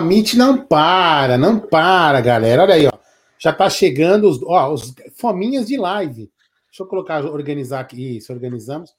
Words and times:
Amit 0.00 0.36
não 0.36 0.56
para, 0.56 1.36
não 1.36 1.60
para, 1.60 2.20
galera. 2.20 2.62
Olha 2.62 2.74
aí, 2.74 2.86
ó. 2.86 2.92
Já 3.38 3.52
tá 3.52 3.70
chegando 3.70 4.28
os, 4.28 4.42
ó, 4.42 4.72
os 4.72 4.94
fominhas 5.16 5.66
de 5.66 5.76
live. 5.76 6.30
Deixa 6.68 6.82
eu 6.82 6.86
colocar, 6.86 7.24
organizar 7.24 7.80
aqui. 7.80 8.16
Isso, 8.16 8.32
organizamos. 8.32 8.94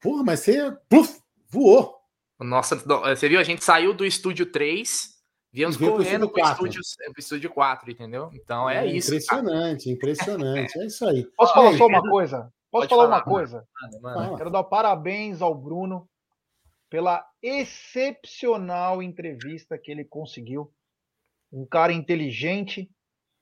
Porra, 0.00 0.22
mas 0.22 0.40
você 0.40 0.70
puf, 0.88 1.18
voou. 1.48 1.96
Nossa, 2.38 2.76
você 2.76 3.28
viu? 3.28 3.40
A 3.40 3.42
gente 3.42 3.64
saiu 3.64 3.94
do 3.94 4.04
estúdio 4.04 4.46
3, 4.46 5.14
viemos 5.52 5.76
correndo 5.76 6.28
pro 6.28 6.42
estúdio, 6.42 6.80
pro 7.12 7.20
estúdio 7.20 7.50
4, 7.50 7.90
entendeu? 7.90 8.30
Então 8.34 8.68
é, 8.68 8.86
é 8.86 8.86
isso. 8.86 9.08
Impressionante, 9.08 9.84
cara. 9.84 9.96
impressionante. 9.96 10.78
É 10.78 10.86
isso 10.86 11.06
aí. 11.06 11.26
Posso 11.36 11.54
falar 11.54 11.76
só 11.76 11.86
uma 11.86 12.02
coisa? 12.02 12.52
Posso 12.70 12.88
falar, 12.88 13.04
falar, 13.04 13.16
uma 13.16 13.24
coisa? 13.24 13.64
Mano, 14.02 14.20
mano. 14.20 14.36
Quero 14.36 14.50
dar 14.50 14.64
parabéns 14.64 15.40
ao 15.40 15.54
Bruno 15.54 16.08
pela 16.94 17.26
excepcional 17.42 19.02
entrevista 19.02 19.76
que 19.76 19.90
ele 19.90 20.04
conseguiu. 20.04 20.72
Um 21.52 21.66
cara 21.66 21.92
inteligente, 21.92 22.88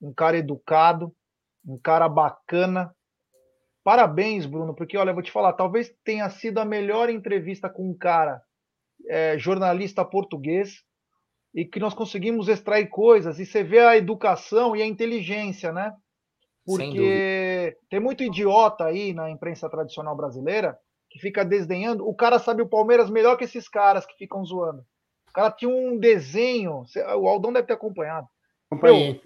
um 0.01 0.11
cara 0.11 0.39
educado, 0.39 1.15
um 1.63 1.77
cara 1.77 2.09
bacana. 2.09 2.91
Parabéns, 3.83 4.47
Bruno, 4.47 4.73
porque 4.73 4.97
olha, 4.97 5.11
eu 5.11 5.13
vou 5.13 5.21
te 5.21 5.31
falar, 5.31 5.53
talvez 5.53 5.95
tenha 6.03 6.27
sido 6.31 6.57
a 6.57 6.65
melhor 6.65 7.11
entrevista 7.11 7.69
com 7.69 7.91
um 7.91 7.95
cara 7.95 8.41
é, 9.07 9.37
jornalista 9.37 10.03
português 10.03 10.83
e 11.53 11.63
que 11.63 11.79
nós 11.79 11.93
conseguimos 11.93 12.47
extrair 12.47 12.87
coisas 12.87 13.37
e 13.37 13.45
você 13.45 13.63
vê 13.63 13.81
a 13.81 13.95
educação 13.95 14.75
e 14.75 14.81
a 14.81 14.87
inteligência, 14.87 15.71
né? 15.71 15.93
Porque 16.65 17.77
tem 17.87 17.99
muito 17.99 18.23
idiota 18.23 18.85
aí 18.85 19.13
na 19.13 19.29
imprensa 19.29 19.69
tradicional 19.69 20.17
brasileira 20.17 20.75
que 21.13 21.19
fica 21.19 21.45
desdenhando. 21.45 22.07
O 22.07 22.15
cara 22.15 22.39
sabe 22.39 22.63
o 22.63 22.67
Palmeiras 22.67 23.07
melhor 23.07 23.37
que 23.37 23.43
esses 23.43 23.69
caras 23.69 24.03
que 24.03 24.17
ficam 24.17 24.43
zoando. 24.43 24.81
O 25.29 25.33
cara 25.33 25.51
tinha 25.51 25.69
um 25.69 25.97
desenho, 25.97 26.83
o 27.17 27.27
Aldão 27.27 27.53
deve 27.53 27.67
ter 27.67 27.73
acompanhado. 27.73 28.27
Acompanhei. 28.69 29.21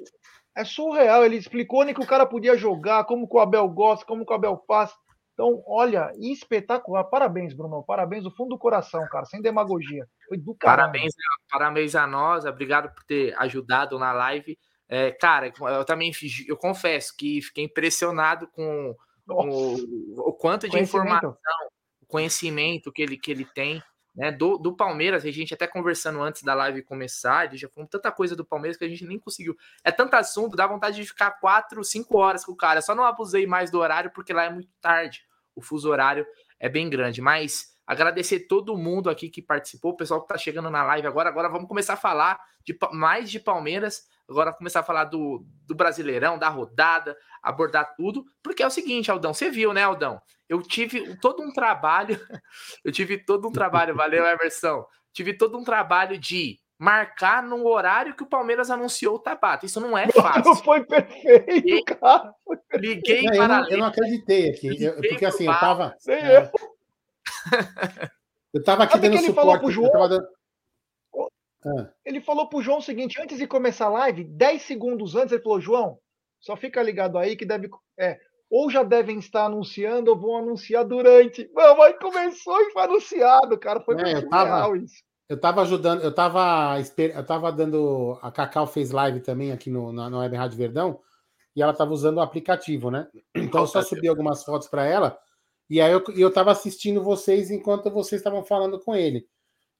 É 0.55 0.65
surreal. 0.65 1.23
Ele 1.23 1.37
explicou 1.37 1.85
nem 1.85 1.93
que 1.93 2.01
o 2.01 2.07
cara 2.07 2.25
podia 2.25 2.57
jogar, 2.57 3.05
como 3.05 3.27
que 3.27 3.35
o 3.35 3.39
Abel 3.39 3.67
gosta, 3.69 4.05
como 4.05 4.25
que 4.25 4.31
o 4.33 4.35
Abel 4.35 4.61
faz. 4.67 4.91
Então, 5.33 5.63
olha, 5.65 6.11
espetacular. 6.17 7.05
Parabéns, 7.05 7.53
Bruno. 7.53 7.83
Parabéns 7.83 8.23
do 8.23 8.31
fundo 8.31 8.49
do 8.49 8.57
coração, 8.57 9.07
cara, 9.09 9.25
sem 9.25 9.41
demagogia. 9.41 10.05
Foi 10.27 10.37
do 10.37 10.53
caramba. 10.55 10.91
Parabéns, 10.91 11.13
parabéns 11.49 11.95
a 11.95 12.05
nós. 12.05 12.43
Obrigado 12.43 12.93
por 12.93 13.03
ter 13.05 13.33
ajudado 13.37 13.97
na 13.97 14.11
live. 14.11 14.57
É, 14.89 15.11
cara, 15.11 15.53
eu 15.59 15.85
também 15.85 16.11
eu 16.47 16.57
confesso 16.57 17.13
que 17.15 17.41
fiquei 17.41 17.65
impressionado 17.65 18.47
com 18.47 18.95
o, 19.29 20.29
o, 20.29 20.33
quanto 20.33 20.69
de 20.69 20.79
informação, 20.79 21.35
conhecimento 22.07 22.91
que 22.91 23.01
ele, 23.01 23.17
que 23.17 23.31
ele 23.31 23.45
tem. 23.45 23.81
Né, 24.15 24.31
do, 24.31 24.57
do 24.57 24.75
Palmeiras, 24.75 25.23
a 25.23 25.29
gente 25.29 25.53
até 25.53 25.67
conversando 25.67 26.19
antes 26.19 26.41
da 26.41 26.55
live 26.55 26.81
começar, 26.81 27.45
ele 27.45 27.55
já 27.55 27.69
falou 27.69 27.87
tanta 27.87 28.11
coisa 28.11 28.35
do 28.35 28.43
Palmeiras 28.43 28.75
que 28.75 28.83
a 28.83 28.89
gente 28.89 29.05
nem 29.05 29.19
conseguiu. 29.19 29.55
É 29.83 29.91
tanto 29.91 30.15
assunto, 30.15 30.57
dá 30.57 30.65
vontade 30.65 30.95
de 30.95 31.05
ficar 31.05 31.29
quatro, 31.39 31.83
cinco 31.83 32.17
horas 32.17 32.43
com 32.43 32.51
o 32.51 32.55
cara. 32.55 32.81
Só 32.81 32.95
não 32.95 33.03
abusei 33.03 33.45
mais 33.45 33.69
do 33.69 33.77
horário 33.77 34.09
porque 34.09 34.33
lá 34.33 34.45
é 34.45 34.49
muito 34.49 34.71
tarde. 34.81 35.23
O 35.55 35.61
fuso 35.61 35.87
horário 35.87 36.25
é 36.59 36.67
bem 36.67 36.89
grande. 36.89 37.21
Mas 37.21 37.76
agradecer 37.87 38.41
todo 38.41 38.77
mundo 38.77 39.09
aqui 39.09 39.29
que 39.29 39.41
participou, 39.41 39.93
o 39.93 39.97
pessoal 39.97 40.21
que 40.21 40.27
tá 40.27 40.37
chegando 40.37 40.69
na 40.69 40.83
live 40.83 41.07
agora. 41.07 41.29
Agora 41.29 41.49
vamos 41.49 41.67
começar 41.67 41.93
a 41.93 41.97
falar 41.97 42.39
de 42.63 42.77
mais 42.91 43.31
de 43.31 43.39
Palmeiras 43.39 44.03
agora 44.29 44.53
começar 44.53 44.81
a 44.81 44.83
falar 44.83 45.05
do, 45.05 45.45
do 45.65 45.73
Brasileirão, 45.73 46.37
da 46.37 46.49
rodada, 46.49 47.17
abordar 47.41 47.95
tudo, 47.95 48.25
porque 48.43 48.61
é 48.61 48.67
o 48.67 48.71
seguinte, 48.71 49.09
Aldão, 49.09 49.33
você 49.33 49.49
viu, 49.49 49.73
né, 49.73 49.83
Aldão? 49.83 50.21
Eu 50.49 50.61
tive 50.61 51.17
todo 51.17 51.41
um 51.41 51.51
trabalho, 51.51 52.19
eu 52.83 52.91
tive 52.91 53.17
todo 53.17 53.47
um 53.47 53.51
trabalho, 53.51 53.95
valeu, 53.95 54.25
Emerson, 54.25 54.85
tive 55.13 55.33
todo 55.33 55.57
um 55.57 55.63
trabalho 55.63 56.17
de 56.17 56.59
marcar 56.79 57.41
no 57.41 57.65
horário 57.65 58.15
que 58.15 58.21
o 58.21 58.29
Palmeiras 58.29 58.69
anunciou 58.69 59.15
o 59.15 59.19
Tabata. 59.19 59.65
Isso 59.65 59.79
não 59.79 59.97
é 59.97 60.07
fácil. 60.11 60.55
Foi 60.57 60.85
perfeito, 60.85 61.51
liguei, 61.51 61.83
cara. 61.83 62.31
Liguei 62.73 63.23
não, 63.23 63.31
para 63.31 63.41
eu 63.41 63.47
não, 63.47 63.69
eu 63.69 63.77
não 63.79 63.85
acreditei 63.87 64.49
aqui, 64.51 64.83
eu, 64.83 64.93
porque 65.01 65.25
assim, 65.25 65.47
eu 65.47 65.53
tava... 65.53 65.95
É, 66.07 66.37
eu. 66.37 66.51
eu 68.53 68.63
tava 68.63 68.83
aqui 68.83 68.93
Sabe 68.93 69.09
dando 69.09 69.25
suporte. 69.25 69.77
Eu 69.77 69.91
tava 69.91 70.09
dando, 70.09 70.27
ah. 71.65 71.89
Ele 72.05 72.21
falou 72.21 72.47
pro 72.47 72.61
João 72.61 72.77
o 72.77 72.81
seguinte: 72.81 73.19
antes 73.21 73.37
de 73.37 73.47
começar 73.47 73.87
a 73.87 73.89
live, 73.89 74.23
10 74.23 74.61
segundos 74.61 75.15
antes, 75.15 75.31
ele 75.31 75.41
falou: 75.41 75.59
João, 75.59 75.99
só 76.39 76.55
fica 76.55 76.81
ligado 76.81 77.17
aí 77.17 77.35
que 77.35 77.45
deve. 77.45 77.69
É, 77.99 78.19
ou 78.49 78.69
já 78.69 78.83
devem 78.83 79.19
estar 79.19 79.45
anunciando 79.45 80.11
ou 80.11 80.17
vão 80.17 80.37
anunciar 80.37 80.85
durante. 80.85 81.49
Não, 81.53 81.77
mas 81.77 81.97
começou 81.99 82.59
e 82.61 82.71
foi 82.71 82.83
anunciado, 82.83 83.57
cara. 83.57 83.81
Foi 83.81 83.95
é, 83.95 84.03
muito 84.03 84.25
eu 84.25 84.29
tava, 84.29 84.77
isso. 84.77 85.03
Eu 85.27 85.39
tava 85.39 85.61
ajudando, 85.61 86.01
eu 86.01 86.13
tava, 86.13 86.77
eu 86.97 87.25
tava 87.25 87.51
dando. 87.51 88.17
A 88.21 88.31
Cacau 88.31 88.65
fez 88.65 88.91
live 88.91 89.19
também 89.19 89.51
aqui 89.51 89.69
no, 89.69 89.91
na, 89.91 90.09
na 90.09 90.19
Web 90.19 90.35
Rádio 90.35 90.57
Verdão 90.57 90.99
e 91.55 91.61
ela 91.61 91.73
tava 91.73 91.91
usando 91.91 92.17
o 92.17 92.21
aplicativo, 92.21 92.91
né? 92.91 93.07
Então 93.35 93.61
eu 93.61 93.67
só 93.67 93.81
subi 93.81 94.07
algumas 94.07 94.43
fotos 94.43 94.67
para 94.67 94.85
ela 94.85 95.17
e 95.69 95.81
aí 95.81 95.91
eu, 95.91 96.03
eu 96.15 96.31
tava 96.31 96.51
assistindo 96.51 97.03
vocês 97.03 97.51
enquanto 97.51 97.91
vocês 97.91 98.19
estavam 98.19 98.43
falando 98.43 98.79
com 98.79 98.95
ele. 98.95 99.27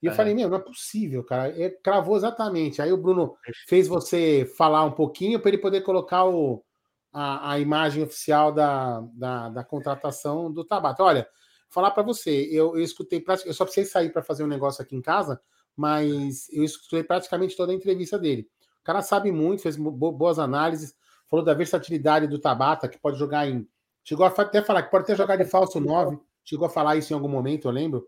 E 0.02 0.06
eu 0.06 0.12
é. 0.12 0.16
falei, 0.16 0.34
meu, 0.34 0.50
não 0.50 0.58
é 0.58 0.62
possível, 0.62 1.24
cara. 1.24 1.50
Ele 1.50 1.72
cravou 1.84 2.16
exatamente. 2.16 2.82
Aí 2.82 2.92
o 2.92 2.98
Bruno 2.98 3.36
fez 3.68 3.88
você 3.88 4.46
falar 4.58 4.84
um 4.84 4.92
pouquinho 4.92 5.40
para 5.40 5.50
ele 5.50 5.58
poder 5.58 5.82
colocar 5.82 6.26
o, 6.26 6.64
a, 7.12 7.54
a 7.54 7.60
imagem 7.60 8.04
oficial 8.04 8.52
da, 8.52 9.02
da, 9.14 9.50
da, 9.50 9.64
contratação 9.64 10.52
do 10.52 10.64
Tabata. 10.64 11.04
Olha, 11.04 11.28
falar 11.70 11.92
para 11.92 12.04
você, 12.04 12.48
eu, 12.52 12.78
eu 12.78 12.84
escutei, 12.84 13.24
eu 13.46 13.54
só 13.54 13.66
precisei 13.66 13.90
sair 13.90 14.12
para 14.12 14.22
fazer 14.22 14.44
um 14.44 14.48
negócio 14.48 14.84
aqui 14.84 14.96
em 14.96 15.02
casa, 15.02 15.42
mas 15.76 16.48
eu 16.52 16.64
escutei 16.64 17.04
praticamente 17.04 17.58
toda 17.58 17.72
a 17.72 17.76
entrevista 17.76 18.20
dele. 18.20 18.48
O 18.82 18.84
cara 18.84 19.02
sabe 19.02 19.32
muito, 19.32 19.64
fez 19.64 19.76
boas 19.78 20.38
análises, 20.38 20.96
falou 21.28 21.44
da 21.44 21.54
versatilidade 21.54 22.28
do 22.28 22.40
Tabata, 22.40 22.88
que 22.88 23.00
pode 23.00 23.18
jogar 23.18 23.48
em. 23.48 23.68
Chegou 24.08 24.26
a 24.26 24.30
até 24.30 24.62
falar 24.62 24.84
que 24.84 24.92
pode 24.92 25.04
até 25.04 25.16
jogar 25.16 25.36
de 25.36 25.44
falso 25.44 25.80
9. 25.80 26.18
Chegou 26.46 26.66
a 26.66 26.70
falar 26.70 26.96
isso 26.96 27.12
em 27.12 27.16
algum 27.16 27.28
momento, 27.28 27.68
eu 27.68 27.72
lembro. 27.72 28.08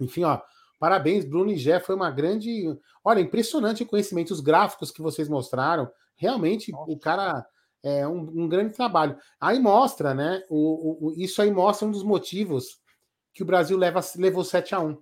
Enfim, 0.00 0.24
ó, 0.24 0.40
Parabéns, 0.82 1.24
Bruno 1.24 1.52
e 1.52 1.56
Jé, 1.56 1.78
foi 1.78 1.94
uma 1.94 2.10
grande. 2.10 2.64
Olha, 3.04 3.20
impressionante 3.20 3.84
o 3.84 3.86
conhecimento, 3.86 4.32
os 4.32 4.40
gráficos 4.40 4.90
que 4.90 5.00
vocês 5.00 5.28
mostraram. 5.28 5.88
Realmente, 6.16 6.72
Nossa. 6.72 6.90
o 6.90 6.98
cara 6.98 7.46
é 7.84 8.08
um, 8.08 8.18
um, 8.18 8.48
grande 8.48 8.74
trabalho. 8.74 9.16
Aí 9.38 9.60
mostra, 9.60 10.12
né? 10.12 10.42
O, 10.50 11.10
o, 11.10 11.12
isso 11.16 11.40
aí 11.40 11.52
mostra 11.52 11.86
um 11.86 11.92
dos 11.92 12.02
motivos 12.02 12.80
que 13.32 13.44
o 13.44 13.46
Brasil 13.46 13.78
leva, 13.78 14.00
levou 14.16 14.42
7 14.42 14.74
a 14.74 14.80
1 14.80 15.00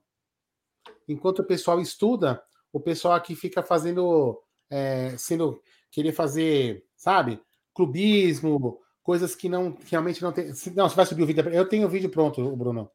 Enquanto 1.08 1.38
o 1.38 1.46
pessoal 1.46 1.80
estuda, 1.80 2.42
o 2.70 2.78
pessoal 2.78 3.14
aqui 3.14 3.34
fica 3.34 3.62
fazendo. 3.62 4.38
É, 4.68 5.16
sendo. 5.16 5.62
querer 5.90 6.12
fazer, 6.12 6.84
sabe? 6.94 7.40
Clubismo, 7.72 8.80
coisas 9.02 9.34
que 9.34 9.48
não 9.48 9.76
realmente 9.90 10.22
não 10.22 10.32
tem. 10.32 10.46
Não, 10.74 10.88
você 10.88 10.96
vai 10.96 11.06
subir 11.06 11.22
o 11.22 11.26
vídeo. 11.26 11.48
Eu 11.50 11.68
tenho 11.68 11.86
o 11.86 11.90
vídeo 11.90 12.10
pronto, 12.10 12.56
Bruno. 12.56 12.90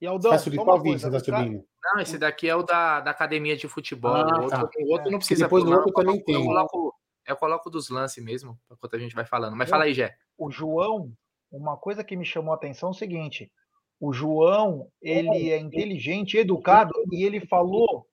E 0.00 0.06
Aldão, 0.06 0.30
vai 0.30 0.38
subir 0.40 0.56
qual 0.56 0.80
vídeo 0.80 0.98
você 0.98 1.06
está 1.06 1.20
subindo? 1.20 1.64
Não, 1.84 2.00
esse 2.00 2.18
daqui 2.18 2.48
é 2.48 2.56
o 2.56 2.62
da, 2.62 3.00
da 3.00 3.12
academia 3.12 3.56
de 3.56 3.68
futebol. 3.68 4.14
Ah, 4.14 4.40
o 4.40 4.42
outro, 4.42 4.48
tá. 4.48 4.70
o 4.80 4.90
outro 4.90 5.10
não 5.10 5.18
precisa. 5.18 5.42
E 5.42 5.44
depois 5.44 5.64
o 5.64 5.70
outro 5.70 5.92
também 5.92 6.20
tem. 6.24 6.34
Eu 6.34 6.44
coloco, 6.44 6.94
eu 7.26 7.36
coloco 7.36 7.70
dos 7.70 7.88
lances 7.88 8.22
mesmo, 8.22 8.58
enquanto 8.70 8.96
a 8.96 8.98
gente 8.98 9.14
vai 9.14 9.24
falando. 9.24 9.56
Mas 9.56 9.70
fala 9.70 9.84
aí, 9.84 9.94
Jé. 9.94 10.14
O 10.36 10.50
João, 10.50 11.12
uma 11.50 11.76
coisa 11.76 12.02
que 12.02 12.16
me 12.16 12.24
chamou 12.24 12.52
a 12.52 12.56
atenção 12.56 12.88
é 12.88 12.92
o 12.92 12.94
seguinte: 12.94 13.52
o 14.00 14.12
João, 14.12 14.90
ele 15.00 15.50
é 15.50 15.58
inteligente, 15.58 16.36
educado, 16.36 16.92
e 17.12 17.24
ele 17.24 17.40
falou 17.46 18.04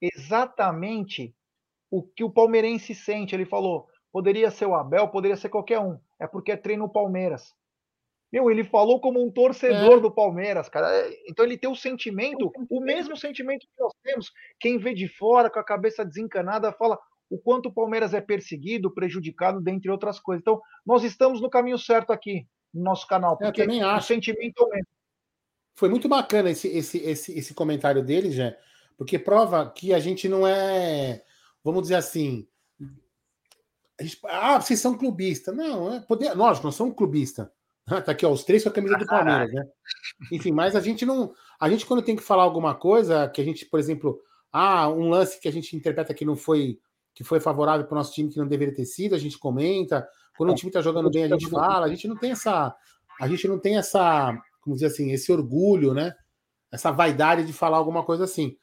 exatamente 0.00 1.32
o 1.90 2.02
que 2.02 2.24
o 2.24 2.30
palmeirense 2.30 2.92
sente. 2.92 3.36
Ele 3.36 3.46
falou: 3.46 3.86
poderia 4.16 4.50
ser 4.50 4.64
o 4.64 4.74
Abel, 4.74 5.08
poderia 5.08 5.36
ser 5.36 5.50
qualquer 5.50 5.78
um. 5.78 6.00
É 6.18 6.26
porque 6.26 6.50
é 6.50 6.56
treino 6.56 6.88
Palmeiras. 6.88 7.52
Meu, 8.32 8.50
ele 8.50 8.64
falou 8.64 8.98
como 8.98 9.22
um 9.22 9.30
torcedor 9.30 9.98
é. 9.98 10.00
do 10.00 10.10
Palmeiras, 10.10 10.70
cara. 10.70 10.90
É, 10.90 11.10
então 11.28 11.44
ele 11.44 11.58
tem 11.58 11.68
o 11.68 11.76
sentimento, 11.76 12.50
o 12.70 12.80
mesmo 12.80 13.14
sentimento 13.14 13.66
que 13.66 13.78
nós 13.78 13.92
temos. 14.02 14.32
Quem 14.58 14.78
vê 14.78 14.94
de 14.94 15.06
fora, 15.06 15.50
com 15.50 15.58
a 15.58 15.64
cabeça 15.64 16.02
desencanada, 16.02 16.72
fala 16.72 16.98
o 17.28 17.36
quanto 17.36 17.68
o 17.68 17.74
Palmeiras 17.74 18.14
é 18.14 18.20
perseguido, 18.22 18.90
prejudicado, 18.90 19.60
dentre 19.60 19.90
outras 19.90 20.18
coisas. 20.18 20.40
Então, 20.40 20.62
nós 20.86 21.04
estamos 21.04 21.42
no 21.42 21.50
caminho 21.50 21.78
certo 21.78 22.10
aqui, 22.10 22.48
no 22.72 22.84
nosso 22.84 23.06
canal, 23.06 23.36
porque 23.36 23.60
o 23.60 24.00
sentimento 24.00 24.62
é 24.62 24.64
o 24.64 24.68
mesmo. 24.70 24.88
Foi 25.74 25.90
muito 25.90 26.08
bacana 26.08 26.48
esse, 26.48 26.68
esse, 26.68 26.96
esse, 27.04 27.38
esse 27.38 27.52
comentário 27.52 28.02
dele, 28.02 28.30
já, 28.30 28.56
porque 28.96 29.18
prova 29.18 29.70
que 29.70 29.92
a 29.92 29.98
gente 29.98 30.26
não 30.26 30.46
é, 30.46 31.22
vamos 31.62 31.82
dizer 31.82 31.96
assim, 31.96 32.48
gente, 34.04 34.18
ah, 34.24 34.60
vocês 34.60 34.80
são 34.80 34.96
clubistas. 34.96 35.54
Não, 35.54 35.94
é 35.94 36.00
poder, 36.00 36.34
nós, 36.34 36.60
nós 36.62 36.74
somos 36.74 36.96
clubistas. 36.96 37.48
tá 37.86 38.12
aqui, 38.12 38.26
ó, 38.26 38.32
os 38.32 38.44
três 38.44 38.62
com 38.62 38.68
a 38.68 38.72
camisa 38.72 38.96
do 38.98 39.06
Palmeiras, 39.06 39.52
né? 39.52 39.64
Enfim, 40.32 40.52
mas 40.52 40.74
a 40.74 40.80
gente 40.80 41.06
não. 41.06 41.32
A 41.60 41.68
gente, 41.68 41.86
quando 41.86 42.02
tem 42.02 42.16
que 42.16 42.22
falar 42.22 42.42
alguma 42.42 42.74
coisa, 42.74 43.28
que 43.28 43.40
a 43.40 43.44
gente, 43.44 43.64
por 43.66 43.78
exemplo, 43.78 44.20
ah, 44.52 44.88
um 44.88 45.08
lance 45.08 45.40
que 45.40 45.48
a 45.48 45.52
gente 45.52 45.76
interpreta 45.76 46.14
que 46.14 46.24
não 46.24 46.36
foi 46.36 46.78
que 47.16 47.24
foi 47.24 47.40
favorável 47.40 47.86
para 47.86 47.94
o 47.94 47.96
nosso 47.96 48.12
time 48.12 48.28
que 48.28 48.38
não 48.38 48.46
deveria 48.46 48.74
ter 48.74 48.84
sido, 48.84 49.14
a 49.14 49.18
gente 49.18 49.38
comenta. 49.38 50.06
Quando 50.36 50.52
o 50.52 50.54
time 50.54 50.68
está 50.68 50.82
jogando 50.82 51.10
bem, 51.10 51.24
a 51.24 51.28
gente 51.28 51.48
fala. 51.48 51.86
A 51.86 51.88
gente 51.88 52.06
não 52.06 52.14
tem 52.14 52.30
essa. 52.30 52.76
A 53.18 53.26
gente 53.26 53.48
não 53.48 53.58
tem 53.58 53.78
essa. 53.78 54.36
Como 54.60 54.76
dizer 54.76 54.88
assim, 54.88 55.10
esse 55.12 55.32
orgulho, 55.32 55.94
né? 55.94 56.14
Essa 56.70 56.90
vaidade 56.90 57.46
de 57.46 57.54
falar 57.54 57.78
alguma 57.78 58.04
coisa 58.04 58.24
assim. 58.24 58.54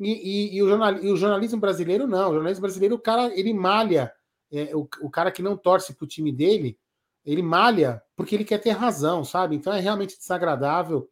E, 0.00 0.10
e, 0.10 0.56
e, 0.56 0.62
o 0.62 0.68
jornal, 0.68 0.96
e, 0.96 1.12
o 1.12 1.16
jornalismo 1.16 1.60
brasileiro 1.60 2.08
não. 2.08 2.30
O 2.30 2.34
jornalismo 2.34 2.62
brasileiro, 2.62 2.96
o 2.96 2.98
cara, 2.98 3.32
ele 3.38 3.54
malha. 3.54 4.12
É, 4.52 4.74
o, 4.74 4.88
o 5.02 5.10
cara 5.10 5.30
que 5.30 5.42
não 5.42 5.56
torce 5.56 5.94
pro 5.94 6.06
time 6.06 6.32
dele, 6.32 6.78
ele 7.24 7.42
malha 7.42 8.02
porque 8.16 8.34
ele 8.34 8.44
quer 8.44 8.58
ter 8.58 8.70
razão, 8.70 9.24
sabe? 9.24 9.56
Então 9.56 9.72
é 9.72 9.80
realmente 9.80 10.18
desagradável 10.18 11.08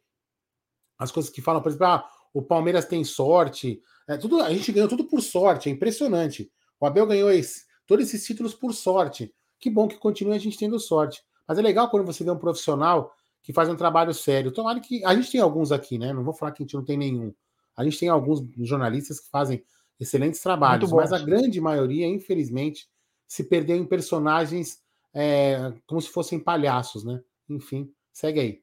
as 0.99 1.13
coisas 1.13 1.31
que 1.31 1.41
falam, 1.41 1.63
por 1.63 1.69
exemplo, 1.69 1.87
ah, 1.87 2.11
o 2.35 2.43
Palmeiras 2.43 2.85
tem 2.85 3.05
sorte. 3.05 3.81
É, 4.07 4.17
tudo, 4.17 4.41
a 4.43 4.53
gente 4.53 4.73
ganhou 4.73 4.89
tudo 4.89 5.05
por 5.05 5.23
sorte, 5.23 5.69
é 5.69 5.73
impressionante. 5.73 6.51
O 6.81 6.87
Abel 6.87 7.07
ganhou 7.07 7.31
esse, 7.31 7.65
todos 7.87 8.07
esses 8.07 8.27
títulos 8.27 8.55
por 8.55 8.75
sorte. 8.75 9.33
Que 9.61 9.71
bom 9.71 9.87
que 9.87 9.97
continue 9.97 10.35
a 10.35 10.39
gente 10.39 10.59
tendo 10.59 10.79
sorte. 10.79 11.23
Mas 11.47 11.59
é 11.59 11.63
legal 11.63 11.89
quando 11.89 12.05
você 12.05 12.25
vê 12.25 12.31
um 12.31 12.39
profissional 12.39 13.13
que 13.43 13.53
faz 13.53 13.69
um 13.69 13.77
trabalho 13.77 14.13
sério. 14.13 14.53
Tomara 14.53 14.81
que. 14.81 15.05
A 15.05 15.15
gente 15.15 15.31
tem 15.31 15.41
alguns 15.41 15.73
aqui, 15.73 15.99
né? 15.99 16.13
Não 16.13 16.23
vou 16.23 16.35
falar 16.35 16.53
que 16.53 16.63
a 16.63 16.65
gente 16.65 16.75
não 16.75 16.85
tem 16.85 16.97
nenhum. 16.97 17.33
A 17.77 17.85
gente 17.85 17.99
tem 17.99 18.09
alguns 18.09 18.45
jornalistas 18.59 19.21
que 19.21 19.31
fazem 19.31 19.65
excelentes 19.99 20.41
trabalhos, 20.41 20.93
mas 20.93 21.13
a 21.13 21.19
grande 21.19 21.61
maioria, 21.61 22.07
infelizmente, 22.07 22.89
se 23.29 23.45
perdeu 23.45 23.77
em 23.77 23.87
personagens 23.87 24.83
é, 25.15 25.73
como 25.87 26.01
se 26.01 26.09
fossem 26.09 26.41
palhaços, 26.41 27.05
né? 27.05 27.21
Enfim, 27.49 27.93
segue 28.13 28.41
aí. 28.41 28.63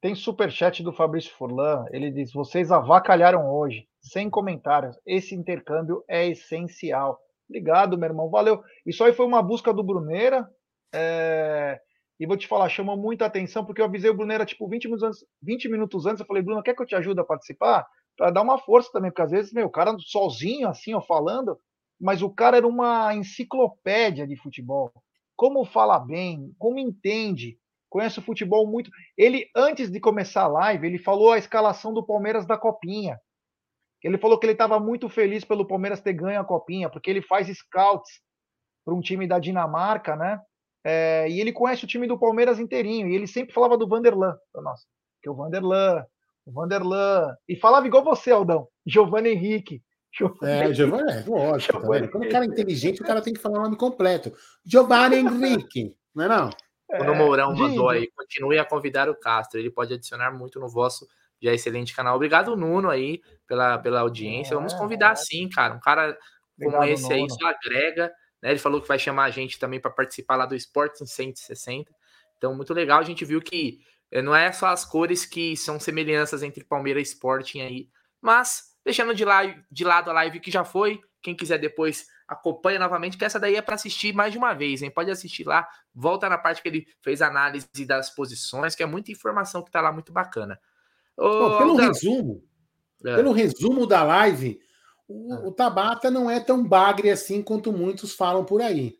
Tem 0.00 0.14
superchat 0.14 0.82
do 0.82 0.92
Fabrício 0.92 1.32
Furlan. 1.34 1.84
Ele 1.90 2.10
diz: 2.10 2.32
Vocês 2.32 2.70
avacalharam 2.72 3.48
hoje, 3.50 3.86
sem 4.00 4.30
comentários. 4.30 4.98
Esse 5.06 5.34
intercâmbio 5.34 6.02
é 6.08 6.26
essencial. 6.26 7.20
Obrigado, 7.48 7.98
meu 7.98 8.08
irmão. 8.08 8.30
Valeu. 8.30 8.62
Isso 8.86 9.04
aí 9.04 9.12
foi 9.12 9.26
uma 9.26 9.42
busca 9.42 9.72
do 9.72 9.82
Bruneira. 9.82 10.48
É... 10.92 11.80
E 12.18 12.26
vou 12.26 12.36
te 12.36 12.46
falar, 12.46 12.68
chamou 12.68 12.96
muita 12.96 13.26
atenção, 13.26 13.64
porque 13.64 13.80
eu 13.80 13.86
avisei 13.86 14.10
o 14.10 14.16
Bruneira, 14.16 14.44
tipo, 14.44 14.68
20 14.68 14.84
minutos 14.84 15.02
antes. 15.02 15.26
20 15.42 15.68
minutos 15.68 16.06
antes 16.06 16.20
eu 16.20 16.26
falei, 16.26 16.42
Bruno, 16.42 16.62
quer 16.62 16.74
que 16.74 16.82
eu 16.82 16.86
te 16.86 16.94
ajude 16.94 17.20
a 17.20 17.24
participar? 17.24 17.86
Para 18.16 18.30
dar 18.30 18.42
uma 18.42 18.58
força 18.58 18.90
também, 18.92 19.10
porque 19.10 19.22
às 19.22 19.30
vezes, 19.30 19.52
meu, 19.52 19.66
o 19.66 19.70
cara 19.70 19.96
sozinho, 19.98 20.68
assim, 20.68 20.92
ó, 20.92 21.00
falando, 21.00 21.58
mas 22.00 22.22
o 22.22 22.30
cara 22.30 22.56
era 22.56 22.66
uma 22.66 23.14
enciclopédia 23.14 24.26
de 24.26 24.36
futebol. 24.36 24.90
Como 25.36 25.64
fala 25.64 25.98
bem, 25.98 26.54
como 26.58 26.78
entende, 26.78 27.58
conhece 27.88 28.18
o 28.18 28.22
futebol 28.22 28.66
muito. 28.66 28.90
Ele, 29.16 29.48
antes 29.54 29.90
de 29.90 30.00
começar 30.00 30.44
a 30.44 30.48
live, 30.48 30.86
ele 30.86 30.98
falou 30.98 31.32
a 31.32 31.38
escalação 31.38 31.92
do 31.92 32.04
Palmeiras 32.04 32.46
da 32.46 32.56
Copinha. 32.56 33.18
Ele 34.02 34.16
falou 34.16 34.38
que 34.38 34.46
ele 34.46 34.54
estava 34.54 34.80
muito 34.80 35.08
feliz 35.08 35.44
pelo 35.44 35.66
Palmeiras 35.66 36.00
ter 36.00 36.14
ganho 36.14 36.40
a 36.40 36.44
Copinha, 36.44 36.88
porque 36.88 37.10
ele 37.10 37.20
faz 37.20 37.48
scouts 37.48 38.20
para 38.84 38.94
um 38.94 39.00
time 39.00 39.26
da 39.26 39.38
Dinamarca, 39.38 40.16
né? 40.16 40.40
É, 40.82 41.28
e 41.28 41.38
ele 41.38 41.52
conhece 41.52 41.84
o 41.84 41.88
time 41.88 42.06
do 42.06 42.18
Palmeiras 42.18 42.58
inteirinho. 42.58 43.08
E 43.08 43.14
ele 43.14 43.26
sempre 43.26 43.52
falava 43.52 43.76
do 43.76 43.86
Vanderlan. 43.86 44.34
Nossa, 44.54 44.86
que 45.22 45.28
o 45.28 45.34
Vanderlan, 45.34 46.04
o 46.46 46.52
Vanderlan. 46.52 47.34
E 47.46 47.56
falava 47.56 47.86
igual 47.86 48.02
você, 48.02 48.30
Aldão. 48.30 48.66
Giovanni 48.86 49.30
Henrique. 49.30 49.82
Giovanni... 50.12 50.52
É, 50.52 50.74
Giovanni, 50.74 51.12
é, 51.12 51.24
lógico. 51.26 51.80
Giovanni... 51.80 52.06
Tá 52.06 52.12
Quando 52.12 52.24
o 52.24 52.30
cara 52.30 52.44
é 52.44 52.48
inteligente, 52.48 53.02
o 53.02 53.06
cara 53.06 53.22
tem 53.22 53.32
que 53.32 53.40
falar 53.40 53.60
o 53.60 53.62
nome 53.62 53.76
completo. 53.76 54.32
Giovanni 54.64 55.16
Henrique, 55.16 55.94
não 56.14 56.24
é 56.24 56.28
não? 56.28 56.50
O 56.90 56.94
é, 56.94 57.14
Mourão 57.16 57.54
mandou 57.54 57.88
aí, 57.88 58.10
continue 58.16 58.58
a 58.58 58.64
convidar 58.64 59.08
o 59.08 59.14
Castro, 59.14 59.60
ele 59.60 59.70
pode 59.70 59.94
adicionar 59.94 60.32
muito 60.32 60.58
no 60.58 60.68
vosso 60.68 61.06
já 61.42 61.54
excelente 61.54 61.94
canal. 61.94 62.16
Obrigado, 62.16 62.54
Nuno, 62.54 62.90
aí, 62.90 63.22
pela, 63.46 63.78
pela 63.78 64.00
audiência. 64.00 64.52
É, 64.52 64.56
Vamos 64.56 64.74
convidar 64.74 65.16
sim, 65.16 65.48
cara. 65.48 65.74
Um 65.74 65.80
cara 65.80 66.16
como 66.58 66.76
Obrigado, 66.76 66.98
esse 66.98 67.12
aí 67.12 67.26
só 67.30 67.46
agrega. 67.46 68.12
Né? 68.42 68.50
Ele 68.50 68.58
falou 68.58 68.80
que 68.80 68.88
vai 68.88 68.98
chamar 68.98 69.24
a 69.24 69.30
gente 69.30 69.58
também 69.58 69.80
para 69.80 69.90
participar 69.90 70.36
lá 70.36 70.44
do 70.44 70.54
Esportes 70.54 71.00
em 71.00 71.06
160. 71.06 71.90
Então, 72.36 72.54
muito 72.54 72.74
legal. 72.74 73.00
A 73.00 73.04
gente 73.04 73.24
viu 73.24 73.40
que 73.40 73.80
eh, 74.10 74.20
não 74.20 74.34
é 74.34 74.52
só 74.52 74.66
as 74.66 74.84
cores 74.84 75.24
que 75.24 75.56
são 75.56 75.80
semelhanças 75.80 76.42
entre 76.42 76.64
Palmeiras 76.64 77.08
e 77.08 77.12
Sporting 77.12 77.60
aí, 77.60 77.88
mas 78.20 78.69
deixando 78.90 79.14
de, 79.14 79.24
lá, 79.24 79.42
de 79.70 79.84
lado 79.84 80.10
a 80.10 80.12
live 80.14 80.40
que 80.40 80.50
já 80.50 80.64
foi. 80.64 81.00
Quem 81.22 81.34
quiser 81.34 81.58
depois 81.58 82.06
acompanha 82.26 82.78
novamente, 82.78 83.16
que 83.16 83.24
essa 83.24 83.38
daí 83.38 83.56
é 83.56 83.62
para 83.62 83.74
assistir 83.74 84.14
mais 84.14 84.32
de 84.32 84.38
uma 84.38 84.52
vez, 84.52 84.82
hein? 84.82 84.90
Pode 84.90 85.10
assistir 85.10 85.44
lá, 85.44 85.68
volta 85.94 86.28
na 86.28 86.38
parte 86.38 86.62
que 86.62 86.68
ele 86.68 86.86
fez 87.02 87.20
análise 87.22 87.68
das 87.86 88.10
posições, 88.10 88.74
que 88.74 88.82
é 88.82 88.86
muita 88.86 89.12
informação 89.12 89.62
que 89.62 89.70
tá 89.70 89.80
lá 89.80 89.92
muito 89.92 90.12
bacana. 90.12 90.58
Ô, 91.16 91.28
Bom, 91.28 91.58
pelo 91.58 91.76
resumo, 91.76 92.44
é. 93.04 93.16
pelo 93.16 93.32
resumo 93.32 93.86
da 93.86 94.02
live, 94.02 94.58
o, 95.06 95.34
ah. 95.34 95.40
o, 95.48 95.52
Tabata 95.52 96.10
não 96.10 96.30
é 96.30 96.40
tão 96.40 96.66
bagre 96.66 97.10
assim 97.10 97.42
quanto 97.42 97.72
muitos 97.72 98.14
falam 98.14 98.44
por 98.44 98.62
aí. 98.62 98.98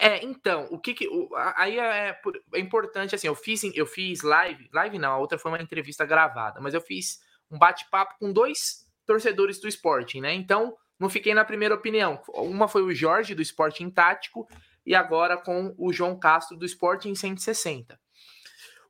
É, 0.00 0.24
então, 0.24 0.66
o 0.70 0.78
que 0.78 0.92
que. 0.92 1.06
O, 1.06 1.28
aí 1.56 1.78
é, 1.78 2.18
é, 2.54 2.58
importante, 2.58 3.14
assim, 3.14 3.28
eu 3.28 3.34
fiz, 3.34 3.62
eu 3.74 3.86
fiz 3.86 4.22
live, 4.22 4.68
live 4.72 4.98
não, 4.98 5.12
a 5.12 5.18
outra 5.18 5.38
foi 5.38 5.52
uma 5.52 5.62
entrevista 5.62 6.04
gravada, 6.04 6.60
mas 6.60 6.74
eu 6.74 6.80
fiz 6.80 7.20
um 7.54 7.58
bate-papo 7.58 8.16
com 8.18 8.32
dois 8.32 8.84
torcedores 9.06 9.60
do 9.60 9.68
Sporting, 9.68 10.20
né? 10.20 10.34
Então, 10.34 10.76
não 10.98 11.08
fiquei 11.08 11.34
na 11.34 11.44
primeira 11.44 11.74
opinião. 11.74 12.20
Uma 12.28 12.68
foi 12.68 12.82
o 12.82 12.94
Jorge, 12.94 13.34
do 13.34 13.42
Sporting 13.42 13.90
Tático, 13.90 14.48
e 14.84 14.94
agora 14.94 15.36
com 15.36 15.74
o 15.78 15.92
João 15.92 16.18
Castro, 16.18 16.56
do 16.56 16.64
Sporting 16.64 17.14
160. 17.14 17.98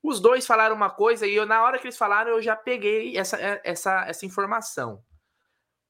Os 0.02 0.20
dois 0.20 0.46
falaram 0.46 0.76
uma 0.76 0.90
coisa 0.90 1.26
e 1.26 1.34
eu, 1.34 1.46
na 1.46 1.62
hora 1.62 1.78
que 1.78 1.86
eles 1.86 1.96
falaram, 1.96 2.32
eu 2.32 2.42
já 2.42 2.54
peguei 2.54 3.16
essa, 3.16 3.38
essa, 3.64 4.04
essa 4.06 4.26
informação. 4.26 5.02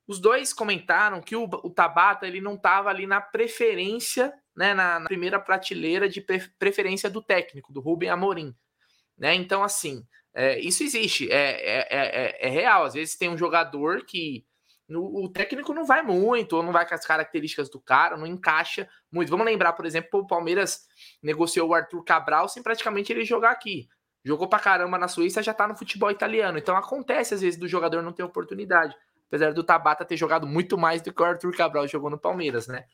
Os 0.07 0.21
dois 0.21 0.53
comentaram 0.53 1.21
que 1.21 1.35
o, 1.35 1.45
o 1.45 1.71
Tabata 1.71 2.27
ele 2.27 2.41
não 2.41 2.55
estava 2.55 2.91
ali 2.91 3.07
na 3.07 3.21
preferência, 3.21 4.33
né, 4.55 4.75
na, 4.75 5.01
na 5.01 5.07
primeira 5.07 5.41
prateleira 5.41 6.09
de 6.09 6.25
preferência 6.59 7.11
do 7.11 7.23
técnico, 7.23 7.73
do 7.73 7.81
Rubem 7.81 8.11
Amorim. 8.11 8.55
Né? 9.17 9.35
Então, 9.35 9.63
assim, 9.63 10.07
é, 10.35 10.59
isso 10.59 10.83
existe, 10.83 11.31
é, 11.31 11.37
é, 11.37 11.87
é, 11.91 12.47
é 12.47 12.51
real. 12.51 12.85
Às 12.85 12.95
vezes 12.95 13.17
tem 13.17 13.29
um 13.29 13.39
jogador 13.39 14.05
que 14.05 14.45
o 14.91 15.29
técnico 15.31 15.73
não 15.73 15.87
vai 15.87 16.03
muito, 16.03 16.57
ou 16.57 16.63
não 16.63 16.73
vai 16.73 16.87
com 16.87 16.95
as 16.95 17.07
características 17.07 17.71
do 17.71 17.81
cara, 17.81 18.17
não 18.17 18.27
encaixa 18.27 18.89
muito. 19.11 19.31
Vamos 19.31 19.47
lembrar, 19.47 19.73
por 19.73 19.87
exemplo, 19.87 20.21
o 20.21 20.27
Palmeiras 20.27 20.87
negociou 21.23 21.69
o 21.69 21.75
Arthur 21.75 22.05
Cabral 22.05 22.49
sem 22.49 22.63
praticamente 22.63 23.13
ele 23.13 23.25
jogar 23.25 23.51
aqui. 23.51 23.89
Jogou 24.25 24.49
pra 24.49 24.59
caramba 24.59 24.99
na 24.99 25.09
Suíça, 25.09 25.43
já 25.43 25.55
tá 25.55 25.69
no 25.69 25.77
futebol 25.77 26.11
italiano. 26.11 26.59
Então 26.59 26.77
acontece 26.77 27.35
às 27.35 27.41
vezes 27.41 27.59
do 27.59 27.69
jogador 27.69 28.03
não 28.03 28.13
ter 28.13 28.23
oportunidade. 28.23 28.95
Apesar 29.29 29.53
do 29.53 29.65
Tabata 29.65 30.05
ter 30.05 30.17
jogado 30.17 30.47
muito 30.47 30.77
mais 30.77 31.01
do 31.01 31.13
que 31.13 31.23
o 31.23 31.25
Arthur 31.25 31.57
Cabral 31.57 31.87
jogou 31.89 32.11
no 32.11 32.19
Palmeiras, 32.19 32.67
né? 32.67 32.85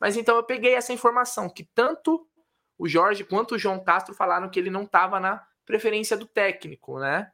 Mas 0.00 0.16
então 0.16 0.36
eu 0.36 0.42
peguei 0.42 0.74
essa 0.74 0.92
informação 0.92 1.48
que 1.48 1.64
tanto 1.74 2.26
o 2.78 2.88
Jorge 2.88 3.24
quanto 3.24 3.54
o 3.54 3.58
João 3.58 3.82
Castro 3.82 4.14
falaram 4.14 4.50
que 4.50 4.58
ele 4.58 4.70
não 4.70 4.82
estava 4.82 5.18
na 5.18 5.42
preferência 5.66 6.16
do 6.16 6.26
técnico, 6.26 6.98
né? 6.98 7.30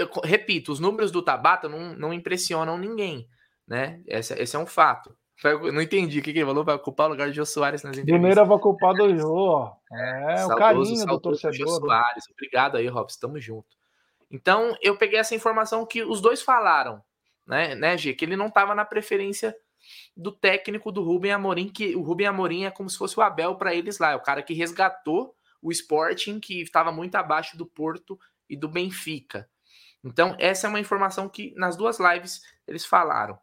eu 0.00 0.08
repito, 0.24 0.72
os 0.72 0.80
números 0.80 1.10
do 1.10 1.22
Tabata 1.22 1.68
não, 1.68 1.94
não 1.94 2.12
impressionam 2.12 2.78
ninguém, 2.78 3.28
né? 3.66 4.00
Esse, 4.06 4.34
esse 4.34 4.56
é 4.56 4.58
um 4.58 4.66
fato. 4.66 5.14
Eu 5.42 5.72
não 5.72 5.80
entendi 5.80 6.18
o 6.18 6.22
que, 6.22 6.32
que 6.32 6.38
ele 6.38 6.46
falou, 6.46 6.64
vai 6.64 6.74
ocupar 6.74 7.06
o 7.06 7.10
lugar 7.10 7.28
de 7.30 7.36
Jô 7.36 7.46
Soares 7.46 7.82
nas 7.82 7.92
entrevistas. 7.92 8.12
Primeiro 8.12 8.46
vai 8.46 8.56
ocupar 8.56 8.94
do 8.94 9.16
Jô, 9.16 9.34
ó. 9.34 9.72
É, 9.90 10.36
saudoso, 10.36 10.52
o 10.52 10.56
carinho 10.58 11.06
do 11.06 11.20
torcedor. 11.20 11.54
Jô 11.54 11.66
Soares. 11.68 12.24
Obrigado 12.30 12.76
aí, 12.76 12.86
Robson, 12.88 13.18
tamo 13.20 13.40
junto. 13.40 13.68
Então, 14.30 14.76
eu 14.82 14.96
peguei 14.96 15.18
essa 15.18 15.34
informação 15.34 15.86
que 15.86 16.02
os 16.02 16.20
dois 16.20 16.42
falaram, 16.42 17.02
né, 17.46 17.74
né, 17.74 17.96
G? 17.96 18.12
Que 18.12 18.24
ele 18.24 18.36
não 18.36 18.48
estava 18.48 18.74
na 18.74 18.84
preferência 18.84 19.56
do 20.14 20.30
técnico 20.30 20.92
do 20.92 21.02
Rubem 21.02 21.32
Amorim, 21.32 21.68
que 21.68 21.96
o 21.96 22.02
Rubem 22.02 22.26
Amorim 22.26 22.64
é 22.64 22.70
como 22.70 22.90
se 22.90 22.98
fosse 22.98 23.18
o 23.18 23.22
Abel 23.22 23.56
para 23.56 23.74
eles 23.74 23.98
lá, 23.98 24.12
é 24.12 24.16
o 24.16 24.22
cara 24.22 24.42
que 24.42 24.52
resgatou 24.52 25.34
o 25.62 25.70
Sporting, 25.70 26.40
que 26.40 26.60
estava 26.62 26.90
muito 26.90 27.14
abaixo 27.16 27.56
do 27.56 27.66
Porto 27.66 28.18
e 28.48 28.56
do 28.56 28.68
Benfica. 28.68 29.48
Então, 30.02 30.34
essa 30.38 30.66
é 30.66 30.70
uma 30.70 30.80
informação 30.80 31.28
que 31.28 31.54
nas 31.56 31.76
duas 31.76 31.98
lives 31.98 32.42
eles 32.66 32.84
falaram. 32.84 33.38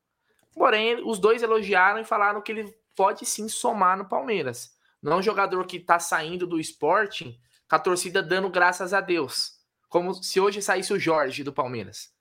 Porém, 0.53 1.01
os 1.05 1.19
dois 1.19 1.43
elogiaram 1.43 2.00
e 2.00 2.05
falaram 2.05 2.41
que 2.41 2.51
ele 2.51 2.75
pode 2.95 3.25
sim 3.25 3.47
somar 3.47 3.97
no 3.97 4.09
Palmeiras. 4.09 4.75
Não 5.01 5.13
é 5.13 5.15
um 5.17 5.21
jogador 5.21 5.65
que 5.67 5.77
está 5.77 6.00
saindo 6.00 6.47
do 6.47 6.59
Sporting 6.59 7.39
com 7.69 7.75
a 7.75 7.79
torcida 7.79 8.24
dando 8.24 8.50
graças 8.50 8.93
a 8.93 9.00
Deus. 9.01 9.53
Como 9.88 10.13
se 10.15 10.39
hoje 10.39 10.62
saísse 10.62 10.91
o 10.91 11.00
Jorge 11.00 11.43
do 11.43 11.53
Palmeiras. 11.53 12.12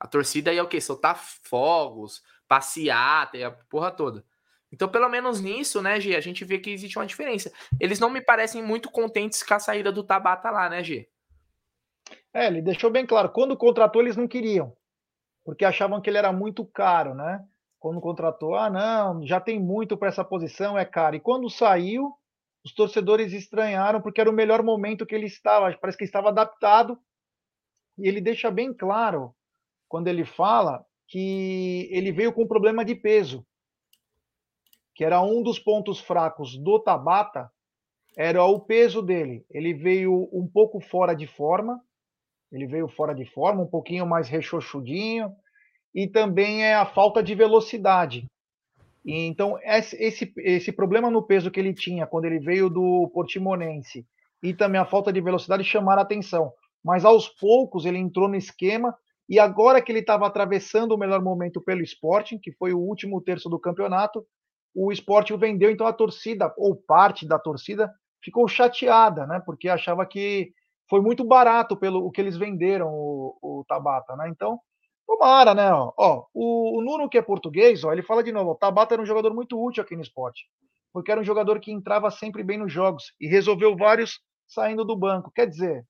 A 0.00 0.06
torcida 0.06 0.50
aí 0.50 0.58
é 0.58 0.62
o 0.62 0.68
quê? 0.68 0.80
Soltar 0.80 1.16
fogos, 1.18 2.22
passear, 2.48 3.30
a 3.34 3.50
porra 3.50 3.90
toda. 3.90 4.24
Então, 4.72 4.88
pelo 4.88 5.08
menos 5.08 5.40
nisso, 5.40 5.80
né, 5.80 6.00
G, 6.00 6.16
a 6.16 6.20
gente 6.20 6.44
vê 6.44 6.58
que 6.58 6.70
existe 6.70 6.98
uma 6.98 7.06
diferença. 7.06 7.52
Eles 7.80 8.00
não 8.00 8.10
me 8.10 8.20
parecem 8.20 8.62
muito 8.62 8.90
contentes 8.90 9.42
com 9.42 9.54
a 9.54 9.58
saída 9.58 9.92
do 9.92 10.02
Tabata 10.02 10.50
lá, 10.50 10.68
né, 10.68 10.82
G? 10.82 11.08
É, 12.34 12.46
ele 12.46 12.60
deixou 12.60 12.90
bem 12.90 13.06
claro. 13.06 13.30
Quando 13.30 13.56
contratou, 13.56 14.02
eles 14.02 14.16
não 14.16 14.28
queriam, 14.28 14.76
porque 15.44 15.64
achavam 15.64 16.00
que 16.00 16.10
ele 16.10 16.18
era 16.18 16.32
muito 16.32 16.64
caro, 16.64 17.14
né? 17.14 17.44
Quando 17.78 18.00
contratou, 18.00 18.56
ah, 18.56 18.68
não, 18.68 19.24
já 19.24 19.40
tem 19.40 19.60
muito 19.60 19.96
para 19.96 20.08
essa 20.08 20.24
posição, 20.24 20.76
é 20.76 20.84
caro. 20.84 21.16
E 21.16 21.20
quando 21.20 21.48
saiu, 21.48 22.12
os 22.64 22.74
torcedores 22.74 23.32
estranharam, 23.32 24.00
porque 24.00 24.20
era 24.20 24.28
o 24.28 24.34
melhor 24.34 24.62
momento 24.62 25.06
que 25.06 25.14
ele 25.14 25.26
estava. 25.26 25.72
Parece 25.78 25.96
que 25.96 26.04
estava 26.04 26.30
adaptado. 26.30 26.98
E 27.96 28.08
ele 28.08 28.20
deixa 28.20 28.50
bem 28.50 28.74
claro, 28.74 29.34
quando 29.88 30.08
ele 30.08 30.24
fala, 30.24 30.84
que 31.08 31.88
ele 31.90 32.12
veio 32.12 32.32
com 32.32 32.46
problema 32.46 32.84
de 32.84 32.94
peso, 32.94 33.46
que 34.96 35.04
era 35.04 35.20
um 35.20 35.42
dos 35.42 35.58
pontos 35.58 36.00
fracos 36.00 36.56
do 36.56 36.80
Tabata, 36.80 37.50
era 38.16 38.42
o 38.42 38.58
peso 38.58 39.02
dele. 39.02 39.44
Ele 39.50 39.74
veio 39.74 40.26
um 40.32 40.48
pouco 40.50 40.80
fora 40.80 41.14
de 41.14 41.26
forma, 41.26 41.78
ele 42.50 42.66
veio 42.66 42.88
fora 42.88 43.14
de 43.14 43.26
forma, 43.26 43.62
um 43.62 43.66
pouquinho 43.68 44.06
mais 44.06 44.28
rechochudinho. 44.28 45.30
e 45.94 46.06
também 46.06 46.62
é 46.62 46.74
a 46.74 46.84
falta 46.84 47.22
de 47.22 47.34
velocidade. 47.34 48.26
Então, 49.04 49.58
esse, 49.62 50.32
esse 50.38 50.72
problema 50.72 51.10
no 51.10 51.22
peso 51.22 51.50
que 51.50 51.60
ele 51.60 51.72
tinha 51.72 52.06
quando 52.06 52.24
ele 52.24 52.38
veio 52.38 52.68
do 52.68 53.08
Portimonense 53.14 54.04
e 54.42 54.52
também 54.52 54.80
a 54.80 54.84
falta 54.84 55.12
de 55.12 55.20
velocidade 55.20 55.62
chamaram 55.64 56.00
a 56.00 56.04
atenção. 56.04 56.52
Mas 56.84 57.04
aos 57.04 57.28
poucos 57.28 57.86
ele 57.86 57.98
entrou 57.98 58.28
no 58.28 58.36
esquema 58.36 58.94
e 59.28 59.38
agora 59.38 59.80
que 59.80 59.90
ele 59.92 60.00
estava 60.00 60.26
atravessando 60.26 60.92
o 60.92 60.98
melhor 60.98 61.22
momento 61.22 61.60
pelo 61.60 61.82
Sporting, 61.82 62.38
que 62.38 62.52
foi 62.52 62.72
o 62.72 62.78
último 62.78 63.20
terço 63.20 63.48
do 63.48 63.58
campeonato, 63.58 64.26
o 64.76 64.92
Sporting 64.92 65.38
vendeu, 65.38 65.70
então 65.70 65.86
a 65.86 65.92
torcida, 65.92 66.52
ou 66.58 66.76
parte 66.76 67.26
da 67.26 67.38
torcida, 67.38 67.90
ficou 68.22 68.46
chateada, 68.46 69.26
né? 69.26 69.40
Porque 69.44 69.70
achava 69.70 70.04
que 70.04 70.52
foi 70.88 71.00
muito 71.00 71.24
barato 71.24 71.74
pelo 71.74 72.06
o 72.06 72.10
que 72.10 72.20
eles 72.20 72.36
venderam 72.36 72.88
o, 72.92 73.38
o 73.40 73.64
Tabata, 73.66 74.14
né? 74.16 74.28
Então, 74.28 74.60
tomara, 75.06 75.54
né? 75.54 75.72
Ó, 75.72 75.94
ó 75.96 76.26
o, 76.34 76.78
o, 76.78 76.82
Nuno, 76.82 77.08
que 77.08 77.16
é 77.16 77.22
português, 77.22 77.84
ó, 77.84 77.92
ele 77.92 78.02
fala 78.02 78.22
de 78.22 78.30
novo: 78.30 78.50
o 78.50 78.54
Tabata 78.54 78.94
era 78.94 79.02
um 79.02 79.06
jogador 79.06 79.32
muito 79.32 79.58
útil 79.58 79.82
aqui 79.82 79.96
no 79.96 80.02
esporte, 80.02 80.44
porque 80.92 81.10
era 81.10 81.20
um 81.22 81.24
jogador 81.24 81.58
que 81.58 81.72
entrava 81.72 82.10
sempre 82.10 82.42
bem 82.42 82.58
nos 82.58 82.70
jogos 82.70 83.14
e 83.18 83.26
resolveu 83.26 83.74
vários 83.78 84.20
saindo 84.46 84.84
do 84.84 84.94
banco. 84.94 85.32
Quer 85.34 85.46
dizer, 85.46 85.86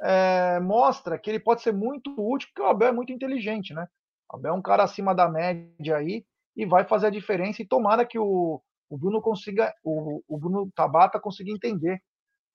é, 0.00 0.58
mostra 0.58 1.18
que 1.18 1.28
ele 1.28 1.38
pode 1.38 1.60
ser 1.60 1.72
muito 1.72 2.10
útil, 2.18 2.48
porque 2.48 2.62
o 2.62 2.70
Abel 2.70 2.88
é 2.88 2.92
muito 2.92 3.12
inteligente, 3.12 3.74
né? 3.74 3.86
O 4.32 4.36
Abel 4.36 4.54
é 4.54 4.56
um 4.56 4.62
cara 4.62 4.84
acima 4.84 5.14
da 5.14 5.28
média 5.28 5.98
aí 5.98 6.24
e 6.56 6.66
vai 6.66 6.84
fazer 6.84 7.08
a 7.08 7.10
diferença. 7.10 7.62
E 7.62 7.66
tomara 7.66 8.04
que 8.04 8.18
o, 8.18 8.60
o 8.88 8.98
Bruno 8.98 9.20
consiga, 9.20 9.72
o, 9.82 10.22
o 10.28 10.38
Bruno 10.38 10.70
Tabata 10.74 11.18
consiga 11.20 11.50
entender 11.50 12.00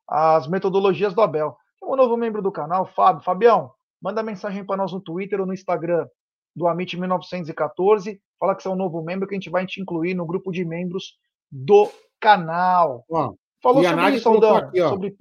as 0.07 0.47
metodologias 0.47 1.13
do 1.13 1.21
Abel. 1.21 1.55
Tem 1.79 1.89
um 1.89 1.95
novo 1.95 2.15
membro 2.17 2.41
do 2.41 2.51
canal, 2.51 2.85
Fábio. 2.85 3.23
Fabião, 3.23 3.71
manda 4.01 4.23
mensagem 4.23 4.65
para 4.65 4.77
nós 4.77 4.93
no 4.93 5.01
Twitter 5.01 5.39
ou 5.39 5.45
no 5.45 5.53
Instagram 5.53 6.07
do 6.55 6.65
Amit1914. 6.65 8.19
Fala 8.39 8.55
que 8.55 8.63
você 8.63 8.67
é 8.67 8.71
um 8.71 8.75
novo 8.75 9.01
membro 9.01 9.27
que 9.27 9.35
a 9.35 9.37
gente 9.37 9.49
vai 9.49 9.65
te 9.65 9.81
incluir 9.81 10.13
no 10.13 10.25
grupo 10.25 10.51
de 10.51 10.63
membros 10.63 11.17
do 11.51 11.89
canal. 12.19 13.03
Ó, 13.09 13.33
Falou 13.61 13.83
sobre 13.83 14.15
isso, 14.15 14.29
Aldão. 14.29 14.55
Aqui, 14.57 14.81
ó, 14.81 14.89
sobre 14.89 15.15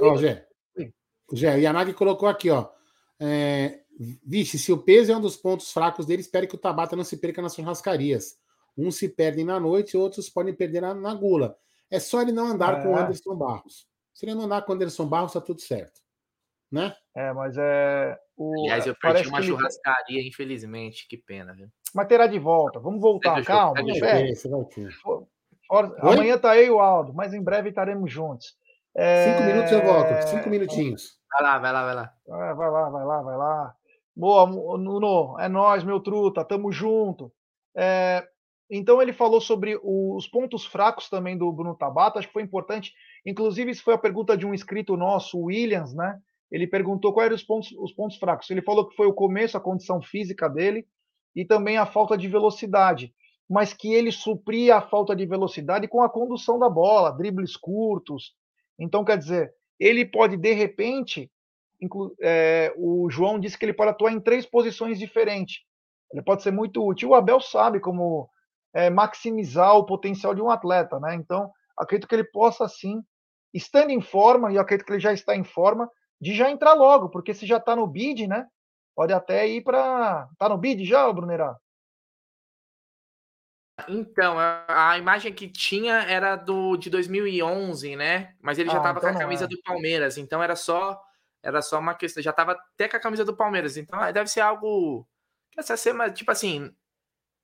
ó, 0.00 0.16
Gé, 0.16 0.46
Gé, 1.32 1.54
o 1.56 1.58
Yanagi 1.58 1.92
colocou 1.92 2.28
aqui, 2.28 2.50
ó. 2.50 2.68
É, 3.20 3.81
vixe, 4.24 4.58
se 4.58 4.72
o 4.72 4.78
peso 4.78 5.12
é 5.12 5.16
um 5.16 5.20
dos 5.20 5.36
pontos 5.36 5.72
fracos 5.72 6.06
dele, 6.06 6.22
espere 6.22 6.46
que 6.46 6.54
o 6.54 6.58
Tabata 6.58 6.96
não 6.96 7.04
se 7.04 7.16
perca 7.16 7.42
nas 7.42 7.54
churrascarias. 7.54 8.36
Uns 8.76 8.96
se 8.96 9.08
perdem 9.08 9.44
na 9.44 9.60
noite, 9.60 9.96
outros 9.96 10.28
podem 10.30 10.54
perder 10.54 10.80
na, 10.80 10.94
na 10.94 11.14
gula. 11.14 11.56
É 11.90 12.00
só 12.00 12.22
ele 12.22 12.32
não 12.32 12.46
andar 12.46 12.78
é. 12.78 12.82
com 12.82 12.92
o 12.92 12.96
Anderson 12.96 13.36
Barros. 13.36 13.86
Se 14.14 14.24
ele 14.24 14.34
não 14.34 14.44
andar 14.44 14.62
com 14.62 14.72
o 14.72 14.74
Anderson 14.74 15.06
Barros, 15.06 15.32
tá 15.32 15.40
tudo 15.40 15.60
certo. 15.60 16.00
Né? 16.70 16.94
É, 17.14 17.32
mas 17.34 17.54
é. 17.58 18.18
O, 18.34 18.62
Aliás, 18.62 18.86
eu 18.86 18.94
perdi 18.94 19.28
uma 19.28 19.42
churrascaria, 19.42 20.20
ele... 20.20 20.28
infelizmente. 20.28 21.06
Que 21.06 21.18
pena, 21.18 21.52
viu? 21.52 21.68
Mas 21.94 22.08
terá 22.08 22.26
de 22.26 22.38
volta. 22.38 22.80
Vamos 22.80 23.00
voltar, 23.00 23.44
calma. 23.44 23.74
Ter. 23.84 24.88
Amanhã 25.98 26.38
tá 26.38 26.52
aí 26.52 26.70
o 26.70 26.80
Aldo, 26.80 27.12
mas 27.12 27.34
em 27.34 27.42
breve 27.42 27.68
estaremos 27.68 28.10
juntos. 28.10 28.56
É... 28.94 29.32
Cinco 29.32 29.46
minutos 29.46 29.72
eu 29.72 29.82
volto. 29.82 30.28
Cinco 30.28 30.48
minutinhos. 30.48 31.18
Vai 31.30 31.42
lá, 31.42 31.58
vai 31.58 31.72
lá, 31.72 31.84
vai 31.84 31.94
lá. 31.94 32.14
É, 32.26 32.54
vai 32.54 32.70
lá, 32.70 32.90
vai 32.90 33.04
lá, 33.04 33.22
vai 33.22 33.36
lá. 33.36 33.74
Boa, 34.14 34.46
Nuno, 34.76 35.38
é 35.40 35.48
nós, 35.48 35.82
meu 35.82 35.98
truta, 35.98 36.44
tamo 36.44 36.70
junto. 36.70 37.32
É, 37.74 38.26
então 38.70 39.00
ele 39.00 39.12
falou 39.12 39.40
sobre 39.40 39.78
os 39.82 40.26
pontos 40.28 40.66
fracos 40.66 41.08
também 41.08 41.36
do 41.36 41.50
Bruno 41.50 41.74
Tabata, 41.74 42.18
acho 42.18 42.28
que 42.28 42.32
foi 42.32 42.42
importante. 42.42 42.92
Inclusive, 43.24 43.70
isso 43.70 43.82
foi 43.82 43.94
a 43.94 43.98
pergunta 43.98 44.36
de 44.36 44.46
um 44.46 44.54
inscrito 44.54 44.96
nosso, 44.96 45.38
o 45.38 45.44
Williams, 45.44 45.94
né? 45.94 46.18
Ele 46.50 46.66
perguntou 46.66 47.12
quais 47.12 47.26
eram 47.26 47.36
os 47.36 47.42
pontos, 47.42 47.72
os 47.78 47.92
pontos 47.92 48.18
fracos. 48.18 48.50
Ele 48.50 48.60
falou 48.60 48.86
que 48.86 48.94
foi 48.94 49.06
o 49.06 49.14
começo, 49.14 49.56
a 49.56 49.60
condição 49.60 50.02
física 50.02 50.48
dele 50.48 50.86
e 51.34 51.46
também 51.46 51.78
a 51.78 51.86
falta 51.86 52.16
de 52.16 52.28
velocidade, 52.28 53.14
mas 53.48 53.72
que 53.72 53.92
ele 53.92 54.12
supria 54.12 54.76
a 54.76 54.82
falta 54.82 55.16
de 55.16 55.24
velocidade 55.24 55.88
com 55.88 56.02
a 56.02 56.10
condução 56.10 56.58
da 56.58 56.68
bola, 56.68 57.16
dribles 57.16 57.56
curtos. 57.56 58.34
Então, 58.78 59.02
quer 59.04 59.16
dizer, 59.16 59.54
ele 59.80 60.04
pode, 60.04 60.36
de 60.36 60.52
repente, 60.52 61.30
é, 62.20 62.72
o 62.76 63.08
João 63.10 63.38
disse 63.38 63.58
que 63.58 63.64
ele 63.64 63.72
pode 63.72 63.90
atuar 63.90 64.12
em 64.12 64.20
três 64.20 64.46
posições 64.46 64.98
diferentes. 64.98 65.60
Ele 66.12 66.22
pode 66.22 66.42
ser 66.42 66.50
muito 66.50 66.86
útil. 66.86 67.10
O 67.10 67.14
Abel 67.14 67.40
sabe 67.40 67.80
como 67.80 68.28
é, 68.74 68.90
maximizar 68.90 69.76
o 69.76 69.86
potencial 69.86 70.34
de 70.34 70.42
um 70.42 70.50
atleta, 70.50 71.00
né? 71.00 71.14
Então, 71.14 71.50
acredito 71.76 72.08
que 72.08 72.14
ele 72.14 72.24
possa, 72.24 72.68
sim, 72.68 73.02
estando 73.52 73.90
em 73.90 74.00
forma, 74.00 74.52
e 74.52 74.58
acredito 74.58 74.86
que 74.86 74.92
ele 74.92 75.00
já 75.00 75.12
está 75.12 75.34
em 75.34 75.44
forma, 75.44 75.90
de 76.20 76.34
já 76.34 76.50
entrar 76.50 76.74
logo, 76.74 77.08
porque 77.08 77.34
se 77.34 77.46
já 77.46 77.56
está 77.56 77.74
no 77.74 77.86
bid, 77.86 78.26
né? 78.26 78.46
Pode 78.94 79.12
até 79.12 79.48
ir 79.48 79.62
para. 79.62 80.28
Está 80.32 80.48
no 80.48 80.58
bid 80.58 80.84
já, 80.84 81.10
Brunerá? 81.12 81.56
Então, 83.88 84.36
a, 84.38 84.96
imagem 84.98 85.32
que 85.32 85.48
tinha 85.48 86.02
era 86.02 86.36
do 86.36 86.76
de 86.76 86.90
2011, 86.90 87.96
né? 87.96 88.34
Mas 88.40 88.58
ele 88.58 88.70
já 88.70 88.76
estava 88.76 88.98
ah, 88.98 89.00
então 89.00 89.10
com 89.12 89.16
a 89.16 89.20
camisa 89.20 89.44
é. 89.44 89.48
do 89.48 89.60
Palmeiras, 89.62 90.18
então 90.18 90.42
era 90.42 90.54
só 90.54 91.00
era 91.42 91.60
só 91.62 91.78
uma 91.78 91.94
questão, 91.94 92.22
já 92.22 92.30
estava 92.30 92.52
até 92.52 92.88
com 92.88 92.96
a 92.96 93.00
camisa 93.00 93.24
do 93.24 93.36
Palmeiras, 93.36 93.76
então 93.76 93.98
ah, 93.98 94.10
deve 94.10 94.30
ser 94.30 94.40
algo 94.40 95.06
essa 95.56 95.76
semana, 95.76 96.12
tipo 96.12 96.30
assim, 96.30 96.74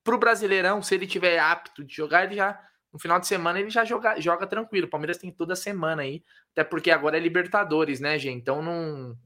pro 0.04 0.18
Brasileirão, 0.18 0.82
se 0.82 0.94
ele 0.94 1.06
tiver 1.06 1.38
apto 1.38 1.84
de 1.84 1.94
jogar, 1.94 2.24
ele 2.24 2.36
já 2.36 2.58
no 2.92 2.98
final 2.98 3.20
de 3.20 3.26
semana 3.26 3.60
ele 3.60 3.70
já 3.70 3.84
joga, 3.84 4.18
joga 4.20 4.46
tranquilo. 4.46 4.86
O 4.86 4.90
Palmeiras 4.90 5.18
tem 5.18 5.30
toda 5.30 5.54
semana 5.54 6.02
aí, 6.02 6.24
até 6.52 6.64
porque 6.64 6.90
agora 6.90 7.16
é 7.16 7.20
Libertadores, 7.20 8.00
né, 8.00 8.18
gente? 8.18 8.40
Então 8.40 8.62
não, 8.62 9.16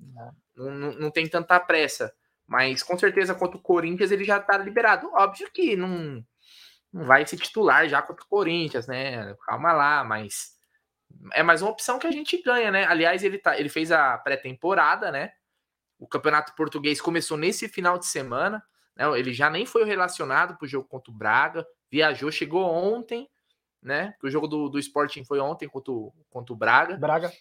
não, 0.56 0.70
não, 0.70 0.92
não 0.94 1.10
tem 1.10 1.28
tanta 1.28 1.58
pressa. 1.60 2.12
Mas 2.46 2.82
com 2.82 2.98
certeza 2.98 3.34
contra 3.34 3.56
o 3.56 3.62
Corinthians 3.62 4.10
ele 4.10 4.24
já 4.24 4.40
tá 4.40 4.58
liberado. 4.58 5.08
Óbvio 5.14 5.48
que 5.52 5.76
não 5.76 6.24
não 6.92 7.06
vai 7.06 7.26
se 7.26 7.36
titular 7.36 7.88
já 7.88 8.02
contra 8.02 8.24
o 8.24 8.28
Corinthians, 8.28 8.86
né? 8.86 9.34
Calma 9.46 9.72
lá, 9.72 10.04
mas 10.04 10.52
é 11.32 11.42
mais 11.42 11.62
uma 11.62 11.70
opção 11.70 11.98
que 11.98 12.06
a 12.06 12.10
gente 12.10 12.40
ganha, 12.42 12.70
né? 12.70 12.84
Aliás, 12.84 13.22
ele, 13.22 13.38
tá, 13.38 13.58
ele 13.58 13.68
fez 13.68 13.90
a 13.92 14.18
pré-temporada, 14.18 15.10
né? 15.10 15.32
O 15.98 16.06
Campeonato 16.06 16.54
Português 16.54 17.00
começou 17.00 17.36
nesse 17.36 17.68
final 17.68 17.98
de 17.98 18.06
semana, 18.06 18.62
né? 18.96 19.04
Ele 19.18 19.32
já 19.32 19.48
nem 19.48 19.66
foi 19.66 19.84
relacionado 19.84 20.56
para 20.56 20.64
o 20.64 20.68
jogo 20.68 20.88
contra 20.88 21.10
o 21.10 21.14
Braga, 21.14 21.66
viajou, 21.90 22.30
chegou 22.30 22.64
ontem, 22.64 23.28
né? 23.82 24.14
O 24.22 24.30
jogo 24.30 24.46
do, 24.46 24.68
do 24.68 24.78
Sporting 24.78 25.24
foi 25.24 25.40
ontem 25.40 25.68
contra 25.68 25.92
o, 25.92 26.12
contra 26.30 26.52
o 26.52 26.56
Braga. 26.56 26.96
Braga. 26.96 27.32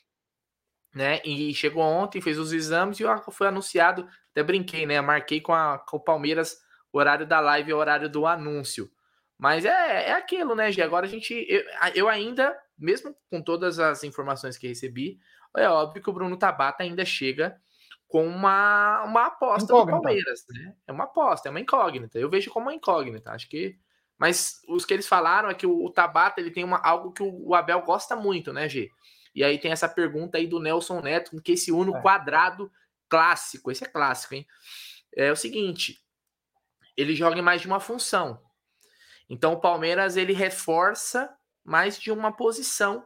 Né? 0.93 1.21
E 1.23 1.53
chegou 1.53 1.83
ontem, 1.83 2.19
fez 2.19 2.37
os 2.37 2.51
exames 2.51 2.99
e 2.99 3.03
foi 3.31 3.47
anunciado. 3.47 4.07
Até 4.31 4.43
brinquei, 4.43 4.85
né? 4.85 4.99
Marquei 4.99 5.39
com, 5.39 5.53
a, 5.53 5.79
com 5.79 5.97
o 5.97 5.99
Palmeiras 6.01 6.57
o 6.91 6.97
horário 6.97 7.25
da 7.25 7.39
live 7.39 7.71
e 7.71 7.73
o 7.73 7.77
horário 7.77 8.09
do 8.09 8.25
anúncio. 8.25 8.91
Mas 9.37 9.65
é, 9.65 10.09
é 10.09 10.11
aquilo, 10.13 10.53
né, 10.53 10.71
Gê? 10.71 10.81
Agora 10.81 11.05
a 11.05 11.09
gente. 11.09 11.33
Eu, 11.49 11.63
eu, 11.95 12.09
ainda, 12.09 12.55
mesmo 12.81 13.15
com 13.29 13.41
todas 13.41 13.79
as 13.79 14.03
informações 14.03 14.57
que 14.57 14.67
recebi, 14.67 15.19
é 15.55 15.67
óbvio 15.67 16.01
que 16.01 16.09
o 16.09 16.13
Bruno 16.13 16.38
Tabata 16.38 16.83
ainda 16.83 17.05
chega 17.05 17.59
com 18.07 18.27
uma, 18.27 19.03
uma 19.03 19.27
aposta 19.27 19.63
incógnita. 19.63 19.97
do 19.97 20.01
Palmeiras, 20.01 20.45
né? 20.50 20.75
É 20.85 20.91
uma 20.91 21.05
aposta, 21.05 21.47
é 21.47 21.51
uma 21.51 21.59
incógnita. 21.59 22.19
Eu 22.19 22.29
vejo 22.29 22.51
como 22.51 22.65
uma 22.65 22.73
incógnita. 22.73 23.31
Acho 23.31 23.47
que. 23.47 23.77
Mas 24.17 24.61
os 24.67 24.85
que 24.85 24.93
eles 24.93 25.07
falaram 25.07 25.50
é 25.50 25.53
que 25.53 25.65
o, 25.65 25.85
o 25.85 25.89
Tabata 25.89 26.39
ele 26.39 26.51
tem 26.51 26.63
uma, 26.63 26.77
algo 26.77 27.11
que 27.11 27.23
o, 27.23 27.47
o, 27.47 27.55
Abel 27.55 27.81
gosta 27.81 28.15
muito, 28.15 28.53
né, 28.53 28.67
Gê? 28.67 28.91
E 29.33 29.43
aí 29.43 29.57
tem 29.57 29.71
essa 29.71 29.88
pergunta 29.88 30.38
aí 30.38 30.45
do 30.45 30.59
Nelson 30.59 31.00
Neto, 31.00 31.41
que 31.41 31.53
esse 31.53 31.71
uno 31.71 31.95
é. 31.95 32.01
quadrado 32.01 32.69
clássico. 33.09 33.71
Esse 33.71 33.85
é 33.85 33.88
clássico, 33.88 34.35
hein? 34.35 34.45
É 35.15 35.31
o 35.31 35.35
seguinte: 35.35 36.03
ele 36.97 37.15
joga 37.15 37.39
em 37.39 37.41
mais 37.41 37.61
de 37.61 37.67
uma 37.67 37.79
função. 37.79 38.41
Então 39.29 39.53
o 39.53 39.61
Palmeiras 39.61 40.17
ele 40.17 40.33
reforça 40.33 41.33
mais 41.63 41.99
de 41.99 42.11
uma 42.11 42.31
posição 42.31 43.05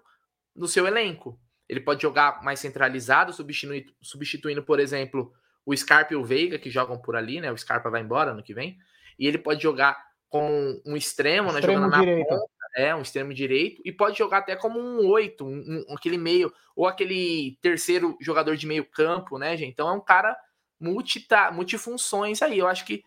no 0.55 0.67
seu 0.67 0.87
elenco. 0.87 1.39
Ele 1.67 1.79
pode 1.79 2.01
jogar 2.01 2.43
mais 2.43 2.59
centralizado, 2.59 3.33
substituindo, 3.33 3.91
substituindo 4.01 4.63
por 4.63 4.79
exemplo, 4.79 5.33
o 5.65 5.75
Scarpa 5.75 6.13
e 6.13 6.17
o 6.17 6.23
Veiga, 6.23 6.59
que 6.59 6.69
jogam 6.69 6.97
por 6.97 7.15
ali, 7.15 7.41
né? 7.41 7.51
O 7.51 7.57
Scarpa 7.57 7.89
vai 7.89 8.01
embora 8.01 8.33
no 8.33 8.43
que 8.43 8.53
vem. 8.53 8.77
E 9.17 9.27
ele 9.27 9.37
pode 9.37 9.63
jogar 9.63 9.97
com 10.29 10.81
um 10.85 10.95
extremo, 10.95 11.51
né? 11.51 11.61
Jogando 11.61 11.89
na 11.89 11.99
direito. 11.99 12.27
ponta, 12.27 12.49
é, 12.75 12.93
um 12.93 13.01
extremo 13.01 13.33
direito, 13.33 13.81
e 13.85 13.91
pode 13.91 14.17
jogar 14.17 14.39
até 14.39 14.55
como 14.55 14.79
um 14.79 15.07
oito, 15.07 15.45
um, 15.45 15.85
um, 15.89 15.95
aquele 15.95 16.17
meio, 16.17 16.53
ou 16.75 16.85
aquele 16.85 17.57
terceiro 17.61 18.17
jogador 18.19 18.57
de 18.57 18.67
meio 18.67 18.83
campo, 18.83 19.37
né, 19.37 19.55
gente? 19.55 19.71
Então 19.71 19.87
é 19.87 19.93
um 19.93 20.01
cara 20.01 20.37
multita, 20.79 21.51
multifunções 21.51 22.41
aí. 22.41 22.59
Eu 22.59 22.67
acho 22.67 22.85
que 22.85 23.01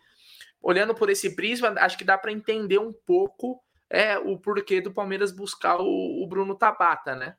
olhando 0.61 0.95
por 0.95 1.09
esse 1.09 1.35
prisma, 1.35 1.69
acho 1.77 1.97
que 1.97 2.03
dá 2.03 2.17
para 2.17 2.31
entender 2.31 2.79
um 2.79 2.91
pouco 2.91 3.61
é, 3.89 4.17
o 4.17 4.37
porquê 4.37 4.81
do 4.81 4.93
Palmeiras 4.93 5.31
buscar 5.31 5.77
o, 5.79 6.23
o 6.23 6.27
Bruno 6.27 6.55
Tabata, 6.55 7.15
né? 7.15 7.35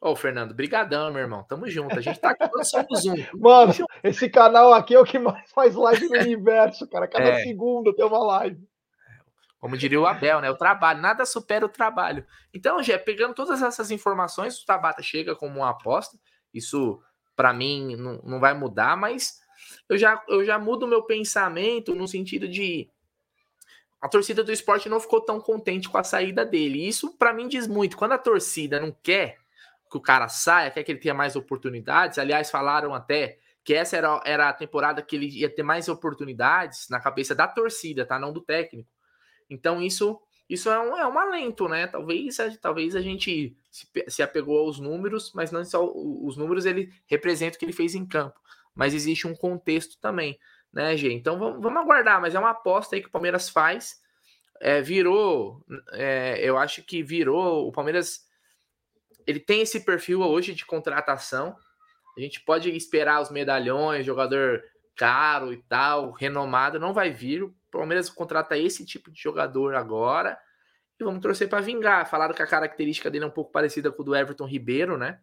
Ô, 0.00 0.14
Fernando, 0.14 0.54
brigadão, 0.54 1.12
meu 1.12 1.22
irmão. 1.22 1.42
Tamo 1.42 1.68
junto. 1.68 1.98
A 1.98 2.00
gente 2.00 2.20
tá 2.20 2.30
aqui, 2.30 2.64
somos 2.64 3.04
um. 3.04 3.14
Mano, 3.38 3.72
esse 4.02 4.28
canal 4.28 4.72
aqui 4.72 4.94
é 4.94 5.00
o 5.00 5.04
que 5.04 5.18
mais 5.18 5.50
faz 5.50 5.74
live 5.74 6.08
no 6.08 6.20
universo, 6.20 6.88
cara. 6.88 7.08
Cada 7.08 7.30
é. 7.30 7.42
segundo 7.42 7.92
tem 7.92 8.04
uma 8.04 8.24
live. 8.24 8.68
Como 9.58 9.76
diria 9.76 10.00
o 10.00 10.06
Abel, 10.06 10.40
né? 10.40 10.48
O 10.50 10.56
trabalho, 10.56 11.00
nada 11.00 11.26
supera 11.26 11.66
o 11.66 11.68
trabalho. 11.68 12.24
Então, 12.54 12.80
Gé, 12.80 12.96
pegando 12.96 13.34
todas 13.34 13.60
essas 13.60 13.90
informações, 13.90 14.60
o 14.60 14.64
Tabata 14.64 15.02
chega 15.02 15.34
como 15.34 15.58
uma 15.58 15.70
aposta. 15.70 16.16
Isso, 16.54 17.02
para 17.34 17.52
mim, 17.52 17.96
não, 17.96 18.20
não 18.22 18.38
vai 18.38 18.54
mudar, 18.54 18.96
mas 18.96 19.40
eu 19.88 19.98
já, 19.98 20.22
eu 20.28 20.44
já 20.44 20.60
mudo 20.60 20.86
o 20.86 20.88
meu 20.88 21.02
pensamento 21.02 21.92
no 21.92 22.06
sentido 22.06 22.46
de 22.46 22.88
a 24.00 24.08
torcida 24.08 24.44
do 24.44 24.52
esporte 24.52 24.88
não 24.88 25.00
ficou 25.00 25.20
tão 25.20 25.40
contente 25.40 25.88
com 25.88 25.98
a 25.98 26.04
saída 26.04 26.44
dele. 26.44 26.86
Isso 26.86 27.16
para 27.16 27.32
mim 27.32 27.48
diz 27.48 27.66
muito. 27.66 27.96
Quando 27.96 28.12
a 28.12 28.18
torcida 28.18 28.80
não 28.80 28.94
quer 29.02 29.38
que 29.90 29.96
o 29.96 30.00
cara 30.00 30.28
saia, 30.28 30.70
quer 30.70 30.84
que 30.84 30.92
ele 30.92 31.00
tenha 31.00 31.14
mais 31.14 31.34
oportunidades. 31.34 32.18
Aliás, 32.18 32.50
falaram 32.50 32.94
até 32.94 33.38
que 33.64 33.74
essa 33.74 33.96
era, 33.96 34.22
era 34.24 34.48
a 34.48 34.52
temporada 34.52 35.02
que 35.02 35.16
ele 35.16 35.26
ia 35.26 35.48
ter 35.48 35.62
mais 35.62 35.88
oportunidades 35.88 36.88
na 36.88 37.00
cabeça 37.00 37.34
da 37.34 37.48
torcida, 37.48 38.06
tá? 38.06 38.18
Não 38.18 38.32
do 38.32 38.40
técnico. 38.40 38.88
Então 39.50 39.82
isso 39.82 40.20
isso 40.48 40.70
é 40.70 40.78
um, 40.80 40.96
é 40.96 41.06
um 41.06 41.18
alento, 41.18 41.68
né? 41.68 41.86
Talvez, 41.86 42.38
talvez 42.62 42.96
a 42.96 43.02
gente 43.02 43.54
se, 43.70 43.86
se 44.08 44.22
apegou 44.22 44.58
aos 44.58 44.80
números, 44.80 45.30
mas 45.34 45.52
não 45.52 45.62
só 45.62 45.84
os 45.84 46.38
números 46.38 46.64
ele 46.64 46.90
representa 47.06 47.56
o 47.56 47.58
que 47.58 47.66
ele 47.66 47.72
fez 47.72 47.94
em 47.94 48.06
campo. 48.06 48.40
Mas 48.74 48.94
existe 48.94 49.26
um 49.26 49.34
contexto 49.34 49.98
também 50.00 50.38
né, 50.72 50.96
Gê? 50.96 51.12
Então 51.12 51.38
vamos, 51.38 51.62
vamos 51.62 51.82
aguardar, 51.82 52.20
mas 52.20 52.34
é 52.34 52.38
uma 52.38 52.50
aposta 52.50 52.96
aí 52.96 53.02
que 53.02 53.08
o 53.08 53.12
Palmeiras 53.12 53.48
faz. 53.48 53.96
É, 54.60 54.80
virou, 54.80 55.64
é, 55.92 56.38
eu 56.40 56.58
acho 56.58 56.82
que 56.82 57.02
virou. 57.02 57.68
O 57.68 57.72
Palmeiras 57.72 58.26
ele 59.26 59.38
tem 59.38 59.60
esse 59.60 59.84
perfil 59.84 60.22
hoje 60.22 60.54
de 60.54 60.64
contratação. 60.64 61.56
A 62.16 62.20
gente 62.20 62.40
pode 62.40 62.74
esperar 62.74 63.20
os 63.20 63.30
medalhões, 63.30 64.04
jogador 64.04 64.62
caro 64.96 65.52
e 65.52 65.58
tal, 65.68 66.10
renomado, 66.10 66.80
não 66.80 66.92
vai 66.92 67.10
vir. 67.10 67.44
O 67.44 67.54
Palmeiras 67.70 68.10
contrata 68.10 68.58
esse 68.58 68.84
tipo 68.84 69.10
de 69.10 69.20
jogador 69.20 69.76
agora 69.76 70.36
e 70.98 71.04
vamos 71.04 71.20
torcer 71.20 71.48
para 71.48 71.60
vingar. 71.60 72.08
Falaram 72.08 72.34
que 72.34 72.42
a 72.42 72.46
característica 72.46 73.10
dele 73.10 73.24
é 73.24 73.28
um 73.28 73.32
pouco 73.32 73.52
parecida 73.52 73.92
com 73.92 74.02
o 74.02 74.04
do 74.04 74.16
Everton 74.16 74.46
Ribeiro, 74.46 74.98
né? 74.98 75.20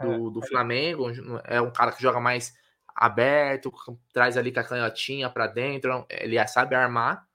Do, 0.00 0.12
é, 0.12 0.30
do 0.32 0.42
Flamengo. 0.42 1.06
É 1.44 1.60
um 1.60 1.70
cara 1.70 1.92
que 1.92 2.02
joga 2.02 2.18
mais 2.18 2.52
aberto, 2.96 3.70
traz 4.12 4.36
ali 4.36 4.50
com 4.50 4.60
a 4.60 4.64
canhotinha 4.64 5.28
para 5.28 5.46
dentro, 5.46 6.06
ele 6.08 6.44
sabe 6.48 6.74
armar. 6.74 7.26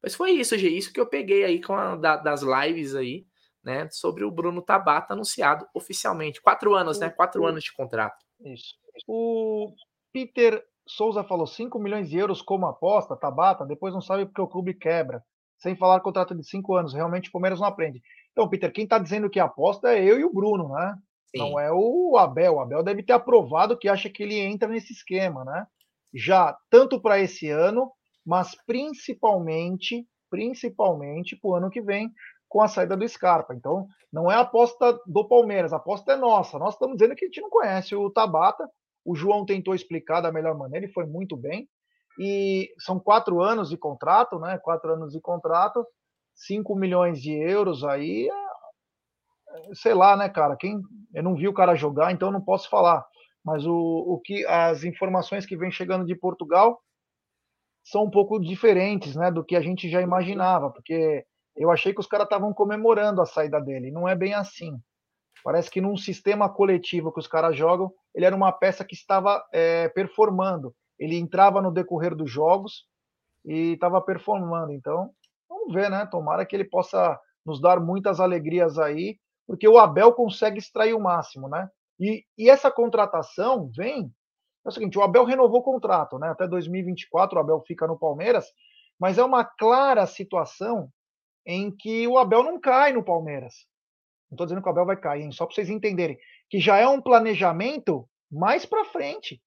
Mas 0.00 0.14
foi 0.14 0.30
isso, 0.30 0.56
G, 0.56 0.68
isso 0.68 0.92
que 0.92 1.00
eu 1.00 1.06
peguei 1.06 1.44
aí 1.44 1.60
com 1.60 1.74
a, 1.74 1.96
da, 1.96 2.16
das 2.16 2.42
lives 2.42 2.94
aí, 2.94 3.26
né, 3.62 3.88
sobre 3.90 4.24
o 4.24 4.30
Bruno 4.30 4.62
Tabata 4.62 5.12
anunciado 5.12 5.66
oficialmente. 5.74 6.40
Quatro 6.40 6.74
anos, 6.74 7.00
né? 7.00 7.10
Quatro 7.10 7.44
anos 7.44 7.64
de 7.64 7.72
contrato. 7.72 8.24
Isso. 8.40 8.76
O 9.06 9.74
Peter 10.12 10.64
Souza 10.86 11.24
falou 11.24 11.46
5 11.46 11.78
milhões 11.78 12.08
de 12.08 12.16
euros 12.16 12.40
como 12.40 12.66
aposta, 12.66 13.16
Tabata, 13.16 13.66
depois 13.66 13.92
não 13.92 14.00
sabe 14.00 14.24
porque 14.24 14.40
o 14.40 14.48
clube 14.48 14.72
quebra. 14.72 15.22
Sem 15.58 15.74
falar 15.74 16.00
contrato 16.00 16.36
de 16.36 16.44
cinco 16.44 16.76
anos, 16.76 16.94
realmente 16.94 17.28
o 17.28 17.32
Palmeiras 17.32 17.58
não 17.58 17.66
aprende. 17.66 18.00
Então, 18.30 18.48
Peter, 18.48 18.72
quem 18.72 18.84
está 18.84 18.96
dizendo 18.96 19.28
que 19.28 19.40
aposta 19.40 19.92
é 19.92 20.04
eu 20.04 20.20
e 20.20 20.24
o 20.24 20.32
Bruno, 20.32 20.68
né? 20.68 20.96
Sim. 21.30 21.38
Não 21.38 21.58
é 21.58 21.70
o 21.72 22.16
Abel. 22.16 22.54
O 22.54 22.60
Abel 22.60 22.82
deve 22.82 23.02
ter 23.02 23.12
aprovado 23.12 23.78
que 23.78 23.88
acha 23.88 24.08
que 24.08 24.22
ele 24.22 24.38
entra 24.38 24.68
nesse 24.68 24.92
esquema, 24.92 25.44
né? 25.44 25.66
Já 26.14 26.56
tanto 26.70 27.00
para 27.00 27.20
esse 27.20 27.50
ano, 27.50 27.92
mas 28.24 28.54
principalmente, 28.66 30.06
principalmente 30.30 31.36
para 31.36 31.50
o 31.50 31.54
ano 31.54 31.70
que 31.70 31.82
vem, 31.82 32.10
com 32.48 32.62
a 32.62 32.68
saída 32.68 32.96
do 32.96 33.06
Scarpa. 33.06 33.54
Então, 33.54 33.86
não 34.12 34.30
é 34.30 34.34
a 34.34 34.40
aposta 34.40 34.98
do 35.06 35.28
Palmeiras, 35.28 35.72
a 35.72 35.76
aposta 35.76 36.12
é 36.12 36.16
nossa. 36.16 36.58
Nós 36.58 36.74
estamos 36.74 36.96
dizendo 36.96 37.14
que 37.14 37.26
a 37.26 37.28
gente 37.28 37.42
não 37.42 37.50
conhece 37.50 37.94
o 37.94 38.10
Tabata. 38.10 38.68
O 39.04 39.14
João 39.14 39.44
tentou 39.44 39.74
explicar 39.74 40.20
da 40.20 40.32
melhor 40.32 40.56
maneira 40.56 40.86
e 40.86 40.92
foi 40.92 41.06
muito 41.06 41.36
bem. 41.36 41.68
E 42.18 42.70
são 42.78 42.98
quatro 42.98 43.40
anos 43.42 43.68
de 43.68 43.76
contrato, 43.76 44.38
né? 44.38 44.58
Quatro 44.58 44.92
anos 44.94 45.12
de 45.12 45.20
contrato, 45.20 45.86
5 46.34 46.74
milhões 46.74 47.20
de 47.20 47.32
euros 47.32 47.84
aí 47.84 48.28
é 48.28 48.47
sei 49.74 49.94
lá, 49.94 50.16
né, 50.16 50.28
cara? 50.28 50.56
Quem 50.56 50.80
eu 51.14 51.22
não 51.22 51.34
vi 51.34 51.48
o 51.48 51.54
cara 51.54 51.74
jogar, 51.74 52.12
então 52.12 52.30
não 52.30 52.40
posso 52.40 52.68
falar. 52.68 53.04
Mas 53.44 53.64
o, 53.66 53.74
o 53.74 54.20
que 54.20 54.44
as 54.46 54.84
informações 54.84 55.46
que 55.46 55.56
vem 55.56 55.70
chegando 55.70 56.04
de 56.04 56.14
Portugal 56.14 56.80
são 57.84 58.04
um 58.04 58.10
pouco 58.10 58.38
diferentes, 58.38 59.16
né, 59.16 59.30
do 59.30 59.44
que 59.44 59.56
a 59.56 59.62
gente 59.62 59.88
já 59.88 60.02
imaginava, 60.02 60.70
porque 60.70 61.24
eu 61.56 61.70
achei 61.70 61.94
que 61.94 62.00
os 62.00 62.06
caras 62.06 62.26
estavam 62.26 62.52
comemorando 62.52 63.22
a 63.22 63.26
saída 63.26 63.60
dele. 63.60 63.90
Não 63.90 64.06
é 64.06 64.14
bem 64.14 64.34
assim. 64.34 64.78
Parece 65.42 65.70
que 65.70 65.80
num 65.80 65.96
sistema 65.96 66.48
coletivo 66.48 67.12
que 67.12 67.20
os 67.20 67.26
caras 67.26 67.56
jogam, 67.56 67.90
ele 68.14 68.26
era 68.26 68.36
uma 68.36 68.52
peça 68.52 68.84
que 68.84 68.94
estava 68.94 69.42
é, 69.52 69.88
performando. 69.88 70.74
Ele 70.98 71.16
entrava 71.16 71.62
no 71.62 71.72
decorrer 71.72 72.14
dos 72.14 72.30
jogos 72.30 72.84
e 73.44 73.72
estava 73.72 74.00
performando. 74.00 74.72
Então, 74.72 75.10
vamos 75.48 75.72
ver, 75.72 75.90
né? 75.90 76.06
Tomara 76.06 76.44
que 76.44 76.54
ele 76.54 76.64
possa 76.64 77.18
nos 77.46 77.60
dar 77.60 77.80
muitas 77.80 78.20
alegrias 78.20 78.78
aí 78.78 79.18
porque 79.48 79.66
o 79.66 79.78
Abel 79.78 80.12
consegue 80.12 80.58
extrair 80.58 80.92
o 80.92 81.00
máximo, 81.00 81.48
né? 81.48 81.70
E, 81.98 82.22
e 82.36 82.50
essa 82.50 82.70
contratação 82.70 83.70
vem. 83.74 84.12
É 84.64 84.68
o 84.68 84.70
seguinte: 84.70 84.98
o 84.98 85.02
Abel 85.02 85.24
renovou 85.24 85.60
o 85.60 85.64
contrato, 85.64 86.18
né? 86.18 86.28
Até 86.28 86.46
2024 86.46 87.38
o 87.38 87.40
Abel 87.40 87.64
fica 87.66 87.86
no 87.86 87.98
Palmeiras, 87.98 88.52
mas 89.00 89.16
é 89.16 89.24
uma 89.24 89.42
clara 89.42 90.06
situação 90.06 90.92
em 91.46 91.74
que 91.74 92.06
o 92.06 92.18
Abel 92.18 92.42
não 92.42 92.60
cai 92.60 92.92
no 92.92 93.02
Palmeiras. 93.02 93.66
Não 94.30 94.34
estou 94.34 94.46
dizendo 94.46 94.60
que 94.60 94.68
o 94.68 94.70
Abel 94.70 94.84
vai 94.84 94.96
cair, 94.98 95.22
hein? 95.22 95.32
só 95.32 95.46
para 95.46 95.54
vocês 95.54 95.70
entenderem. 95.70 96.18
Que 96.50 96.60
já 96.60 96.76
é 96.76 96.86
um 96.86 97.00
planejamento 97.00 98.06
mais 98.30 98.66
para 98.66 98.84
frente. 98.84 99.42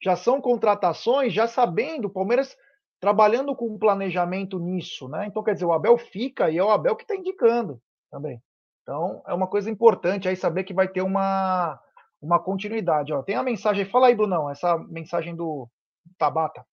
Já 0.00 0.14
são 0.14 0.40
contratações, 0.40 1.32
já 1.32 1.48
sabendo, 1.48 2.06
o 2.06 2.12
Palmeiras 2.12 2.56
trabalhando 3.00 3.56
com 3.56 3.66
um 3.66 3.78
planejamento 3.78 4.60
nisso, 4.60 5.08
né? 5.08 5.26
Então, 5.26 5.42
quer 5.42 5.54
dizer, 5.54 5.64
o 5.64 5.72
Abel 5.72 5.98
fica 5.98 6.48
e 6.48 6.58
é 6.58 6.62
o 6.62 6.70
Abel 6.70 6.94
que 6.94 7.02
está 7.02 7.16
indicando 7.16 7.82
também. 8.08 8.40
Então, 8.86 9.20
é 9.26 9.34
uma 9.34 9.48
coisa 9.48 9.68
importante 9.68 10.28
aí 10.28 10.36
saber 10.36 10.62
que 10.62 10.72
vai 10.72 10.86
ter 10.86 11.02
uma, 11.02 11.76
uma 12.22 12.38
continuidade. 12.38 13.12
Ó. 13.12 13.20
Tem 13.20 13.34
a 13.34 13.42
mensagem, 13.42 13.84
fala 13.84 14.06
aí, 14.06 14.14
Brunão, 14.14 14.48
essa 14.48 14.78
mensagem 14.78 15.34
do 15.34 15.68
Tabata. 16.16 16.64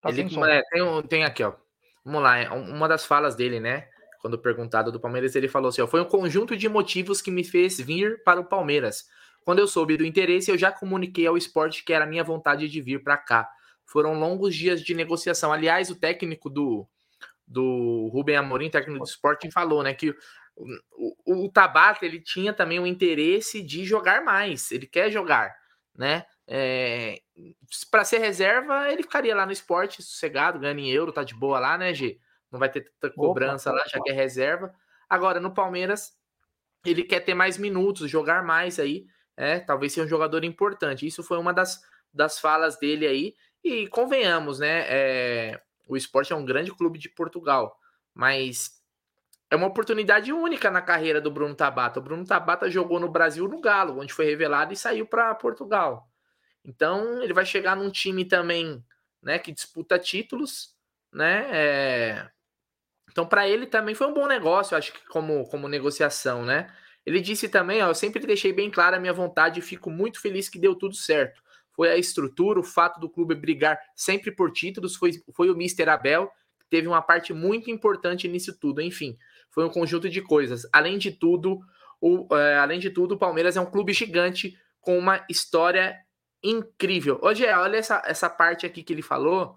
Tá 0.00 0.10
Ele, 0.10 0.22
é, 0.48 0.62
tem, 0.70 1.02
tem 1.08 1.24
aqui, 1.24 1.42
ó. 1.42 1.54
Vamos 2.04 2.22
lá, 2.22 2.38
é 2.38 2.48
uma 2.50 2.86
das 2.86 3.04
falas 3.04 3.34
dele, 3.34 3.58
né? 3.58 3.88
Quando 4.20 4.38
perguntado 4.38 4.92
do 4.92 5.00
Palmeiras, 5.00 5.34
ele 5.34 5.48
falou 5.48 5.70
assim: 5.70 5.82
ó, 5.82 5.86
foi 5.88 6.00
um 6.00 6.04
conjunto 6.04 6.56
de 6.56 6.68
motivos 6.68 7.20
que 7.20 7.32
me 7.32 7.42
fez 7.42 7.80
vir 7.80 8.22
para 8.22 8.40
o 8.40 8.44
Palmeiras. 8.44 9.08
Quando 9.44 9.58
eu 9.58 9.66
soube 9.66 9.96
do 9.96 10.04
interesse, 10.04 10.52
eu 10.52 10.56
já 10.56 10.70
comuniquei 10.70 11.26
ao 11.26 11.36
esporte 11.36 11.84
que 11.84 11.92
era 11.92 12.06
minha 12.06 12.22
vontade 12.22 12.68
de 12.68 12.80
vir 12.80 13.02
para 13.02 13.16
cá. 13.16 13.50
Foram 13.84 14.14
longos 14.14 14.54
dias 14.54 14.80
de 14.80 14.94
negociação. 14.94 15.52
Aliás, 15.52 15.90
o 15.90 15.96
técnico 15.96 16.48
do, 16.48 16.88
do 17.46 18.08
Rubem 18.12 18.36
Amorim, 18.36 18.70
técnico 18.70 18.98
do 18.98 19.08
Sporting, 19.08 19.50
falou, 19.50 19.82
né, 19.82 19.94
que 19.94 20.14
o, 20.56 21.44
o, 21.44 21.48
Tabata 21.50 22.06
ele 22.06 22.20
tinha 22.20 22.52
também 22.52 22.78
o 22.78 22.86
interesse 22.86 23.62
de 23.62 23.84
jogar 23.84 24.22
mais, 24.24 24.70
ele 24.70 24.86
quer 24.86 25.10
jogar, 25.10 25.54
né? 25.94 26.24
É, 26.46 27.20
para 27.90 28.04
ser 28.04 28.18
reserva, 28.18 28.90
ele 28.90 29.02
ficaria 29.02 29.34
lá 29.34 29.46
no 29.46 29.52
esporte 29.52 30.02
sossegado, 30.02 30.58
ganhando 30.58 30.80
em 30.80 30.90
euro, 30.90 31.12
tá 31.12 31.24
de 31.24 31.34
boa 31.34 31.58
lá, 31.58 31.76
né, 31.78 31.92
G? 31.94 32.18
Não 32.52 32.58
vai 32.58 32.68
ter 32.68 32.82
tanta 33.00 33.12
cobrança 33.14 33.70
opa, 33.70 33.80
lá, 33.80 33.84
já 33.88 34.00
que 34.00 34.10
é 34.10 34.12
reserva. 34.12 34.72
Agora, 35.08 35.40
no 35.40 35.52
Palmeiras, 35.52 36.12
ele 36.84 37.02
quer 37.02 37.20
ter 37.20 37.34
mais 37.34 37.58
minutos, 37.58 38.10
jogar 38.10 38.44
mais 38.44 38.78
aí, 38.78 39.06
é, 39.36 39.58
talvez 39.58 39.92
seja 39.92 40.06
um 40.06 40.08
jogador 40.08 40.44
importante. 40.44 41.06
Isso 41.06 41.22
foi 41.22 41.38
uma 41.38 41.52
das, 41.52 41.82
das 42.12 42.38
falas 42.38 42.78
dele 42.78 43.06
aí. 43.06 43.34
E 43.62 43.88
convenhamos, 43.88 44.58
né? 44.58 44.84
É, 44.86 45.60
o 45.86 45.96
esporte 45.96 46.32
é 46.32 46.36
um 46.36 46.44
grande 46.44 46.72
clube 46.72 46.98
de 46.98 47.08
Portugal, 47.08 47.78
mas 48.14 48.82
é 49.50 49.56
uma 49.56 49.66
oportunidade 49.66 50.32
única 50.32 50.70
na 50.70 50.82
carreira 50.82 51.20
do 51.20 51.30
Bruno 51.30 51.54
Tabata. 51.54 52.00
O 52.00 52.02
Bruno 52.02 52.26
Tabata 52.26 52.70
jogou 52.70 52.98
no 52.98 53.08
Brasil 53.08 53.46
no 53.46 53.60
Galo, 53.60 54.00
onde 54.00 54.12
foi 54.12 54.24
revelado 54.24 54.72
e 54.72 54.76
saiu 54.76 55.06
para 55.06 55.34
Portugal. 55.34 56.08
Então 56.64 57.22
ele 57.22 57.32
vai 57.32 57.44
chegar 57.44 57.76
num 57.76 57.90
time 57.90 58.24
também, 58.24 58.82
né, 59.22 59.38
que 59.38 59.52
disputa 59.52 59.98
títulos, 59.98 60.74
né? 61.12 61.48
É... 61.52 62.30
Então 63.10 63.26
para 63.26 63.46
ele 63.46 63.66
também 63.66 63.94
foi 63.94 64.06
um 64.06 64.14
bom 64.14 64.26
negócio, 64.26 64.76
acho 64.76 64.92
que 64.92 65.06
como 65.06 65.46
como 65.48 65.68
negociação, 65.68 66.44
né? 66.44 66.74
Ele 67.04 67.20
disse 67.20 67.50
também, 67.50 67.82
ó, 67.82 67.88
eu 67.88 67.94
sempre 67.94 68.26
deixei 68.26 68.52
bem 68.52 68.70
clara 68.70 68.96
a 68.96 69.00
minha 69.00 69.12
vontade 69.12 69.60
e 69.60 69.62
fico 69.62 69.90
muito 69.90 70.20
feliz 70.20 70.48
que 70.48 70.58
deu 70.58 70.74
tudo 70.74 70.94
certo 70.94 71.43
foi 71.74 71.90
a 71.90 71.96
estrutura, 71.96 72.60
o 72.60 72.64
fato 72.64 73.00
do 73.00 73.08
clube 73.08 73.34
brigar 73.34 73.78
sempre 73.94 74.30
por 74.30 74.50
títulos, 74.52 74.94
foi, 74.96 75.12
foi 75.34 75.50
o 75.50 75.56
Mister 75.56 75.88
Abel, 75.88 76.30
que 76.60 76.66
teve 76.68 76.86
uma 76.86 77.02
parte 77.02 77.32
muito 77.32 77.70
importante 77.70 78.28
nisso 78.28 78.56
tudo. 78.58 78.80
Enfim, 78.80 79.16
foi 79.50 79.64
um 79.64 79.70
conjunto 79.70 80.08
de 80.08 80.22
coisas. 80.22 80.66
Além 80.72 80.98
de 80.98 81.10
tudo, 81.10 81.60
o, 82.00 82.26
é, 82.34 82.58
além 82.58 82.78
de 82.78 82.90
tudo, 82.90 83.14
o 83.14 83.18
Palmeiras 83.18 83.56
é 83.56 83.60
um 83.60 83.70
clube 83.70 83.92
gigante 83.92 84.56
com 84.80 84.98
uma 84.98 85.24
história 85.28 85.98
incrível. 86.42 87.18
Hoje, 87.22 87.46
olha 87.46 87.76
essa, 87.76 88.02
essa 88.06 88.30
parte 88.30 88.66
aqui 88.66 88.82
que 88.82 88.92
ele 88.92 89.02
falou. 89.02 89.56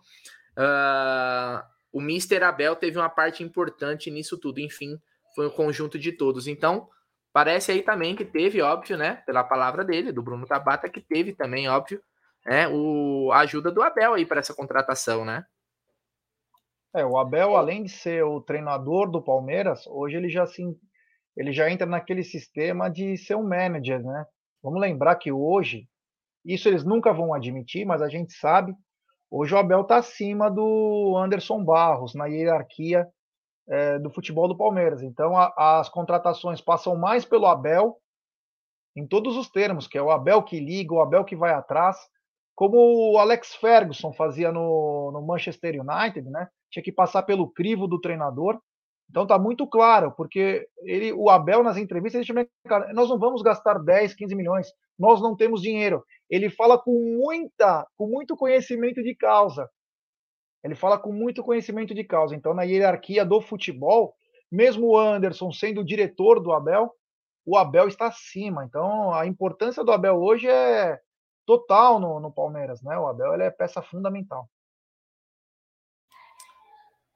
Uh, 0.58 1.62
o 1.92 2.02
Mister 2.02 2.42
Abel 2.44 2.76
teve 2.76 2.98
uma 2.98 3.10
parte 3.10 3.44
importante 3.44 4.10
nisso 4.10 4.38
tudo. 4.38 4.60
Enfim, 4.60 4.98
foi 5.36 5.48
um 5.48 5.52
conjunto 5.52 6.00
de 6.00 6.12
todos. 6.12 6.48
Então, 6.48 6.90
Parece 7.38 7.72
aí 7.72 7.84
também 7.84 8.16
que 8.16 8.26
teve, 8.26 8.64
óbvio, 8.64 8.98
né? 8.98 9.22
Pela 9.24 9.44
palavra 9.44 9.86
dele, 9.86 10.12
do 10.12 10.24
Bruno 10.24 10.48
Tabata, 10.48 10.90
que 10.90 11.00
teve 11.00 11.34
também, 11.34 11.70
óbvio, 11.70 12.02
né, 12.48 12.68
o, 12.70 13.30
a 13.34 13.40
ajuda 13.40 13.70
do 13.70 13.82
Abel 13.82 14.14
aí 14.14 14.26
para 14.26 14.40
essa 14.40 14.56
contratação, 14.56 15.26
né? 15.26 15.46
É, 16.96 17.06
o 17.06 17.18
Abel, 17.18 17.58
além 17.58 17.84
de 17.84 17.90
ser 17.90 18.24
o 18.24 18.40
treinador 18.40 19.12
do 19.12 19.22
Palmeiras, 19.22 19.86
hoje 19.88 20.16
ele 20.16 20.30
já 20.30 20.44
assim, 20.44 20.74
ele 21.36 21.52
já 21.52 21.70
entra 21.70 21.86
naquele 21.86 22.24
sistema 22.24 22.90
de 22.90 23.18
ser 23.18 23.36
um 23.36 23.48
manager, 23.48 24.02
né? 24.02 24.26
Vamos 24.64 24.80
lembrar 24.80 25.16
que 25.18 25.32
hoje, 25.32 25.88
isso 26.46 26.70
eles 26.70 26.86
nunca 26.86 27.12
vão 27.12 27.34
admitir, 27.34 27.86
mas 27.86 28.02
a 28.02 28.08
gente 28.08 28.34
sabe, 28.34 28.74
hoje 29.30 29.54
o 29.54 29.58
Abel 29.58 29.82
está 29.82 29.98
acima 29.98 30.50
do 30.50 31.16
Anderson 31.18 31.64
Barros 31.64 32.16
na 32.16 32.28
hierarquia 32.28 33.06
é, 33.68 34.00
do 34.00 34.10
futebol 34.10 34.48
do 34.48 34.58
Palmeiras. 34.58 35.04
Então 35.04 35.38
a, 35.38 35.80
as 35.80 35.90
contratações 35.90 36.62
passam 36.62 36.96
mais 36.96 37.26
pelo 37.26 37.46
Abel 37.46 37.98
em 38.96 39.06
todos 39.06 39.36
os 39.36 39.50
termos, 39.50 39.86
que 39.86 39.98
é 39.98 40.02
o 40.02 40.10
Abel 40.10 40.42
que 40.42 40.60
liga, 40.60 40.94
o 40.94 41.02
Abel 41.02 41.26
que 41.26 41.36
vai 41.36 41.54
atrás, 41.54 41.98
como 42.58 43.14
o 43.14 43.20
Alex 43.20 43.54
Ferguson 43.54 44.12
fazia 44.12 44.52
no, 44.52 45.12
no 45.14 45.22
Manchester 45.22 45.80
United, 45.80 46.28
né? 46.28 46.50
Tinha 46.72 46.82
que 46.82 46.92
passar 46.92 47.22
pelo 47.22 47.52
crivo 47.52 47.88
do 47.88 48.02
treinador. 48.02 48.60
Então 49.08 49.28
tá 49.28 49.38
muito 49.38 49.68
claro, 49.68 50.12
porque 50.18 50.68
ele, 50.82 51.14
o 51.14 51.30
Abel 51.30 51.62
nas 51.62 51.78
entrevistas, 51.78 52.18
ele 52.18 52.26
chama, 52.26 52.48
nós 52.96 53.08
não 53.10 53.20
vamos 53.20 53.44
gastar 53.44 53.78
10, 53.78 54.16
15 54.16 54.36
milhões, 54.36 54.74
nós 54.98 55.22
não 55.22 55.36
temos 55.36 55.62
dinheiro. 55.62 56.04
Ele 56.28 56.50
fala 56.50 56.80
com 56.80 56.92
muita, 57.24 57.86
com 57.96 58.08
muito 58.08 58.36
conhecimento 58.36 59.04
de 59.04 59.14
causa. 59.14 59.70
Ele 60.64 60.74
fala 60.74 60.98
com 60.98 61.14
muito 61.14 61.44
conhecimento 61.44 61.94
de 61.94 62.04
causa. 62.04 62.36
Então, 62.36 62.56
na 62.56 62.64
hierarquia 62.64 63.24
do 63.24 63.40
futebol, 63.40 64.16
mesmo 64.52 64.88
o 64.88 64.98
Anderson 64.98 65.52
sendo 65.52 65.82
o 65.82 65.86
diretor 65.86 66.42
do 66.42 66.52
Abel, 66.52 66.92
o 67.46 67.56
Abel 67.56 67.88
está 67.88 68.08
acima. 68.08 68.66
Então, 68.66 69.14
a 69.14 69.28
importância 69.28 69.84
do 69.84 69.92
Abel 69.92 70.16
hoje 70.16 70.48
é 70.48 71.00
total 71.48 71.98
no, 71.98 72.20
no 72.20 72.30
Palmeiras, 72.30 72.82
né? 72.84 73.00
O 73.00 73.08
Abel 73.08 73.34
ele 73.34 73.44
é 73.44 73.50
peça 73.50 73.82
fundamental. 73.82 74.50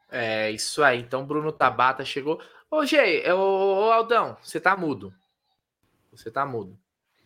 É 0.10 0.50
isso 0.50 0.82
aí. 0.82 1.02
Então, 1.02 1.26
Bruno 1.26 1.52
Tabata 1.52 2.04
chegou. 2.06 2.42
Ô, 2.70 2.86
Gê, 2.86 3.30
ô, 3.32 3.88
ô 3.88 3.92
Aldão, 3.92 4.38
você 4.42 4.60
tá 4.60 4.76
mudo. 4.76 5.14
Você 6.12 6.32
tá 6.32 6.46
mudo. 6.46 6.80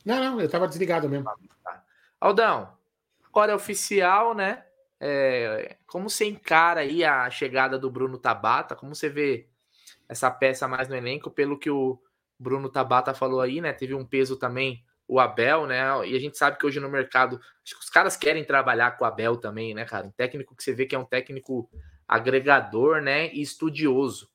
Não, 0.04 0.20
não, 0.20 0.42
eu 0.42 0.50
tava 0.50 0.68
desligado 0.68 1.08
mesmo. 1.08 1.26
Tá. 1.64 1.84
Aldão, 2.20 2.76
agora 3.28 3.52
é 3.52 3.56
oficial, 3.56 4.34
né? 4.34 4.66
É, 5.00 5.78
como 5.86 6.10
você 6.10 6.26
encara 6.26 6.82
aí 6.82 7.04
a 7.04 7.30
chegada 7.30 7.78
do 7.78 7.90
Bruno 7.90 8.18
Tabata? 8.18 8.76
Como 8.76 8.96
você 8.96 9.10
vê 9.10 9.48
essa 10.10 10.32
peça 10.32 10.68
mais 10.68 10.88
no 10.88 10.96
elenco? 10.96 11.30
Pelo 11.30 11.58
que 11.58 11.70
o 11.70 12.02
Bruno 12.40 12.70
Tabata 12.70 13.14
falou 13.14 13.42
aí, 13.42 13.62
né? 13.62 13.74
Teve 13.74 13.94
um 13.94 14.06
peso 14.06 14.38
também 14.38 14.85
o 15.08 15.20
Abel, 15.20 15.68
né? 15.68 15.82
E 16.08 16.16
a 16.16 16.20
gente 16.20 16.38
sabe 16.38 16.58
que 16.58 16.66
hoje 16.66 16.80
no 16.80 16.90
mercado, 16.90 17.40
acho 17.64 17.76
que 17.76 17.84
os 17.84 17.90
caras 17.90 18.18
querem 18.18 18.44
trabalhar 18.44 18.92
com 18.92 19.04
o 19.04 19.08
Abel 19.08 19.38
também, 19.38 19.74
né, 19.74 19.86
cara? 19.86 20.08
Um 20.08 20.12
técnico 20.12 20.56
que 20.56 20.64
você 20.64 20.74
vê 20.74 20.86
que 20.86 20.96
é 20.96 21.00
um 21.00 21.06
técnico 21.06 21.70
agregador, 22.08 23.02
né? 23.02 23.28
E 23.34 23.42
estudioso. 23.42 24.30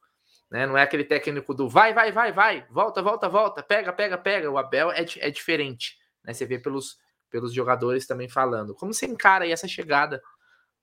Né? 0.51 0.67
Não 0.67 0.77
é 0.77 0.83
aquele 0.83 1.05
técnico 1.05 1.55
do 1.55 1.69
vai, 1.69 1.95
vai, 1.95 2.11
vai, 2.11 2.33
vai, 2.33 2.67
volta, 2.71 3.01
volta, 3.01 3.29
volta, 3.29 3.63
pega, 3.63 3.93
pega, 3.93 4.19
pega. 4.19 4.51
O 4.51 4.59
Abel 4.59 4.91
é, 4.91 5.05
é 5.19 5.31
diferente, 5.31 5.97
né? 6.25 6.33
Você 6.33 6.45
vê 6.45 6.59
pelos, 6.59 6.99
pelos 7.31 7.53
jogadores 7.53 8.07
também 8.07 8.29
falando. 8.29 8.75
Como 8.75 8.93
você 8.93 9.07
encara 9.07 9.45
aí 9.45 9.53
essa 9.53 9.69
chegada 9.69 10.23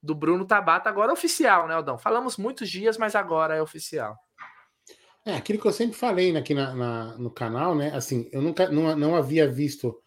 do 0.01 0.15
Bruno 0.15 0.45
Tabata 0.45 0.89
agora 0.89 1.11
oficial, 1.11 1.67
né, 1.67 1.73
Aldão? 1.73 1.97
Falamos 1.97 2.37
muitos 2.37 2.69
dias, 2.69 2.97
mas 2.97 3.15
agora 3.15 3.55
é 3.55 3.61
oficial. 3.61 4.17
É, 5.27 5.35
aquilo 5.35 5.59
que 5.59 5.67
eu 5.67 5.73
sempre 5.73 5.97
falei 5.97 6.33
aqui 6.37 6.53
na, 6.53 6.73
na, 6.73 7.17
no 7.17 7.29
canal, 7.29 7.75
né? 7.75 7.93
Assim, 7.93 8.29
eu 8.31 8.41
nunca 8.41 8.69
não, 8.69 8.95
não 8.95 9.13
havia 9.13 9.45
visto 9.45 10.01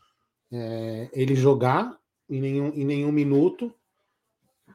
é, 0.51 1.11
ele 1.13 1.35
jogar 1.35 1.95
em 2.27 2.41
nenhum, 2.41 2.69
em 2.69 2.87
nenhum 2.87 3.13
minuto, 3.13 3.71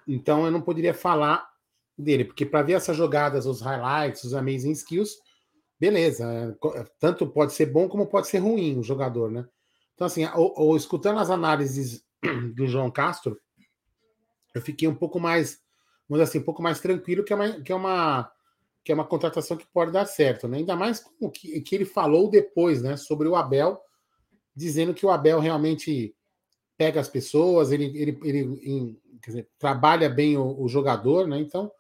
então 0.08 0.46
eu 0.46 0.52
não 0.52 0.62
poderia 0.62 0.94
falar 0.94 1.50
dele, 1.98 2.26
porque 2.26 2.46
para 2.46 2.62
ver 2.62 2.74
essas 2.74 2.96
jogadas, 2.96 3.48
os 3.48 3.60
highlights, 3.60 4.24
os 4.24 4.36
amazing 4.36 4.74
skills, 4.74 5.18
beleza, 5.80 6.32
é, 6.32 6.86
tanto 7.00 7.26
pode 7.26 7.52
ser 7.54 7.66
bom 7.66 7.90
como 7.90 8.06
pode 8.06 8.28
ser 8.28 8.38
ruim 8.38 8.78
o 8.78 8.84
jogador, 8.84 9.32
né? 9.32 9.48
Então, 9.96 10.06
assim, 10.06 10.28
ou, 10.36 10.54
ou 10.56 10.78
escutando 10.78 11.18
as 11.20 11.32
análises 11.32 12.06
do 12.54 12.68
João 12.68 12.92
Castro, 12.92 13.36
eu 14.54 14.62
fiquei 14.62 14.88
um 14.88 14.96
pouco 14.96 15.20
mais, 15.20 15.60
vamos 16.08 16.22
dizer 16.22 16.30
assim, 16.30 16.38
um 16.38 16.46
pouco 16.46 16.62
mais 16.62 16.80
tranquilo, 16.80 17.24
que 17.24 17.34
é 17.34 17.36
uma, 17.36 17.62
que 17.62 17.72
é 17.72 17.76
uma 17.76 18.32
que 18.86 18.92
é 18.92 18.96
uma 18.96 19.04
contratação 19.04 19.58
que 19.58 19.66
pode 19.66 19.92
dar 19.92 20.06
certo, 20.06 20.48
né? 20.48 20.60
Ainda 20.60 20.76
mais 20.76 21.00
com 21.00 21.26
o 21.26 21.32
que, 21.32 21.60
que 21.62 21.74
ele 21.74 21.86
falou 21.86 22.30
depois, 22.30 22.84
né? 22.84 22.96
Sobre 22.96 23.28
o 23.28 23.36
Abel, 23.36 23.82
dizendo 24.56 24.94
que 24.94 25.04
o 25.04 25.10
Abel 25.10 25.40
realmente 25.40 26.16
pega 26.78 27.00
as 27.00 27.10
pessoas, 27.10 27.72
ele, 27.72 27.86
ele, 27.86 28.20
ele 28.24 28.40
em, 28.64 29.02
dizer, 29.26 29.50
trabalha 29.58 30.08
bem 30.08 30.38
o, 30.38 30.62
o, 30.62 30.68
jogador, 30.70 31.28
né? 31.28 31.40
Então, 31.40 31.72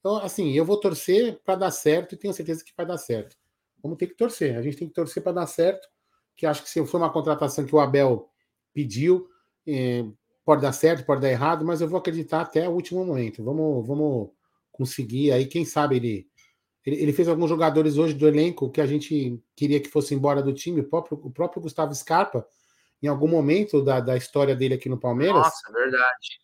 então, 0.00 0.16
assim, 0.16 0.52
eu 0.52 0.64
vou 0.64 0.80
torcer 0.80 1.38
para 1.44 1.54
dar 1.54 1.70
certo 1.70 2.14
e 2.14 2.18
tenho 2.18 2.32
certeza 2.32 2.64
que 2.64 2.72
vai 2.74 2.86
dar 2.86 2.96
certo. 2.96 3.36
Vamos 3.82 3.98
ter 3.98 4.06
que 4.06 4.16
torcer, 4.16 4.56
a 4.56 4.62
gente 4.62 4.78
tem 4.78 4.88
que 4.88 4.94
torcer 4.94 5.22
para 5.22 5.32
dar 5.32 5.46
certo, 5.46 5.86
que 6.34 6.46
acho 6.46 6.62
que 6.62 6.70
se 6.70 6.84
for 6.86 6.96
uma 6.96 7.12
contratação 7.12 7.66
que 7.66 7.74
o 7.74 7.80
Abel 7.80 8.30
pediu, 8.72 9.28
eh, 9.66 10.06
pode 10.46 10.62
dar 10.62 10.72
certo, 10.72 11.04
pode 11.04 11.20
dar 11.20 11.30
errado, 11.30 11.62
mas 11.62 11.82
eu 11.82 11.88
vou 11.88 11.98
acreditar 11.98 12.40
até 12.40 12.66
o 12.66 12.72
último 12.72 13.04
momento. 13.04 13.44
Vamos, 13.44 13.86
vamos 13.86 14.30
conseguir 14.72 15.30
aí, 15.30 15.46
quem 15.46 15.66
sabe 15.66 15.96
ele 15.96 16.33
ele, 16.84 16.96
ele, 17.02 17.12
fez 17.12 17.28
alguns 17.28 17.48
jogadores 17.48 17.96
hoje 17.96 18.12
do 18.12 18.28
elenco 18.28 18.70
que 18.70 18.80
a 18.80 18.86
gente 18.86 19.42
queria 19.56 19.80
que 19.80 19.88
fosse 19.88 20.14
embora 20.14 20.42
do 20.42 20.52
time. 20.52 20.82
O 20.82 20.84
próprio, 20.84 21.18
o 21.22 21.30
próprio 21.30 21.62
Gustavo 21.62 21.94
Scarpa, 21.94 22.46
em 23.02 23.08
algum 23.08 23.26
momento 23.26 23.82
da, 23.82 24.00
da 24.00 24.16
história 24.16 24.54
dele 24.54 24.74
aqui 24.74 24.88
no 24.88 25.00
Palmeiras. 25.00 25.36
Nossa, 25.36 25.72
verdade. 25.72 26.40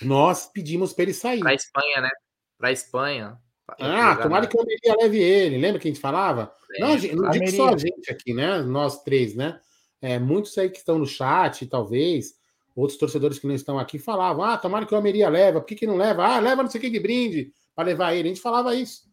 Nós 0.00 0.46
pedimos 0.46 0.92
para 0.92 1.02
ele 1.02 1.14
sair. 1.14 1.40
Para 1.40 1.54
Espanha, 1.54 2.00
né? 2.02 2.10
Para 2.56 2.72
Espanha. 2.72 3.38
Ah, 3.80 4.16
tomara 4.16 4.46
que 4.46 4.56
o 4.56 4.60
Almeria 4.60 4.96
leve 5.00 5.18
ele. 5.18 5.58
Lembra 5.58 5.80
que 5.80 5.88
a 5.88 5.90
gente 5.90 6.00
falava? 6.00 6.52
É, 6.76 6.80
não, 6.80 6.98
gente, 6.98 7.16
não 7.16 7.30
digo 7.30 7.50
só 7.50 7.68
a 7.70 7.76
gente 7.76 8.10
aqui, 8.10 8.32
né? 8.32 8.62
Nós 8.62 9.02
três, 9.02 9.34
né? 9.34 9.60
É, 10.00 10.18
muitos 10.18 10.56
aí 10.56 10.70
que 10.70 10.78
estão 10.78 10.98
no 10.98 11.06
chat, 11.06 11.66
talvez, 11.66 12.34
outros 12.74 12.98
torcedores 12.98 13.38
que 13.38 13.46
não 13.46 13.54
estão 13.54 13.78
aqui 13.78 13.98
falavam: 13.98 14.44
ah, 14.44 14.56
tomara 14.56 14.86
que 14.86 14.94
o 14.94 14.96
Almeria 14.96 15.28
leva, 15.28 15.60
por 15.60 15.66
que, 15.66 15.74
que 15.74 15.86
não 15.86 15.96
leva? 15.96 16.24
Ah, 16.24 16.40
leva 16.40 16.62
não 16.62 16.70
sei 16.70 16.78
o 16.78 16.82
que 16.82 16.90
de 16.90 17.00
brinde 17.00 17.52
para 17.74 17.84
levar 17.84 18.14
ele. 18.14 18.28
A 18.28 18.32
gente 18.32 18.40
falava 18.42 18.74
isso 18.74 19.09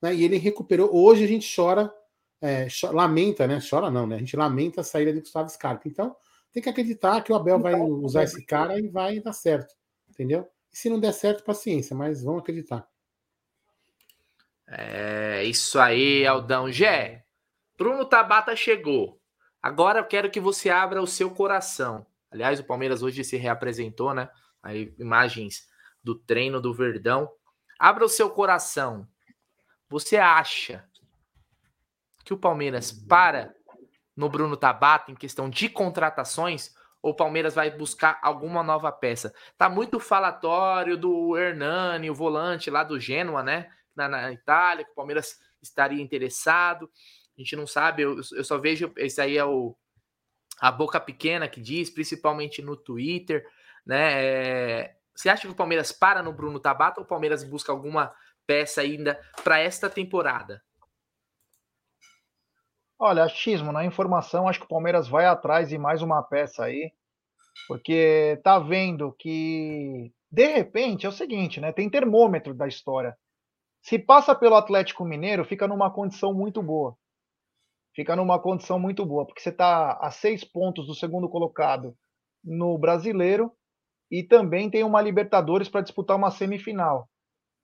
né? 0.00 0.14
E 0.14 0.24
ele 0.24 0.36
recuperou. 0.36 0.94
Hoje 0.94 1.24
a 1.24 1.26
gente 1.26 1.54
chora, 1.54 1.92
é, 2.40 2.68
chora, 2.68 2.94
lamenta, 2.94 3.46
né? 3.46 3.58
Chora 3.68 3.90
não, 3.90 4.06
né? 4.06 4.16
A 4.16 4.18
gente 4.18 4.36
lamenta 4.36 4.80
a 4.80 4.84
saída 4.84 5.12
de 5.12 5.20
Gustavo 5.20 5.48
Scarpa. 5.48 5.88
Então, 5.88 6.16
tem 6.52 6.62
que 6.62 6.68
acreditar 6.68 7.22
que 7.22 7.32
o 7.32 7.36
Abel 7.36 7.60
vai 7.60 7.74
usar 7.74 8.24
esse 8.24 8.44
cara 8.44 8.78
e 8.78 8.88
vai 8.88 9.20
dar 9.20 9.32
certo, 9.32 9.74
entendeu? 10.08 10.48
E 10.72 10.76
se 10.76 10.88
não 10.88 10.98
der 10.98 11.12
certo, 11.12 11.44
paciência, 11.44 11.94
mas 11.94 12.22
vamos 12.22 12.40
acreditar. 12.40 12.88
É 14.66 15.44
isso 15.44 15.78
aí, 15.80 16.26
Aldão. 16.26 16.70
Gé, 16.70 17.24
Bruno 17.76 18.04
Tabata 18.04 18.54
chegou. 18.54 19.20
Agora 19.62 20.00
eu 20.00 20.04
quero 20.04 20.30
que 20.30 20.40
você 20.40 20.70
abra 20.70 21.02
o 21.02 21.06
seu 21.06 21.30
coração. 21.30 22.06
Aliás, 22.30 22.60
o 22.60 22.64
Palmeiras 22.64 23.02
hoje 23.02 23.24
se 23.24 23.36
reapresentou, 23.36 24.14
né? 24.14 24.28
Aí, 24.62 24.94
imagens 24.98 25.68
do 26.02 26.14
treino 26.14 26.60
do 26.60 26.72
Verdão. 26.72 27.30
Abra 27.78 28.04
o 28.04 28.08
seu 28.08 28.30
coração. 28.30 29.08
Você 29.90 30.16
acha 30.16 30.88
que 32.24 32.32
o 32.32 32.38
Palmeiras 32.38 32.92
para 32.92 33.52
no 34.16 34.28
Bruno 34.28 34.56
Tabata 34.56 35.10
em 35.10 35.16
questão 35.16 35.50
de 35.50 35.68
contratações 35.68 36.72
ou 37.02 37.10
o 37.10 37.16
Palmeiras 37.16 37.56
vai 37.56 37.72
buscar 37.72 38.20
alguma 38.22 38.62
nova 38.62 38.92
peça? 38.92 39.34
Tá 39.58 39.68
muito 39.68 39.98
falatório 39.98 40.96
do 40.96 41.36
Hernani, 41.36 42.08
o 42.08 42.14
volante 42.14 42.70
lá 42.70 42.84
do 42.84 43.00
Genoa, 43.00 43.42
né? 43.42 43.68
Na, 43.96 44.08
na 44.08 44.32
Itália, 44.32 44.84
que 44.84 44.92
o 44.92 44.94
Palmeiras 44.94 45.40
estaria 45.60 46.00
interessado. 46.00 46.88
A 47.36 47.40
gente 47.40 47.56
não 47.56 47.66
sabe, 47.66 48.02
eu, 48.02 48.20
eu 48.32 48.44
só 48.44 48.58
vejo. 48.58 48.92
Esse 48.96 49.20
aí 49.20 49.36
é 49.36 49.44
o 49.44 49.76
a 50.60 50.70
boca 50.70 51.00
pequena 51.00 51.48
que 51.48 51.60
diz, 51.60 51.90
principalmente 51.90 52.62
no 52.62 52.76
Twitter, 52.76 53.44
né? 53.84 54.24
É, 54.24 54.96
você 55.14 55.28
acha 55.28 55.42
que 55.42 55.52
o 55.52 55.56
Palmeiras 55.56 55.90
para 55.90 56.22
no 56.22 56.32
Bruno 56.32 56.60
Tabata 56.60 57.00
ou 57.00 57.04
o 57.04 57.08
Palmeiras 57.08 57.42
busca 57.42 57.72
alguma 57.72 58.14
peça 58.50 58.80
ainda 58.80 59.16
para 59.44 59.60
esta 59.60 59.88
temporada? 59.88 60.60
Olha, 62.98 63.22
achismo, 63.22 63.70
na 63.70 63.84
informação, 63.84 64.48
acho 64.48 64.58
que 64.58 64.64
o 64.64 64.68
Palmeiras 64.68 65.06
vai 65.06 65.24
atrás 65.24 65.68
de 65.68 65.78
mais 65.78 66.02
uma 66.02 66.20
peça 66.20 66.64
aí, 66.64 66.92
porque 67.68 68.40
tá 68.42 68.58
vendo 68.58 69.14
que, 69.16 70.12
de 70.28 70.46
repente, 70.48 71.06
é 71.06 71.08
o 71.08 71.12
seguinte, 71.12 71.60
né? 71.60 71.70
Tem 71.72 71.88
termômetro 71.88 72.52
da 72.52 72.66
história. 72.66 73.16
Se 73.80 74.00
passa 74.00 74.34
pelo 74.34 74.56
Atlético 74.56 75.04
Mineiro, 75.04 75.44
fica 75.44 75.68
numa 75.68 75.88
condição 75.88 76.34
muito 76.34 76.60
boa. 76.60 76.96
Fica 77.94 78.16
numa 78.16 78.40
condição 78.40 78.80
muito 78.80 79.06
boa, 79.06 79.24
porque 79.24 79.40
você 79.40 79.50
está 79.50 79.92
a 79.92 80.10
seis 80.10 80.42
pontos 80.42 80.88
do 80.88 80.94
segundo 80.94 81.28
colocado 81.28 81.96
no 82.42 82.76
brasileiro 82.76 83.52
e 84.10 84.24
também 84.24 84.68
tem 84.68 84.82
uma 84.82 85.00
Libertadores 85.00 85.68
para 85.68 85.82
disputar 85.82 86.16
uma 86.16 86.32
semifinal. 86.32 87.08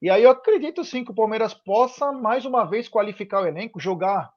E 0.01 0.11
aí 0.11 0.23
eu 0.23 0.31
acredito 0.31 0.85
sim 0.85 1.05
que 1.05 1.11
o 1.11 1.15
Palmeiras 1.15 1.55
possa 1.55 2.13
mais 2.13 2.45
uma 2.45 2.65
vez 2.65 2.89
qualificar 2.89 3.43
o 3.43 3.47
elenco, 3.47 3.81
jogar 3.81 4.31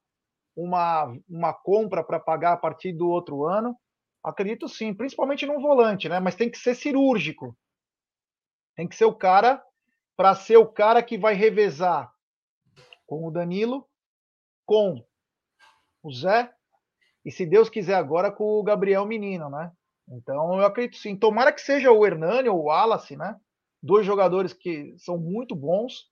uma, 0.55 1.13
uma 1.27 1.53
compra 1.53 2.03
para 2.03 2.19
pagar 2.19 2.53
a 2.53 2.57
partir 2.57 2.93
do 2.93 3.09
outro 3.09 3.45
ano. 3.45 3.75
Acredito 4.23 4.67
sim, 4.67 4.93
principalmente 4.93 5.45
num 5.45 5.61
volante, 5.61 6.07
né? 6.07 6.19
Mas 6.19 6.35
tem 6.35 6.49
que 6.49 6.57
ser 6.57 6.75
cirúrgico. 6.75 7.57
Tem 8.75 8.87
que 8.87 8.95
ser 8.95 9.05
o 9.05 9.15
cara 9.15 9.61
para 10.15 10.35
ser 10.35 10.57
o 10.57 10.67
cara 10.67 11.01
que 11.01 11.17
vai 11.17 11.33
revezar 11.33 12.11
com 13.05 13.25
o 13.25 13.31
Danilo, 13.31 13.87
com 14.65 15.03
o 16.03 16.11
Zé 16.11 16.53
E 17.25 17.31
se 17.31 17.45
Deus 17.45 17.69
quiser 17.69 17.95
agora 17.95 18.31
com 18.31 18.43
o 18.43 18.63
Gabriel 18.63 19.05
Menino, 19.05 19.49
né? 19.49 19.71
Então 20.09 20.59
eu 20.59 20.65
acredito 20.65 20.97
sim. 20.97 21.15
Tomara 21.15 21.51
que 21.51 21.61
seja 21.61 21.91
o 21.91 22.05
Hernani 22.05 22.49
ou 22.49 22.59
o 22.59 22.63
Wallace, 22.65 23.15
né? 23.15 23.35
Dois 23.81 24.05
jogadores 24.05 24.53
que 24.53 24.95
são 24.97 25.17
muito 25.17 25.55
bons, 25.55 26.09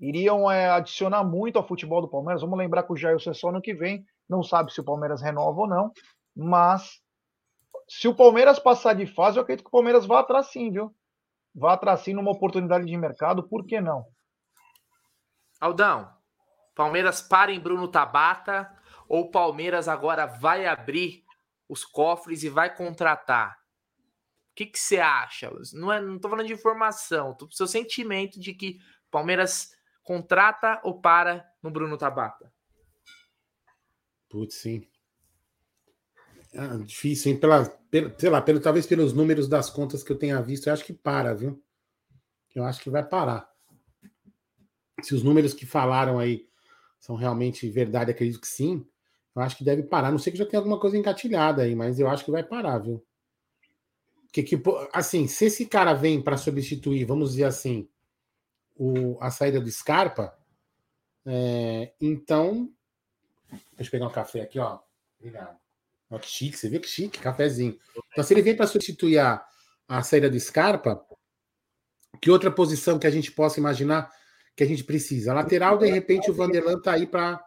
iriam 0.00 0.50
é, 0.50 0.68
adicionar 0.70 1.24
muito 1.24 1.56
ao 1.56 1.66
futebol 1.66 2.00
do 2.00 2.08
Palmeiras. 2.08 2.42
Vamos 2.42 2.58
lembrar 2.58 2.82
que 2.82 2.92
o 2.92 2.96
Jair 2.96 3.18
só 3.20 3.52
no 3.52 3.60
que 3.60 3.74
vem, 3.74 4.04
não 4.28 4.42
sabe 4.42 4.72
se 4.72 4.80
o 4.80 4.84
Palmeiras 4.84 5.22
renova 5.22 5.60
ou 5.60 5.66
não, 5.68 5.92
mas 6.36 7.00
se 7.88 8.06
o 8.06 8.14
Palmeiras 8.14 8.58
passar 8.58 8.94
de 8.94 9.06
fase, 9.06 9.38
eu 9.38 9.42
acredito 9.42 9.64
que 9.64 9.68
o 9.68 9.72
Palmeiras 9.72 10.06
vá 10.06 10.20
atrás 10.20 10.48
sim, 10.48 10.70
viu? 10.70 10.94
Vá 11.54 11.72
atrás 11.72 12.00
sim 12.00 12.12
numa 12.12 12.30
oportunidade 12.30 12.84
de 12.84 12.96
mercado, 12.96 13.42
por 13.42 13.64
que 13.64 13.80
não? 13.80 14.06
Aldão, 15.60 16.08
Palmeiras 16.74 17.20
para 17.20 17.50
em 17.50 17.58
Bruno 17.58 17.88
Tabata 17.88 18.70
ou 19.08 19.30
Palmeiras 19.30 19.88
agora 19.88 20.26
vai 20.26 20.66
abrir 20.66 21.24
os 21.68 21.84
cofres 21.84 22.42
e 22.44 22.48
vai 22.48 22.74
contratar? 22.74 23.58
Que, 24.58 24.66
que 24.66 24.80
você 24.80 24.98
acha? 24.98 25.52
Não, 25.72 25.92
é, 25.92 26.00
não 26.00 26.18
tô 26.18 26.28
falando 26.28 26.48
de 26.48 26.52
informação, 26.52 27.32
tô 27.32 27.48
seu 27.48 27.68
sentimento 27.68 28.40
de 28.40 28.52
que 28.52 28.80
Palmeiras 29.08 29.70
contrata 30.02 30.80
ou 30.82 31.00
para 31.00 31.48
no 31.62 31.70
Bruno 31.70 31.96
Tabata? 31.96 32.52
Putz, 34.28 34.56
sim. 34.56 34.84
É 36.52 36.76
difícil, 36.78 37.30
hein? 37.30 37.38
Pela, 37.38 37.66
pela, 37.88 38.12
sei 38.18 38.30
lá, 38.30 38.42
pelo, 38.42 38.58
talvez 38.58 38.84
pelos 38.84 39.12
números 39.12 39.48
das 39.48 39.70
contas 39.70 40.02
que 40.02 40.10
eu 40.10 40.18
tenha 40.18 40.42
visto, 40.42 40.66
eu 40.66 40.72
acho 40.72 40.84
que 40.84 40.92
para, 40.92 41.32
viu? 41.34 41.62
Eu 42.52 42.64
acho 42.64 42.80
que 42.80 42.90
vai 42.90 43.08
parar. 43.08 43.48
Se 45.02 45.14
os 45.14 45.22
números 45.22 45.54
que 45.54 45.66
falaram 45.66 46.18
aí 46.18 46.48
são 46.98 47.14
realmente 47.14 47.70
verdade, 47.70 48.10
acredito 48.10 48.40
que 48.40 48.48
sim. 48.48 48.84
Eu 49.36 49.40
acho 49.40 49.56
que 49.56 49.62
deve 49.62 49.84
parar. 49.84 50.10
Não 50.10 50.18
sei 50.18 50.32
que 50.32 50.38
já 50.38 50.44
tem 50.44 50.58
alguma 50.58 50.80
coisa 50.80 50.98
engatilhada 50.98 51.62
aí, 51.62 51.76
mas 51.76 52.00
eu 52.00 52.08
acho 52.08 52.24
que 52.24 52.32
vai 52.32 52.42
parar, 52.42 52.78
viu? 52.78 53.06
Que, 54.32 54.42
que, 54.42 54.62
assim, 54.92 55.26
se 55.26 55.46
esse 55.46 55.66
cara 55.66 55.94
vem 55.94 56.20
para 56.20 56.36
substituir, 56.36 57.04
vamos 57.04 57.30
dizer 57.30 57.44
assim, 57.44 57.88
o, 58.76 59.16
a 59.20 59.30
saída 59.30 59.60
do 59.60 59.70
Scarpa, 59.70 60.36
é, 61.26 61.92
então. 62.00 62.70
Deixa 63.76 63.88
eu 63.88 63.90
pegar 63.90 64.06
um 64.06 64.12
café 64.12 64.42
aqui, 64.42 64.58
ó. 64.58 64.78
Obrigado. 65.18 65.56
Ó, 66.10 66.18
que 66.18 66.28
chique, 66.28 66.56
você 66.56 66.68
viu 66.68 66.80
que 66.80 66.88
chique, 66.88 67.18
cafezinho. 67.18 67.78
Então, 68.12 68.24
se 68.24 68.32
ele 68.32 68.42
vem 68.42 68.56
para 68.56 68.66
substituir 68.66 69.18
a, 69.18 69.44
a 69.86 70.02
saída 70.02 70.30
do 70.30 70.38
Scarpa, 70.40 71.04
que 72.20 72.30
outra 72.30 72.50
posição 72.50 72.98
que 72.98 73.06
a 73.06 73.10
gente 73.10 73.30
possa 73.30 73.60
imaginar 73.60 74.10
que 74.56 74.64
a 74.64 74.66
gente 74.66 74.84
precisa? 74.84 75.32
A 75.32 75.34
lateral, 75.34 75.76
de 75.78 75.86
repente, 75.86 76.30
o 76.30 76.34
Vanderlan 76.34 76.80
tá 76.80 76.92
aí 76.92 77.06
para 77.06 77.40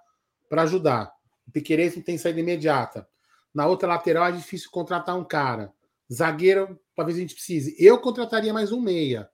ajudar. 0.52 1.12
O 1.48 1.52
Piqueires 1.52 1.96
não 1.96 2.04
tem 2.04 2.18
saída 2.18 2.40
imediata. 2.40 3.08
Na 3.54 3.66
outra 3.66 3.88
lateral 3.88 4.28
é 4.28 4.32
difícil 4.32 4.70
contratar 4.72 5.18
um 5.18 5.24
cara. 5.24 5.74
Zagueiro, 6.12 6.80
talvez 6.96 7.18
a 7.18 7.22
gente 7.22 7.36
precise. 7.36 7.76
Eu 7.80 8.00
contrataria 8.00 8.54
mais 8.54 8.72
um 8.72 8.82
meia. 8.82 9.30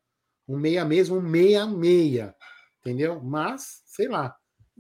Um 0.48 0.58
meia 0.58 0.86
mesmo, 0.86 1.18
um 1.18 1.22
meia 1.22 1.66
meia. 1.66 2.36
Entendeu? 2.80 3.22
Mas, 3.22 3.82
sei 3.86 4.08
lá. 4.08 4.36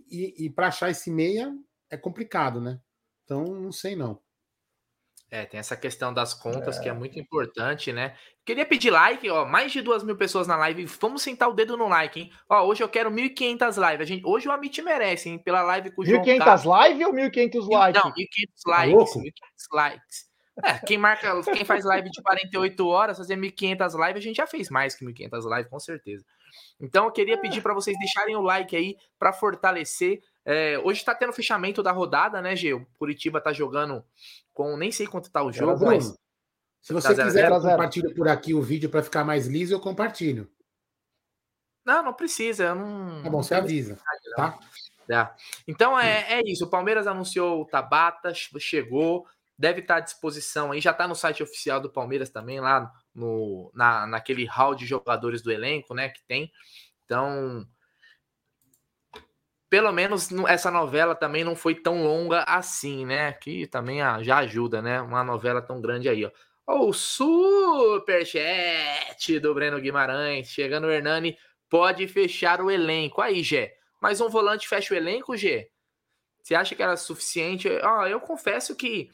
E, 0.09 0.45
e 0.45 0.49
para 0.49 0.67
achar 0.67 0.89
esse 0.89 1.09
meia 1.09 1.51
é 1.89 1.97
complicado, 1.97 2.61
né? 2.61 2.79
Então, 3.23 3.43
não 3.43 3.71
sei 3.71 3.95
não. 3.95 4.21
É, 5.29 5.45
tem 5.45 5.59
essa 5.59 5.75
questão 5.75 6.13
das 6.13 6.33
contas 6.33 6.77
é. 6.77 6.83
que 6.83 6.87
é 6.87 6.93
muito 6.93 7.19
importante, 7.19 7.91
né? 7.91 8.15
Queria 8.45 8.65
pedir 8.65 8.91
like, 8.91 9.29
ó, 9.29 9.45
mais 9.45 9.73
de 9.73 9.81
duas 9.81 10.01
mil 10.03 10.15
pessoas 10.15 10.47
na 10.47 10.55
live. 10.55 10.85
Vamos 10.85 11.21
sentar 11.21 11.49
o 11.49 11.53
dedo 11.53 11.75
no 11.75 11.89
like, 11.89 12.17
hein? 12.17 12.31
Ó, 12.47 12.65
hoje 12.65 12.81
eu 12.81 12.87
quero 12.87 13.11
1.500 13.11 13.75
lives. 13.75 14.01
A 14.01 14.05
gente, 14.05 14.25
hoje 14.25 14.47
o 14.47 14.51
Amit 14.51 14.81
merece, 14.81 15.29
hein? 15.29 15.39
Pela 15.39 15.61
live 15.63 15.91
com 15.91 16.01
o 16.01 16.05
1.500 16.05 16.63
João 16.63 16.77
live 16.77 17.05
ou 17.05 17.13
1.500 17.13 17.67
likes? 17.69 18.03
Não, 18.03 18.11
1.500 18.11 18.15
likes. 18.67 19.13
Tá 19.13 19.19
1.500 19.19 19.31
likes. 19.73 20.27
É, 20.63 20.79
quem 20.79 20.97
marca, 20.97 21.41
quem 21.43 21.63
faz 21.63 21.85
live 21.85 22.09
de 22.09 22.21
48 22.21 22.87
horas, 22.87 23.17
fazer 23.17 23.35
1.500 23.35 24.07
lives, 24.07 24.17
a 24.17 24.27
gente 24.27 24.37
já 24.37 24.47
fez 24.47 24.69
mais 24.69 24.95
que 24.95 25.05
1.500 25.05 25.55
lives, 25.55 25.69
com 25.69 25.79
certeza. 25.79 26.25
Então 26.79 27.05
eu 27.05 27.11
queria 27.11 27.37
pedir 27.37 27.61
para 27.61 27.73
vocês 27.73 27.97
deixarem 27.99 28.35
o 28.35 28.41
like 28.41 28.75
aí 28.75 28.97
para 29.19 29.31
fortalecer. 29.33 30.21
É, 30.43 30.79
hoje 30.79 30.99
está 30.99 31.13
tendo 31.13 31.33
fechamento 31.33 31.83
da 31.83 31.91
rodada, 31.91 32.41
né, 32.41 32.55
Gê? 32.55 32.73
O 32.73 32.85
Curitiba 32.97 33.39
tá 33.39 33.53
jogando 33.53 34.03
com 34.53 34.75
nem 34.77 34.91
sei 34.91 35.05
quanto 35.05 35.29
tá 35.29 35.43
o 35.43 35.51
jogo, 35.51 35.85
mas 35.85 36.15
se 36.81 36.93
você 36.93 37.13
tá 37.13 37.25
quiser, 37.25 37.51
eu 37.51 37.61
compartilho 37.61 38.15
por 38.15 38.27
aqui 38.27 38.53
o 38.53 38.61
vídeo 38.61 38.89
para 38.89 39.03
ficar 39.03 39.23
mais 39.23 39.45
liso, 39.45 39.73
eu 39.73 39.79
compartilho. 39.79 40.49
Não, 41.85 42.03
não 42.03 42.13
precisa, 42.13 42.73
não. 42.73 43.23
Tá 43.23 43.29
bom, 43.29 43.43
você 43.43 43.55
avisa, 43.55 43.97
tá? 44.35 44.57
É. 45.09 45.29
Então 45.67 45.97
é, 45.97 46.39
é 46.39 46.41
isso. 46.45 46.65
O 46.65 46.69
Palmeiras 46.69 47.07
anunciou 47.07 47.61
o 47.61 47.65
Tabata, 47.65 48.33
chegou, 48.33 49.25
deve 49.57 49.81
estar 49.81 49.95
à 49.97 49.99
disposição 49.99 50.71
aí. 50.71 50.79
Já 50.79 50.91
está 50.91 51.07
no 51.07 51.15
site 51.15 51.41
oficial 51.41 51.79
do 51.79 51.89
Palmeiras 51.89 52.29
também, 52.29 52.59
lá 52.59 52.91
no, 53.13 53.71
na, 53.73 54.05
naquele 54.05 54.45
hall 54.45 54.75
de 54.75 54.85
jogadores 54.85 55.41
do 55.41 55.51
elenco, 55.51 55.93
né? 55.93 56.09
Que 56.09 56.21
tem. 56.27 56.51
Então, 57.05 57.65
pelo 59.69 59.91
menos 59.91 60.29
essa 60.47 60.71
novela 60.71 61.15
também 61.15 61.43
não 61.43 61.55
foi 61.55 61.75
tão 61.75 62.03
longa 62.03 62.43
assim, 62.43 63.05
né? 63.05 63.33
Que 63.33 63.65
também 63.67 64.01
ah, 64.01 64.21
já 64.21 64.37
ajuda, 64.37 64.81
né? 64.81 65.01
Uma 65.01 65.23
novela 65.23 65.61
tão 65.61 65.81
grande 65.81 66.07
aí, 66.09 66.25
ó. 66.25 66.31
O 66.69 66.91
superchat 66.91 68.09
do 69.39 69.53
Breno 69.53 69.79
Guimarães. 69.79 70.49
Chegando 70.49 70.87
o 70.87 70.91
Hernani, 70.91 71.37
pode 71.69 72.07
fechar 72.07 72.61
o 72.61 72.69
elenco. 72.69 73.21
Aí, 73.21 73.41
Gé. 73.41 73.73
Mais 74.01 74.21
um 74.21 74.29
volante 74.29 74.67
fecha 74.67 74.93
o 74.93 74.97
elenco, 74.97 75.35
Gé? 75.35 75.69
Você 76.43 76.53
acha 76.55 76.75
que 76.75 76.83
era 76.83 76.95
suficiente? 76.97 77.67
Ó, 77.83 78.05
eu 78.05 78.19
confesso 78.19 78.75
que 78.75 79.09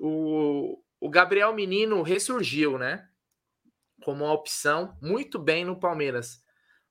o, 0.00 0.82
o 1.00 1.10
Gabriel 1.10 1.52
Menino 1.52 2.02
ressurgiu, 2.02 2.78
né? 2.78 3.06
Como 4.04 4.24
uma 4.24 4.32
opção 4.32 4.96
muito 5.00 5.38
bem 5.38 5.64
no 5.64 5.78
Palmeiras. 5.78 6.42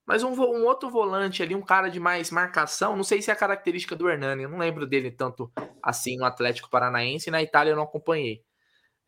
Mas 0.06 0.24
um, 0.24 0.32
um, 0.32 0.65
outro 0.65 0.89
volante 0.89 1.43
ali, 1.43 1.54
um 1.54 1.62
cara 1.62 1.89
de 1.89 2.00
mais 2.00 2.32
marcação, 2.32 2.96
não 2.96 3.04
sei 3.04 3.22
se 3.22 3.30
é 3.30 3.34
a 3.34 3.38
característica 3.38 3.93
do 3.93 4.10
Hernani, 4.10 4.43
eu 4.43 4.50
não 4.50 4.58
lembro 4.58 4.88
dele 4.88 5.12
tanto 5.12 5.52
assim 5.84 6.15
no 6.15 6.24
Atlético 6.24 6.70
Paranaense, 6.70 7.30
na 7.30 7.43
Itália 7.43 7.72
eu 7.72 7.76
não 7.76 7.84
acompanhei. 7.84 8.41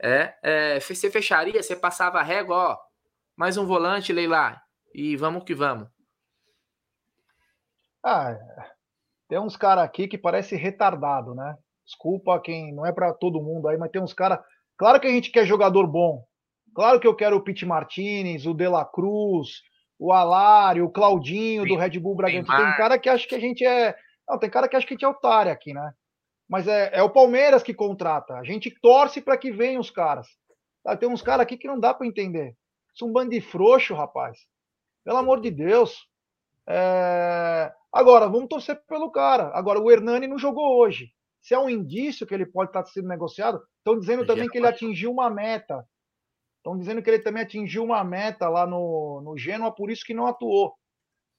É, 0.01 0.35
é, 0.43 0.79
você 0.79 1.09
fecharia, 1.09 1.63
você 1.63 1.75
passava 1.75 2.19
a 2.19 2.23
régua, 2.23 2.55
ó, 2.55 2.77
mais 3.35 3.55
um 3.55 3.65
volante, 3.65 4.11
Leila, 4.11 4.61
e 4.93 5.15
vamos 5.15 5.45
que 5.45 5.55
vamos. 5.55 5.87
Ah, 8.03 8.37
tem 9.29 9.39
uns 9.39 9.55
caras 9.55 9.85
aqui 9.85 10.07
que 10.07 10.17
parece 10.17 10.57
retardado, 10.57 11.33
né? 11.33 11.57
Desculpa 11.89 12.39
quem 12.39 12.71
não 12.71 12.85
é 12.85 12.91
para 12.91 13.11
todo 13.11 13.41
mundo 13.41 13.67
aí, 13.67 13.75
mas 13.75 13.89
tem 13.89 13.99
uns 13.99 14.13
caras. 14.13 14.39
Claro 14.77 14.99
que 14.99 15.07
a 15.07 15.09
gente 15.09 15.31
quer 15.31 15.43
jogador 15.43 15.87
bom. 15.87 16.23
Claro 16.75 16.99
que 16.99 17.07
eu 17.07 17.15
quero 17.15 17.35
o 17.35 17.41
Pete 17.41 17.65
Martinez, 17.65 18.45
o 18.45 18.53
De 18.53 18.67
La 18.67 18.85
Cruz, 18.85 19.63
o 19.97 20.13
Alário, 20.13 20.85
o 20.85 20.91
Claudinho 20.91 21.65
do 21.65 21.75
Red 21.75 21.97
Bull 21.99 22.15
Bragantino. 22.15 22.55
Tem 22.55 22.77
cara 22.77 22.99
que 22.99 23.09
acha 23.09 23.27
que 23.27 23.33
a 23.33 23.39
gente 23.39 23.65
é. 23.65 23.95
Não, 24.29 24.37
tem 24.37 24.51
cara 24.51 24.67
que 24.67 24.75
acha 24.75 24.85
que 24.85 24.93
a 24.93 24.95
gente 24.95 25.03
é 25.03 25.07
otário 25.07 25.51
aqui, 25.51 25.73
né? 25.73 25.91
Mas 26.47 26.67
é, 26.67 26.91
é 26.93 27.01
o 27.01 27.09
Palmeiras 27.09 27.63
que 27.63 27.73
contrata. 27.73 28.35
A 28.35 28.43
gente 28.43 28.69
torce 28.81 29.19
para 29.19 29.35
que 29.35 29.51
venham 29.51 29.81
os 29.81 29.89
caras. 29.89 30.27
Tá? 30.83 30.95
Tem 30.95 31.09
uns 31.09 31.23
caras 31.23 31.41
aqui 31.41 31.57
que 31.57 31.67
não 31.67 31.79
dá 31.79 31.91
para 31.91 32.05
entender. 32.05 32.55
São 32.93 33.07
um 33.07 33.11
bando 33.11 33.31
de 33.31 33.41
frouxo, 33.41 33.95
rapaz. 33.95 34.37
Pelo 35.03 35.17
amor 35.17 35.41
de 35.41 35.49
Deus. 35.49 36.07
É... 36.67 37.73
Agora, 37.91 38.27
vamos 38.27 38.47
torcer 38.47 38.79
pelo 38.85 39.09
cara. 39.09 39.49
Agora, 39.55 39.79
o 39.79 39.91
Hernani 39.91 40.27
não 40.27 40.37
jogou 40.37 40.77
hoje. 40.77 41.11
Se 41.49 41.55
é 41.55 41.59
um 41.59 41.67
indício 41.67 42.27
que 42.27 42.33
ele 42.35 42.45
pode 42.45 42.69
estar 42.69 42.85
sendo 42.85 43.07
negociado, 43.07 43.59
estão 43.79 43.99
dizendo 43.99 44.23
também 44.23 44.47
que 44.47 44.59
ele 44.59 44.67
atingiu 44.67 45.11
uma 45.11 45.31
meta. 45.31 45.83
Estão 46.57 46.77
dizendo 46.77 47.01
que 47.01 47.09
ele 47.09 47.23
também 47.23 47.41
atingiu 47.41 47.83
uma 47.83 48.03
meta 48.03 48.47
lá 48.47 48.67
no, 48.67 49.19
no 49.21 49.35
Genoa, 49.35 49.73
por 49.73 49.89
isso 49.89 50.05
que 50.05 50.13
não 50.13 50.27
atuou. 50.27 50.75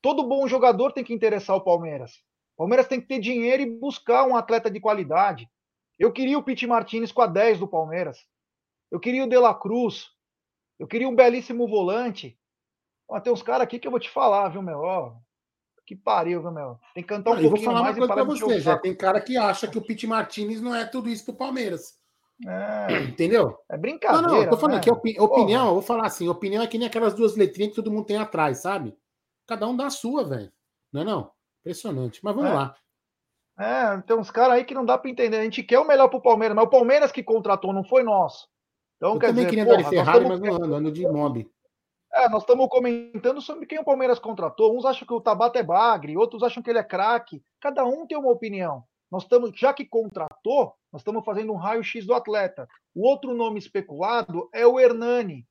Todo 0.02 0.26
bom 0.26 0.48
jogador 0.48 0.90
tem 0.90 1.04
que 1.04 1.14
interessar 1.14 1.54
o 1.54 1.60
Palmeiras. 1.60 2.24
O 2.56 2.62
Palmeiras 2.62 2.88
tem 2.88 3.00
que 3.00 3.06
ter 3.06 3.20
dinheiro 3.20 3.62
e 3.62 3.70
buscar 3.78 4.26
um 4.26 4.34
atleta 4.34 4.68
de 4.68 4.80
qualidade. 4.80 5.48
Eu 5.96 6.12
queria 6.12 6.36
o 6.36 6.42
Pete 6.42 6.66
Martinez 6.66 7.12
com 7.12 7.22
a 7.22 7.28
10 7.28 7.60
do 7.60 7.68
Palmeiras. 7.68 8.18
Eu 8.90 8.98
queria 8.98 9.22
o 9.22 9.28
De 9.28 9.38
La 9.38 9.54
Cruz. 9.54 10.08
Eu 10.76 10.88
queria 10.88 11.08
um 11.08 11.14
belíssimo 11.14 11.68
volante. 11.68 12.36
Ó, 13.08 13.20
tem 13.20 13.32
uns 13.32 13.44
caras 13.44 13.62
aqui 13.62 13.78
que 13.78 13.86
eu 13.86 13.92
vou 13.92 14.00
te 14.00 14.10
falar, 14.10 14.48
viu, 14.48 14.60
meu? 14.60 14.80
Ó, 14.80 15.14
que 15.90 15.96
pariu, 15.96 16.40
viu, 16.40 16.52
meu? 16.52 16.78
Tem 16.94 17.02
que 17.02 17.08
cantar 17.08 17.32
um 17.32 17.34
pouquinho 17.34 17.50
mais. 17.50 17.58
Eu 17.58 17.64
vou 17.64 17.64
falar 17.64 17.80
uma 17.80 17.94
coisa 17.94 18.14
pra 18.14 18.22
você, 18.22 18.60
já 18.60 18.78
tem 18.78 18.94
cara 18.94 19.20
que 19.20 19.36
acha 19.36 19.66
que 19.66 19.76
o 19.76 19.82
Pete 19.82 20.06
Martinez 20.06 20.60
não 20.60 20.72
é 20.72 20.84
tudo 20.84 21.08
isso 21.08 21.24
pro 21.24 21.34
Palmeiras. 21.34 21.98
É. 22.46 23.02
Entendeu? 23.02 23.58
É 23.68 23.76
brincadeira. 23.76 24.22
Não, 24.22 24.34
não, 24.36 24.42
eu 24.44 24.50
tô 24.50 24.56
falando 24.56 24.76
né? 24.76 24.82
que 24.82 24.90
opi 24.90 25.18
opinião, 25.18 25.66
eu 25.66 25.72
vou 25.72 25.82
falar 25.82 26.06
assim, 26.06 26.28
opinião 26.28 26.62
é 26.62 26.68
que 26.68 26.78
nem 26.78 26.86
aquelas 26.86 27.12
duas 27.12 27.34
letrinhas 27.34 27.70
que 27.70 27.82
todo 27.82 27.90
mundo 27.90 28.06
tem 28.06 28.18
atrás, 28.18 28.58
sabe? 28.58 28.96
Cada 29.48 29.66
um 29.66 29.76
dá 29.76 29.86
a 29.86 29.90
sua, 29.90 30.22
velho. 30.22 30.52
Não 30.92 31.00
é 31.00 31.04
não? 31.04 31.32
Impressionante. 31.58 32.20
Mas 32.22 32.36
vamos 32.36 32.50
é. 32.50 32.54
lá. 32.54 32.76
É, 33.58 34.00
tem 34.02 34.16
uns 34.16 34.30
caras 34.30 34.54
aí 34.54 34.64
que 34.64 34.72
não 34.72 34.84
dá 34.84 34.96
para 34.96 35.10
entender. 35.10 35.38
A 35.38 35.42
gente 35.42 35.64
quer 35.64 35.80
o 35.80 35.86
melhor 35.86 36.06
pro 36.06 36.22
Palmeiras, 36.22 36.54
mas 36.54 36.66
o 36.66 36.70
Palmeiras 36.70 37.10
que 37.10 37.22
contratou, 37.24 37.72
não 37.72 37.82
foi 37.82 38.04
nosso. 38.04 38.46
Então, 38.96 39.14
eu 39.14 39.18
quer 39.18 39.28
também 39.28 39.46
dizer, 39.46 39.56
queria 39.56 39.66
porra, 39.66 39.82
de 39.82 39.90
Ferrari, 39.90 40.28
mas 40.28 40.40
não 40.40 40.54
ando, 40.54 40.74
ando 40.76 40.92
de 40.92 41.02
mob. 41.08 41.50
É, 42.12 42.28
nós 42.28 42.42
estamos 42.42 42.68
comentando 42.68 43.40
sobre 43.40 43.66
quem 43.66 43.78
o 43.78 43.84
Palmeiras 43.84 44.18
contratou. 44.18 44.76
Uns 44.76 44.84
acham 44.84 45.06
que 45.06 45.14
o 45.14 45.20
Tabata 45.20 45.60
é 45.60 45.62
bagre, 45.62 46.16
outros 46.16 46.42
acham 46.42 46.62
que 46.62 46.68
ele 46.68 46.80
é 46.80 46.84
craque. 46.84 47.42
Cada 47.60 47.84
um 47.84 48.06
tem 48.06 48.18
uma 48.18 48.32
opinião. 48.32 48.84
nós 49.10 49.22
estamos, 49.22 49.52
já 49.54 49.72
que 49.72 49.84
contratou, 49.84 50.74
nós 50.92 51.02
estamos 51.02 51.24
fazendo 51.24 51.52
um 51.52 51.56
raio-x 51.56 52.04
do 52.06 52.14
atleta. 52.14 52.68
O 52.94 53.06
outro 53.06 53.34
nome 53.34 53.58
especulado 53.58 54.48
é 54.52 54.66
o 54.66 54.78
Hernani, 54.78 55.46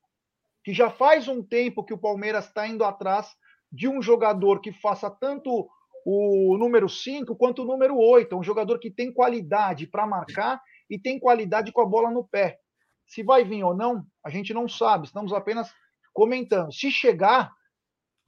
que 0.63 0.73
já 0.73 0.89
faz 0.89 1.27
um 1.27 1.41
tempo 1.41 1.83
que 1.83 1.93
o 1.93 1.97
Palmeiras 1.97 2.45
está 2.45 2.67
indo 2.67 2.83
atrás 2.83 3.33
de 3.71 3.87
um 3.87 4.01
jogador 4.01 4.59
que 4.59 4.71
faça 4.71 5.09
tanto 5.09 5.69
o 6.05 6.57
número 6.57 6.89
5 6.89 7.35
quanto 7.35 7.61
o 7.61 7.65
número 7.65 7.97
8. 7.97 8.35
É 8.35 8.37
um 8.37 8.43
jogador 8.43 8.79
que 8.79 8.91
tem 8.91 9.13
qualidade 9.13 9.87
para 9.87 10.07
marcar 10.07 10.61
e 10.89 10.99
tem 10.99 11.19
qualidade 11.19 11.71
com 11.71 11.81
a 11.81 11.85
bola 11.85 12.11
no 12.11 12.27
pé. 12.27 12.59
Se 13.07 13.23
vai 13.23 13.43
vir 13.43 13.63
ou 13.63 13.75
não, 13.75 14.05
a 14.23 14.29
gente 14.29 14.53
não 14.53 14.67
sabe, 14.67 15.05
estamos 15.05 15.33
apenas 15.33 15.73
comentando. 16.19 16.73
Se 16.73 16.91
chegar, 16.91 17.49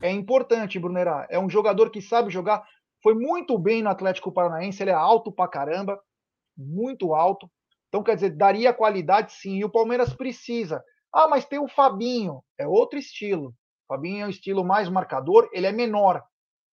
é 0.01 0.10
importante, 0.10 0.80
Brunerá. 0.80 1.27
É 1.30 1.38
um 1.38 1.49
jogador 1.49 1.89
que 1.89 2.01
sabe 2.01 2.32
jogar. 2.32 2.65
Foi 3.04 3.13
muito 3.13 3.58
bem 3.58 3.84
no 3.84 3.89
Atlético 3.89 4.32
Paranaense, 4.32 4.82
ele 4.82 4.91
é 4.91 4.93
alto 4.93 5.30
pra 5.30 5.45
caramba, 5.45 5.99
muito 6.58 7.13
alto. 7.13 7.51
Então, 7.89 8.01
quer 8.01 8.15
dizer, 8.15 8.30
daria 8.30 8.73
qualidade 8.73 9.34
sim. 9.34 9.58
E 9.58 9.65
o 9.65 9.69
Palmeiras 9.69 10.13
precisa. 10.13 10.82
Ah, 11.13 11.27
mas 11.27 11.43
tem 11.43 11.60
o 11.60 11.67
Fabinho, 11.67 12.41
é 12.58 12.65
outro 12.65 12.97
estilo. 12.97 13.49
O 13.49 13.93
Fabinho 13.93 14.23
é 14.23 14.25
um 14.27 14.30
estilo 14.30 14.63
mais 14.63 14.88
marcador, 14.88 15.49
ele 15.51 15.67
é 15.67 15.71
menor. 15.73 16.23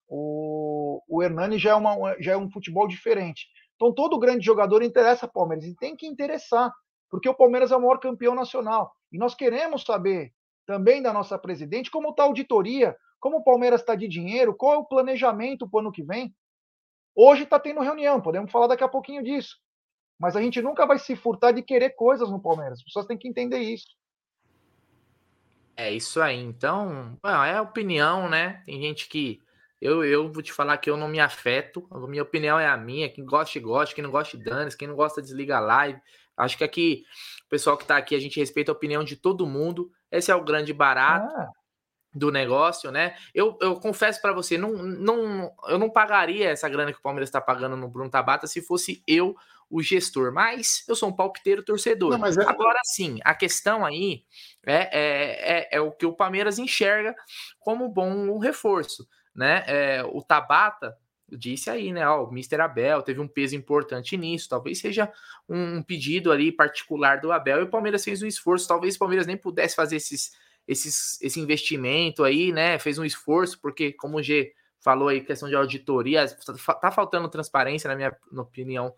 O, 0.06 1.02
o 1.08 1.20
Hernani 1.20 1.58
já 1.58 1.70
é, 1.70 1.74
uma, 1.74 2.16
já 2.20 2.34
é 2.34 2.36
um 2.36 2.48
futebol 2.48 2.86
diferente. 2.86 3.48
Então, 3.74 3.92
todo 3.92 4.20
grande 4.20 4.46
jogador 4.46 4.84
interessa 4.84 5.26
Palmeiras 5.26 5.64
e 5.64 5.74
tem 5.74 5.96
que 5.96 6.06
interessar, 6.06 6.72
porque 7.10 7.28
o 7.28 7.34
Palmeiras 7.34 7.72
é 7.72 7.76
o 7.76 7.80
maior 7.80 7.98
campeão 7.98 8.36
nacional. 8.36 8.92
E 9.10 9.18
nós 9.18 9.34
queremos 9.34 9.82
saber 9.82 10.32
também 10.68 11.00
da 11.00 11.14
nossa 11.14 11.38
presidente 11.38 11.90
como 11.90 12.10
está 12.10 12.24
a 12.24 12.26
auditoria, 12.26 12.94
como 13.18 13.38
o 13.38 13.42
Palmeiras 13.42 13.80
está 13.80 13.94
de 13.94 14.06
dinheiro, 14.06 14.54
qual 14.54 14.74
é 14.74 14.76
o 14.76 14.84
planejamento 14.84 15.66
para 15.66 15.78
o 15.78 15.80
ano 15.80 15.90
que 15.90 16.02
vem. 16.02 16.36
Hoje 17.16 17.44
está 17.44 17.58
tendo 17.58 17.80
reunião, 17.80 18.20
podemos 18.20 18.52
falar 18.52 18.66
daqui 18.66 18.84
a 18.84 18.88
pouquinho 18.88 19.24
disso. 19.24 19.56
Mas 20.20 20.36
a 20.36 20.42
gente 20.42 20.60
nunca 20.60 20.84
vai 20.84 20.98
se 20.98 21.16
furtar 21.16 21.52
de 21.52 21.62
querer 21.62 21.90
coisas 21.96 22.28
no 22.28 22.38
Palmeiras. 22.38 22.80
As 22.80 22.84
pessoas 22.84 23.06
têm 23.06 23.16
que 23.16 23.26
entender 23.26 23.60
isso. 23.60 23.86
É 25.74 25.90
isso 25.90 26.20
aí. 26.20 26.38
Então, 26.38 27.16
é 27.24 27.58
opinião, 27.60 28.28
né? 28.28 28.62
Tem 28.66 28.78
gente 28.80 29.08
que. 29.08 29.40
Eu, 29.80 30.04
eu 30.04 30.30
vou 30.30 30.42
te 30.42 30.52
falar 30.52 30.76
que 30.76 30.90
eu 30.90 30.96
não 30.96 31.08
me 31.08 31.20
afeto. 31.20 31.86
A 31.90 31.98
minha 32.00 32.24
opinião 32.24 32.58
é 32.58 32.66
a 32.66 32.76
minha. 32.76 33.08
Quem 33.08 33.24
gosta, 33.24 33.58
gosta. 33.60 33.94
Quem 33.94 34.02
não 34.02 34.10
gosta, 34.10 34.36
dane 34.36 34.76
Quem 34.76 34.88
não 34.88 34.96
gosta, 34.96 35.22
desliga 35.22 35.56
a 35.56 35.60
live. 35.60 36.00
Acho 36.36 36.58
que 36.58 36.64
aqui, 36.64 37.04
o 37.46 37.48
pessoal 37.48 37.76
que 37.76 37.84
está 37.84 37.96
aqui, 37.96 38.14
a 38.14 38.20
gente 38.20 38.40
respeita 38.40 38.72
a 38.72 38.74
opinião 38.74 39.04
de 39.04 39.16
todo 39.16 39.46
mundo. 39.46 39.90
Esse 40.10 40.30
é 40.30 40.34
o 40.34 40.44
grande 40.44 40.72
barato. 40.72 41.32
Ah 41.36 41.52
do 42.14 42.30
negócio, 42.30 42.90
né? 42.90 43.14
Eu, 43.34 43.56
eu 43.60 43.76
confesso 43.76 44.20
para 44.20 44.32
você, 44.32 44.58
não, 44.58 44.72
não, 44.72 45.52
eu 45.68 45.78
não 45.78 45.90
pagaria 45.90 46.50
essa 46.50 46.68
grana 46.68 46.92
que 46.92 46.98
o 46.98 47.02
Palmeiras 47.02 47.28
está 47.28 47.40
pagando 47.40 47.76
no 47.76 47.88
Bruno 47.88 48.10
Tabata 48.10 48.46
se 48.46 48.62
fosse 48.62 49.02
eu 49.06 49.36
o 49.70 49.82
gestor, 49.82 50.32
mas 50.32 50.82
eu 50.88 50.96
sou 50.96 51.10
um 51.10 51.14
palpiteiro 51.14 51.62
torcedor. 51.62 52.16
Não, 52.16 52.26
é... 52.26 52.46
Agora 52.46 52.80
sim, 52.84 53.18
a 53.22 53.34
questão 53.34 53.84
aí 53.84 54.24
é, 54.66 54.74
é, 54.74 55.58
é, 55.58 55.68
é, 55.72 55.80
o 55.80 55.92
que 55.92 56.06
o 56.06 56.14
Palmeiras 56.14 56.58
enxerga 56.58 57.14
como 57.58 57.88
bom 57.88 58.38
reforço, 58.38 59.06
né? 59.34 59.64
É, 59.66 60.02
o 60.04 60.22
Tabata 60.22 60.96
disse 61.30 61.68
aí, 61.70 61.92
né? 61.92 62.08
Ó, 62.08 62.24
o 62.24 62.32
Mr. 62.32 62.60
Abel 62.60 63.02
teve 63.02 63.20
um 63.20 63.28
peso 63.28 63.56
importante 63.56 64.16
nisso. 64.16 64.48
Talvez 64.48 64.78
seja 64.78 65.12
um 65.48 65.82
pedido 65.82 66.32
ali 66.32 66.52
particular 66.52 67.20
do 67.20 67.32
Abel 67.32 67.60
e 67.60 67.64
o 67.64 67.70
Palmeiras 67.70 68.04
fez 68.04 68.22
um 68.22 68.26
esforço. 68.26 68.68
Talvez 68.68 68.96
o 68.96 68.98
Palmeiras 68.98 69.26
nem 69.26 69.36
pudesse 69.36 69.74
fazer 69.74 69.96
esses 69.96 70.32
esses, 70.68 71.20
esse 71.22 71.40
investimento 71.40 72.22
aí, 72.22 72.52
né? 72.52 72.78
Fez 72.78 72.98
um 72.98 73.04
esforço, 73.04 73.58
porque, 73.58 73.90
como 73.94 74.18
o 74.18 74.22
G 74.22 74.52
falou 74.78 75.08
aí, 75.08 75.22
questão 75.22 75.48
de 75.48 75.56
auditoria, 75.56 76.26
tá 76.80 76.90
faltando 76.90 77.28
transparência, 77.28 77.88
na 77.88 77.96
minha 77.96 78.14
opinião, 78.36 78.94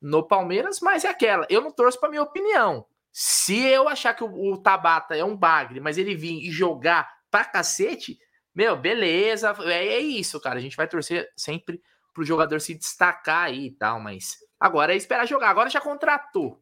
no 0.00 0.26
Palmeiras, 0.26 0.80
mas 0.80 1.04
é 1.04 1.08
aquela. 1.08 1.46
Eu 1.48 1.60
não 1.60 1.70
torço 1.70 1.98
para 2.00 2.10
minha 2.10 2.22
opinião. 2.22 2.84
Se 3.12 3.56
eu 3.58 3.88
achar 3.88 4.14
que 4.14 4.24
o, 4.24 4.52
o, 4.52 4.58
Tabata 4.58 5.16
é 5.16 5.24
um 5.24 5.36
bagre, 5.36 5.78
mas 5.78 5.96
ele 5.96 6.16
vir 6.16 6.44
e 6.44 6.50
jogar 6.50 7.08
pra 7.30 7.44
cacete, 7.44 8.18
meu, 8.54 8.76
beleza, 8.76 9.54
é, 9.64 9.86
é 9.94 9.98
isso, 10.00 10.40
cara. 10.40 10.58
A 10.58 10.62
gente 10.62 10.76
vai 10.76 10.86
torcer 10.86 11.28
sempre 11.36 11.80
pro 12.12 12.24
jogador 12.24 12.60
se 12.60 12.74
destacar 12.74 13.44
aí 13.44 13.66
e 13.66 13.70
tal, 13.70 13.98
mas 13.98 14.36
agora 14.60 14.92
é 14.92 14.96
esperar 14.96 15.26
jogar. 15.26 15.50
Agora 15.50 15.70
já 15.70 15.80
contratou. 15.80 16.60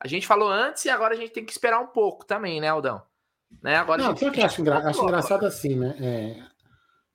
A 0.00 0.08
gente 0.08 0.26
falou 0.26 0.48
antes 0.48 0.84
e 0.84 0.90
agora 0.90 1.14
a 1.14 1.16
gente 1.16 1.32
tem 1.32 1.44
que 1.44 1.52
esperar 1.52 1.78
um 1.78 1.86
pouco 1.86 2.24
também, 2.24 2.60
né, 2.60 2.68
Aldão? 2.68 3.02
Né? 3.62 3.76
Agora 3.76 4.02
não, 4.02 4.16
sabe 4.16 4.30
que 4.32 4.40
eu 4.40 4.44
acho, 4.44 4.60
engra 4.60 4.78
acho 4.78 5.02
engraçado 5.02 5.46
assim, 5.46 5.76
né? 5.76 5.96
É... 6.00 6.50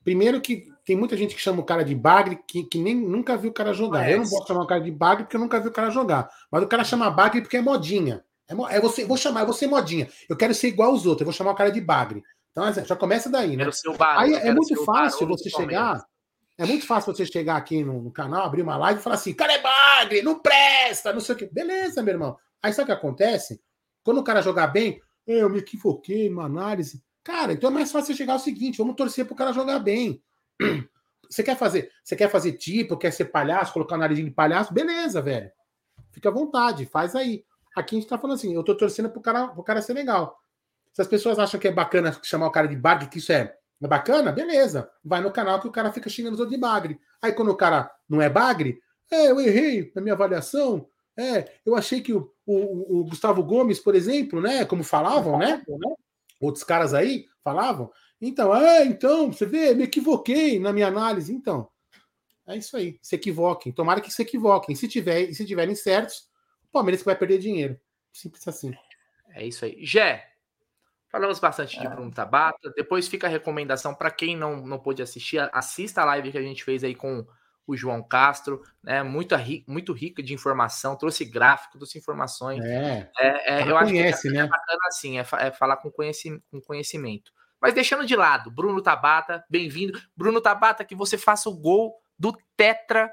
Primeiro 0.04 0.40
que 0.40 0.68
tem 0.86 0.96
muita 0.96 1.18
gente 1.18 1.34
que 1.34 1.42
chama 1.42 1.62
o 1.62 1.66
cara 1.66 1.84
de 1.84 1.96
bagre 1.96 2.40
que, 2.48 2.64
que 2.64 2.78
nem 2.78 2.96
nunca 2.96 3.36
viu 3.36 3.50
o 3.50 3.54
cara 3.54 3.74
jogar. 3.74 4.10
eu 4.10 4.20
não 4.20 4.30
posso 4.30 4.48
chamar 4.48 4.64
o 4.64 4.68
cara 4.68 4.82
de 4.82 4.92
bagre 4.92 5.24
porque 5.24 5.36
eu 5.36 5.42
nunca 5.42 5.60
vi 5.60 5.68
o 5.68 5.72
cara 5.72 5.90
jogar. 5.90 6.30
Mas 6.52 6.62
o 6.62 6.68
cara 6.68 6.84
chama 6.84 7.10
bagre 7.10 7.42
porque 7.42 7.58
é 7.58 7.62
modinha. 7.62 8.24
É, 8.48 8.76
é 8.76 8.80
você, 8.80 9.04
vou 9.04 9.18
chamar, 9.18 9.42
eu 9.42 9.48
vou 9.48 9.56
ser 9.56 9.66
modinha. 9.66 10.08
Eu 10.30 10.38
quero 10.38 10.54
ser 10.54 10.68
igual 10.68 10.92
aos 10.92 11.08
outros, 11.08 11.22
eu 11.22 11.26
vou 11.26 11.34
chamar 11.34 11.52
o 11.52 11.56
cara 11.56 11.72
de 11.72 11.82
bagre. 11.82 12.24
Então 12.56 12.64
assim, 12.64 12.86
já 12.86 12.96
começa 12.96 13.30
daí, 13.30 13.58
né? 13.58 13.66
Aí 14.00 14.34
é 14.34 14.54
muito 14.54 14.86
fácil 14.86 15.28
você 15.28 15.50
chegar. 15.50 16.02
É 16.58 16.66
muito 16.66 16.88
fácil 16.88 17.14
você 17.14 17.26
chegar 17.26 17.58
aqui 17.58 17.84
no, 17.84 18.02
no, 18.02 18.10
canal, 18.10 18.46
abrir 18.46 18.62
uma 18.62 18.78
live 18.78 19.02
e 19.02 19.04
falar 19.04 19.16
assim: 19.18 19.34
cara 19.34 19.52
é 19.52 19.62
bagre, 19.62 20.22
não 20.22 20.40
presta, 20.40 21.12
não 21.12 21.20
sei 21.20 21.36
o 21.36 21.38
quê. 21.38 21.50
Beleza, 21.52 22.02
meu 22.02 22.14
irmão. 22.14 22.38
Aí 22.64 22.72
sabe 22.72 22.84
o 22.84 22.96
que 22.96 22.98
acontece? 22.98 23.62
Quando 24.06 24.20
o 24.20 24.24
cara 24.24 24.42
jogar 24.42 24.68
bem, 24.68 25.02
é, 25.28 25.42
eu 25.42 25.50
me 25.50 25.60
equivoquei 25.60 26.30
numa 26.30 26.46
análise. 26.46 27.04
Cara, 27.26 27.52
então 27.52 27.70
é 27.70 27.74
mais 27.74 27.92
fácil 27.92 28.08
você 28.08 28.18
chegar 28.18 28.34
ao 28.34 28.40
seguinte: 28.40 28.78
vamos 28.78 28.96
torcer 28.96 29.26
para 29.26 29.34
o 29.34 29.38
cara 29.38 29.52
jogar 29.52 29.80
bem. 29.80 30.24
Você 31.28 31.42
quer 31.42 31.58
fazer, 31.58 31.92
você 32.04 32.16
quer 32.16 32.30
fazer 32.30 32.52
tipo, 32.52 32.96
quer 32.96 33.10
ser 33.10 33.26
palhaço, 33.26 33.74
colocar 33.74 33.96
o 33.96 33.98
nariz 33.98 34.24
de 34.24 34.30
palhaço? 34.30 34.72
Beleza, 34.72 35.24
velho. 35.24 35.50
Fica 36.12 36.30
à 36.30 36.32
vontade, 36.32 36.86
faz 36.86 37.16
aí. 37.16 37.44
Aqui 37.76 37.96
a 37.96 38.00
gente 38.00 38.08
tá 38.08 38.16
falando 38.16 38.36
assim, 38.36 38.54
eu 38.54 38.64
tô 38.64 38.78
torcendo 38.78 39.10
pro 39.10 39.20
cara, 39.20 39.48
pro 39.48 39.64
cara 39.64 39.82
ser 39.82 39.94
legal. 39.94 40.38
Se 40.96 41.02
as 41.02 41.08
pessoas 41.10 41.38
acham 41.38 41.60
que 41.60 41.68
é 41.68 41.72
bacana 41.74 42.18
chamar 42.24 42.48
o 42.48 42.52
cara 42.52 42.70
de 42.70 42.76
bagre, 42.78 43.10
que 43.10 43.18
isso 43.18 43.30
é, 43.34 43.54
é 43.84 43.88
bacana, 43.88 44.32
beleza. 44.32 44.90
Vai 45.04 45.20
no 45.20 45.30
canal 45.30 45.60
que 45.60 45.68
o 45.68 45.72
cara 45.72 45.92
fica 45.92 46.10
xingando 46.10 46.36
os 46.36 46.40
outros 46.40 46.56
de 46.56 46.62
bagre. 46.62 46.98
Aí 47.22 47.34
quando 47.34 47.52
o 47.52 47.58
cara 47.58 47.92
não 48.08 48.22
é 48.22 48.30
bagre, 48.30 48.80
é, 49.12 49.30
eu 49.30 49.42
errei 49.42 49.92
na 49.94 50.02
minha 50.02 50.14
avaliação, 50.14 50.88
é, 51.18 51.52
eu 51.66 51.76
achei 51.76 52.00
que 52.00 52.14
o, 52.14 52.32
o, 52.46 53.02
o, 53.02 53.04
Gustavo 53.04 53.44
Gomes, 53.44 53.78
por 53.78 53.94
exemplo, 53.94 54.40
né? 54.40 54.64
Como 54.64 54.86
falavam, 54.86 55.38
né? 55.38 55.62
Outros 56.40 56.64
caras 56.64 56.94
aí 56.94 57.26
falavam. 57.44 57.92
Então, 58.22 58.56
é, 58.56 58.86
então, 58.86 59.34
você 59.34 59.46
vê, 59.46 59.74
me 59.74 59.84
equivoquei 59.84 60.62
na 60.62 60.72
minha 60.72 60.88
análise. 60.88 61.34
Então, 61.34 61.68
é 62.48 62.56
isso 62.56 62.78
aí. 62.78 62.98
Se 63.02 63.16
equivoquem. 63.16 63.74
Tomara 63.74 64.00
que 64.00 64.14
se 64.14 64.22
equivoquem. 64.22 64.74
Se, 64.78 64.88
tiver, 64.88 65.34
se 65.34 65.46
tiverem 65.46 65.76
certos, 65.76 66.30
o 66.64 66.72
Palmeiras 66.72 67.02
que 67.02 67.06
vai 67.06 67.18
perder 67.18 67.38
dinheiro. 67.38 67.78
Simples 68.14 68.48
assim. 68.48 68.74
É 69.34 69.46
isso 69.46 69.66
aí. 69.66 69.86
Jé, 69.86 70.24
falamos 71.16 71.40
bastante 71.40 71.80
de 71.80 71.88
é. 71.88 71.90
Bruno 71.90 72.12
Tabata. 72.12 72.74
Depois 72.76 73.08
fica 73.08 73.26
a 73.26 73.30
recomendação 73.30 73.96
para 73.96 74.12
quem 74.12 74.36
não, 74.36 74.58
não 74.58 74.78
pôde 74.78 75.02
assistir, 75.02 75.40
assista 75.54 76.02
a 76.02 76.06
live 76.06 76.30
que 76.30 76.38
a 76.38 76.42
gente 76.42 76.62
fez 76.62 76.84
aí 76.84 76.94
com 76.94 77.26
o 77.66 77.76
João 77.76 78.04
Castro, 78.04 78.62
né? 78.84 79.02
Muito, 79.02 79.34
muito 79.66 79.94
rica 79.94 80.22
de 80.22 80.34
informação, 80.34 80.98
trouxe 80.98 81.24
gráfico, 81.24 81.78
trouxe 81.78 81.98
informações. 81.98 82.64
É, 82.64 83.10
é, 83.18 83.62
é 83.62 83.72
eu 83.72 83.78
acho 83.78 83.92
conhece, 83.92 84.22
que 84.24 84.28
é, 84.28 84.32
né? 84.32 84.40
é 84.42 84.48
bacana 84.48 84.80
assim, 84.88 85.18
é, 85.18 85.26
é 85.40 85.52
falar 85.52 85.78
com, 85.78 85.90
conheci, 85.90 86.38
com 86.52 86.60
conhecimento. 86.60 87.32
Mas 87.62 87.74
deixando 87.74 88.06
de 88.06 88.16
lado, 88.16 88.52
Bruno 88.52 88.82
Tabata, 88.82 89.44
bem-vindo. 89.50 89.98
Bruno 90.16 90.42
Tabata, 90.42 90.84
que 90.84 90.94
você 90.94 91.18
faça 91.18 91.50
o 91.50 91.58
gol 91.58 91.96
do 92.20 92.38
Tetra 92.58 93.10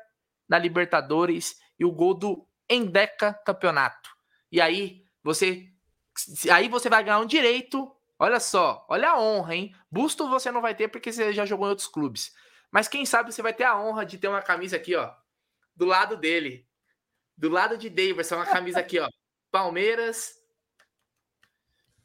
na 0.49 0.59
Libertadores 0.59 1.55
e 1.79 1.85
o 1.85 1.93
gol 1.93 2.15
do 2.15 2.47
Endeca 2.69 3.33
Campeonato. 3.47 4.11
E 4.51 4.61
aí 4.61 5.05
você 5.23 5.73
aí 6.51 6.69
você 6.69 6.89
vai 6.89 7.03
ganhar 7.05 7.19
um 7.19 7.27
direito. 7.27 7.95
Olha 8.19 8.39
só, 8.39 8.87
olha 8.89 9.11
a 9.11 9.21
honra, 9.21 9.57
hein? 9.57 9.75
Busto 9.91 10.29
você 10.29 10.51
não 10.51 10.61
vai 10.61 10.75
ter 10.75 10.89
porque 10.89 11.13
você 11.13 11.33
já 11.33 11.45
jogou 11.45 11.67
em 11.67 11.71
outros 11.71 11.89
clubes. 11.89 12.35
Mas 12.71 12.89
quem 12.89 13.05
sabe 13.05 13.33
você 13.33 13.43
vai 13.43 13.53
ter 13.53 13.65
a 13.65 13.79
honra 13.79 14.07
de 14.07 14.17
ter 14.17 14.29
uma 14.29 14.41
camisa 14.41 14.77
aqui, 14.77 14.95
ó, 14.95 15.13
do 15.75 15.85
lado 15.85 16.17
dele. 16.17 16.67
Do 17.37 17.49
lado 17.49 17.77
de 17.77 17.91
Daverson, 17.91 18.37
uma 18.37 18.47
camisa 18.47 18.81
aqui, 18.81 18.99
ó. 18.99 19.09
Palmeiras, 19.51 20.41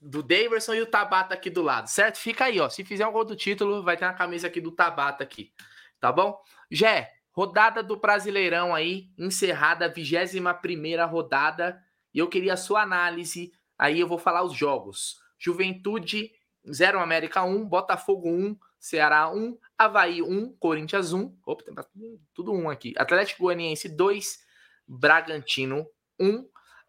do 0.01 0.22
Daverson 0.22 0.74
e 0.74 0.82
o 0.82 0.86
Tabata 0.86 1.34
aqui 1.34 1.49
do 1.49 1.62
lado, 1.62 1.88
certo? 1.88 2.18
Fica 2.18 2.45
aí, 2.45 2.60
ó. 2.60 2.70
Se 2.70 2.84
fizer 2.84 3.05
um 3.08 3.12
gol 3.12 3.26
do 3.26 3.36
título, 3.36 3.84
vai 3.84 3.95
ter 3.95 4.05
uma 4.05 4.14
camisa 4.14 4.47
aqui 4.47 4.60
do 4.60 4.72
Tabata 4.72 5.24
aqui, 5.24 5.53
tá 5.99 6.12
bom? 6.12 6.41
Jé, 6.70 7.14
rodada 7.32 7.84
do 7.84 7.95
Brasileirão 7.97 8.74
aí, 8.74 9.10
encerrada 9.18 9.86
a 9.86 9.88
21 9.88 11.08
rodada. 11.08 11.82
E 12.14 12.20
eu 12.20 12.28
queria 12.28 12.53
a 12.53 12.58
sua 12.58 12.82
análise. 12.82 13.53
Aí 13.78 13.99
eu 13.99 14.07
vou 14.07 14.17
falar 14.17 14.43
os 14.43 14.53
jogos. 14.53 15.17
Juventude 15.38 16.32
0 16.71 16.99
América 16.99 17.43
1, 17.43 17.65
Botafogo 17.65 18.30
1, 18.30 18.57
Ceará 18.80 19.30
1, 19.30 19.57
Havaí 19.78 20.21
1, 20.21 20.55
Corinthians 20.57 21.13
1. 21.13 21.38
Opa, 21.45 21.63
tem 21.63 22.19
tudo 22.34 22.53
1 22.53 22.69
aqui. 22.69 22.93
Atlético 22.97 23.43
Goianiense 23.43 23.89
2, 23.89 24.39
Bragantino 24.88 25.88
1. 26.19 26.39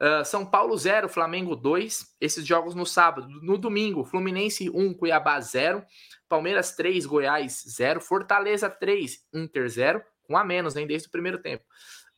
Uh, 0.01 0.25
São 0.25 0.47
Paulo 0.47 0.77
0, 0.77 1.09
Flamengo 1.09 1.57
2. 1.57 2.17
Esses 2.21 2.47
jogos 2.47 2.75
no 2.75 2.87
sábado. 2.87 3.29
No 3.43 3.59
domingo, 3.59 4.05
Fluminense 4.05 4.71
1, 4.71 4.95
Cuiabá 4.95 5.41
0. 5.41 5.85
Palmeiras 6.29 6.75
3, 6.77 7.07
Goiás 7.07 7.65
0. 7.69 8.01
Fortaleza 8.01 8.69
3, 8.69 9.27
Inter 9.33 9.69
0. 9.69 10.03
Com 10.23 10.37
a 10.37 10.45
menos, 10.45 10.77
hein, 10.77 10.87
desde 10.87 11.09
o 11.09 11.11
primeiro 11.11 11.39
tempo. 11.39 11.65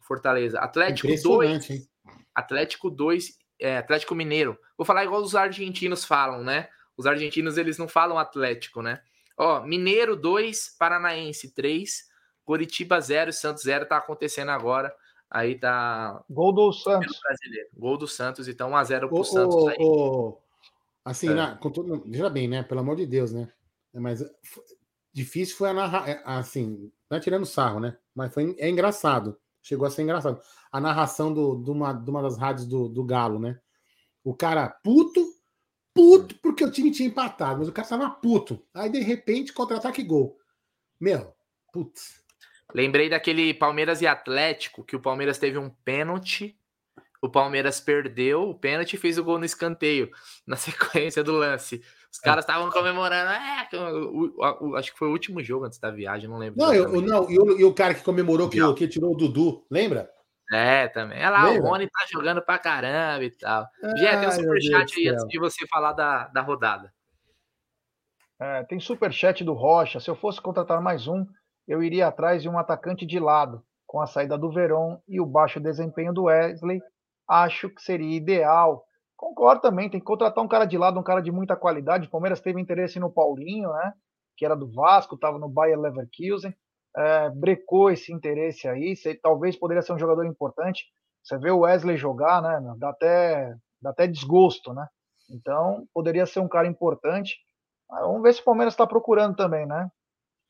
Fortaleza. 0.01 0.59
Atlético 0.59 1.09
2. 1.23 1.89
Atlético 2.35 2.91
2, 2.91 3.39
é, 3.61 3.79
Atlético 3.79 4.15
Mineiro. 4.15 4.59
Vou 4.77 4.85
falar 4.85 5.05
igual 5.05 5.23
os 5.23 5.35
argentinos 5.35 6.05
falam, 6.05 6.43
né? 6.43 6.69
Os 6.97 7.07
argentinos 7.07 7.57
eles 7.57 7.79
não 7.79 7.89
falam 7.89 8.19
Atlético, 8.19 8.83
né? 8.83 9.01
Ó, 9.37 9.63
Mineiro 9.63 10.17
2, 10.17 10.77
Paranaense 10.79 11.55
3, 11.55 12.09
Curitiba 12.45 13.01
0, 13.01 13.33
Santos 13.33 13.63
0 13.63 13.87
tá 13.87 13.97
acontecendo 13.97 14.51
agora. 14.51 14.95
Aí 15.31 15.59
tá. 15.59 16.23
Gol 16.29 16.53
do 16.53 16.73
Santos. 16.73 17.19
Gol 17.73 17.97
do 17.97 18.09
Santos, 18.09 18.49
então 18.49 18.71
1x0 18.73 19.09
pro 19.09 19.21
o, 19.21 19.25
Santos 19.25 19.69
aí. 19.69 19.77
O, 19.79 20.37
assim, 21.05 21.29
é. 21.29 21.35
na, 21.35 21.57
com 21.57 21.71
tudo, 21.71 22.03
veja 22.05 22.29
bem, 22.29 22.49
né? 22.49 22.63
Pelo 22.65 22.81
amor 22.81 22.97
de 22.97 23.07
Deus, 23.07 23.33
né? 23.33 23.49
Mas 23.95 24.25
difícil 25.13 25.57
foi 25.57 25.71
a 25.71 25.73
narrar, 25.73 26.09
é, 26.09 26.23
assim, 26.25 26.91
não 27.09 27.19
é 27.19 27.21
tirando 27.21 27.47
sarro, 27.47 27.81
né? 27.81 27.97
Mas 28.15 28.35
foi, 28.35 28.57
é 28.59 28.69
engraçado. 28.69 29.39
Chegou 29.63 29.87
a 29.87 29.91
ser 29.91 30.03
engraçado. 30.03 30.41
A 30.71 30.81
narração 30.81 31.33
do, 31.33 31.63
de, 31.63 31.71
uma, 31.71 31.93
de 31.93 32.11
uma 32.11 32.23
das 32.23 32.39
rádios 32.39 32.67
do, 32.67 32.89
do 32.89 33.05
Galo, 33.05 33.39
né? 33.39 33.59
O 34.23 34.35
cara 34.35 34.69
puto, 34.69 35.25
puto, 35.95 36.35
porque 36.41 36.65
o 36.65 36.71
time 36.71 36.91
tinha 36.91 37.09
empatado, 37.09 37.59
mas 37.59 37.69
o 37.69 37.73
cara 37.73 37.89
tava 37.89 38.11
puto. 38.11 38.63
Aí, 38.75 38.89
de 38.89 39.01
repente, 39.01 39.53
contra-ataque 39.53 40.03
gol. 40.03 40.39
Meu, 41.01 41.35
putz. 41.73 42.21
Lembrei 42.73 43.09
daquele 43.09 43.53
Palmeiras 43.53 44.01
e 44.01 44.07
Atlético, 44.07 44.85
que 44.85 44.95
o 44.95 45.01
Palmeiras 45.01 45.39
teve 45.39 45.59
um 45.59 45.71
pênalti 45.71 46.57
o 47.23 47.29
Palmeiras 47.29 47.81
perdeu 47.81 48.49
o 48.49 48.55
pênalti 48.55 48.95
e 48.95 48.99
fez 48.99 49.19
o 49.19 49.25
gol 49.25 49.39
no 49.39 49.45
escanteio, 49.45 50.11
na 50.47 50.57
sequência 50.57 51.23
do 51.23 51.33
lance. 51.33 51.83
Os 52.11 52.19
é. 52.19 52.23
caras 52.23 52.45
estavam 52.45 52.71
comemorando. 52.71 53.31
É, 53.31 53.69
o, 53.77 54.33
o, 54.61 54.77
acho 54.77 54.93
que 54.93 54.99
foi 54.99 55.09
o 55.09 55.13
último 55.13 55.43
jogo 55.43 55.67
antes 55.67 55.79
da 55.79 55.91
viagem, 55.91 56.29
não 56.29 56.39
lembro. 56.39 56.59
Não, 56.59 56.73
eu, 56.73 57.01
não 57.01 57.31
e, 57.31 57.39
o, 57.39 57.59
e 57.61 57.65
o 57.65 57.75
cara 57.75 57.95
que 57.95 58.03
comemorou 58.03 58.49
que, 58.49 58.59
que 58.75 58.89
tirou 58.89 59.13
o 59.13 59.17
Dudu, 59.17 59.65
lembra? 59.71 60.11
É, 60.53 60.89
também. 60.89 61.19
Olha 61.19 61.31
lá, 61.31 61.45
lembra? 61.45 61.63
o 61.63 61.71
Rony 61.71 61.87
tá 61.89 62.07
jogando 62.11 62.43
pra 62.43 62.59
caramba 62.59 63.25
e 63.25 63.31
tal. 63.31 63.67
Gé, 63.97 64.19
tem 64.19 64.29
um 64.29 64.33
superchat 64.33 64.99
aí 64.99 65.09
antes 65.09 65.29
de 65.29 65.39
você 65.39 65.67
falar 65.69 65.93
da, 65.93 66.27
da 66.29 66.41
rodada. 66.41 66.93
É, 68.41 68.65
tem 68.65 68.81
superchat 68.81 69.45
do 69.45 69.53
Rocha. 69.53 70.01
Se 70.01 70.11
eu 70.11 70.17
fosse 70.17 70.41
contratar 70.41 70.81
mais 70.81 71.07
um, 71.07 71.25
eu 71.69 71.83
iria 71.83 72.09
atrás 72.09 72.43
de 72.43 72.49
um 72.49 72.59
atacante 72.59 73.07
de 73.07 73.21
lado. 73.21 73.63
Com 73.87 74.01
a 74.01 74.07
saída 74.07 74.39
do 74.39 74.51
Verón 74.51 74.99
e 75.07 75.21
o 75.21 75.27
baixo 75.27 75.61
desempenho 75.61 76.13
do 76.13 76.25
Wesley, 76.25 76.81
acho 77.29 77.69
que 77.69 77.83
seria 77.83 78.17
ideal. 78.17 78.85
Concordo 79.17 79.61
também, 79.61 79.91
tem 79.91 80.01
que 80.01 80.07
contratar 80.07 80.43
um 80.43 80.49
cara 80.49 80.65
de 80.65 80.79
lado, 80.79 80.99
um 80.99 81.03
cara 81.03 81.21
de 81.21 81.31
muita 81.31 81.55
qualidade. 81.55 82.07
O 82.07 82.11
Palmeiras 82.11 82.41
teve 82.41 82.61
interesse 82.61 82.99
no 82.99 83.13
Paulinho, 83.13 83.73
né? 83.73 83.93
Que 84.37 84.45
era 84.45 84.57
do 84.57 84.71
Vasco, 84.73 85.17
estava 85.17 85.39
no 85.39 85.49
Bayer 85.49 85.79
Leverkusen. 85.79 86.55
É, 86.97 87.31
brecou 87.31 87.91
esse 87.91 88.13
interesse 88.13 88.69
aí. 88.69 88.97
Se, 88.97 89.15
talvez 89.15 89.57
poderia 89.57 89.83
ser 89.83 89.93
um 89.93 89.99
jogador 89.99 90.25
importante. 90.27 90.85
Você 91.23 91.39
vê 91.39 91.51
o 91.51 91.61
Wesley 91.61 91.97
jogar, 91.97 92.43
né? 92.43 92.75
Dá 92.79 92.91
até, 92.91 93.55
dá 93.81 93.91
até 93.91 94.07
desgosto, 94.07 94.73
né? 94.73 94.87
Então, 95.31 95.87
poderia 95.95 96.27
ser 96.27 96.41
um 96.41 96.49
cara 96.49 96.67
importante. 96.67 97.37
Vamos 97.89 98.23
ver 98.23 98.35
se 98.35 98.41
o 98.41 98.45
Palmeiras 98.45 98.75
está 98.75 98.87
procurando 98.87 99.37
também, 99.37 99.67
né? 99.67 99.91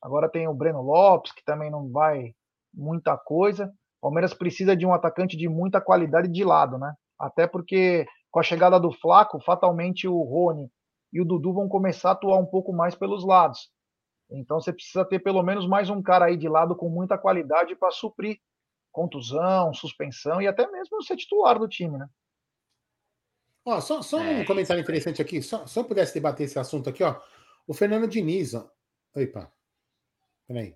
Agora 0.01 0.29
tem 0.29 0.47
o 0.47 0.53
Breno 0.53 0.81
Lopes, 0.81 1.31
que 1.31 1.43
também 1.43 1.69
não 1.69 1.91
vai 1.91 2.33
muita 2.73 3.17
coisa. 3.17 3.71
Palmeiras 4.01 4.33
precisa 4.33 4.75
de 4.75 4.85
um 4.85 4.93
atacante 4.93 5.37
de 5.37 5.47
muita 5.47 5.79
qualidade 5.79 6.27
de 6.27 6.43
lado, 6.43 6.77
né? 6.77 6.93
Até 7.19 7.45
porque 7.45 8.05
com 8.31 8.39
a 8.39 8.43
chegada 8.43 8.79
do 8.79 8.91
Flaco, 8.91 9.39
fatalmente 9.39 10.07
o 10.07 10.21
Rony 10.23 10.71
e 11.13 11.21
o 11.21 11.25
Dudu 11.25 11.53
vão 11.53 11.67
começar 11.67 12.09
a 12.09 12.13
atuar 12.13 12.39
um 12.39 12.45
pouco 12.45 12.73
mais 12.73 12.95
pelos 12.95 13.25
lados. 13.25 13.69
Então 14.31 14.59
você 14.59 14.71
precisa 14.71 15.03
ter 15.05 15.19
pelo 15.19 15.43
menos 15.43 15.67
mais 15.67 15.89
um 15.89 16.01
cara 16.01 16.25
aí 16.25 16.37
de 16.37 16.47
lado 16.47 16.75
com 16.75 16.89
muita 16.89 17.17
qualidade 17.17 17.75
para 17.75 17.91
suprir 17.91 18.39
contusão, 18.91 19.73
suspensão 19.73 20.41
e 20.41 20.47
até 20.47 20.69
mesmo 20.69 21.01
ser 21.03 21.15
titular 21.15 21.57
do 21.59 21.67
time, 21.67 21.97
né? 21.97 22.07
Ó, 23.65 23.79
só, 23.79 24.01
só 24.01 24.17
um 24.17 24.41
é, 24.41 24.45
comentário 24.45 24.81
interessante 24.81 25.21
aqui, 25.21 25.41
só, 25.41 25.65
se 25.67 25.77
eu 25.77 25.83
pudesse 25.83 26.13
debater 26.13 26.45
esse 26.45 26.57
assunto 26.57 26.89
aqui, 26.89 27.03
ó. 27.03 27.19
O 27.67 27.73
Fernando 27.73 28.07
Diniz, 28.07 28.53
ó. 28.55 28.69
Opa. 29.15 29.51
Peraí. 30.47 30.75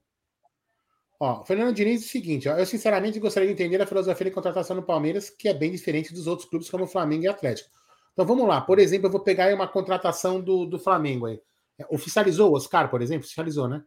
Ó, 1.20 1.44
Fernando 1.44 1.74
Diniz 1.74 2.04
é 2.04 2.06
o 2.06 2.10
seguinte, 2.10 2.50
ó, 2.50 2.58
eu 2.58 2.66
sinceramente 2.66 3.20
gostaria 3.20 3.48
de 3.48 3.54
entender 3.54 3.82
a 3.82 3.88
filosofia 3.88 4.26
de 4.26 4.32
contratação 4.32 4.76
no 4.76 4.84
Palmeiras, 4.84 5.30
que 5.30 5.48
é 5.48 5.54
bem 5.54 5.72
diferente 5.72 6.14
dos 6.14 6.28
outros 6.28 6.48
clubes 6.48 6.70
como 6.70 6.84
o 6.84 6.88
Flamengo 6.88 7.24
e 7.24 7.28
Atlético. 7.28 7.70
Então 8.14 8.26
vamos 8.26 8.48
lá, 8.48 8.62
por 8.62 8.80
exemplo, 8.80 9.08
eu 9.08 9.12
vou 9.12 9.22
pegar 9.22 9.46
aí 9.46 9.54
uma 9.54 9.68
contratação 9.68 10.42
do, 10.42 10.66
do 10.66 10.78
Flamengo 10.78 11.26
aí. 11.26 11.42
É, 11.80 11.86
oficializou 11.90 12.52
o 12.52 12.56
Oscar, 12.56 12.90
por 12.90 13.02
exemplo? 13.02 13.26
Oficializou, 13.26 13.68
né? 13.68 13.84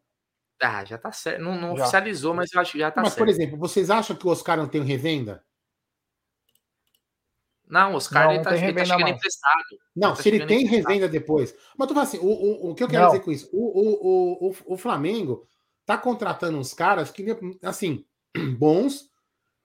Ah, 0.61 0.85
já 0.85 0.99
tá 0.99 1.13
certo. 1.13 1.43
Não, 1.43 1.59
não 1.59 1.75
oficializou, 1.75 2.35
mas 2.35 2.53
eu 2.53 2.61
acho 2.61 2.73
que 2.73 2.79
já 2.79 2.91
tá 2.91 3.01
mas, 3.01 3.13
certo. 3.13 3.27
Mas, 3.27 3.37
por 3.37 3.43
exemplo, 3.43 3.59
vocês 3.59 3.91
acham 3.91 4.17
que 4.17 4.27
o 4.27 4.31
Oscar 4.31 4.57
não 4.57 4.69
tem 4.69 4.83
revenda? 4.83 5.45
Não, 7.67 7.93
o 7.93 7.97
Oscar 7.97 8.25
não, 8.25 8.33
ele 8.33 8.43
tá, 8.43 8.57
ele 8.57 8.73
tá 8.73 8.85
chegando 8.85 9.09
emprestado. 9.09 9.79
Não, 9.95 10.15
tá 10.15 10.23
se 10.23 10.29
ele 10.29 10.47
tem 10.47 10.67
revenda 10.67 11.07
depois. 11.07 11.55
Mas 11.77 11.87
tu 11.87 11.95
fala 11.95 12.07
assim, 12.07 12.19
o, 12.19 12.27
o, 12.27 12.71
o 12.71 12.75
que 12.75 12.83
eu 12.83 12.89
quero 12.89 13.05
não. 13.05 13.11
dizer 13.11 13.23
com 13.23 13.31
isso? 13.31 13.49
O, 13.53 13.59
o, 13.59 14.49
o, 14.49 14.51
o, 14.51 14.75
o 14.75 14.77
Flamengo 14.77 15.47
tá 15.85 15.97
contratando 15.97 16.59
uns 16.59 16.73
caras 16.73 17.11
que, 17.11 17.25
assim, 17.63 18.05
bons, 18.59 19.11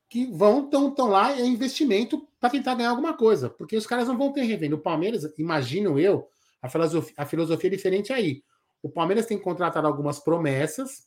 que 0.09 0.26
vão 0.28 0.69
tão, 0.69 0.91
tão 0.91 1.07
lá 1.07 1.32
é 1.32 1.45
investimento 1.45 2.28
para 2.39 2.49
tentar 2.49 2.76
ganhar 2.76 2.89
alguma 2.89 3.13
coisa, 3.13 3.49
porque 3.49 3.76
os 3.76 3.88
caras 3.88 4.07
não 4.07 4.17
vão 4.17 4.34
ter 4.34 4.43
revenda. 4.43 4.76
O 4.76 4.82
Palmeiras, 4.82 5.24
imagino 5.38 5.97
eu, 5.97 6.28
a 6.64 6.70
filosofia, 6.70 7.14
a 7.18 7.26
filosofia 7.26 7.68
é 7.70 7.72
diferente 7.72 8.14
aí. 8.14 8.41
O 8.82 8.89
Palmeiras 8.89 9.26
tem 9.26 9.38
contratado 9.38 9.86
algumas 9.86 10.20
promessas, 10.20 11.05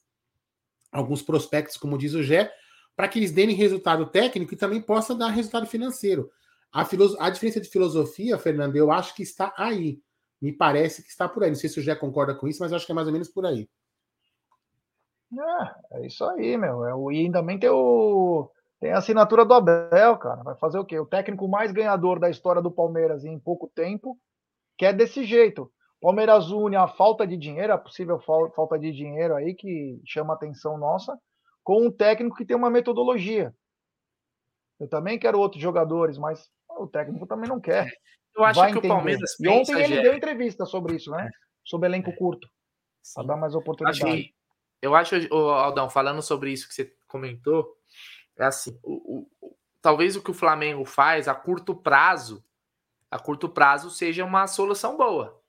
alguns 0.93 1.23
prospectos, 1.23 1.79
como 1.79 1.97
diz 1.97 2.13
o 2.13 2.23
Gé, 2.23 2.53
para 2.95 3.09
que 3.09 3.19
eles 3.19 3.33
deem 3.33 3.55
resultado 3.55 4.07
técnico 4.07 4.53
e 4.53 4.57
também 4.57 4.83
possa 4.83 5.15
dar 5.15 5.29
resultado 5.29 5.67
financeiro. 5.67 6.31
A, 6.71 6.83
a 7.21 7.31
diferença 7.31 7.59
de 7.59 7.71
filosofia, 7.71 8.39
Fernando, 8.39 8.77
eu 8.77 8.93
acho 8.93 9.15
que 9.15 9.23
está 9.23 9.53
aí. 9.57 9.99
Me 10.41 10.53
parece 10.53 11.03
que 11.03 11.09
está 11.09 11.27
por 11.27 11.43
aí. 11.43 11.49
Não 11.49 11.57
sei 11.57 11.71
se 11.71 11.81
o 11.81 11.83
Gé 11.83 11.95
concorda 11.95 12.35
com 12.35 12.47
isso, 12.47 12.61
mas 12.61 12.73
acho 12.73 12.85
que 12.85 12.93
é 12.93 12.95
mais 12.95 13.07
ou 13.07 13.13
menos 13.13 13.29
por 13.29 13.47
aí. 13.47 13.67
É, 15.91 15.99
é 15.99 16.07
isso 16.07 16.23
aí, 16.25 16.57
meu. 16.59 16.85
É, 16.85 16.95
o, 16.95 17.11
e 17.11 17.21
ainda 17.21 17.39
também 17.39 17.59
tem, 17.59 17.71
o, 17.71 18.51
tem 18.79 18.93
a 18.93 18.99
assinatura 18.99 19.43
do 19.47 19.55
Abel, 19.55 20.19
cara. 20.19 20.43
Vai 20.43 20.55
fazer 20.57 20.79
o 20.79 20.85
quê? 20.85 20.99
O 20.99 21.07
técnico 21.07 21.49
mais 21.49 21.73
ganhador 21.73 22.21
da 22.21 22.29
história 22.29 22.61
do 22.61 22.71
Palmeiras 22.71 23.25
em 23.25 23.39
pouco 23.39 23.67
tempo, 23.75 24.19
que 24.77 24.85
é 24.85 24.93
desse 24.93 25.25
jeito. 25.25 25.71
Palmeiras 26.01 26.51
une 26.51 26.77
a 26.77 26.87
falta 26.87 27.27
de 27.27 27.37
dinheiro, 27.37 27.73
a 27.73 27.79
possível 27.79 28.21
falta 28.21 28.79
de 28.79 28.93
dinheiro 28.93 29.35
aí, 29.35 29.55
que 29.55 30.01
chama 30.05 30.35
a 30.35 30.37
atenção 30.37 30.77
nossa, 30.79 31.19
com 31.65 31.87
um 31.87 31.91
técnico 31.91 32.37
que 32.37 32.45
tem 32.45 32.57
uma 32.57 32.71
metodologia. 32.71 33.55
Eu 34.79 34.89
também 34.89 35.19
quero 35.19 35.39
outros 35.39 35.63
jogadores, 35.63 36.19
mas 36.19 36.51
o 36.79 36.87
técnico 36.87 37.27
também 37.27 37.49
não 37.49 37.61
quer. 37.61 37.91
Eu 38.37 38.45
acho 38.45 38.61
Vai 38.61 38.71
que 38.71 38.79
entender. 38.79 38.93
o 38.93 38.97
Palmeiras. 38.97 39.41
E 39.41 39.49
ontem 39.49 39.83
ele 39.83 40.03
deu 40.03 40.15
entrevista 40.15 40.67
sobre 40.67 40.97
isso, 40.97 41.11
né? 41.11 41.31
Sobre 41.65 41.89
elenco 41.89 42.15
curto. 42.15 42.47
Para 43.15 43.27
dar 43.27 43.37
mais 43.37 43.55
oportunidade. 43.55 44.03
Acho 44.03 44.17
que 44.17 44.35
eu 44.83 44.95
acho, 44.95 45.15
Aldão, 45.35 45.89
falando 45.89 46.23
sobre 46.23 46.53
isso 46.53 46.69
que 46.69 46.75
você 46.75 46.95
comentou, 47.09 47.77
é 48.39 48.45
assim, 48.45 48.79
o, 48.83 49.27
o, 49.41 49.57
talvez 49.81 50.17
o 50.17 50.23
que 50.23 50.31
o 50.31 50.35
Flamengo 50.35 50.85
faz 50.85 51.27
a 51.27 51.35
curto 51.35 51.75
prazo, 51.75 52.45
a 53.11 53.19
curto 53.19 53.49
prazo 53.49 53.91
seja 53.91 54.25
uma 54.25 54.47
solução 54.47 54.97
boa. 54.97 55.41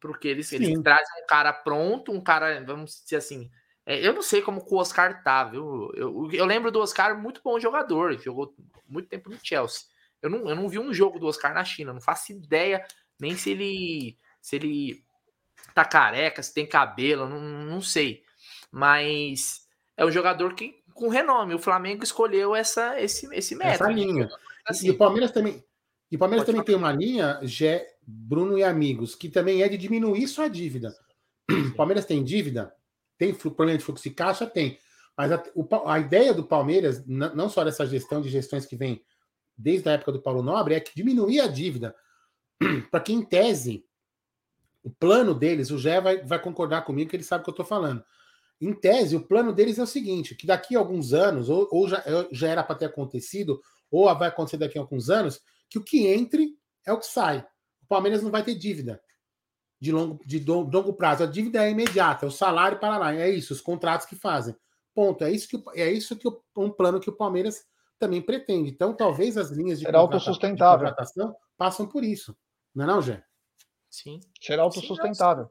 Porque 0.00 0.28
eles, 0.28 0.52
eles 0.52 0.80
trazem 0.82 1.22
um 1.22 1.26
cara 1.26 1.52
pronto, 1.52 2.12
um 2.12 2.20
cara, 2.20 2.62
vamos 2.64 3.02
dizer 3.02 3.16
assim. 3.16 3.50
É, 3.84 4.06
eu 4.06 4.12
não 4.12 4.22
sei 4.22 4.42
como 4.42 4.64
o 4.64 4.76
Oscar 4.76 5.22
tá, 5.22 5.44
viu? 5.44 5.90
Eu, 5.94 6.28
eu 6.32 6.44
lembro 6.44 6.70
do 6.70 6.80
Oscar 6.80 7.18
muito 7.18 7.40
bom 7.42 7.58
jogador, 7.58 8.18
jogou 8.18 8.54
muito 8.88 9.08
tempo 9.08 9.30
no 9.30 9.38
Chelsea. 9.42 9.82
Eu 10.20 10.28
não, 10.30 10.48
eu 10.48 10.56
não 10.56 10.68
vi 10.68 10.78
um 10.78 10.92
jogo 10.92 11.18
do 11.18 11.26
Oscar 11.26 11.54
na 11.54 11.64
China, 11.64 11.92
não 11.92 12.00
faço 12.00 12.32
ideia 12.32 12.84
nem 13.18 13.36
se 13.36 13.50
ele 13.50 14.18
se 14.40 14.56
ele 14.56 15.04
tá 15.74 15.84
careca, 15.84 16.42
se 16.42 16.52
tem 16.52 16.66
cabelo, 16.66 17.28
não, 17.28 17.40
não 17.40 17.80
sei 17.80 18.26
mas 18.70 19.66
é 19.96 20.04
um 20.04 20.10
jogador 20.10 20.54
que 20.54 20.82
com 20.92 21.08
renome. 21.08 21.54
O 21.54 21.58
Flamengo 21.58 22.04
escolheu 22.04 22.54
essa, 22.54 23.00
esse, 23.00 23.26
esse 23.34 23.54
método. 23.54 23.84
Essa 23.84 23.92
linha. 23.92 24.28
Assim, 24.66 24.88
e 24.88 24.90
o 24.90 24.98
Palmeiras 24.98 25.30
também. 25.30 25.64
E 26.10 26.16
o 26.16 26.18
Palmeiras 26.18 26.46
também 26.46 26.60
falar. 26.60 26.66
tem 26.66 26.76
uma 26.76 26.92
linha, 26.92 27.40
Gé, 27.42 27.86
Bruno 28.06 28.56
e 28.56 28.62
amigos, 28.62 29.14
que 29.14 29.28
também 29.28 29.62
é 29.62 29.68
de 29.68 29.76
diminuir 29.76 30.28
sua 30.28 30.48
dívida. 30.48 30.94
O 31.50 31.72
Palmeiras 31.76 32.04
tem 32.04 32.22
dívida? 32.22 32.72
Tem 33.18 33.34
problema 33.34 33.78
de 33.78 33.84
fluxo 33.84 34.04
de 34.04 34.10
caixa? 34.10 34.46
Tem. 34.46 34.78
Mas 35.16 35.32
a, 35.32 35.42
o, 35.54 35.66
a 35.88 35.98
ideia 35.98 36.32
do 36.34 36.44
Palmeiras, 36.44 37.04
não 37.06 37.48
só 37.48 37.64
dessa 37.64 37.86
gestão 37.86 38.20
de 38.20 38.28
gestões 38.28 38.66
que 38.66 38.76
vem 38.76 39.02
desde 39.56 39.88
a 39.88 39.92
época 39.92 40.12
do 40.12 40.22
Paulo 40.22 40.42
Nobre, 40.42 40.74
é 40.74 40.80
que 40.80 40.94
diminuir 40.94 41.40
a 41.40 41.46
dívida. 41.46 41.94
Para 42.90 43.00
que, 43.00 43.12
em 43.12 43.22
tese, 43.22 43.84
o 44.84 44.90
plano 44.90 45.34
deles, 45.34 45.70
o 45.70 45.78
Gé 45.78 46.00
vai, 46.00 46.22
vai 46.22 46.40
concordar 46.40 46.84
comigo, 46.84 47.10
que 47.10 47.16
ele 47.16 47.24
sabe 47.24 47.40
o 47.40 47.44
que 47.44 47.50
eu 47.50 47.52
estou 47.52 47.66
falando. 47.66 48.04
Em 48.60 48.72
tese, 48.72 49.16
o 49.16 49.26
plano 49.26 49.52
deles 49.52 49.78
é 49.78 49.82
o 49.82 49.86
seguinte: 49.86 50.34
que 50.34 50.46
daqui 50.46 50.76
a 50.76 50.78
alguns 50.78 51.12
anos, 51.12 51.48
ou, 51.48 51.68
ou 51.72 51.88
já, 51.88 52.02
já 52.30 52.48
era 52.48 52.62
para 52.62 52.76
ter 52.76 52.84
acontecido, 52.86 53.60
ou 53.90 54.04
vai 54.16 54.28
acontecer 54.28 54.56
daqui 54.58 54.78
a 54.78 54.80
alguns 54.80 55.10
anos, 55.10 55.40
que 55.68 55.78
o 55.78 55.84
que 55.84 56.06
entre 56.06 56.56
é 56.86 56.92
o 56.92 56.98
que 56.98 57.06
sai. 57.06 57.46
O 57.82 57.86
Palmeiras 57.86 58.22
não 58.22 58.30
vai 58.30 58.42
ter 58.42 58.54
dívida 58.54 59.00
de 59.80 59.92
longo, 59.92 60.20
de 60.24 60.42
longo 60.44 60.94
prazo. 60.94 61.22
A 61.22 61.26
dívida 61.26 61.64
é 61.64 61.70
imediata, 61.70 62.24
é 62.24 62.28
o 62.28 62.32
salário 62.32 62.78
para 62.78 62.98
lá. 62.98 63.14
É 63.14 63.30
isso, 63.30 63.52
os 63.52 63.60
contratos 63.60 64.06
que 64.06 64.16
fazem. 64.16 64.56
Ponto. 64.94 65.22
É 65.24 65.30
isso 65.30 65.48
que, 65.48 65.62
é 65.80 65.90
isso 65.90 66.16
que 66.16 66.28
um 66.56 66.70
plano 66.70 67.00
que 67.00 67.10
o 67.10 67.16
Palmeiras 67.16 67.64
também 67.98 68.20
pretende. 68.22 68.70
Então, 68.70 68.94
talvez 68.94 69.36
as 69.36 69.50
linhas 69.50 69.78
de, 69.78 69.84
Será 69.84 69.98
autossustentável. 69.98 70.86
contratação 70.86 71.36
passam 71.56 71.86
por 71.86 72.04
isso. 72.04 72.36
Não 72.74 72.84
é 72.84 72.86
não, 72.86 73.02
Gé? 73.02 73.22
Sim. 73.90 74.20
Será 74.40 74.62
autossustentável. 74.62 75.46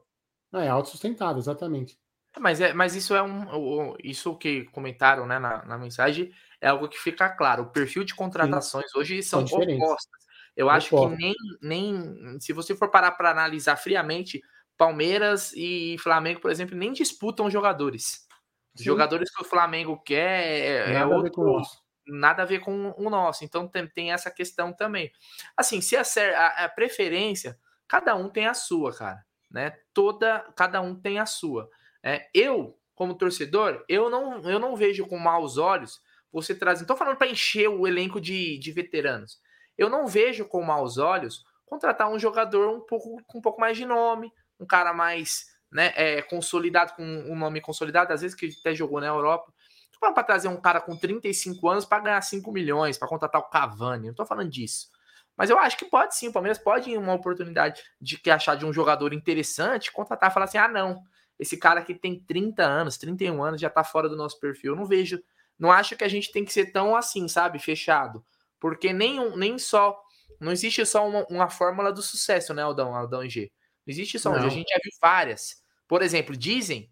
Sim, 0.54 0.58
é 0.58 0.68
autossustentável, 0.68 1.38
exatamente. 1.38 1.98
Mas, 2.38 2.60
é, 2.60 2.72
mas 2.72 2.94
isso 2.94 3.14
é 3.14 3.22
um. 3.22 3.94
Isso 4.02 4.36
que 4.36 4.64
comentaram 4.66 5.26
né, 5.26 5.38
na, 5.38 5.64
na 5.64 5.78
mensagem 5.78 6.30
é 6.60 6.68
algo 6.68 6.88
que 6.88 6.98
fica 6.98 7.28
claro. 7.28 7.64
O 7.64 7.70
perfil 7.70 8.04
de 8.04 8.14
contratações 8.14 8.90
Sim. 8.90 8.98
hoje 8.98 9.22
são, 9.22 9.46
são 9.46 9.58
opostas. 9.58 10.26
Eu 10.56 10.70
acho 10.70 10.90
que 10.90 11.16
nem, 11.16 11.34
nem. 11.60 12.40
Se 12.40 12.52
você 12.52 12.74
for 12.74 12.90
parar 12.90 13.12
para 13.12 13.30
analisar 13.30 13.76
friamente, 13.76 14.40
Palmeiras 14.76 15.52
e 15.54 15.96
Flamengo, 15.98 16.40
por 16.40 16.50
exemplo, 16.50 16.76
nem 16.76 16.92
disputam 16.92 17.50
jogadores. 17.50 18.26
Os 18.74 18.84
jogadores 18.84 19.34
que 19.34 19.42
o 19.42 19.46
Flamengo 19.46 19.98
quer 20.02 20.44
é, 20.44 20.90
é 20.90 20.92
nada 20.92 21.14
outro. 21.14 21.58
A 21.58 21.62
nada 22.06 22.42
a 22.42 22.46
ver 22.46 22.60
com 22.60 22.94
o 22.96 23.10
nosso. 23.10 23.44
Então 23.44 23.66
tem, 23.66 23.86
tem 23.88 24.12
essa 24.12 24.30
questão 24.30 24.72
também. 24.72 25.10
Assim, 25.56 25.80
se 25.80 25.96
a, 25.96 26.02
a, 26.36 26.64
a 26.64 26.68
preferência, 26.68 27.58
cada 27.88 28.14
um 28.14 28.28
tem 28.28 28.46
a 28.46 28.54
sua, 28.54 28.94
cara. 28.94 29.24
Né? 29.50 29.76
Toda, 29.92 30.40
cada 30.56 30.80
um 30.80 30.94
tem 30.94 31.18
a 31.18 31.26
sua. 31.26 31.68
É, 32.06 32.28
eu, 32.32 32.78
como 32.94 33.16
torcedor, 33.16 33.84
eu 33.88 34.08
não, 34.08 34.48
eu 34.48 34.60
não 34.60 34.76
vejo 34.76 35.04
com 35.08 35.18
maus 35.18 35.58
olhos 35.58 36.00
você 36.32 36.54
trazer. 36.54 36.82
Estou 36.82 36.96
falando 36.96 37.16
para 37.16 37.26
encher 37.26 37.68
o 37.68 37.84
elenco 37.84 38.20
de, 38.20 38.56
de 38.58 38.70
veteranos. 38.70 39.40
Eu 39.76 39.90
não 39.90 40.06
vejo 40.06 40.44
com 40.44 40.62
maus 40.62 40.98
olhos 40.98 41.44
contratar 41.64 42.08
um 42.08 42.16
jogador 42.16 42.68
um 42.68 42.80
pouco 42.80 43.20
com 43.26 43.38
um 43.38 43.42
pouco 43.42 43.60
mais 43.60 43.76
de 43.76 43.84
nome, 43.84 44.32
um 44.60 44.64
cara 44.64 44.94
mais 44.94 45.46
né, 45.68 45.92
é, 45.96 46.22
consolidado, 46.22 46.94
com 46.94 47.02
um 47.02 47.36
nome 47.36 47.60
consolidado, 47.60 48.12
às 48.12 48.20
vezes 48.20 48.36
que 48.36 48.54
até 48.60 48.72
jogou 48.72 49.00
na 49.00 49.08
Europa. 49.08 49.52
Não 50.00 50.14
para 50.14 50.22
trazer 50.22 50.46
um 50.46 50.60
cara 50.60 50.80
com 50.80 50.96
35 50.96 51.68
anos 51.68 51.84
para 51.84 52.04
ganhar 52.04 52.20
5 52.20 52.52
milhões, 52.52 52.96
para 52.96 53.08
contratar 53.08 53.40
o 53.40 53.50
Cavani. 53.50 54.04
Não 54.04 54.10
estou 54.12 54.26
falando 54.26 54.48
disso. 54.50 54.90
Mas 55.36 55.50
eu 55.50 55.58
acho 55.58 55.76
que 55.76 55.86
pode 55.86 56.14
sim. 56.14 56.28
O 56.28 56.32
Palmeiras 56.32 56.58
pode, 56.58 56.88
em 56.88 56.96
uma 56.96 57.14
oportunidade 57.14 57.82
de 58.00 58.20
achar 58.30 58.54
de 58.54 58.64
um 58.64 58.72
jogador 58.72 59.12
interessante, 59.12 59.90
contratar 59.90 60.30
e 60.30 60.32
falar 60.32 60.44
assim: 60.44 60.58
ah, 60.58 60.68
não, 60.68 61.02
esse 61.38 61.56
cara 61.56 61.80
aqui 61.80 61.94
tem 61.94 62.18
30 62.20 62.62
anos, 62.64 62.96
31 62.96 63.42
anos, 63.42 63.60
já 63.60 63.68
está 63.68 63.84
fora 63.84 64.08
do 64.08 64.16
nosso 64.16 64.40
perfil. 64.40 64.72
Eu 64.72 64.76
não 64.76 64.86
vejo, 64.86 65.22
não 65.58 65.70
acho 65.70 65.96
que 65.96 66.04
a 66.04 66.08
gente 66.08 66.32
tem 66.32 66.44
que 66.44 66.52
ser 66.52 66.72
tão 66.72 66.96
assim, 66.96 67.28
sabe, 67.28 67.58
fechado. 67.58 68.24
Porque 68.58 68.92
nem, 68.92 69.36
nem 69.36 69.58
só. 69.58 70.00
Não 70.40 70.52
existe 70.52 70.84
só 70.84 71.06
uma, 71.06 71.26
uma 71.30 71.48
fórmula 71.48 71.92
do 71.92 72.02
sucesso, 72.02 72.52
né, 72.52 72.62
Aldão, 72.62 72.94
Aldão 72.94 73.24
e 73.24 73.28
G? 73.28 73.52
Não 73.86 73.92
existe 73.92 74.18
só 74.18 74.30
uma. 74.30 74.44
A 74.44 74.48
gente 74.48 74.68
já 74.68 74.78
viu 74.82 74.92
várias. 75.00 75.62
Por 75.86 76.02
exemplo, 76.02 76.36
dizem 76.36 76.90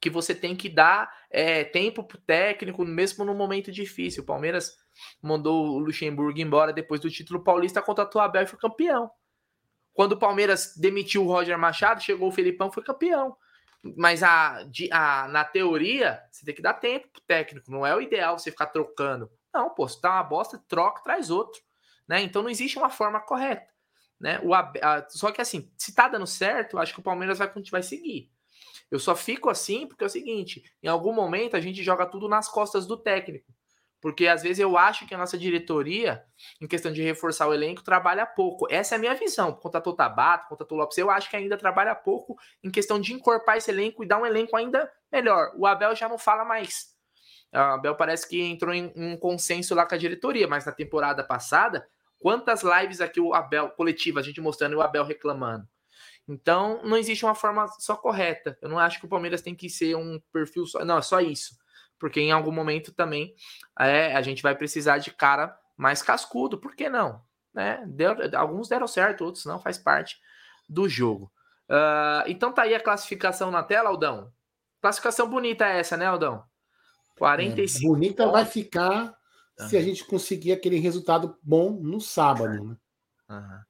que 0.00 0.10
você 0.10 0.34
tem 0.34 0.54
que 0.54 0.68
dar 0.68 1.10
é, 1.30 1.64
tempo 1.64 2.04
pro 2.04 2.18
técnico, 2.18 2.84
mesmo 2.84 3.24
no 3.24 3.34
momento 3.34 3.72
difícil. 3.72 4.22
O 4.22 4.26
Palmeiras 4.26 4.76
mandou 5.20 5.66
o 5.66 5.78
Luxemburgo 5.78 6.38
embora 6.38 6.72
depois 6.72 7.00
do 7.00 7.10
título 7.10 7.42
paulista, 7.42 7.82
contratou 7.82 8.20
o 8.20 8.24
Abel 8.24 8.42
e 8.42 8.46
foi 8.46 8.58
campeão. 8.58 9.10
Quando 9.92 10.12
o 10.12 10.18
Palmeiras 10.18 10.74
demitiu 10.76 11.24
o 11.24 11.28
Roger 11.28 11.58
Machado, 11.58 12.02
chegou 12.02 12.28
o 12.28 12.32
Felipão, 12.32 12.70
foi 12.70 12.82
campeão. 12.82 13.36
Mas 13.96 14.22
a, 14.22 14.66
a, 14.90 15.28
na 15.28 15.44
teoria, 15.44 16.22
você 16.30 16.44
tem 16.44 16.54
que 16.54 16.62
dar 16.62 16.74
tempo 16.74 17.08
pro 17.08 17.22
técnico. 17.22 17.70
Não 17.70 17.86
é 17.86 17.94
o 17.94 18.00
ideal 18.00 18.38
você 18.38 18.50
ficar 18.50 18.66
trocando. 18.66 19.30
Não, 19.52 19.70
pô, 19.70 19.86
se 19.88 20.00
tá 20.00 20.14
uma 20.14 20.22
bosta, 20.22 20.62
troca, 20.68 21.02
traz 21.02 21.30
outro. 21.30 21.60
Né? 22.08 22.22
Então 22.22 22.42
não 22.42 22.50
existe 22.50 22.78
uma 22.78 22.90
forma 22.90 23.20
correta. 23.20 23.66
Né? 24.18 24.40
O, 24.42 24.54
a, 24.54 24.72
só 25.08 25.30
que 25.30 25.40
assim, 25.40 25.70
se 25.76 25.94
tá 25.94 26.08
dando 26.08 26.26
certo, 26.26 26.78
acho 26.78 26.94
que 26.94 27.00
o 27.00 27.02
Palmeiras 27.02 27.38
vai, 27.38 27.50
vai 27.70 27.82
seguir. 27.82 28.30
Eu 28.90 28.98
só 28.98 29.16
fico 29.16 29.50
assim 29.50 29.86
porque 29.86 30.04
é 30.04 30.06
o 30.06 30.10
seguinte: 30.10 30.62
em 30.82 30.88
algum 30.88 31.12
momento 31.12 31.56
a 31.56 31.60
gente 31.60 31.82
joga 31.82 32.06
tudo 32.06 32.28
nas 32.28 32.48
costas 32.48 32.86
do 32.86 32.96
técnico. 32.96 33.52
Porque 34.06 34.28
às 34.28 34.40
vezes 34.40 34.60
eu 34.60 34.78
acho 34.78 35.04
que 35.04 35.16
a 35.16 35.18
nossa 35.18 35.36
diretoria, 35.36 36.22
em 36.60 36.66
questão 36.68 36.92
de 36.92 37.02
reforçar 37.02 37.48
o 37.48 37.52
elenco, 37.52 37.82
trabalha 37.82 38.24
pouco. 38.24 38.64
Essa 38.70 38.94
é 38.94 38.98
a 38.98 39.00
minha 39.00 39.16
visão. 39.16 39.52
Contratou 39.52 39.96
Tabato, 39.96 40.46
contratou 40.48 40.78
Lopes, 40.78 40.96
eu 40.96 41.10
acho 41.10 41.28
que 41.28 41.34
ainda 41.34 41.56
trabalha 41.56 41.92
pouco 41.92 42.38
em 42.62 42.70
questão 42.70 43.00
de 43.00 43.12
encorpar 43.12 43.56
esse 43.56 43.68
elenco 43.68 44.04
e 44.04 44.06
dar 44.06 44.18
um 44.18 44.24
elenco 44.24 44.56
ainda 44.56 44.88
melhor. 45.10 45.50
O 45.56 45.66
Abel 45.66 45.92
já 45.96 46.08
não 46.08 46.18
fala 46.18 46.44
mais. 46.44 46.94
O 47.52 47.58
Abel 47.58 47.96
parece 47.96 48.28
que 48.28 48.40
entrou 48.40 48.72
em 48.72 48.92
um 48.94 49.16
consenso 49.16 49.74
lá 49.74 49.84
com 49.84 49.96
a 49.96 49.98
diretoria, 49.98 50.46
mas 50.46 50.64
na 50.64 50.70
temporada 50.70 51.24
passada, 51.24 51.84
quantas 52.20 52.62
lives 52.62 53.00
aqui 53.00 53.20
o 53.20 53.34
Abel, 53.34 53.70
coletiva, 53.70 54.20
a 54.20 54.22
gente 54.22 54.40
mostrando 54.40 54.76
o 54.76 54.82
Abel 54.82 55.02
reclamando. 55.02 55.66
Então, 56.28 56.80
não 56.84 56.96
existe 56.96 57.24
uma 57.24 57.34
forma 57.34 57.66
só 57.80 57.96
correta. 57.96 58.56
Eu 58.62 58.68
não 58.68 58.78
acho 58.78 59.00
que 59.00 59.06
o 59.06 59.08
Palmeiras 59.08 59.42
tem 59.42 59.52
que 59.52 59.68
ser 59.68 59.96
um 59.96 60.20
perfil 60.32 60.64
só. 60.64 60.84
Não, 60.84 60.98
é 60.98 61.02
só 61.02 61.20
isso. 61.20 61.56
Porque 61.98 62.20
em 62.20 62.32
algum 62.32 62.52
momento 62.52 62.92
também 62.92 63.34
é, 63.78 64.14
a 64.14 64.22
gente 64.22 64.42
vai 64.42 64.54
precisar 64.54 64.98
de 64.98 65.10
cara 65.10 65.56
mais 65.76 66.02
cascudo. 66.02 66.58
Por 66.58 66.74
que 66.74 66.88
não? 66.88 67.22
Né? 67.54 67.82
Deu, 67.86 68.14
alguns 68.36 68.68
deram 68.68 68.86
certo, 68.86 69.24
outros 69.24 69.44
não, 69.44 69.58
faz 69.58 69.78
parte 69.78 70.18
do 70.68 70.88
jogo. 70.88 71.32
Uh, 71.68 72.22
então 72.26 72.52
tá 72.52 72.62
aí 72.62 72.74
a 72.74 72.80
classificação 72.80 73.50
na 73.50 73.62
tela, 73.62 73.88
Aldão. 73.88 74.32
Classificação 74.80 75.28
bonita 75.28 75.66
essa, 75.66 75.96
né, 75.96 76.06
Aldão? 76.06 76.44
45. 77.18 77.84
É, 77.84 77.88
bonita 77.88 78.22
pontos. 78.24 78.32
vai 78.32 78.44
ficar 78.44 79.16
se 79.68 79.76
a 79.76 79.82
gente 79.82 80.04
conseguir 80.04 80.52
aquele 80.52 80.78
resultado 80.78 81.36
bom 81.42 81.70
no 81.70 82.00
sábado, 82.00 82.62
né? 82.62 82.76
Uhum. 83.30 83.60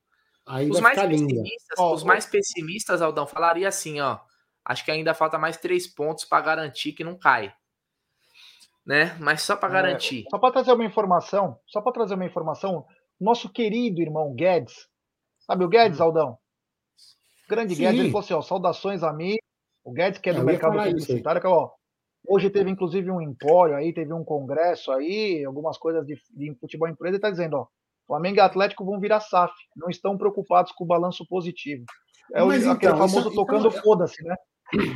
Aí 0.47 0.71
os 0.71 0.81
mais 0.81 1.01
pessimistas, 1.01 1.79
ó, 1.79 1.95
os 1.95 2.03
ó, 2.03 2.07
mais 2.07 2.27
pessimistas, 2.27 3.03
Aldão, 3.03 3.27
falaria 3.27 3.69
assim, 3.69 4.01
ó. 4.01 4.21
Acho 4.65 4.85
que 4.85 4.91
ainda 4.91 5.15
falta 5.15 5.39
mais 5.39 5.57
três 5.57 5.87
pontos 5.87 6.25
para 6.25 6.45
garantir 6.45 6.93
que 6.93 7.05
não 7.05 7.17
cai. 7.17 7.55
Né? 8.87 9.17
Mas 9.19 9.43
só 9.43 9.57
para 9.57 9.69
é, 9.69 9.73
garantir. 9.73 10.25
Só 10.31 10.39
para 10.39 10.53
trazer 10.53 10.73
uma 10.73 10.85
informação, 10.85 11.59
só 11.67 11.81
para 11.81 11.93
trazer 11.93 12.15
uma 12.15 12.25
informação, 12.25 12.87
nosso 13.21 13.49
querido 13.49 14.01
irmão 14.01 14.33
Guedes, 14.35 14.89
sabe 15.41 15.65
o 15.65 15.69
Guedes, 15.69 15.99
hum. 15.99 16.05
Aldão? 16.05 16.39
Grande 17.49 17.75
Sim. 17.75 17.83
Guedes, 17.83 18.01
ele 18.01 18.11
falou 18.11 18.25
assim, 18.25 18.35
ó, 18.35 18.43
saudações 18.43 19.03
a 19.03 19.13
mim. 19.13 19.37
O 19.85 19.93
Guedes, 19.93 20.21
que 20.21 20.31
é 20.31 20.33
do 20.33 20.45
mercado 20.45 20.77
publicitário, 20.77 21.41
que, 21.41 21.47
ó, 21.47 21.71
hoje 22.27 22.51
teve 22.51 22.71
inclusive 22.71 23.11
um 23.11 23.21
empório 23.21 23.77
aí, 23.77 23.93
teve 23.93 24.13
um 24.13 24.25
congresso 24.25 24.91
aí, 24.93 25.45
algumas 25.45 25.79
coisas 25.79 26.05
de, 26.05 26.17
de 26.31 26.55
futebol 26.61 26.89
empresa, 26.89 27.17
ele 27.17 27.23
tá 27.23 27.31
dizendo, 27.31 27.57
ó, 27.57 27.67
Flamengo 28.07 28.37
e 28.37 28.41
Atlético 28.41 28.85
vão 28.85 29.01
virar 29.01 29.21
SAF, 29.21 29.53
não 29.77 29.89
estão 29.89 30.17
preocupados 30.17 30.73
com 30.73 30.85
o 30.85 30.87
balanço 30.87 31.27
positivo. 31.27 31.85
É 32.35 32.43
o, 32.43 32.53
então, 32.53 32.73
aquele 32.73 32.93
famoso 32.93 33.29
isso, 33.29 33.35
tocando 33.35 33.69
então, 33.69 33.83
foda-se, 33.83 34.23
né? 34.23 34.35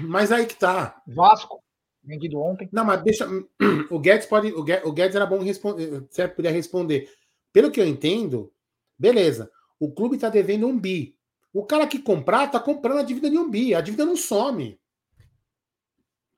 Mas 0.09 0.33
aí 0.33 0.47
que 0.47 0.57
tá. 0.57 1.01
Vasco, 1.07 1.63
vendido 2.03 2.39
ontem. 2.39 2.69
Não, 2.73 2.85
mas 2.85 3.03
deixa. 3.03 3.29
O 3.91 3.99
Guedes 3.99 4.27
pode. 4.27 4.53
O 4.53 4.63
Guedes, 4.63 4.85
o 4.87 4.93
Guedes 4.93 5.17
era 5.17 5.27
bom 5.27 5.43
responder. 5.43 6.07
Se 6.11 6.27
puder 6.29 6.53
responder. 6.53 7.11
Pelo 7.53 7.71
que 7.71 7.81
eu 7.81 7.87
entendo, 7.87 8.53
beleza. 8.99 9.51
O 9.79 9.93
clube 9.93 10.19
tá 10.19 10.29
devendo 10.29 10.67
um 10.67 10.79
bi. 10.79 11.17
O 11.53 11.65
cara 11.65 11.87
que 11.87 11.99
comprar 11.99 12.49
tá 12.49 12.61
comprando 12.61 12.99
a 12.99 13.03
dívida 13.03 13.29
de 13.29 13.39
um 13.39 13.51
bi. 13.51 13.75
A 13.75 13.81
dívida 13.81 14.05
não 14.05 14.17
some. 14.17 14.79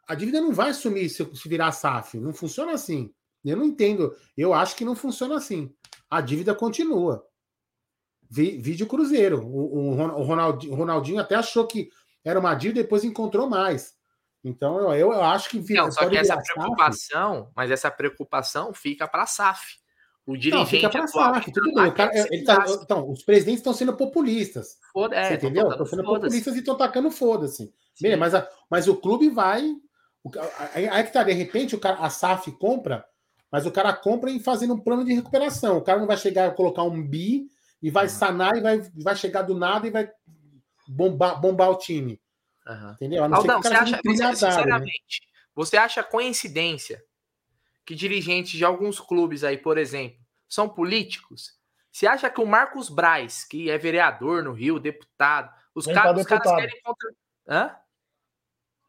A 0.07 0.15
dívida 0.15 0.41
não 0.41 0.53
vai 0.53 0.73
sumir 0.73 1.09
se, 1.11 1.25
virar 1.47 1.73
SAF. 1.73 2.19
Não 2.19 2.33
funciona 2.33 2.73
assim. 2.73 3.13
Eu 3.45 3.57
não 3.57 3.65
entendo. 3.65 4.15
Eu 4.37 4.55
acho 4.55 4.77
que 4.77 4.85
não 4.85 4.95
funciona 4.95 5.37
assim 5.37 5.73
a 6.13 6.21
dívida 6.21 6.55
continua. 6.55 7.27
Vídeo 8.29 8.87
Cruzeiro. 8.87 9.41
O, 9.47 9.95
o, 9.95 9.99
o 9.99 10.75
Ronaldinho 10.75 11.19
até 11.19 11.37
achou 11.37 11.67
que 11.67 11.89
era 12.23 12.39
uma 12.39 12.55
dívida, 12.55 12.83
depois 12.83 13.03
encontrou 13.03 13.49
mais. 13.49 13.95
Então 14.45 14.93
eu, 14.95 15.13
eu 15.13 15.23
acho 15.23 15.51
que. 15.51 15.75
Não, 15.75 15.91
só 15.91 16.09
que 16.09 16.17
essa 16.17 16.37
preocupação, 16.37 17.41
SAF. 17.41 17.53
mas 17.55 17.71
essa 17.71 17.91
preocupação 17.91 18.75
fica 18.75 19.07
para 19.07 19.23
a 19.23 19.27
SAF. 19.27 19.81
O 20.27 20.37
dirigente. 20.37 20.59
Não, 20.59 20.67
fica 20.67 20.89
para 20.91 21.05
a 21.05 21.09
SAF, 21.09 21.53
tudo 21.53 21.75
bem. 21.75 21.93
Cara, 21.93 22.11
tá, 22.45 22.65
então, 22.83 23.11
os 23.11 23.23
presidentes 23.23 23.61
estão 23.61 23.75
sendo 23.75 23.97
populistas. 23.97 24.79
Foda, 24.93 25.17
é, 25.17 25.35
entendeu? 25.35 25.71
Estão 25.71 25.87
sendo 25.87 26.05
populistas 26.05 26.55
e 26.55 26.59
estão 26.59 26.77
tacando 26.77 27.11
foda-se. 27.11 27.73
Mas, 28.19 28.33
mas 28.71 28.89
o 28.89 28.97
clube 28.97 29.29
vai. 29.29 29.63
Aí, 30.75 30.89
aí 30.89 31.05
que 31.05 31.13
tá, 31.13 31.25
de 31.25 31.33
repente, 31.33 31.75
o 31.75 31.81
cara, 31.81 31.99
a 31.99 32.09
SAF 32.09 32.53
compra 32.53 33.05
mas 33.53 33.67
o 33.67 33.71
cara 33.71 33.93
compra 33.93 34.31
e 34.31 34.41
fazendo 34.41 34.73
um 34.73 34.81
plano 34.81 35.05
de 35.05 35.13
recuperação. 35.13 35.77
O 35.77 35.83
cara 35.83 36.01
não 36.01 36.07
vai 36.07 36.17
chegar 36.17 36.49
a 36.49 36.55
colocar 36.55 36.85
um 36.85 37.07
bi 37.07 37.47
e 37.83 37.91
vai 37.91 38.05
uhum. 38.05 38.11
sanar 38.11 38.57
e 38.57 38.63
vai, 38.63 38.81
vai 38.97 39.15
chegar 39.15 39.43
do 39.43 39.55
nada 39.55 39.87
e 39.87 39.91
vai 39.91 40.11
bombar, 40.89 41.39
bombar 41.39 41.69
o 41.69 41.77
time. 41.77 42.19
Uhum. 42.67 42.93
Entendeu? 42.93 43.29
Não 43.29 43.39
Aldão, 43.39 43.63
você 43.63 43.75
acha, 43.75 44.01
você, 44.05 44.23
né? 44.23 44.35
sinceramente, 44.35 45.21
né? 45.21 45.29
você 45.55 45.77
acha 45.77 46.03
coincidência 46.03 47.03
que 47.85 47.95
dirigentes 47.95 48.53
de 48.53 48.65
alguns 48.65 49.01
clubes 49.01 49.43
aí, 49.43 49.59
por 49.59 49.79
exemplo, 49.79 50.19
são 50.49 50.69
políticos? 50.69 51.59
Você 51.91 52.07
acha 52.07 52.31
que 52.31 52.41
o 52.41 52.47
Marcos 52.47 52.89
Braz, 52.89 53.45
que 53.45 53.71
é 53.71 53.77
vereador 53.77 54.43
no 54.43 54.53
Rio, 54.53 54.79
deputado, 54.79 55.53
os, 55.75 55.87
cara, 55.87 56.17
os 56.17 56.25
caras 56.25 56.55
querem 56.55 56.81
contra... 56.83 57.11
Hã? 57.49 57.77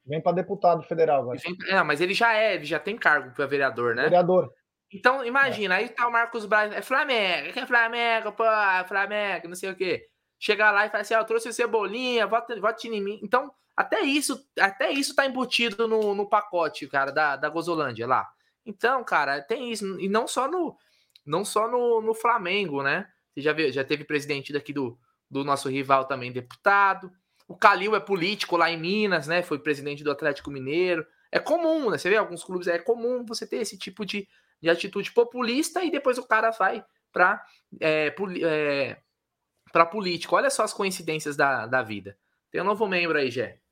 Vem 0.06 0.22
para 0.22 0.34
deputado 0.34 0.84
federal 0.84 1.22
agora. 1.22 1.40
É, 1.68 1.82
mas 1.82 2.02
ele 2.02 2.14
já 2.14 2.34
é, 2.34 2.56
ele 2.56 2.66
já 2.66 2.80
tem 2.80 2.98
cargo 2.98 3.34
para 3.34 3.46
vereador, 3.46 3.96
né? 3.96 4.04
Vereador. 4.04 4.54
Então, 4.92 5.26
imagina, 5.26 5.76
é. 5.76 5.78
aí 5.80 5.90
tá 5.90 6.08
o 6.08 6.12
Marcos 6.12 6.46
Braz, 6.46 6.72
é 6.72 6.82
Flamengo, 6.82 7.58
é 7.58 7.66
Flamengo, 7.66 8.32
pô, 8.34 8.46
é 8.46 8.86
Flamengo, 8.88 9.48
não 9.48 9.56
sei 9.56 9.72
o 9.72 9.76
quê. 9.76 10.08
Chegar 10.38 10.72
lá 10.72 10.86
e 10.86 10.90
falar 10.90 11.02
assim, 11.02 11.16
ó, 11.16 11.22
oh, 11.22 11.26
trouxe 11.26 11.50
o 11.50 11.54
Cebolinha, 11.54 12.28
vota, 12.28 12.60
vote 12.60 12.88
em 12.88 13.02
mim. 13.02 13.20
Então, 13.24 13.52
até 13.76 14.02
isso, 14.02 14.48
até 14.60 14.92
isso 14.92 15.16
tá 15.16 15.26
embutido 15.26 15.88
no, 15.88 16.14
no 16.14 16.30
pacote, 16.30 16.88
cara, 16.88 17.12
da, 17.12 17.36
da 17.36 17.50
Gozolândia 17.50 18.06
lá. 18.06 18.30
Então, 18.66 19.04
cara, 19.04 19.42
tem 19.42 19.72
isso. 19.72 20.00
E 20.00 20.08
não 20.08 20.28
só 20.28 20.50
no, 20.50 20.78
não 21.26 21.44
só 21.44 21.68
no, 21.68 22.02
no 22.02 22.14
Flamengo, 22.14 22.84
né? 22.84 23.08
Você 23.34 23.42
já 23.42 23.52
viu, 23.52 23.72
já 23.72 23.84
teve 23.84 24.04
presidente 24.04 24.54
daqui 24.54 24.72
do, 24.72 24.98
do 25.30 25.44
nosso 25.44 25.70
rival 25.70 26.06
também, 26.06 26.32
deputado. 26.32 27.12
O 27.48 27.58
Calil 27.58 27.96
é 27.96 28.00
político 28.00 28.56
lá 28.56 28.70
em 28.70 28.80
Minas, 28.80 29.28
né? 29.28 29.42
Foi 29.42 29.60
presidente 29.60 30.04
do 30.04 30.12
Atlético 30.12 30.52
Mineiro. 30.52 31.06
É 31.32 31.40
comum, 31.40 31.90
né? 31.90 31.98
Você 31.98 32.10
vê 32.10 32.16
alguns 32.16 32.44
clubes, 32.44 32.68
é 32.68 32.78
comum 32.78 33.26
você 33.26 33.46
ter 33.48 33.58
esse 33.58 33.78
tipo 33.78 34.06
de, 34.06 34.28
de 34.62 34.70
atitude 34.70 35.12
populista 35.12 35.84
e 35.84 35.92
depois 35.92 36.18
o 36.18 36.28
cara 36.28 36.52
vai 36.52 36.86
para 37.12 37.44
é, 37.82 38.14
é, 38.44 39.02
para 39.72 39.86
político. 39.86 40.36
Olha 40.36 40.50
só 40.52 40.64
as 40.64 40.74
coincidências 40.74 41.36
da, 41.36 41.66
da 41.66 41.82
vida. 41.82 42.16
Tem 42.52 42.62
um 42.62 42.66
novo 42.66 42.88
membro 42.88 43.18
aí, 43.18 43.32
Gé. 43.32 43.63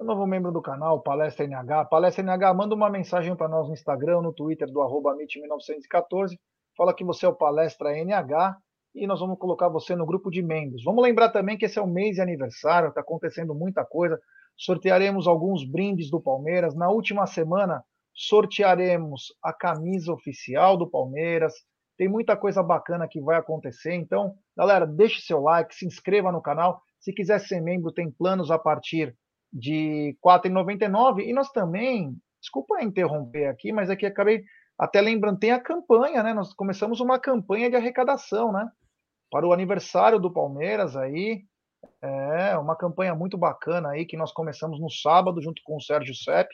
Um 0.00 0.04
novo 0.04 0.24
membro 0.28 0.52
do 0.52 0.62
canal, 0.62 1.00
Palestra 1.02 1.44
NH. 1.44 1.86
Palestra 1.86 2.22
NH, 2.22 2.54
manda 2.54 2.72
uma 2.72 2.88
mensagem 2.88 3.34
para 3.34 3.48
nós 3.48 3.66
no 3.66 3.74
Instagram, 3.74 4.22
no 4.22 4.32
Twitter 4.32 4.70
do 4.70 4.80
arroba 4.80 5.12
1914 5.12 6.38
Fala 6.76 6.94
que 6.94 7.02
você 7.02 7.26
é 7.26 7.28
o 7.28 7.34
Palestra 7.34 7.90
NH 7.90 8.56
e 8.94 9.08
nós 9.08 9.18
vamos 9.18 9.36
colocar 9.40 9.68
você 9.68 9.96
no 9.96 10.06
grupo 10.06 10.30
de 10.30 10.40
membros. 10.40 10.84
Vamos 10.84 11.02
lembrar 11.02 11.30
também 11.30 11.58
que 11.58 11.64
esse 11.64 11.80
é 11.80 11.82
o 11.82 11.86
mês 11.88 12.14
de 12.14 12.20
aniversário, 12.20 12.90
está 12.90 13.00
acontecendo 13.00 13.52
muita 13.56 13.84
coisa. 13.84 14.20
Sortearemos 14.56 15.26
alguns 15.26 15.68
brindes 15.68 16.08
do 16.08 16.20
Palmeiras. 16.20 16.76
Na 16.76 16.88
última 16.88 17.26
semana, 17.26 17.82
sortearemos 18.14 19.34
a 19.42 19.52
camisa 19.52 20.12
oficial 20.12 20.76
do 20.76 20.88
Palmeiras. 20.88 21.54
Tem 21.96 22.06
muita 22.06 22.36
coisa 22.36 22.62
bacana 22.62 23.08
que 23.08 23.20
vai 23.20 23.36
acontecer. 23.36 23.94
Então, 23.94 24.36
galera, 24.56 24.86
deixe 24.86 25.20
seu 25.22 25.40
like, 25.40 25.74
se 25.74 25.84
inscreva 25.84 26.30
no 26.30 26.40
canal. 26.40 26.80
Se 27.00 27.12
quiser 27.12 27.40
ser 27.40 27.60
membro, 27.60 27.90
tem 27.90 28.08
planos 28.08 28.52
a 28.52 28.58
partir 28.60 29.12
de 29.52 30.16
R$ 30.24 30.40
4,99. 30.40 31.24
E 31.26 31.32
nós 31.32 31.50
também, 31.50 32.16
desculpa 32.40 32.82
interromper 32.82 33.46
aqui, 33.46 33.72
mas 33.72 33.90
aqui 33.90 34.06
é 34.06 34.08
acabei 34.08 34.44
até 34.78 35.00
lembrando, 35.00 35.40
tem 35.40 35.50
a 35.50 35.60
campanha, 35.60 36.22
né? 36.22 36.32
Nós 36.32 36.54
começamos 36.54 37.00
uma 37.00 37.18
campanha 37.18 37.68
de 37.68 37.74
arrecadação, 37.74 38.52
né? 38.52 38.70
Para 39.30 39.46
o 39.46 39.52
aniversário 39.52 40.20
do 40.20 40.32
Palmeiras 40.32 40.96
aí. 40.96 41.42
É 42.00 42.56
uma 42.56 42.76
campanha 42.76 43.14
muito 43.14 43.36
bacana 43.36 43.90
aí 43.90 44.04
que 44.04 44.16
nós 44.16 44.32
começamos 44.32 44.80
no 44.80 44.90
sábado 44.90 45.42
junto 45.42 45.60
com 45.64 45.76
o 45.76 45.82
Sérgio 45.82 46.14
Sepp. 46.14 46.48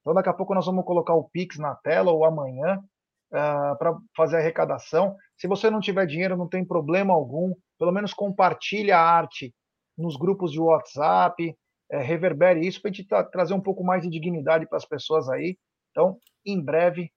Então 0.00 0.14
daqui 0.14 0.28
a 0.28 0.32
pouco 0.32 0.54
nós 0.54 0.66
vamos 0.66 0.84
colocar 0.84 1.14
o 1.14 1.28
Pix 1.30 1.58
na 1.58 1.74
tela 1.74 2.12
ou 2.12 2.24
amanhã 2.24 2.78
uh, 2.78 3.78
para 3.78 3.96
fazer 4.16 4.36
a 4.36 4.38
arrecadação. 4.38 5.16
Se 5.36 5.48
você 5.48 5.68
não 5.68 5.80
tiver 5.80 6.06
dinheiro, 6.06 6.36
não 6.36 6.48
tem 6.48 6.64
problema 6.64 7.12
algum. 7.12 7.54
Pelo 7.78 7.92
menos 7.92 8.14
compartilhe 8.14 8.92
a 8.92 9.00
arte 9.00 9.52
nos 9.96 10.16
grupos 10.16 10.52
de 10.52 10.60
WhatsApp, 10.60 11.56
é, 11.94 12.02
reverbere 12.02 12.66
isso 12.66 12.80
para 12.80 12.90
a 12.90 12.92
gente 12.92 13.06
tra 13.06 13.22
trazer 13.22 13.54
um 13.54 13.60
pouco 13.60 13.84
mais 13.84 14.02
de 14.02 14.10
dignidade 14.10 14.66
para 14.66 14.78
as 14.78 14.84
pessoas 14.84 15.28
aí. 15.28 15.56
Então, 15.90 16.18
em 16.44 16.60
breve, 16.60 17.10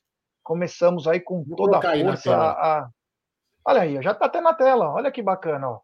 começamos 0.44 1.08
aí 1.08 1.20
com 1.20 1.44
Vou 1.44 1.56
toda 1.56 1.78
a 1.78 1.82
força 1.82 2.36
a, 2.36 2.90
Olha 3.66 3.82
aí, 3.82 4.02
já 4.02 4.12
está 4.12 4.28
até 4.28 4.40
na 4.40 4.54
tela, 4.54 4.94
olha 4.94 5.12
que 5.12 5.22
bacana, 5.22 5.70
ó. 5.70 5.80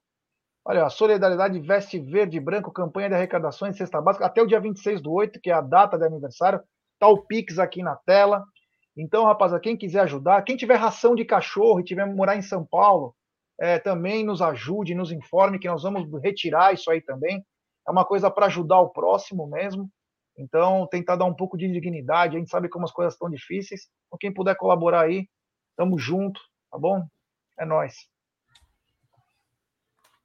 Olha, 0.66 0.86
a 0.86 0.90
Solidariedade 0.90 1.60
Veste 1.60 2.00
Verde 2.00 2.38
e 2.38 2.40
Branco, 2.40 2.72
campanha 2.72 3.10
de 3.10 3.16
arrecadações 3.16 3.76
cesta 3.76 4.02
básica, 4.02 4.26
até 4.26 4.42
o 4.42 4.48
dia 4.48 4.62
26 4.62 5.02
do 5.02 5.12
8, 5.12 5.42
que 5.42 5.50
é 5.50 5.54
a 5.54 5.60
data 5.60 5.98
de 5.98 6.06
aniversário. 6.06 6.62
Tá 6.98 7.08
o 7.08 7.22
Pix 7.26 7.60
aqui 7.60 7.84
na 7.84 7.98
tela. 7.98 8.46
Então, 8.96 9.26
rapaziada, 9.26 9.62
quem 9.62 9.76
quiser 9.76 10.00
ajudar, 10.02 10.42
quem 10.44 10.56
tiver 10.56 10.76
ração 10.76 11.16
de 11.16 11.26
cachorro 11.26 11.82
e 11.82 11.84
tiver 11.84 12.06
morar 12.06 12.38
em 12.38 12.42
São 12.42 12.66
Paulo, 12.66 13.14
é, 13.60 13.78
também 13.80 14.24
nos 14.24 14.42
ajude, 14.42 14.96
nos 14.96 15.12
informe 15.12 15.60
que 15.60 15.68
nós 15.68 15.84
vamos 15.84 16.08
retirar 16.24 16.74
isso 16.74 16.90
aí 16.90 17.02
também. 17.02 17.44
É 17.88 17.92
uma 17.92 18.06
coisa 18.06 18.32
para 18.32 18.46
ajudar 18.48 18.80
o 18.80 18.90
próximo 18.90 19.48
mesmo. 19.48 19.90
Então, 20.38 20.88
tentar 20.88 21.16
dar 21.16 21.26
um 21.26 21.34
pouco 21.34 21.58
de 21.58 21.72
dignidade. 21.72 22.36
A 22.36 22.40
gente 22.40 22.50
sabe 22.50 22.70
como 22.70 22.86
as 22.86 22.92
coisas 22.92 23.14
estão 23.14 23.30
difíceis. 23.30 23.88
Então, 24.08 24.18
quem 24.20 24.34
puder 24.34 24.56
colaborar 24.56 25.02
aí, 25.02 25.28
tamo 25.76 25.98
junto, 26.00 26.40
tá 26.72 26.78
bom? 26.78 27.06
É 27.58 27.66
nós. 27.66 27.96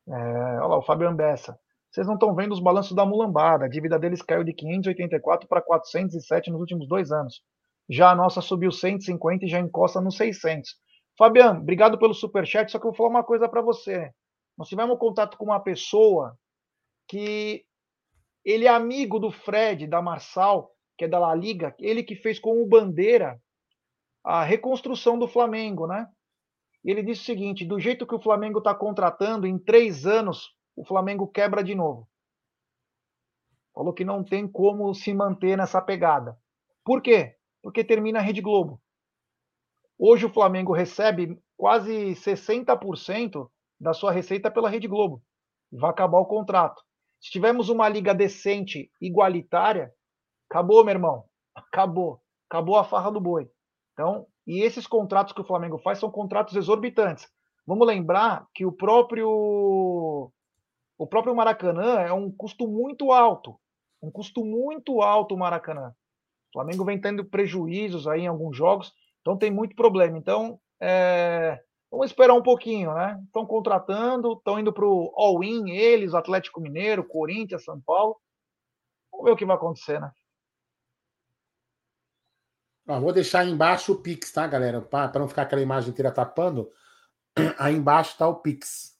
É, 0.08 0.12
olha 0.12 0.66
lá, 0.66 0.78
o 0.78 0.82
Fabiano 0.82 1.16
Bessa. 1.16 1.58
Vocês 1.90 2.06
não 2.06 2.14
estão 2.14 2.34
vendo 2.34 2.52
os 2.52 2.60
balanços 2.60 2.94
da 2.94 3.04
mulambada. 3.04 3.64
A 3.64 3.68
dívida 3.68 3.98
deles 3.98 4.22
caiu 4.22 4.44
de 4.44 4.52
584 4.52 5.48
para 5.48 5.62
407 5.62 6.50
nos 6.50 6.60
últimos 6.60 6.88
dois 6.88 7.12
anos. 7.12 7.42
Já 7.88 8.10
a 8.10 8.14
nossa 8.14 8.40
subiu 8.40 8.70
150 8.70 9.44
e 9.44 9.48
já 9.48 9.58
encosta 9.58 10.00
nos 10.00 10.16
600. 10.16 10.76
Fabiano, 11.16 11.60
obrigado 11.60 11.98
pelo 11.98 12.14
superchat. 12.14 12.70
Só 12.70 12.78
que 12.78 12.86
eu 12.86 12.90
vou 12.90 12.96
falar 12.96 13.08
uma 13.10 13.24
coisa 13.24 13.48
para 13.48 13.62
você. 13.62 14.10
Nós 14.56 14.68
tivemos 14.68 14.98
contato 14.98 15.36
com 15.36 15.46
uma 15.46 15.60
pessoa 15.60 16.36
que 17.08 17.64
ele 18.44 18.66
é 18.66 18.68
amigo 18.68 19.18
do 19.18 19.30
Fred, 19.30 19.86
da 19.86 20.00
Marçal, 20.00 20.70
que 20.96 21.04
é 21.04 21.08
da 21.08 21.18
La 21.18 21.34
Liga, 21.34 21.74
ele 21.78 22.02
que 22.02 22.14
fez 22.14 22.38
com 22.38 22.62
o 22.62 22.66
Bandeira 22.66 23.40
a 24.24 24.44
reconstrução 24.44 25.18
do 25.18 25.26
Flamengo, 25.26 25.86
né? 25.86 26.08
Ele 26.84 27.02
disse 27.02 27.22
o 27.22 27.24
seguinte: 27.24 27.64
do 27.64 27.78
jeito 27.78 28.06
que 28.06 28.14
o 28.14 28.20
Flamengo 28.20 28.58
está 28.58 28.74
contratando, 28.74 29.46
em 29.46 29.58
três 29.58 30.06
anos 30.06 30.54
o 30.76 30.84
Flamengo 30.84 31.26
quebra 31.26 31.62
de 31.62 31.74
novo. 31.74 32.08
Falou 33.74 33.92
que 33.92 34.04
não 34.04 34.24
tem 34.24 34.46
como 34.46 34.92
se 34.94 35.12
manter 35.14 35.56
nessa 35.56 35.80
pegada. 35.80 36.36
Por 36.84 37.00
quê? 37.00 37.36
Porque 37.62 37.84
termina 37.84 38.18
a 38.18 38.22
Rede 38.22 38.40
Globo. 38.40 38.80
Hoje 39.98 40.26
o 40.26 40.32
Flamengo 40.32 40.72
recebe 40.72 41.40
quase 41.56 42.12
60% 42.12 43.50
da 43.80 43.92
sua 43.92 44.12
receita 44.12 44.50
pela 44.50 44.70
Rede 44.70 44.88
Globo. 44.88 45.22
Vai 45.70 45.90
acabar 45.90 46.18
o 46.18 46.26
contrato. 46.26 46.82
Se 47.20 47.30
tivermos 47.30 47.68
uma 47.68 47.88
liga 47.88 48.14
decente, 48.14 48.90
igualitária, 49.00 49.92
acabou, 50.48 50.84
meu 50.84 50.94
irmão. 50.94 51.24
Acabou. 51.54 52.20
Acabou 52.48 52.76
a 52.76 52.84
farra 52.84 53.10
do 53.10 53.20
boi. 53.20 53.50
Então, 53.92 54.26
e 54.46 54.62
esses 54.62 54.86
contratos 54.86 55.32
que 55.32 55.40
o 55.40 55.46
Flamengo 55.46 55.78
faz 55.78 55.98
são 55.98 56.10
contratos 56.10 56.56
exorbitantes. 56.56 57.28
Vamos 57.66 57.86
lembrar 57.86 58.46
que 58.54 58.64
o 58.64 58.72
próprio 58.72 60.32
o 60.96 61.06
próprio 61.06 61.34
Maracanã 61.34 62.00
é 62.00 62.12
um 62.12 62.30
custo 62.30 62.66
muito 62.66 63.12
alto. 63.12 63.58
Um 64.02 64.10
custo 64.10 64.44
muito 64.44 65.02
alto 65.02 65.34
o 65.34 65.38
Maracanã. 65.38 65.90
O 66.48 66.52
Flamengo 66.54 66.84
vem 66.84 67.00
tendo 67.00 67.24
prejuízos 67.24 68.08
aí 68.08 68.22
em 68.22 68.26
alguns 68.26 68.56
jogos, 68.56 68.92
então 69.20 69.36
tem 69.36 69.50
muito 69.50 69.76
problema. 69.76 70.16
Então, 70.16 70.58
é, 70.80 71.60
Vamos 71.90 72.06
esperar 72.06 72.34
um 72.34 72.42
pouquinho, 72.42 72.92
né? 72.94 73.18
Estão 73.24 73.46
contratando, 73.46 74.34
estão 74.34 74.58
indo 74.58 74.72
para 74.72 74.84
o 74.84 75.12
all-in, 75.16 75.70
eles, 75.70 76.14
Atlético 76.14 76.60
Mineiro, 76.60 77.02
Corinthians, 77.02 77.64
São 77.64 77.80
Paulo. 77.80 78.16
Vamos 79.10 79.24
ver 79.24 79.32
o 79.32 79.36
que 79.36 79.46
vai 79.46 79.56
acontecer, 79.56 79.98
né? 80.00 80.10
Ah, 82.86 82.98
vou 82.98 83.12
deixar 83.12 83.40
aí 83.40 83.50
embaixo 83.50 83.92
o 83.92 84.00
Pix, 84.02 84.32
tá, 84.32 84.46
galera? 84.46 84.80
Para 84.80 85.18
não 85.18 85.28
ficar 85.28 85.42
aquela 85.42 85.60
imagem 85.60 85.90
inteira 85.90 86.10
tapando. 86.10 86.70
Aí 87.58 87.76
embaixo 87.76 88.12
está 88.12 88.26
o 88.26 88.36
Pix. 88.36 88.96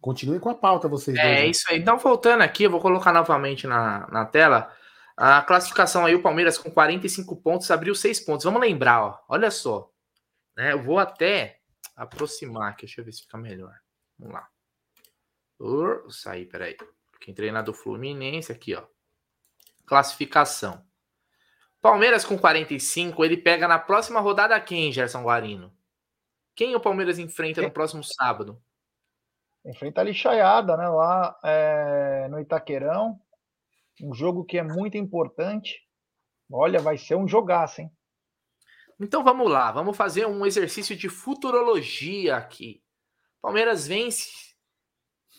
Continue 0.00 0.38
com 0.38 0.48
a 0.50 0.54
pauta, 0.54 0.86
vocês 0.86 1.16
é, 1.16 1.22
dois. 1.22 1.38
É 1.38 1.46
isso 1.46 1.64
aí. 1.68 1.80
Então, 1.80 1.98
voltando 1.98 2.42
aqui, 2.42 2.62
eu 2.62 2.70
vou 2.70 2.80
colocar 2.80 3.12
novamente 3.12 3.66
na, 3.66 4.06
na 4.08 4.24
tela. 4.24 4.72
A 5.16 5.42
classificação 5.42 6.06
aí, 6.06 6.14
o 6.14 6.22
Palmeiras 6.22 6.56
com 6.58 6.70
45 6.70 7.34
pontos, 7.36 7.68
abriu 7.72 7.92
6 7.92 8.20
pontos. 8.20 8.44
Vamos 8.44 8.60
lembrar, 8.60 9.02
ó. 9.02 9.18
Olha 9.28 9.50
só. 9.50 9.90
Né? 10.56 10.72
Eu 10.72 10.82
vou 10.82 10.98
até 10.98 11.60
aproximar 11.94 12.70
aqui, 12.70 12.86
deixa 12.86 13.00
eu 13.00 13.04
ver 13.04 13.12
se 13.12 13.22
fica 13.22 13.36
melhor. 13.36 13.74
Vamos 14.18 14.34
lá. 14.34 14.48
Uh, 15.58 16.10
sair, 16.10 16.46
peraí. 16.46 16.76
Quem 17.20 17.34
treinar 17.34 17.64
do 17.64 17.74
Fluminense 17.74 18.52
aqui, 18.52 18.74
ó. 18.74 18.84
Classificação. 19.86 20.84
Palmeiras 21.80 22.24
com 22.24 22.36
45, 22.36 23.24
ele 23.24 23.36
pega 23.36 23.68
na 23.68 23.78
próxima 23.78 24.20
rodada 24.20 24.60
quem, 24.60 24.90
Gerson 24.92 25.22
Guarino? 25.22 25.72
Quem 26.54 26.74
o 26.74 26.80
Palmeiras 26.80 27.18
enfrenta 27.18 27.62
no 27.62 27.70
próximo 27.70 28.02
sábado? 28.02 28.60
Enfrenta 29.64 30.00
a 30.00 30.04
lixaiada, 30.04 30.76
né? 30.76 30.88
Lá 30.88 31.38
é, 31.44 32.28
no 32.28 32.40
Itaquerão. 32.40 33.20
Um 34.02 34.14
jogo 34.14 34.44
que 34.44 34.58
é 34.58 34.62
muito 34.62 34.96
importante. 34.96 35.80
Olha, 36.50 36.80
vai 36.80 36.96
ser 36.96 37.14
um 37.14 37.28
jogaço, 37.28 37.82
hein? 37.82 37.90
Então 38.98 39.22
vamos 39.22 39.50
lá, 39.50 39.70
vamos 39.70 39.96
fazer 39.96 40.26
um 40.26 40.46
exercício 40.46 40.96
de 40.96 41.08
futurologia 41.08 42.36
aqui. 42.36 42.82
Palmeiras 43.42 43.86
vence 43.86 44.56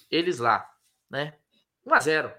eles 0.09 0.37
lá, 0.39 0.71
né? 1.09 1.37
1 1.85 1.93
a 1.93 1.99
0. 1.99 2.33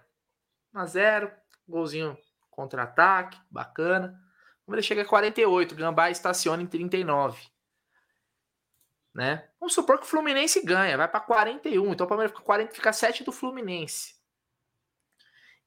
1 0.74 0.78
a 0.78 0.86
0, 0.86 1.32
golzinho 1.66 2.16
contra-ataque, 2.50 3.40
bacana. 3.50 4.20
Palmeiras 4.64 4.86
chega 4.86 5.02
a 5.02 5.06
48, 5.06 5.74
Gambá 5.74 6.10
estaciona 6.10 6.62
em 6.62 6.66
39. 6.66 7.48
Né? 9.14 9.48
Vamos 9.58 9.74
supor 9.74 9.98
que 9.98 10.04
o 10.04 10.08
Fluminense 10.08 10.64
ganha, 10.64 10.96
vai 10.96 11.08
para 11.08 11.20
41, 11.20 11.92
então 11.92 12.06
o 12.06 12.08
Palmeiras 12.08 12.32
fica 12.32 12.44
40, 12.44 12.74
fica 12.74 12.92
7 12.92 13.24
do 13.24 13.32
Fluminense. 13.32 14.18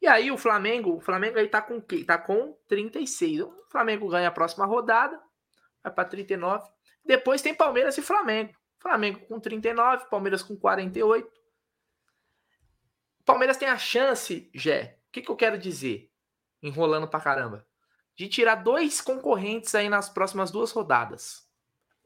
E 0.02 0.08
aí 0.08 0.32
o 0.32 0.38
Flamengo, 0.38 0.96
o 0.98 1.02
Flamengo 1.02 1.38
aí 1.38 1.48
tá 1.48 1.62
com 1.62 1.80
tá 1.80 2.18
com 2.18 2.58
36. 2.68 3.42
O 3.42 3.66
Flamengo 3.70 4.10
ganha 4.10 4.30
a 4.30 4.32
próxima 4.32 4.66
rodada, 4.66 5.22
vai 5.84 5.94
para 5.94 6.06
39. 6.10 6.70
Depois 7.04 7.42
tem 7.42 7.54
Palmeiras 7.54 7.98
e 7.98 8.02
Flamengo. 8.02 8.54
Flamengo 8.80 9.20
com 9.28 9.40
39, 9.40 10.10
Palmeiras 10.10 10.42
com 10.42 10.56
48. 10.56 11.30
Palmeiras 13.26 13.58
tem 13.58 13.68
a 13.68 13.78
chance, 13.78 14.50
Jé. 14.54 14.98
O 15.08 15.12
que, 15.12 15.22
que 15.22 15.30
eu 15.30 15.36
quero 15.36 15.58
dizer? 15.58 16.12
Enrolando 16.62 17.08
pra 17.08 17.20
caramba. 17.20 17.66
de 18.16 18.28
tirar 18.28 18.56
dois 18.56 19.02
concorrentes 19.02 19.74
aí 19.74 19.90
nas 19.90 20.10
próximas 20.10 20.52
duas 20.52 20.72
rodadas. 20.72 21.48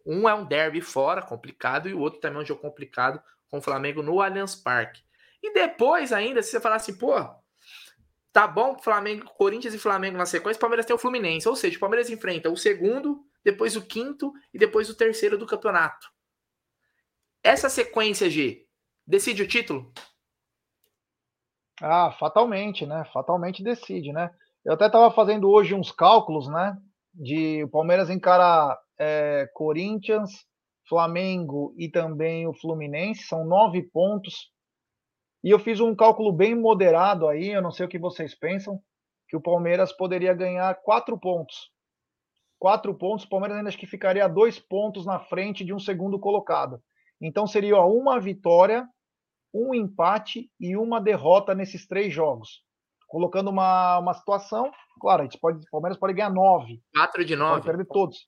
Um 0.05 0.29
é 0.29 0.33
um 0.33 0.45
derby 0.45 0.79
fora, 0.79 1.21
complicado, 1.21 1.89
e 1.89 1.93
o 1.93 1.99
outro 1.99 2.19
também 2.19 2.39
é 2.39 2.41
um 2.43 2.45
jogo 2.45 2.61
complicado 2.61 3.21
com 3.49 3.57
o 3.57 3.61
Flamengo 3.61 4.01
no 4.01 4.21
Allianz 4.21 4.55
Parque. 4.55 5.01
E 5.41 5.53
depois 5.53 6.13
ainda, 6.13 6.41
se 6.41 6.51
você 6.51 6.59
falar 6.59 6.75
assim, 6.75 6.95
pô, 6.95 7.13
tá 8.31 8.47
bom, 8.47 8.77
Flamengo, 8.77 9.25
Corinthians 9.25 9.73
e 9.73 9.79
Flamengo 9.79 10.17
na 10.17 10.25
sequência, 10.25 10.59
Palmeiras 10.59 10.85
tem 10.85 10.95
o 10.95 10.99
Fluminense. 10.99 11.49
Ou 11.49 11.55
seja, 11.55 11.75
o 11.75 11.79
Palmeiras 11.79 12.09
enfrenta 12.09 12.49
o 12.49 12.55
segundo, 12.55 13.25
depois 13.45 13.75
o 13.75 13.85
quinto 13.85 14.33
e 14.51 14.57
depois 14.57 14.89
o 14.89 14.97
terceiro 14.97 15.37
do 15.37 15.45
campeonato. 15.45 16.07
Essa 17.43 17.69
sequência, 17.69 18.27
G, 18.27 18.65
decide 19.05 19.43
o 19.43 19.47
título? 19.47 19.93
Ah, 21.79 22.11
fatalmente, 22.13 22.85
né? 22.87 23.05
Fatalmente 23.13 23.63
decide, 23.63 24.11
né? 24.11 24.33
Eu 24.65 24.73
até 24.73 24.87
estava 24.87 25.11
fazendo 25.11 25.47
hoje 25.49 25.75
uns 25.75 25.91
cálculos, 25.91 26.47
né? 26.47 26.75
De 27.13 27.63
o 27.63 27.69
Palmeiras 27.69 28.09
encarar 28.09 28.77
é, 28.97 29.47
Corinthians, 29.53 30.31
Flamengo 30.89 31.75
e 31.77 31.87
também 31.89 32.47
o 32.47 32.53
Fluminense, 32.53 33.27
são 33.27 33.45
nove 33.45 33.83
pontos. 33.83 34.51
E 35.43 35.51
eu 35.51 35.59
fiz 35.59 35.79
um 35.79 35.95
cálculo 35.95 36.33
bem 36.33 36.55
moderado 36.55 37.27
aí, 37.27 37.49
eu 37.49 37.61
não 37.61 37.71
sei 37.71 37.85
o 37.85 37.89
que 37.89 37.99
vocês 37.99 38.33
pensam, 38.33 38.81
que 39.27 39.37
o 39.37 39.41
Palmeiras 39.41 39.91
poderia 39.91 40.33
ganhar 40.33 40.73
quatro 40.81 41.19
pontos. 41.19 41.69
Quatro 42.59 42.93
pontos, 42.95 43.25
o 43.25 43.29
Palmeiras 43.29 43.57
ainda 43.57 43.69
acho 43.69 43.77
que 43.77 43.87
ficaria 43.87 44.27
dois 44.27 44.59
pontos 44.59 45.05
na 45.05 45.19
frente 45.19 45.63
de 45.63 45.73
um 45.73 45.79
segundo 45.79 46.19
colocado. 46.19 46.81
Então 47.21 47.45
seria 47.45 47.77
ó, 47.77 47.87
uma 47.87 48.19
vitória, 48.19 48.87
um 49.53 49.73
empate 49.73 50.49
e 50.59 50.75
uma 50.75 50.99
derrota 50.99 51.53
nesses 51.53 51.87
três 51.87 52.13
jogos 52.13 52.65
colocando 53.07 53.49
uma, 53.49 53.99
uma 53.99 54.13
situação, 54.13 54.71
claro, 54.99 55.21
a 55.21 55.23
gente 55.25 55.39
pode, 55.39 55.59
o 55.59 55.71
Palmeiras 55.71 55.97
pode 55.97 56.13
ganhar 56.13 56.29
nove. 56.29 56.81
Quatro 56.93 57.23
de 57.23 57.35
nove. 57.35 57.53
Pode 57.53 57.65
perder 57.65 57.85
todos. 57.85 58.27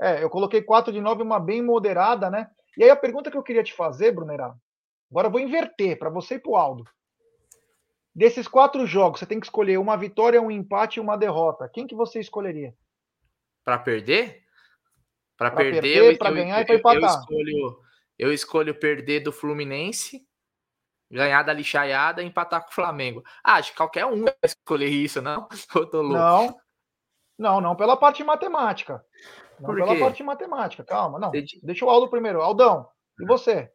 É, 0.00 0.22
eu 0.22 0.30
coloquei 0.30 0.62
quatro 0.62 0.92
de 0.92 1.00
nove, 1.00 1.22
uma 1.22 1.38
bem 1.38 1.62
moderada, 1.62 2.30
né? 2.30 2.48
E 2.76 2.84
aí 2.84 2.90
a 2.90 2.96
pergunta 2.96 3.30
que 3.30 3.36
eu 3.36 3.42
queria 3.42 3.62
te 3.62 3.72
fazer, 3.72 4.12
Brunerá, 4.12 4.54
agora 5.10 5.28
eu 5.28 5.30
vou 5.30 5.40
inverter 5.40 5.98
para 5.98 6.10
você 6.10 6.36
e 6.36 6.38
para 6.38 6.50
o 6.50 6.56
Aldo. 6.56 6.84
Desses 8.14 8.46
quatro 8.46 8.86
jogos, 8.86 9.20
você 9.20 9.26
tem 9.26 9.40
que 9.40 9.46
escolher 9.46 9.78
uma 9.78 9.96
vitória, 9.96 10.40
um 10.40 10.50
empate 10.50 10.98
e 10.98 11.02
uma 11.02 11.18
derrota. 11.18 11.68
Quem 11.68 11.86
que 11.86 11.94
você 11.94 12.20
escolheria? 12.20 12.74
Para 13.64 13.78
perder? 13.78 14.44
Para 15.36 15.50
perder, 15.50 15.80
perder 15.82 16.18
para 16.18 16.30
ganhar 16.30 16.60
e 16.60 16.66
para 16.66 16.74
empatar. 16.76 17.00
Eu 17.00 17.08
escolho, 17.08 17.78
eu 18.18 18.32
escolho 18.32 18.74
perder 18.78 19.20
do 19.20 19.32
Fluminense 19.32 20.26
ganhar 21.10 21.42
da 21.42 21.52
lixaiada 21.52 22.22
e 22.22 22.26
empatar 22.26 22.62
com 22.64 22.70
o 22.70 22.74
Flamengo. 22.74 23.22
Ah, 23.42 23.54
acho 23.54 23.70
que 23.70 23.76
qualquer 23.76 24.04
um 24.06 24.24
vai 24.24 24.34
escolher 24.44 24.88
isso, 24.88 25.22
não? 25.22 25.48
Eu 25.74 25.86
tô 25.88 26.02
louco. 26.02 26.18
Não, 26.18 26.60
não, 27.38 27.60
não 27.60 27.76
pela 27.76 27.96
parte 27.96 28.22
matemática. 28.24 29.04
Não 29.60 29.66
Por 29.66 29.76
pela 29.76 29.96
parte 29.98 30.22
matemática, 30.22 30.82
calma, 30.82 31.18
não. 31.18 31.30
Deixa 31.30 31.84
o 31.84 31.90
Aldo 31.90 32.08
primeiro. 32.08 32.42
Aldão, 32.42 32.88
e 33.20 33.24
você? 33.24 33.70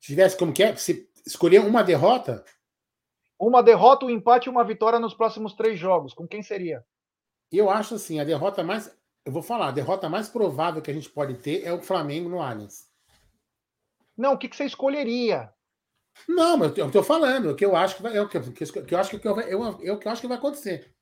Se 0.00 0.08
tivesse 0.08 0.36
como 0.36 0.52
que 0.52 0.62
é? 0.62 0.76
Se 0.76 1.10
escolher 1.26 1.60
uma 1.60 1.82
derrota? 1.82 2.44
Uma 3.38 3.62
derrota, 3.62 4.04
um 4.04 4.10
empate 4.10 4.48
e 4.48 4.50
uma 4.50 4.64
vitória 4.64 4.98
nos 4.98 5.14
próximos 5.14 5.54
três 5.54 5.78
jogos. 5.78 6.12
Com 6.12 6.28
quem 6.28 6.42
seria? 6.42 6.84
Eu 7.50 7.70
acho 7.70 7.94
assim, 7.94 8.20
a 8.20 8.24
derrota 8.24 8.62
mais. 8.62 8.94
Eu 9.24 9.32
vou 9.32 9.42
falar, 9.42 9.68
a 9.68 9.72
derrota 9.72 10.08
mais 10.08 10.28
provável 10.28 10.80
que 10.80 10.90
a 10.90 10.94
gente 10.94 11.10
pode 11.10 11.34
ter 11.34 11.64
é 11.64 11.72
o 11.72 11.82
Flamengo 11.82 12.28
no 12.28 12.40
Allianz. 12.40 12.88
Não, 14.16 14.34
o 14.34 14.38
que, 14.38 14.48
que 14.48 14.56
você 14.56 14.64
escolheria? 14.64 15.52
Não, 16.28 16.56
mas 16.56 16.76
eu 16.76 16.86
estou 16.86 17.02
falando, 17.02 17.50
o 17.50 17.54
que 17.54 17.64
eu 17.64 17.76
acho 17.76 17.96
que 17.96 18.02
vai, 18.02 18.16
é 18.16 18.20
o 18.20 18.28
que, 18.28 18.40
que 18.40 18.94
eu 18.94 18.98
acho 18.98 19.18
que 19.18 19.26
eu, 19.26 19.40
eu, 19.40 19.80
eu, 19.80 19.98
que 19.98 20.08
eu 20.08 20.12
acho 20.12 20.20
que 20.20 20.28
vai 20.28 20.36
acontecer. 20.36 20.94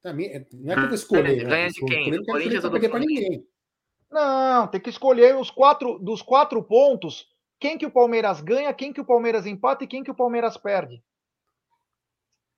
Também, 0.00 0.46
não 0.52 0.72
é 0.72 0.76
que 0.76 0.82
eu 0.82 0.86
vou 0.86 0.94
escolher. 0.94 1.44
Ganha 1.44 1.66
né? 1.66 1.68
de 1.68 1.84
quem? 1.84 2.10
Do 2.10 2.24
Corinthians 2.24 2.64
ou 2.64 2.70
do 2.70 2.72
perder 2.74 2.90
para 2.90 3.00
ninguém. 3.00 3.46
Não, 4.10 4.66
tem 4.68 4.80
que 4.80 4.90
escolher 4.90 5.36
os 5.36 5.50
quatro 5.50 5.98
dos 5.98 6.22
quatro 6.22 6.62
pontos. 6.62 7.28
Quem 7.58 7.76
que 7.76 7.86
o 7.86 7.90
Palmeiras 7.90 8.40
ganha, 8.40 8.72
quem 8.72 8.92
que 8.92 9.00
o 9.00 9.04
Palmeiras 9.04 9.44
empata 9.44 9.84
e 9.84 9.88
quem 9.88 10.04
que 10.04 10.10
o 10.10 10.14
Palmeiras 10.14 10.56
perde. 10.56 11.02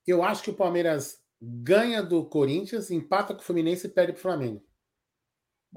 Eu 0.07 0.23
acho 0.23 0.43
que 0.43 0.51
o 0.51 0.55
Palmeiras 0.55 1.19
ganha 1.41 2.03
do 2.03 2.25
Corinthians, 2.25 2.91
empata 2.91 3.35
com 3.35 3.41
o 3.41 3.45
Fluminense 3.45 3.87
e 3.87 3.91
perde 3.91 4.13
para 4.13 4.19
o 4.19 4.23
Flamengo. 4.23 4.63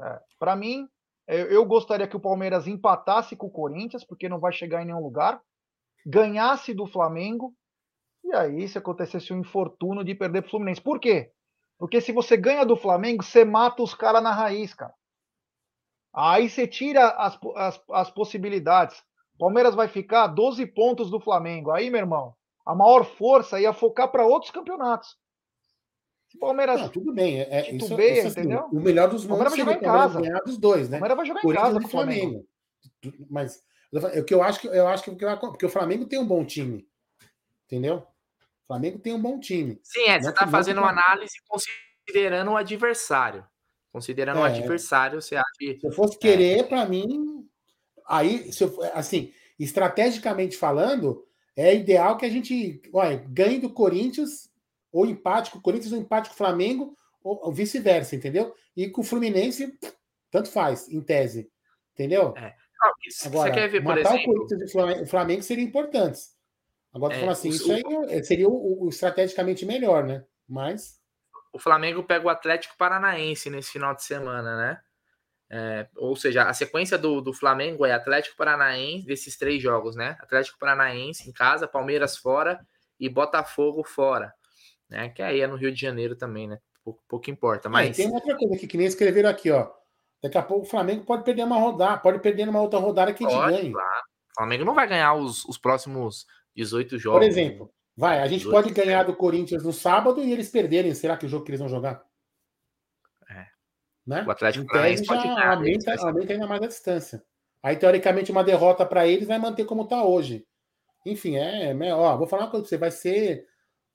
É, 0.02 0.20
para 0.40 0.56
mim, 0.56 0.88
eu 1.28 1.66
gostaria 1.66 2.08
que 2.08 2.18
o 2.18 2.20
Palmeiras 2.20 2.68
empatasse 2.68 3.36
com 3.36 3.48
o 3.48 3.52
Corinthians, 3.52 4.04
porque 4.04 4.28
não 4.28 4.40
vai 4.40 4.52
chegar 4.52 4.82
em 4.82 4.86
nenhum 4.86 5.02
lugar 5.02 5.42
ganhasse 6.06 6.74
do 6.74 6.86
Flamengo, 6.86 7.54
e 8.24 8.34
aí 8.34 8.68
se 8.68 8.78
acontecesse 8.78 9.34
um 9.34 9.40
infortúnio 9.40 10.04
de 10.04 10.16
perder 10.16 10.42
para 10.42 10.48
o 10.48 10.52
Fluminense. 10.52 10.82
Por 10.82 11.00
quê? 11.00 11.32
Porque 11.78 12.02
se 12.02 12.12
você 12.12 12.38
ganha 12.38 12.66
do 12.66 12.76
Flamengo, 12.76 13.24
você 13.24 13.44
mata 13.44 13.82
os 13.82 13.94
caras 13.94 14.24
na 14.24 14.32
raiz, 14.32 14.74
cara. 14.74 14.94
Aí 16.14 16.50
você 16.50 16.68
tira 16.68 17.10
as, 17.10 17.38
as, 17.56 17.84
as 17.92 18.12
possibilidades. 18.12 19.04
Palmeiras 19.38 19.76
vai 19.76 19.88
ficar 19.88 20.28
12 20.28 20.66
pontos 20.68 21.10
do 21.10 21.20
Flamengo. 21.20 21.72
Aí, 21.72 21.90
meu 21.90 22.00
irmão, 22.00 22.36
a 22.66 22.76
maior 22.76 23.04
força 23.04 23.60
ia 23.60 23.74
focar 23.74 24.10
para 24.12 24.26
outros 24.26 24.52
campeonatos. 24.52 25.18
Se 26.34 26.40
Palmeiras. 26.40 26.82
Não, 26.82 26.90
tudo 26.90 27.14
bem. 27.14 27.42
É, 27.42 27.60
é 27.60 27.76
isso, 27.76 28.00
isso, 28.02 28.28
assim, 28.28 28.40
entendeu? 28.40 28.68
O 28.72 28.80
melhor 28.80 29.08
dos 29.08 29.24
mundos 29.24 29.50
vai 29.50 29.58
jogar 29.58 29.74
em 29.74 29.80
casa. 29.80 30.20
ganhar 30.20 30.40
dos 30.40 30.58
dois, 30.58 30.90
né? 30.90 30.98
O 30.98 31.00
Palmeiras 31.00 31.18
vai 31.18 31.26
jogar 31.28 31.46
em 31.46 31.54
casa 31.54 31.80
com 31.80 31.86
o 31.86 31.90
Flamengo. 31.90 32.48
Flamengo. 33.02 33.28
Mas 33.30 33.64
o 34.18 34.24
que 34.24 34.34
eu 34.34 34.42
acho 34.42 34.60
que 34.60 34.68
eu 34.68 34.88
acho 34.88 35.04
que 35.04 35.12
porque 35.12 35.66
o 35.66 35.70
Flamengo 35.70 36.06
tem 36.06 36.18
um 36.18 36.26
bom 36.26 36.44
time, 36.44 36.88
entendeu? 37.66 37.98
O 37.98 38.68
Flamengo 38.68 38.98
tem 38.98 39.14
um 39.14 39.22
bom 39.22 39.40
time. 39.40 39.80
Sim, 39.84 40.06
é, 40.08 40.20
você 40.20 40.30
está 40.30 40.48
fazendo 40.48 40.80
uma 40.80 40.90
análise 40.90 41.36
considerando 41.48 42.52
o 42.52 42.58
adversário. 42.58 43.46
Considerando 43.92 44.40
é, 44.40 44.42
o 44.42 44.46
adversário, 44.46 45.22
você 45.22 45.36
acha 45.36 45.52
que. 45.60 45.80
Se 45.80 45.86
eu 45.86 45.92
fosse 45.92 46.18
querer, 46.18 46.62
é. 46.62 46.64
para 46.64 46.84
mim, 46.88 47.48
aí, 48.08 48.52
se 48.52 48.64
eu, 48.64 48.76
assim, 48.96 49.32
estrategicamente 49.60 50.58
falando, 50.58 51.24
é 51.56 51.76
ideal 51.76 52.18
que 52.18 52.26
a 52.26 52.30
gente 52.30 52.82
olha, 52.92 53.24
ganhe 53.30 53.60
do 53.60 53.70
Corinthians, 53.70 54.50
ou 54.94 55.08
empate 55.08 55.50
com 55.52 55.58
o 55.58 55.62
Corinthians, 55.62 55.92
ou 55.92 56.00
empate 56.00 56.30
com 56.30 56.36
o 56.36 56.38
Flamengo, 56.38 56.96
ou, 57.24 57.48
ou 57.48 57.52
vice-versa, 57.52 58.16
entendeu? 58.16 58.54
E 58.78 58.88
com 58.90 59.02
o 59.02 59.04
Fluminense, 59.04 59.78
tanto 60.30 60.52
faz, 60.52 60.88
em 60.88 61.02
tese. 61.02 61.52
Entendeu? 61.94 62.34
É. 62.38 62.54
Agora, 63.26 63.50
você 63.50 63.60
quer 63.60 63.70
ver, 63.70 63.84
por 63.84 63.98
exemplo. 63.98 64.20
O 64.20 64.36
Corinthians 64.36 64.62
e 64.74 65.04
o 65.04 65.08
Flamengo 65.08 65.42
seriam 65.42 65.66
importantes. 65.66 66.34
Agora, 66.94 67.16
é, 67.16 67.28
assim, 67.28 67.50
o, 67.50 67.52
isso 67.52 67.72
aí 67.72 67.82
é, 68.10 68.22
seria 68.22 68.48
o, 68.48 68.84
o, 68.86 68.90
estrategicamente 68.90 69.66
melhor, 69.66 70.04
né? 70.04 70.24
Mas. 70.48 71.02
O 71.52 71.60
Flamengo 71.60 72.04
pega 72.04 72.26
o 72.26 72.30
Atlético 72.30 72.76
Paranaense 72.78 73.50
nesse 73.50 73.72
final 73.72 73.96
de 73.96 74.04
semana, 74.04 74.58
né? 74.58 74.80
É, 75.50 75.88
ou 75.98 76.16
seja, 76.16 76.44
a 76.44 76.54
sequência 76.54 76.98
do, 76.98 77.22
do 77.22 77.32
Flamengo 77.32 77.86
é 77.86 77.92
Atlético 77.92 78.36
Paranaense, 78.36 79.06
desses 79.06 79.38
três 79.38 79.62
jogos, 79.62 79.96
né? 79.96 80.18
Atlético 80.20 80.58
Paranaense 80.58 81.30
em 81.30 81.32
casa, 81.32 81.68
Palmeiras 81.68 82.18
fora 82.18 82.60
e 83.00 83.08
Botafogo 83.08 83.84
fora. 83.84 84.34
Né? 84.94 85.10
Que 85.10 85.24
aí 85.24 85.42
é 85.42 85.48
no 85.48 85.56
Rio 85.56 85.72
de 85.74 85.82
Janeiro 85.82 86.16
também, 86.16 86.48
né? 86.48 86.60
Pouco, 86.84 87.04
pouco 87.08 87.30
importa. 87.32 87.68
É, 87.68 87.72
mas... 87.72 88.00
É, 88.00 88.04
tem 88.04 88.14
outra 88.14 88.38
coisa 88.38 88.54
aqui 88.56 88.68
que 88.68 88.78
nem 88.78 88.86
escreveram 88.86 89.30
aqui, 89.30 89.50
ó. 89.50 89.72
Daqui 90.22 90.38
a 90.38 90.44
pouco 90.44 90.66
o 90.66 90.70
Flamengo 90.70 91.04
pode 91.04 91.24
perder 91.24 91.44
uma 91.44 91.58
rodada, 91.58 91.98
pode 91.98 92.20
perder 92.20 92.46
numa 92.46 92.62
outra 92.62 92.80
rodada 92.80 93.14
que 93.14 93.26
a 93.26 93.30
gente 93.30 93.40
ganhe. 93.40 93.72
Claro. 93.72 94.04
O 94.32 94.36
Flamengo 94.38 94.66
não 94.66 94.76
vai 94.76 94.88
ganhar 94.88 95.16
os, 95.16 95.44
os 95.46 95.58
próximos 95.58 96.26
18 96.56 96.98
jogos. 96.98 97.20
Por 97.20 97.28
exemplo, 97.28 97.74
vai, 97.98 98.22
a 98.22 98.28
gente 98.28 98.48
pode 98.50 98.72
ganhar 98.72 99.04
do 99.04 99.16
Corinthians 99.16 99.64
no 99.64 99.74
sábado 99.74 100.24
e 100.24 100.32
eles 100.32 100.50
perderem. 100.50 100.94
Será 100.94 101.18
que 101.18 101.26
o 101.26 101.30
jogo 101.30 101.44
que 101.44 101.52
eles 101.52 101.60
vão 101.60 101.68
jogar? 101.68 102.04
É. 103.30 103.48
Né? 104.06 104.24
O 104.26 104.32
Atlético 104.32 104.66
Paranaense 104.68 105.06
pode 105.06 105.24
ganhar. 105.24 105.58
Aumenta, 105.58 105.96
aumenta 106.00 106.34
ainda 106.34 106.48
mais 106.48 106.62
a 106.62 106.68
distância. 106.68 107.24
Aí, 107.62 107.76
teoricamente, 107.76 108.32
uma 108.32 108.44
derrota 108.44 108.86
para 108.86 109.08
eles 109.08 109.28
vai 109.28 109.40
manter 109.40 109.66
como 109.66 109.84
está 109.84 110.04
hoje. 110.04 110.46
Enfim, 111.06 111.36
é, 111.36 111.72
é. 111.72 111.94
Ó, 111.94 112.18
vou 112.18 112.28
falar 112.28 112.44
uma 112.44 112.52
coisa 112.52 112.66
pra 112.66 112.70
você: 112.70 112.78
vai 112.78 112.92
ser 112.92 113.46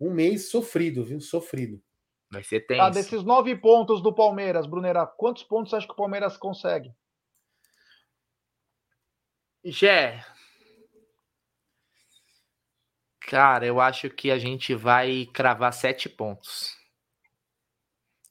um 0.00 0.10
mês 0.10 0.50
sofrido, 0.50 1.04
viu? 1.04 1.20
Sofrido. 1.20 1.82
Vai 2.30 2.42
ser 2.42 2.60
tenso. 2.60 2.80
Tá, 2.80 2.90
desses 2.90 3.24
nove 3.24 3.56
pontos 3.56 4.02
do 4.02 4.14
Palmeiras, 4.14 4.66
Brunera, 4.66 5.06
quantos 5.06 5.42
pontos 5.42 5.72
acha 5.72 5.86
que 5.86 5.92
o 5.92 5.96
Palmeiras 5.96 6.36
consegue? 6.36 6.92
Gé. 9.64 10.24
Cara, 13.20 13.66
eu 13.66 13.80
acho 13.80 14.08
que 14.08 14.30
a 14.30 14.38
gente 14.38 14.74
vai 14.74 15.26
cravar 15.34 15.72
sete 15.72 16.08
pontos. 16.08 16.74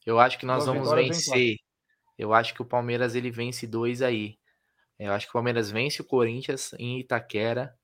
Eu 0.04 0.18
acho 0.18 0.38
que 0.38 0.46
nós 0.46 0.66
vamos 0.66 0.90
vencer. 0.90 1.56
Eu 2.16 2.32
acho 2.32 2.54
que 2.54 2.62
o 2.62 2.64
Palmeiras 2.64 3.14
ele 3.14 3.30
vence 3.30 3.66
dois 3.66 4.02
aí. 4.02 4.38
Eu 4.98 5.12
acho 5.12 5.26
que 5.26 5.30
o 5.30 5.34
Palmeiras 5.34 5.70
vence 5.70 6.02
o 6.02 6.04
Corinthians 6.04 6.72
em 6.78 6.98
Itaquera. 6.98 7.77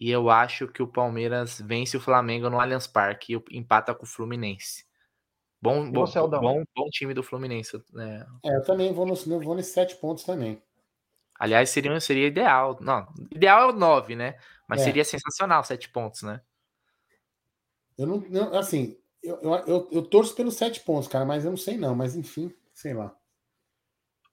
E 0.00 0.10
eu 0.10 0.30
acho 0.30 0.68
que 0.68 0.82
o 0.82 0.86
Palmeiras 0.86 1.60
vence 1.60 1.96
o 1.96 2.00
Flamengo 2.00 2.48
no 2.48 2.60
Allianz 2.60 2.86
Parque 2.86 3.34
e 3.34 3.58
empata 3.58 3.92
com 3.92 4.04
o 4.04 4.08
Fluminense. 4.08 4.86
Bom, 5.60 5.90
bom, 5.90 6.06
você, 6.06 6.20
bom, 6.20 6.62
bom, 6.76 6.88
time 6.88 7.12
do 7.12 7.22
Fluminense. 7.22 7.82
Né? 7.92 8.24
É, 8.44 8.56
eu 8.56 8.62
também 8.62 8.92
vou, 8.92 9.04
no, 9.04 9.14
vou 9.16 9.56
nesses 9.56 9.72
sete 9.72 9.96
pontos 9.96 10.22
também. 10.22 10.62
Aliás, 11.36 11.70
seria, 11.70 11.98
seria 11.98 12.28
ideal. 12.28 12.78
Não, 12.80 13.08
ideal 13.32 13.68
é 13.68 13.72
o 13.72 13.76
nove, 13.76 14.14
né? 14.14 14.38
Mas 14.68 14.82
é. 14.82 14.84
seria 14.84 15.04
sensacional 15.04 15.64
sete 15.64 15.88
pontos, 15.88 16.22
né? 16.22 16.40
Eu 17.96 18.06
não, 18.06 18.18
não, 18.28 18.56
assim, 18.56 18.96
Eu, 19.20 19.40
eu, 19.42 19.54
eu, 19.66 19.88
eu 19.90 20.02
torço 20.02 20.34
pelos 20.36 20.54
sete 20.54 20.80
pontos, 20.80 21.08
cara, 21.08 21.24
mas 21.24 21.44
eu 21.44 21.50
não 21.50 21.58
sei 21.58 21.76
não, 21.76 21.94
mas 21.96 22.14
enfim, 22.14 22.54
sei 22.72 22.94
lá. 22.94 23.12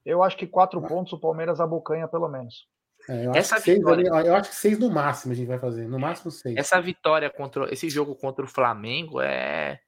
Eu 0.06 0.22
acho 0.22 0.38
que 0.38 0.46
quatro 0.46 0.80
ah. 0.86 0.88
pontos 0.88 1.14
o 1.14 1.20
Palmeiras 1.20 1.60
abocanha, 1.60 2.08
pelo 2.08 2.28
menos. 2.28 2.68
É, 3.08 3.26
eu, 3.28 3.36
Essa 3.36 3.56
acho 3.56 3.66
vitória... 3.66 4.08
eu 4.08 4.36
acho 4.36 4.50
que 4.50 4.56
seis 4.56 4.80
no 4.80 4.90
máximo 4.90 5.34
a 5.34 5.36
gente 5.36 5.48
vai 5.48 5.60
fazer. 5.60 5.88
No 5.88 6.00
máximo 6.00 6.32
seis. 6.32 6.56
Essa 6.58 6.82
vitória 6.82 7.30
contra. 7.30 7.72
Esse 7.72 7.90
jogo 7.90 8.16
contra 8.16 8.44
o 8.46 8.48
Flamengo 8.48 9.22
é. 9.22 9.80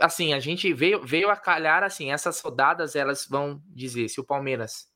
Assim, 0.00 0.32
a 0.32 0.40
gente 0.40 0.72
veio, 0.72 1.00
veio 1.06 1.30
a 1.30 1.36
calhar 1.36 1.84
assim, 1.84 2.10
essas 2.10 2.40
rodadas 2.40 2.96
elas 2.96 3.26
vão 3.28 3.62
dizer 3.66 4.08
se 4.08 4.20
o 4.20 4.24
Palmeiras 4.24 4.88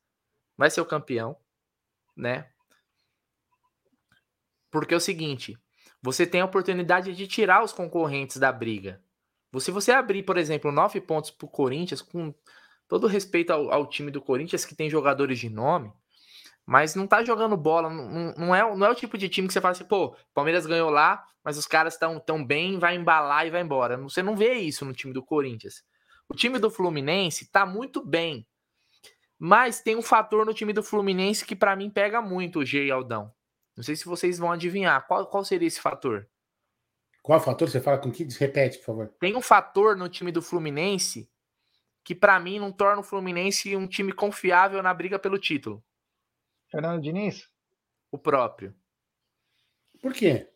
vai 0.57 0.69
ser 0.69 0.81
o 0.81 0.87
campeão, 0.87 1.37
né? 2.17 2.49
Porque 4.73 4.93
é 4.93 4.97
o 4.97 5.01
seguinte, 5.01 5.57
você 6.03 6.27
tem 6.27 6.41
a 6.41 6.45
oportunidade 6.45 7.15
de 7.15 7.29
tirar 7.29 7.63
os 7.63 7.73
concorrentes 7.73 8.37
da 8.37 8.51
briga. 8.51 9.01
Se 9.61 9.71
você 9.71 9.93
abrir, 9.93 10.25
por 10.25 10.37
exemplo, 10.37 10.73
nove 10.73 11.01
pontos 11.01 11.31
para 11.31 11.47
o 11.47 11.49
Corinthians, 11.49 12.03
com 12.03 12.35
todo 12.89 13.07
respeito 13.07 13.53
ao, 13.53 13.71
ao, 13.71 13.89
time 13.89 14.11
do 14.11 14.21
Corinthians, 14.21 14.65
que 14.65 14.75
tem 14.75 14.91
jogadores 14.91 15.39
de 15.39 15.49
nome, 15.49 15.93
mas 16.67 16.95
não 16.95 17.07
tá 17.07 17.23
jogando 17.23 17.57
bola, 17.57 17.91
não, 17.91 18.35
não, 18.37 18.55
é, 18.55 18.77
não 18.77 18.87
é 18.87 18.91
o 18.91 18.95
tipo 18.95 19.19
de 19.19 19.29
time 19.29 19.47
que 19.47 19.53
você 19.53 19.61
fala 19.61 19.73
assim, 19.73 19.85
pô, 19.85 20.17
Palmeiras 20.33 20.67
ganhou 20.67 20.91
lá, 20.91 21.25
mas 21.43 21.59
os 21.59 21.67
caras 21.67 21.95
estão 21.95 22.19
tão 22.19 22.45
bem, 22.45 22.79
vai 22.79 22.97
embalar 22.97 23.47
e 23.47 23.51
vai 23.51 23.61
embora. 23.61 23.99
Você 23.99 24.23
não 24.23 24.35
vê 24.35 24.55
isso 24.55 24.85
no 24.85 24.93
time 24.93 25.13
do 25.13 25.23
Corinthians. 25.23 25.85
O 26.29 26.35
time 26.35 26.59
do 26.59 26.71
Fluminense 26.71 27.51
tá 27.51 27.67
muito 27.67 28.05
bem, 28.05 28.47
mas 29.39 29.83
tem 29.83 29.95
um 29.95 30.03
fator 30.03 30.47
no 30.47 30.55
time 30.55 30.73
do 30.73 30.83
Fluminense 30.83 31.45
que 31.45 31.55
para 31.55 31.77
mim 31.77 31.91
pega 31.91 32.23
muito 32.23 32.61
o 32.61 32.65
G 32.65 32.87
e 32.87 32.91
Aldão. 32.91 33.31
Não 33.77 33.83
sei 33.83 33.97
se 33.97 34.07
vocês 34.07 34.39
vão 34.39 34.53
adivinhar. 34.53 35.07
Qual, 35.07 35.27
qual 35.27 35.45
seria 35.45 35.69
esse 35.69 35.81
fator? 35.81 36.29
Qual 37.23 37.41
fator? 37.41 37.69
Você 37.69 37.81
fala 37.81 37.99
com 37.99 38.11
que? 38.11 38.25
Repete, 38.39 38.79
por 38.79 38.85
favor. 38.85 39.15
Tem 39.19 39.35
um 39.37 39.43
fator 39.43 39.97
no 39.97 40.09
time 40.09 40.31
do 40.31 40.41
Fluminense 40.41 41.29
que, 42.05 42.15
para 42.15 42.39
mim, 42.39 42.59
não 42.59 42.71
torna 42.71 43.01
o 43.01 43.05
Fluminense 43.05 43.75
um 43.75 43.87
time 43.87 44.13
confiável 44.13 44.83
na 44.83 44.95
briga 44.95 45.19
pelo 45.19 45.39
título. 45.39 45.83
Fernando 46.75 47.01
Diniz? 47.01 47.49
O 48.11 48.19
próprio. 48.19 48.75
Por 50.03 50.13
quê? 50.13 50.49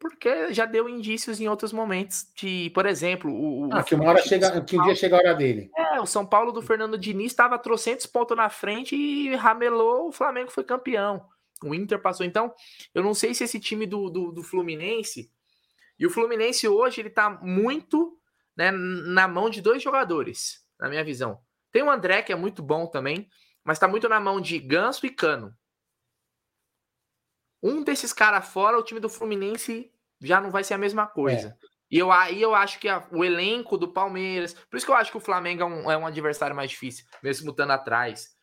Porque 0.00 0.52
já 0.52 0.64
deu 0.64 0.88
indícios 0.88 1.40
em 1.40 1.48
outros 1.48 1.74
momentos 1.74 2.26
de, 2.34 2.70
por 2.74 2.86
exemplo, 2.86 3.30
o. 3.30 3.68
Ah, 3.70 3.82
que 3.82 3.94
uma 3.94 4.06
hora 4.06 4.22
chega, 4.22 4.62
que 4.62 4.78
um 4.78 4.82
dia 4.82 4.94
chega 4.96 5.14
a 5.14 5.18
hora 5.18 5.34
dele. 5.34 5.70
É, 5.76 6.00
o 6.00 6.06
São 6.06 6.24
Paulo 6.24 6.52
do 6.52 6.62
Fernando 6.62 6.96
Diniz 6.96 7.32
estava 7.32 7.58
trocentos 7.58 8.06
pontos 8.06 8.34
na 8.36 8.48
frente 8.48 8.96
e 8.96 9.34
ramelou, 9.36 10.08
o 10.08 10.12
Flamengo 10.12 10.50
foi 10.50 10.64
campeão. 10.64 11.24
O 11.62 11.74
Inter 11.74 12.00
passou. 12.00 12.24
Então, 12.24 12.52
eu 12.94 13.02
não 13.02 13.12
sei 13.12 13.34
se 13.34 13.44
esse 13.44 13.60
time 13.60 13.86
do, 13.86 14.08
do, 14.08 14.32
do 14.32 14.42
Fluminense. 14.42 15.30
E 15.98 16.06
o 16.06 16.10
Fluminense 16.10 16.66
hoje 16.66 17.02
ele 17.02 17.10
tá 17.10 17.28
muito 17.42 18.18
né, 18.56 18.70
na 18.70 19.28
mão 19.28 19.50
de 19.50 19.60
dois 19.60 19.82
jogadores, 19.82 20.66
na 20.80 20.88
minha 20.88 21.04
visão. 21.04 21.38
Tem 21.70 21.82
o 21.82 21.90
André, 21.90 22.22
que 22.22 22.32
é 22.32 22.36
muito 22.36 22.62
bom 22.62 22.86
também, 22.86 23.28
mas 23.64 23.78
tá 23.78 23.86
muito 23.86 24.08
na 24.08 24.20
mão 24.20 24.40
de 24.40 24.58
Ganso 24.58 25.06
e 25.06 25.10
Cano. 25.10 25.56
Um 27.62 27.82
desses 27.82 28.12
caras 28.12 28.48
fora, 28.48 28.78
o 28.78 28.82
time 28.82 28.98
do 28.98 29.08
Fluminense 29.08 29.92
já 30.20 30.40
não 30.40 30.50
vai 30.50 30.64
ser 30.64 30.74
a 30.74 30.78
mesma 30.78 31.06
coisa. 31.06 31.56
É. 31.62 31.66
E 31.90 31.98
eu, 31.98 32.10
aí 32.10 32.40
eu 32.40 32.54
acho 32.54 32.78
que 32.78 32.88
a, 32.88 33.06
o 33.12 33.22
elenco 33.22 33.76
do 33.76 33.92
Palmeiras. 33.92 34.54
Por 34.54 34.76
isso 34.76 34.86
que 34.86 34.90
eu 34.90 34.96
acho 34.96 35.10
que 35.10 35.16
o 35.16 35.20
Flamengo 35.20 35.62
é 35.62 35.66
um, 35.66 35.90
é 35.90 35.96
um 35.96 36.06
adversário 36.06 36.56
mais 36.56 36.70
difícil, 36.70 37.04
mesmo 37.22 37.50
estando 37.50 37.70
atrás 37.70 38.34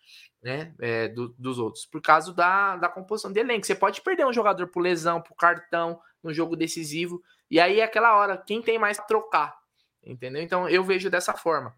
né, 0.42 0.74
é, 0.80 1.08
do, 1.10 1.30
dos 1.38 1.60
outros, 1.60 1.86
por 1.86 2.02
causa 2.02 2.34
da, 2.34 2.78
da 2.78 2.88
composição 2.88 3.32
de 3.32 3.40
elenco. 3.40 3.66
Você 3.66 3.76
pode 3.76 4.02
perder 4.02 4.26
um 4.26 4.34
jogador 4.34 4.68
por 4.68 4.82
lesão, 4.82 5.22
por 5.22 5.36
cartão, 5.36 6.00
no 6.24 6.34
jogo 6.34 6.56
decisivo, 6.56 7.22
e 7.50 7.60
aí 7.60 7.80
é 7.80 7.84
aquela 7.84 8.16
hora, 8.18 8.38
quem 8.38 8.62
tem 8.62 8.78
mais 8.78 8.98
trocar, 9.00 9.58
entendeu? 10.04 10.42
Então 10.42 10.68
eu 10.70 10.84
vejo 10.84 11.10
dessa 11.10 11.34
forma 11.34 11.76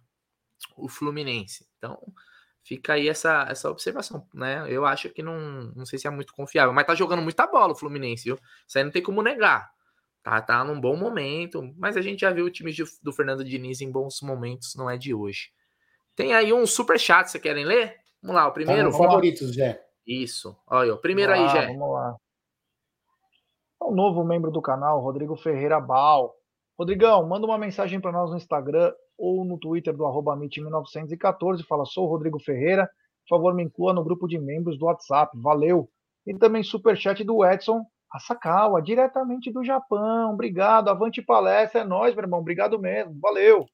o 0.76 0.88
Fluminense. 0.90 1.68
Então 1.78 2.00
fica 2.64 2.94
aí 2.94 3.10
essa, 3.10 3.46
essa 3.50 3.70
observação, 3.70 4.26
né? 4.34 4.66
Eu 4.70 4.86
acho 4.86 5.10
que 5.10 5.24
não, 5.24 5.72
não 5.76 5.86
sei 5.86 5.98
se 6.00 6.08
é 6.08 6.10
muito 6.10 6.34
confiável, 6.34 6.74
mas 6.74 6.86
tá 6.86 6.96
jogando 6.96 7.22
muita 7.22 7.48
bola 7.48 7.74
o 7.74 7.76
Fluminense, 7.76 8.26
viu? 8.26 8.40
Isso 8.68 8.78
aí 8.78 8.84
não 8.84 8.92
tem 8.92 9.02
como 9.02 9.22
negar. 9.22 9.72
Tá, 10.24 10.40
tá 10.40 10.64
num 10.64 10.80
bom 10.80 10.96
momento, 10.96 11.74
mas 11.78 11.98
a 11.98 12.02
gente 12.02 12.22
já 12.22 12.32
viu 12.32 12.46
o 12.46 12.52
time 12.52 12.72
de, 12.72 12.84
do 13.02 13.12
Fernando 13.12 13.44
Diniz 13.44 13.82
em 13.82 13.92
bons 13.92 14.22
momentos, 14.22 14.76
não 14.76 14.90
é 14.90 14.96
de 14.96 15.14
hoje. 15.14 15.50
Tem 16.16 16.36
aí 16.36 16.54
um 16.54 16.66
super 16.68 17.00
chat, 17.00 17.28
você 17.28 17.40
querem 17.40 17.66
ler? 17.66 17.96
Vamos 18.22 18.36
lá, 18.36 18.48
o 18.48 18.52
primeiro. 18.52 18.92
Tá 18.92 18.98
favoritos, 18.98 19.54
Jé. 19.54 19.84
Isso. 20.06 20.56
Olha, 20.68 20.94
o 20.94 20.98
primeiro 20.98 21.34
aí, 21.34 21.48
Jé. 21.50 21.68
Vamos 21.68 21.94
lá. 21.94 22.16
É 23.82 23.86
um 23.86 23.96
novo 23.96 24.24
membro 24.24 24.52
do 24.52 24.62
canal, 24.62 25.02
Rodrigo 25.02 25.36
Ferreira 25.36 25.80
Bal. 25.80 26.36
Rodrigão, 26.78 27.28
manda 27.28 27.48
uma 27.48 27.58
mensagem 27.58 28.00
para 28.00 28.12
nós 28.12 28.30
no 28.30 28.38
Instagram 28.38 28.94
ou 29.22 29.46
no 29.46 29.58
Twitter 29.60 29.96
do 29.96 30.06
arroba 30.06 30.36
1914 30.36 31.64
Fala, 31.64 31.86
sou 31.86 32.06
o 32.06 32.10
Rodrigo 32.10 32.40
Ferreira. 32.40 32.90
Por 33.28 33.38
favor, 33.38 33.54
me 33.54 33.64
inclua 33.64 33.94
no 33.94 34.04
grupo 34.04 34.28
de 34.28 34.40
membros 34.40 34.80
do 34.80 34.86
WhatsApp. 34.86 35.38
Valeu. 35.40 35.88
E 36.26 36.34
também 36.34 36.64
superchat 36.64 37.24
do 37.24 37.46
Edson 37.46 37.86
Asakawa, 38.12 38.82
diretamente 38.82 39.52
do 39.52 39.64
Japão. 39.64 40.34
Obrigado. 40.34 40.90
Avante 40.90 41.22
palestra. 41.22 41.82
É 41.82 41.84
nóis, 41.84 42.16
meu 42.16 42.24
irmão. 42.24 42.40
Obrigado 42.40 42.80
mesmo. 42.80 43.18
Valeu. 43.22 43.66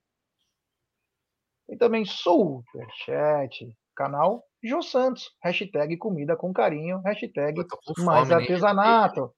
E 1.69 1.77
também 1.77 2.05
superchat 2.05 3.73
Canal 3.95 4.43
Jô 4.63 4.81
Santos. 4.81 5.31
Hashtag 5.41 5.97
comida 5.97 6.35
com 6.35 6.53
carinho. 6.53 6.99
Hashtag 6.99 7.65
mais 7.99 8.31
artesanato. 8.31 9.31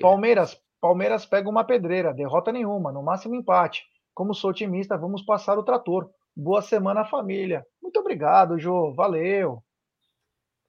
Palmeiras, 0.00 0.58
Palmeiras 0.80 1.26
pega 1.26 1.48
uma 1.48 1.64
pedreira. 1.64 2.12
Derrota 2.12 2.50
nenhuma. 2.50 2.90
No 2.90 3.02
máximo 3.02 3.34
empate. 3.34 3.84
Como 4.14 4.32
sou 4.32 4.50
otimista, 4.50 4.96
vamos 4.96 5.22
passar 5.22 5.58
o 5.58 5.64
trator. 5.64 6.08
Boa 6.36 6.62
semana, 6.62 7.04
família. 7.04 7.66
Muito 7.82 7.98
obrigado, 7.98 8.58
Jô. 8.58 8.94
Valeu. 8.94 9.62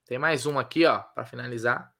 Tem 0.06 0.18
mais 0.18 0.46
uma 0.46 0.60
aqui, 0.60 0.84
ó, 0.84 0.98
para 0.98 1.24
finalizar. 1.24 1.90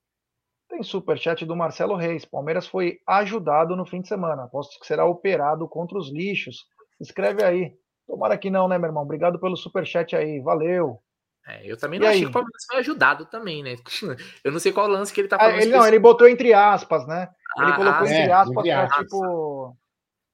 Tem 0.69 0.83
superchat 0.83 1.47
do 1.47 1.55
Marcelo 1.55 1.95
Reis. 1.95 2.25
Palmeiras 2.25 2.67
foi 2.67 2.99
ajudado 3.07 3.77
no 3.77 3.87
fim 3.87 4.01
de 4.01 4.09
semana. 4.09 4.45
Aposto 4.45 4.79
que 4.81 4.87
será 4.87 5.07
operado 5.07 5.69
contra 5.69 5.97
os 5.97 6.13
lixos. 6.13 6.67
Escreve 7.01 7.45
aí. 7.45 7.73
Tomara 8.07 8.37
que 8.37 8.51
não, 8.51 8.67
né, 8.67 8.77
meu 8.77 8.89
irmão? 8.89 9.05
Obrigado 9.05 9.39
pelo 9.39 9.57
superchat 9.57 10.17
aí. 10.17 10.41
Valeu. 10.41 11.01
É, 11.47 11.65
eu 11.65 11.77
também 11.77 12.01
não 12.01 12.07
e 12.07 12.09
achei 12.09 12.21
aí? 12.21 12.25
que 12.25 12.31
o 12.31 12.33
Palmeiras 12.33 12.65
foi 12.67 12.79
ajudado 12.79 13.27
também, 13.27 13.63
né? 13.63 13.77
Eu 14.43 14.51
não 14.51 14.59
sei 14.59 14.73
qual 14.73 14.89
lance 14.89 15.13
que 15.13 15.21
ele 15.21 15.29
tá 15.29 15.37
ah, 15.37 15.39
falando. 15.39 15.59
Ah, 15.59 15.63
ele, 15.63 15.71
não, 15.71 15.87
ele 15.87 15.99
botou 16.01 16.29
entre 16.29 16.53
aspas, 16.53 17.07
né? 17.07 17.29
Ele 17.57 17.71
ah, 17.71 17.77
colocou 17.77 18.07
entre 18.07 18.19
é, 18.19 18.33
aspas 18.33 18.67
entre 18.67 18.73
pra, 18.73 18.89
tipo. 18.99 19.77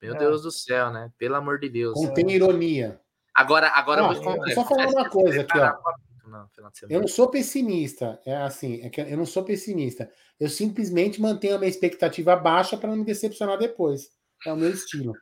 Meu 0.02 0.16
é. 0.16 0.18
Deus 0.18 0.42
do 0.42 0.50
céu, 0.50 0.90
né? 0.90 1.12
Pelo 1.16 1.36
amor 1.36 1.60
de 1.60 1.68
Deus. 1.68 1.94
Contém 1.94 2.32
ironia. 2.32 3.00
Agora, 3.34 3.68
agora 3.68 4.02
ah, 4.02 4.12
eu 4.12 4.22
vou 4.22 4.50
Só 4.50 4.64
falar 4.64 4.88
uma 4.88 5.08
coisa 5.08 5.40
aqui, 5.40 5.58
ó. 5.58 5.72
Não, 6.26 6.48
eu 6.88 7.00
não 7.00 7.08
sou 7.08 7.28
pessimista, 7.28 8.18
é 8.24 8.34
assim, 8.34 8.80
é 8.82 8.88
que 8.88 9.02
eu 9.02 9.16
não 9.18 9.26
sou 9.26 9.44
pessimista. 9.44 10.10
Eu 10.40 10.48
simplesmente 10.48 11.20
mantenho 11.20 11.56
a 11.56 11.58
minha 11.58 11.68
expectativa 11.68 12.34
baixa 12.34 12.74
para 12.76 12.88
não 12.88 12.96
me 12.96 13.04
decepcionar 13.04 13.58
depois. 13.58 14.08
É 14.46 14.52
o 14.52 14.56
meu 14.56 14.70
estilo. 14.70 15.12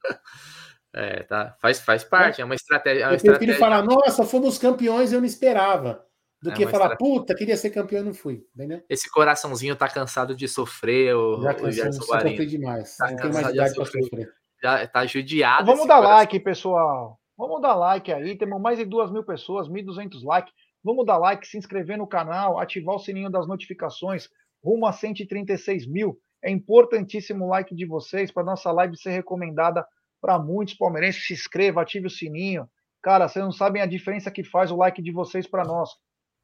É, 0.92 1.22
tá. 1.22 1.56
Faz, 1.60 1.78
faz 1.78 2.02
parte, 2.02 2.40
é, 2.40 2.42
é 2.42 2.44
uma 2.44 2.56
estratégia. 2.56 3.04
É 3.04 3.06
uma 3.06 3.14
eu 3.14 3.20
prefiro 3.20 3.52
estratégia... 3.52 3.60
falar, 3.60 3.84
nossa, 3.84 4.24
fomos 4.24 4.58
campeões, 4.58 5.12
eu 5.12 5.20
não 5.20 5.26
esperava. 5.26 6.04
Do 6.42 6.50
é 6.50 6.54
que 6.54 6.66
falar, 6.66 6.96
puta, 6.96 7.34
queria 7.34 7.56
ser 7.56 7.68
campeão 7.70 8.00
e 8.00 8.04
não 8.04 8.14
fui. 8.14 8.46
Entendeu? 8.54 8.82
Esse 8.88 9.10
coraçãozinho 9.10 9.76
tá 9.76 9.88
cansado 9.88 10.34
de 10.34 10.48
sofrer, 10.48 11.14
o, 11.14 11.42
já 11.42 11.56
o 11.56 11.70
Gerson 11.70 12.02
Sofri 12.02 12.46
demais. 12.46 12.96
Tá 12.96 13.10
não 13.10 13.16
tem 13.16 13.32
mais 13.32 13.48
idade 13.50 13.74
para 13.74 13.84
sofrer. 13.84 14.32
Já 14.62 14.86
tá 14.86 15.06
judiado. 15.06 15.66
Vamos 15.66 15.86
dar 15.86 15.96
coração. 15.96 16.16
like, 16.16 16.40
pessoal. 16.40 17.20
Vamos 17.36 17.60
dar 17.60 17.74
like 17.74 18.10
aí. 18.12 18.36
Temos 18.36 18.60
mais 18.60 18.78
de 18.78 18.84
duas 18.84 19.10
mil 19.10 19.22
pessoas, 19.22 19.68
1.200 19.68 20.22
likes. 20.24 20.52
Vamos 20.82 21.04
dar 21.04 21.18
like, 21.18 21.46
se 21.46 21.58
inscrever 21.58 21.98
no 21.98 22.06
canal, 22.06 22.58
ativar 22.58 22.96
o 22.96 22.98
sininho 22.98 23.30
das 23.30 23.46
notificações, 23.46 24.28
rumo 24.64 24.86
a 24.86 24.92
136 24.92 25.86
mil. 25.86 26.18
É 26.42 26.50
importantíssimo 26.50 27.44
o 27.44 27.48
like 27.48 27.74
de 27.74 27.84
vocês 27.84 28.30
para 28.30 28.44
nossa 28.44 28.72
live 28.72 28.96
ser 28.96 29.10
recomendada 29.10 29.86
para 30.20 30.38
muitos 30.38 30.74
palmeirenses. 30.74 31.26
Se 31.26 31.34
inscreva, 31.34 31.82
ative 31.82 32.06
o 32.06 32.10
sininho. 32.10 32.66
Cara, 33.02 33.28
vocês 33.28 33.44
não 33.44 33.52
sabem 33.52 33.82
a 33.82 33.86
diferença 33.86 34.30
que 34.30 34.42
faz 34.42 34.70
o 34.70 34.76
like 34.76 35.02
de 35.02 35.12
vocês 35.12 35.46
para 35.46 35.64
nós. 35.64 35.90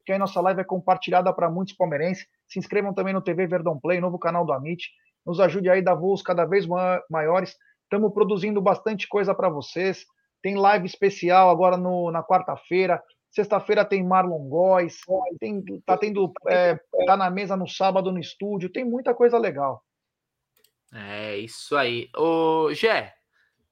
Porque 0.07 0.13
aí 0.13 0.19
nossa 0.19 0.39
live 0.39 0.61
é 0.61 0.63
compartilhada 0.63 1.33
para 1.33 1.51
muitos 1.51 1.75
palmeirenses. 1.75 2.25
Se 2.47 2.57
inscrevam 2.57 2.93
também 2.93 3.13
no 3.13 3.21
TV 3.21 3.45
Verdão 3.45 3.77
Play, 3.77 3.99
novo 3.99 4.17
canal 4.17 4.45
do 4.45 4.53
Amit. 4.53 4.89
Nos 5.25 5.37
ajude 5.37 5.69
aí 5.69 5.81
a 5.81 5.83
dar 5.83 5.95
voos 5.95 6.21
cada 6.21 6.45
vez 6.45 6.65
maiores. 7.09 7.53
Estamos 7.83 8.13
produzindo 8.13 8.61
bastante 8.61 9.05
coisa 9.05 9.35
para 9.35 9.49
vocês. 9.49 10.05
Tem 10.41 10.55
live 10.55 10.85
especial 10.85 11.49
agora 11.49 11.75
no, 11.75 12.09
na 12.09 12.23
quarta-feira. 12.23 13.03
Sexta-feira 13.29 13.83
tem 13.83 14.01
Marlon 14.01 14.47
Góes. 14.47 15.01
Tem, 15.41 15.61
tá 15.85 15.97
tendo. 15.97 16.31
É, 16.47 16.79
tá 17.05 17.17
na 17.17 17.29
mesa 17.29 17.57
no 17.57 17.67
sábado 17.67 18.09
no 18.09 18.19
estúdio. 18.19 18.71
Tem 18.71 18.85
muita 18.85 19.13
coisa 19.13 19.37
legal. 19.37 19.83
É 20.93 21.35
isso 21.35 21.75
aí. 21.75 22.07
Ô, 22.15 22.73
Gé, 22.73 23.13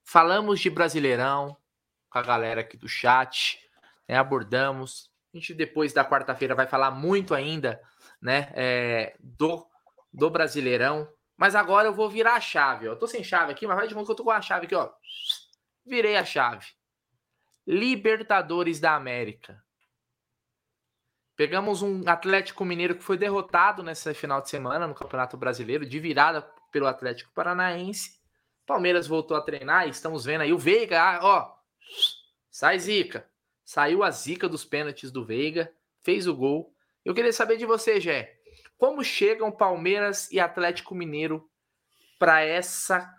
Falamos 0.04 0.60
de 0.60 0.70
Brasileirão 0.70 1.56
com 2.10 2.20
a 2.20 2.22
galera 2.22 2.60
aqui 2.60 2.76
do 2.76 2.90
chat, 2.90 3.58
né, 4.08 4.18
abordamos. 4.18 5.10
A 5.36 5.38
gente 5.38 5.54
depois 5.54 5.92
da 5.92 6.10
quarta-feira 6.10 6.56
vai 6.56 6.66
falar 6.66 6.92
muito 6.92 7.36
ainda, 7.36 7.82
né, 8.22 8.54
é, 8.56 9.18
do, 9.20 9.68
do 10.14 10.30
Brasileirão. 10.30 11.10
Mas 11.36 11.56
agora 11.56 11.90
eu 11.90 11.94
vou 11.94 12.10
virar 12.10 12.36
a 12.36 12.40
chave. 12.40 12.88
Ó. 12.88 12.94
Eu 12.94 12.98
tô 12.98 13.06
sem 13.06 13.22
chave 13.22 13.52
aqui, 13.52 13.68
mas 13.68 13.76
vai 13.76 13.86
de 13.86 13.94
conta 13.94 14.06
que 14.06 14.12
eu 14.14 14.16
tô 14.16 14.24
com 14.24 14.32
a 14.32 14.42
chave 14.42 14.66
aqui, 14.66 14.74
ó. 14.74 14.90
Virei 15.86 16.16
a 16.16 16.24
chave. 16.24 16.66
Libertadores 17.68 18.80
da 18.80 18.96
América. 18.96 19.62
Pegamos 21.36 21.82
um 21.82 22.08
Atlético 22.08 22.64
Mineiro 22.64 22.96
que 22.96 23.04
foi 23.04 23.18
derrotado 23.18 23.84
nessa 23.84 24.14
final 24.14 24.42
de 24.42 24.50
semana 24.50 24.88
no 24.88 24.96
Campeonato 24.96 25.36
Brasileiro, 25.36 25.86
de 25.86 26.00
virada 26.00 26.50
pelo 26.72 26.88
Atlético 26.88 27.34
Paranaense. 27.34 28.22
Palmeiras 28.66 29.06
voltou 29.06 29.36
a 29.36 29.42
treinar 29.42 29.86
e 29.86 29.90
estamos 29.90 30.24
vendo 30.24 30.42
aí 30.42 30.54
o 30.54 30.58
Veiga, 30.58 31.02
ah, 31.02 31.20
ó, 31.22 31.56
sai 32.50 32.80
zica. 32.80 33.30
Saiu 33.66 34.04
a 34.04 34.12
zica 34.12 34.48
dos 34.48 34.64
pênaltis 34.64 35.12
do 35.12 35.26
Veiga, 35.26 35.74
fez 36.04 36.28
o 36.28 36.36
gol. 36.36 36.72
Eu 37.04 37.16
queria 37.16 37.34
saber 37.34 37.58
de 37.58 37.66
você, 37.66 38.00
Gé. 38.00 38.36
Como 38.78 39.04
chegam 39.04 39.52
Palmeiras 39.52 40.32
e 40.32 40.40
Atlético 40.40 40.94
Mineiro 40.94 41.50
para 42.20 42.42
essa 42.42 43.12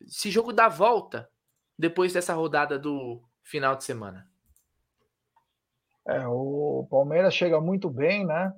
esse 0.00 0.30
jogo 0.30 0.52
da 0.52 0.68
volta 0.68 1.30
depois 1.78 2.12
dessa 2.12 2.34
rodada 2.34 2.76
do 2.78 3.22
final 3.44 3.76
de 3.76 3.84
semana? 3.84 4.28
É, 6.06 6.26
o 6.26 6.86
Palmeiras 6.90 7.34
chega 7.34 7.60
muito 7.60 7.88
bem, 7.88 8.26
né? 8.26 8.52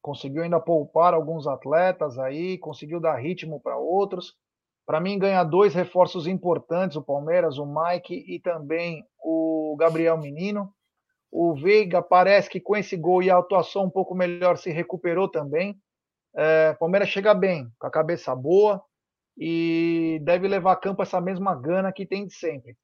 Conseguiu 0.00 0.42
ainda 0.42 0.58
poupar 0.58 1.12
alguns 1.12 1.46
atletas 1.46 2.18
aí, 2.18 2.56
conseguiu 2.56 2.98
dar 2.98 3.16
ritmo 3.16 3.60
para 3.60 3.76
outros. 3.76 4.34
Para 4.86 5.00
mim, 5.00 5.18
ganha 5.18 5.44
dois 5.44 5.74
reforços 5.74 6.26
importantes: 6.26 6.96
o 6.96 7.02
Palmeiras, 7.02 7.58
o 7.58 7.66
Mike 7.66 8.24
e 8.26 8.40
também 8.40 9.04
o 9.18 9.76
Gabriel 9.78 10.16
Menino. 10.16 10.72
O 11.30 11.54
Veiga 11.54 12.02
parece 12.02 12.48
que 12.48 12.60
com 12.60 12.76
esse 12.76 12.96
gol 12.96 13.22
e 13.22 13.30
a 13.30 13.38
atuação 13.38 13.84
um 13.84 13.90
pouco 13.90 14.14
melhor 14.14 14.56
se 14.56 14.70
recuperou 14.70 15.28
também. 15.28 15.78
É, 16.36 16.74
Palmeiras 16.74 17.08
chega 17.08 17.34
bem, 17.34 17.68
com 17.78 17.86
a 17.86 17.90
cabeça 17.90 18.34
boa 18.34 18.82
e 19.36 20.18
deve 20.22 20.48
levar 20.48 20.72
a 20.72 20.76
campo 20.76 21.02
essa 21.02 21.20
mesma 21.20 21.54
gana 21.54 21.92
que 21.92 22.06
tem 22.06 22.26
de 22.26 22.34
sempre. 22.34 22.76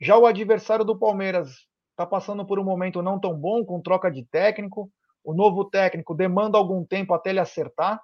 Já 0.00 0.16
o 0.16 0.26
adversário 0.26 0.84
do 0.84 0.98
Palmeiras 0.98 1.50
está 1.90 2.06
passando 2.06 2.46
por 2.46 2.58
um 2.58 2.64
momento 2.64 3.02
não 3.02 3.20
tão 3.20 3.34
bom, 3.34 3.64
com 3.64 3.82
troca 3.82 4.10
de 4.10 4.24
técnico. 4.24 4.90
O 5.22 5.34
novo 5.34 5.66
técnico 5.66 6.14
demanda 6.14 6.56
algum 6.56 6.84
tempo 6.84 7.12
até 7.12 7.30
ele 7.30 7.40
acertar. 7.40 8.00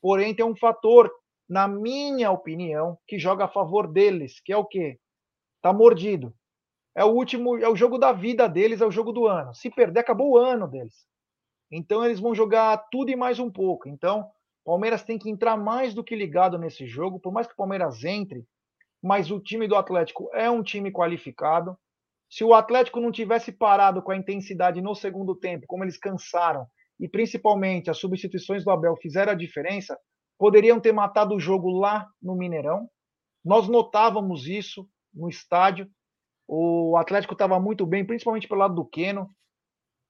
Porém, 0.00 0.34
tem 0.34 0.44
um 0.44 0.56
fator, 0.56 1.10
na 1.48 1.68
minha 1.68 2.30
opinião, 2.30 2.98
que 3.06 3.18
joga 3.18 3.44
a 3.44 3.48
favor 3.48 3.86
deles, 3.86 4.40
que 4.40 4.52
é 4.52 4.56
o 4.56 4.64
quê? 4.64 4.98
Tá 5.60 5.72
mordido. 5.72 6.34
É 6.96 7.04
o 7.04 7.08
último, 7.08 7.56
é 7.58 7.68
o 7.68 7.76
jogo 7.76 7.98
da 7.98 8.12
vida 8.12 8.48
deles, 8.48 8.80
é 8.80 8.86
o 8.86 8.90
jogo 8.90 9.12
do 9.12 9.26
ano. 9.26 9.54
Se 9.54 9.70
perder, 9.70 10.00
acabou 10.00 10.32
o 10.32 10.38
ano 10.38 10.68
deles. 10.68 11.06
Então 11.70 12.04
eles 12.04 12.20
vão 12.20 12.34
jogar 12.34 12.76
tudo 12.90 13.10
e 13.10 13.16
mais 13.16 13.38
um 13.38 13.50
pouco. 13.50 13.88
Então, 13.88 14.30
Palmeiras 14.64 15.02
tem 15.02 15.18
que 15.18 15.28
entrar 15.28 15.56
mais 15.56 15.92
do 15.92 16.02
que 16.02 16.16
ligado 16.16 16.58
nesse 16.58 16.86
jogo, 16.86 17.20
por 17.20 17.32
mais 17.32 17.46
que 17.46 17.52
o 17.52 17.56
Palmeiras 17.56 18.02
entre, 18.02 18.46
mas 19.02 19.30
o 19.30 19.38
time 19.38 19.68
do 19.68 19.76
Atlético 19.76 20.30
é 20.32 20.48
um 20.50 20.62
time 20.62 20.90
qualificado. 20.90 21.76
Se 22.30 22.42
o 22.42 22.54
Atlético 22.54 22.98
não 22.98 23.12
tivesse 23.12 23.52
parado 23.52 24.02
com 24.02 24.10
a 24.10 24.16
intensidade 24.16 24.80
no 24.80 24.94
segundo 24.94 25.36
tempo, 25.36 25.66
como 25.66 25.84
eles 25.84 25.98
cansaram, 25.98 26.66
e 26.98 27.06
principalmente 27.06 27.90
as 27.90 27.98
substituições 27.98 28.64
do 28.64 28.70
Abel 28.70 28.96
fizeram 28.96 29.32
a 29.32 29.36
diferença, 29.36 29.98
poderiam 30.38 30.80
ter 30.80 30.92
matado 30.92 31.34
o 31.34 31.40
jogo 31.40 31.70
lá 31.70 32.08
no 32.22 32.34
Mineirão. 32.34 32.88
Nós 33.44 33.68
notávamos 33.68 34.48
isso 34.48 34.88
no 35.12 35.28
estádio. 35.28 35.86
O 36.46 36.96
Atlético 36.96 37.32
estava 37.32 37.58
muito 37.58 37.86
bem, 37.86 38.04
principalmente 38.04 38.46
pelo 38.46 38.60
lado 38.60 38.74
do 38.74 38.84
Queno, 38.84 39.28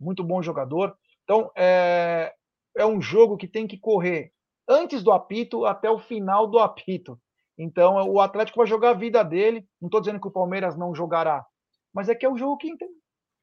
muito 0.01 0.25
bom 0.25 0.43
jogador. 0.43 0.97
Então, 1.23 1.51
é, 1.57 2.35
é 2.77 2.87
um 2.87 3.01
jogo 3.01 3.37
que 3.37 3.49
tem 3.49 3.67
que 3.67 3.79
correr 3.79 4.33
antes 4.69 5.03
do 5.03 5.13
apito 5.13 5.65
até 5.65 5.91
o 5.91 5.99
final 5.99 6.47
do 6.47 6.59
apito. 6.59 7.19
Então, 7.57 7.95
o 8.09 8.21
Atlético 8.21 8.59
vai 8.59 8.67
jogar 8.67 8.91
a 8.91 8.95
vida 8.95 9.23
dele. 9.23 9.67
Não 9.81 9.87
estou 9.87 10.01
dizendo 10.01 10.21
que 10.21 10.29
o 10.29 10.33
Palmeiras 10.33 10.77
não 10.77 10.95
jogará, 10.95 11.45
mas 11.93 12.09
é 12.09 12.15
que 12.15 12.27
é 12.27 12.29
o 12.29 12.37
jogo 12.37 12.57
que. 12.57 12.73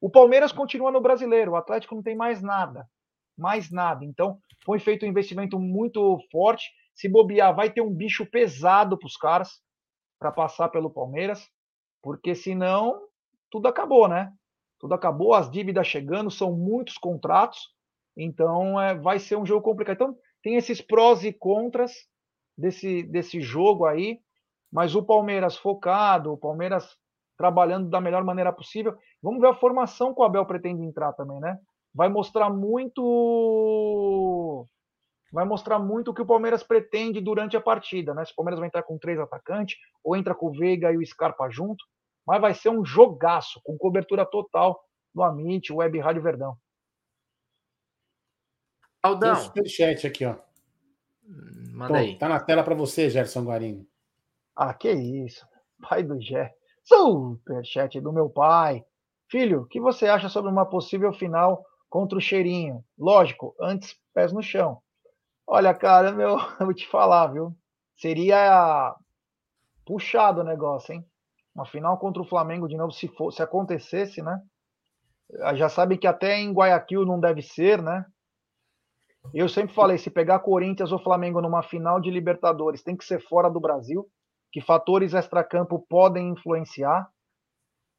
O 0.00 0.10
Palmeiras 0.10 0.50
continua 0.52 0.90
no 0.90 1.00
brasileiro, 1.00 1.52
o 1.52 1.56
Atlético 1.56 1.94
não 1.94 2.02
tem 2.02 2.16
mais 2.16 2.42
nada. 2.42 2.86
Mais 3.38 3.70
nada. 3.70 4.04
Então, 4.04 4.38
foi 4.64 4.78
feito 4.78 5.06
um 5.06 5.08
investimento 5.08 5.58
muito 5.58 6.18
forte. 6.30 6.70
Se 6.94 7.08
bobear, 7.08 7.54
vai 7.54 7.70
ter 7.70 7.80
um 7.80 7.94
bicho 7.94 8.26
pesado 8.26 8.98
para 8.98 9.06
os 9.06 9.16
caras 9.16 9.60
para 10.18 10.30
passar 10.30 10.68
pelo 10.68 10.90
Palmeiras, 10.90 11.48
porque 12.02 12.34
senão 12.34 13.00
tudo 13.50 13.68
acabou, 13.68 14.08
né? 14.08 14.32
Tudo 14.78 14.94
acabou, 14.94 15.34
as 15.34 15.50
dívidas 15.50 15.86
chegando, 15.86 16.30
são 16.30 16.52
muitos 16.52 16.98
contratos, 16.98 17.68
então 18.16 18.80
é, 18.80 18.94
vai 18.94 19.18
ser 19.18 19.36
um 19.36 19.46
jogo 19.46 19.62
complicado. 19.62 19.94
Então, 19.94 20.16
tem 20.42 20.56
esses 20.56 20.80
prós 20.80 21.22
e 21.22 21.32
contras 21.32 21.92
desse, 22.58 23.04
desse 23.04 23.40
jogo 23.40 23.86
aí, 23.86 24.18
mas 24.72 24.94
o 24.96 25.02
Palmeiras 25.02 25.56
focado, 25.56 26.32
o 26.32 26.36
Palmeiras 26.36 26.96
trabalhando 27.36 27.88
da 27.88 28.00
melhor 28.00 28.24
maneira 28.24 28.52
possível. 28.52 28.96
Vamos 29.22 29.40
ver 29.40 29.48
a 29.48 29.54
formação 29.54 30.14
que 30.14 30.20
o 30.20 30.24
Abel 30.24 30.46
pretende 30.46 30.82
entrar 30.82 31.12
também, 31.12 31.38
né? 31.40 31.58
Vai 31.94 32.08
mostrar 32.08 32.50
muito. 32.50 33.02
Vai 35.32 35.46
mostrar 35.46 35.78
muito 35.78 36.10
o 36.10 36.14
que 36.14 36.20
o 36.20 36.26
Palmeiras 36.26 36.62
pretende 36.62 37.18
durante 37.20 37.56
a 37.56 37.60
partida, 37.60 38.12
né? 38.12 38.22
Se 38.24 38.32
o 38.32 38.36
Palmeiras 38.36 38.60
vai 38.60 38.68
entrar 38.68 38.82
com 38.82 38.98
três 38.98 39.18
atacantes, 39.18 39.78
ou 40.04 40.14
entra 40.14 40.34
com 40.34 40.48
o 40.48 40.52
Veiga 40.52 40.92
e 40.92 40.98
o 40.98 41.06
Scarpa 41.06 41.48
junto, 41.48 41.82
mas 42.26 42.40
vai 42.40 42.54
ser 42.54 42.68
um 42.68 42.84
jogaço, 42.84 43.60
com 43.64 43.78
cobertura 43.78 44.26
total 44.26 44.78
no 45.14 45.22
Amit, 45.22 45.72
Web 45.72 45.98
Rádio 45.98 46.22
Verdão. 46.22 46.56
Aldão. 49.02 49.34
Tem 49.34 49.44
superchat 49.44 50.06
aqui, 50.06 50.24
ó. 50.24 50.36
Hum, 51.24 51.72
manda 51.72 51.94
Pô, 51.94 51.98
aí. 51.98 52.18
Tá 52.18 52.28
na 52.28 52.38
tela 52.38 52.62
para 52.62 52.74
você, 52.74 53.08
Gerson 53.08 53.44
Guarini. 53.44 53.88
Ah, 54.54 54.74
que 54.74 54.92
isso. 54.92 55.46
Pai 55.80 56.02
do 56.02 56.20
Gé. 56.20 56.54
Superchat 56.84 58.00
do 58.00 58.12
meu 58.12 58.28
pai. 58.28 58.84
Filho, 59.28 59.62
o 59.62 59.66
que 59.66 59.80
você 59.80 60.06
acha 60.06 60.28
sobre 60.28 60.50
uma 60.50 60.66
possível 60.66 61.12
final 61.12 61.64
contra 61.88 62.18
o 62.18 62.20
Cheirinho? 62.20 62.84
Lógico, 62.98 63.56
antes 63.58 63.96
pés 64.14 64.30
no 64.30 64.42
chão. 64.42 64.80
Olha, 65.46 65.74
cara, 65.74 66.12
meu, 66.12 66.36
eu 66.60 66.66
vou 66.66 66.74
te 66.74 66.86
falar, 66.88 67.28
viu? 67.28 67.56
Seria 67.96 68.94
puxado 69.86 70.40
o 70.40 70.44
negócio, 70.44 70.94
hein? 70.94 71.04
Uma 71.54 71.66
final 71.66 71.98
contra 71.98 72.22
o 72.22 72.26
Flamengo 72.26 72.68
de 72.68 72.76
novo, 72.76 72.92
se, 72.92 73.08
for, 73.08 73.30
se 73.32 73.42
acontecesse, 73.42 74.22
né? 74.22 74.40
Já 75.54 75.68
sabe 75.68 75.98
que 75.98 76.06
até 76.06 76.38
em 76.38 76.52
Guayaquil 76.52 77.04
não 77.04 77.18
deve 77.20 77.42
ser, 77.42 77.82
né? 77.82 78.04
Eu 79.32 79.48
sempre 79.48 79.74
falei, 79.74 79.98
se 79.98 80.10
pegar 80.10 80.40
Corinthians 80.40 80.92
ou 80.92 80.98
Flamengo 80.98 81.40
numa 81.40 81.62
final 81.62 82.00
de 82.00 82.10
Libertadores, 82.10 82.82
tem 82.82 82.96
que 82.96 83.04
ser 83.04 83.20
fora 83.20 83.48
do 83.50 83.60
Brasil 83.60 84.06
que 84.50 84.60
fatores 84.60 85.14
extracampo 85.14 85.84
podem 85.88 86.28
influenciar, 86.30 87.08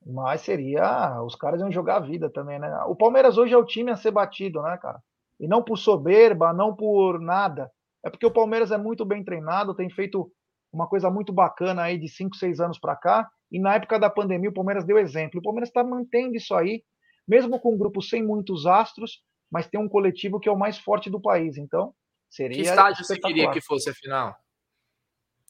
mas 0.06 0.41
seria. 0.41 1.22
Os 1.24 1.36
caras 1.36 1.62
iam 1.62 1.72
jogar 1.72 1.98
a 1.98 2.00
vida 2.00 2.30
também, 2.30 2.60
né? 2.60 2.72
O 2.88 2.96
Palmeiras 2.96 3.38
hoje 3.38 3.54
é 3.54 3.58
o 3.58 3.66
time 3.66 3.91
a 3.91 3.98
ser 3.98 4.12
batido, 4.12 4.62
né, 4.62 4.78
cara? 4.78 5.02
E 5.44 5.48
não 5.48 5.62
por 5.62 5.78
soberba, 5.78 6.54
não 6.54 6.74
por 6.74 7.20
nada. 7.20 7.70
É 8.02 8.10
porque 8.10 8.26
o 8.26 8.32
Palmeiras 8.32 8.72
é 8.72 8.78
muito 8.78 9.04
bem 9.04 9.22
treinado, 9.26 9.76
tem 9.76 9.89
feito 9.89 10.32
uma 10.72 10.88
coisa 10.88 11.10
muito 11.10 11.34
bacana 11.34 11.84
aí 11.84 11.98
de 11.98 12.08
5, 12.08 12.38
6 12.38 12.62
anos 12.62 12.80
para 12.80 12.96
cá. 12.96 13.30
E 13.52 13.60
na 13.60 13.76
época 13.76 14.00
da 14.00 14.10
pandemia, 14.10 14.50
o 14.50 14.54
Palmeiras 14.54 14.86
deu 14.86 14.98
exemplo. 14.98 15.41
O 15.41 15.44
Palmeiras 15.44 15.68
está 15.68 15.84
mantendo 15.84 16.38
isso 16.38 16.56
aí, 16.56 16.82
mesmo 17.28 17.60
com 17.60 17.76
um 17.76 17.78
grupo 17.78 18.02
sem 18.02 18.24
muitos 18.24 18.66
astros, 18.66 19.22
mas 19.52 19.68
tem 19.68 19.78
um 19.78 19.89
coletivo 19.89 20.39
que 20.39 20.48
é 20.48 20.52
o 20.52 20.58
mais 20.58 20.80
forte 20.80 21.10
do 21.10 21.20
país. 21.20 21.58
Então, 21.58 21.94
seria. 22.30 22.56
Que 22.56 22.62
estádio 22.64 23.04
você 23.04 23.20
queria 23.20 23.52
que 23.52 23.60
fosse 23.60 23.89
a 23.89 23.94
final? 23.94 24.34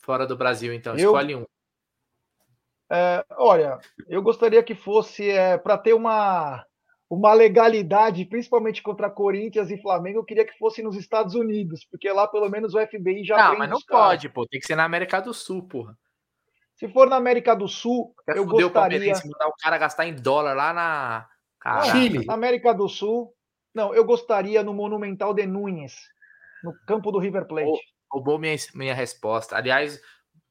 Fora 0.01 0.25
do 0.25 0.35
Brasil, 0.35 0.73
então. 0.73 0.93
Eu, 0.93 1.11
Escolhe 1.11 1.35
um. 1.35 1.45
É, 2.91 3.23
olha, 3.37 3.77
eu 4.07 4.23
gostaria 4.23 4.63
que 4.63 4.73
fosse 4.73 5.29
é, 5.29 5.55
para 5.55 5.77
ter 5.77 5.93
uma, 5.93 6.65
uma 7.15 7.33
legalidade, 7.33 8.25
principalmente 8.25 8.81
contra 8.81 9.09
Corinthians 9.09 9.69
e 9.69 9.81
Flamengo, 9.81 10.19
eu 10.19 10.23
queria 10.23 10.45
que 10.45 10.57
fosse 10.57 10.81
nos 10.81 10.95
Estados 10.95 11.35
Unidos, 11.35 11.85
porque 11.89 12.11
lá 12.11 12.27
pelo 12.27 12.49
menos 12.49 12.73
o 12.73 12.79
FBI 12.79 13.23
já. 13.23 13.49
Não, 13.49 13.57
mas 13.57 13.69
não 13.69 13.79
pode, 13.87 14.29
pô. 14.29 14.45
Tem 14.47 14.59
que 14.59 14.67
ser 14.67 14.75
na 14.75 14.83
América 14.83 15.21
do 15.21 15.33
Sul, 15.33 15.67
porra. 15.67 15.97
Se 16.75 16.87
for 16.89 17.09
na 17.09 17.15
América 17.15 17.55
do 17.55 17.67
Sul, 17.67 18.13
Até 18.27 18.39
eu 18.39 18.45
gostaria. 18.45 19.13
O 19.13 19.27
mudar 19.27 19.47
o 19.47 19.53
cara 19.61 19.77
gastar 19.77 20.07
em 20.07 20.15
dólar 20.15 20.55
lá 20.55 20.73
na. 20.73 21.27
Chile. 21.91 22.25
Na 22.25 22.33
América 22.33 22.73
do 22.73 22.89
Sul. 22.89 23.33
Não, 23.73 23.93
eu 23.93 24.03
gostaria 24.03 24.61
no 24.61 24.73
Monumental 24.73 25.33
de 25.33 25.47
Nunes, 25.47 25.95
no 26.63 26.73
campo 26.85 27.11
do 27.11 27.17
River 27.17 27.47
Plate 27.47 27.93
roubou 28.13 28.37
minha, 28.37 28.55
minha 28.75 28.93
resposta. 28.93 29.57
Aliás, 29.57 29.99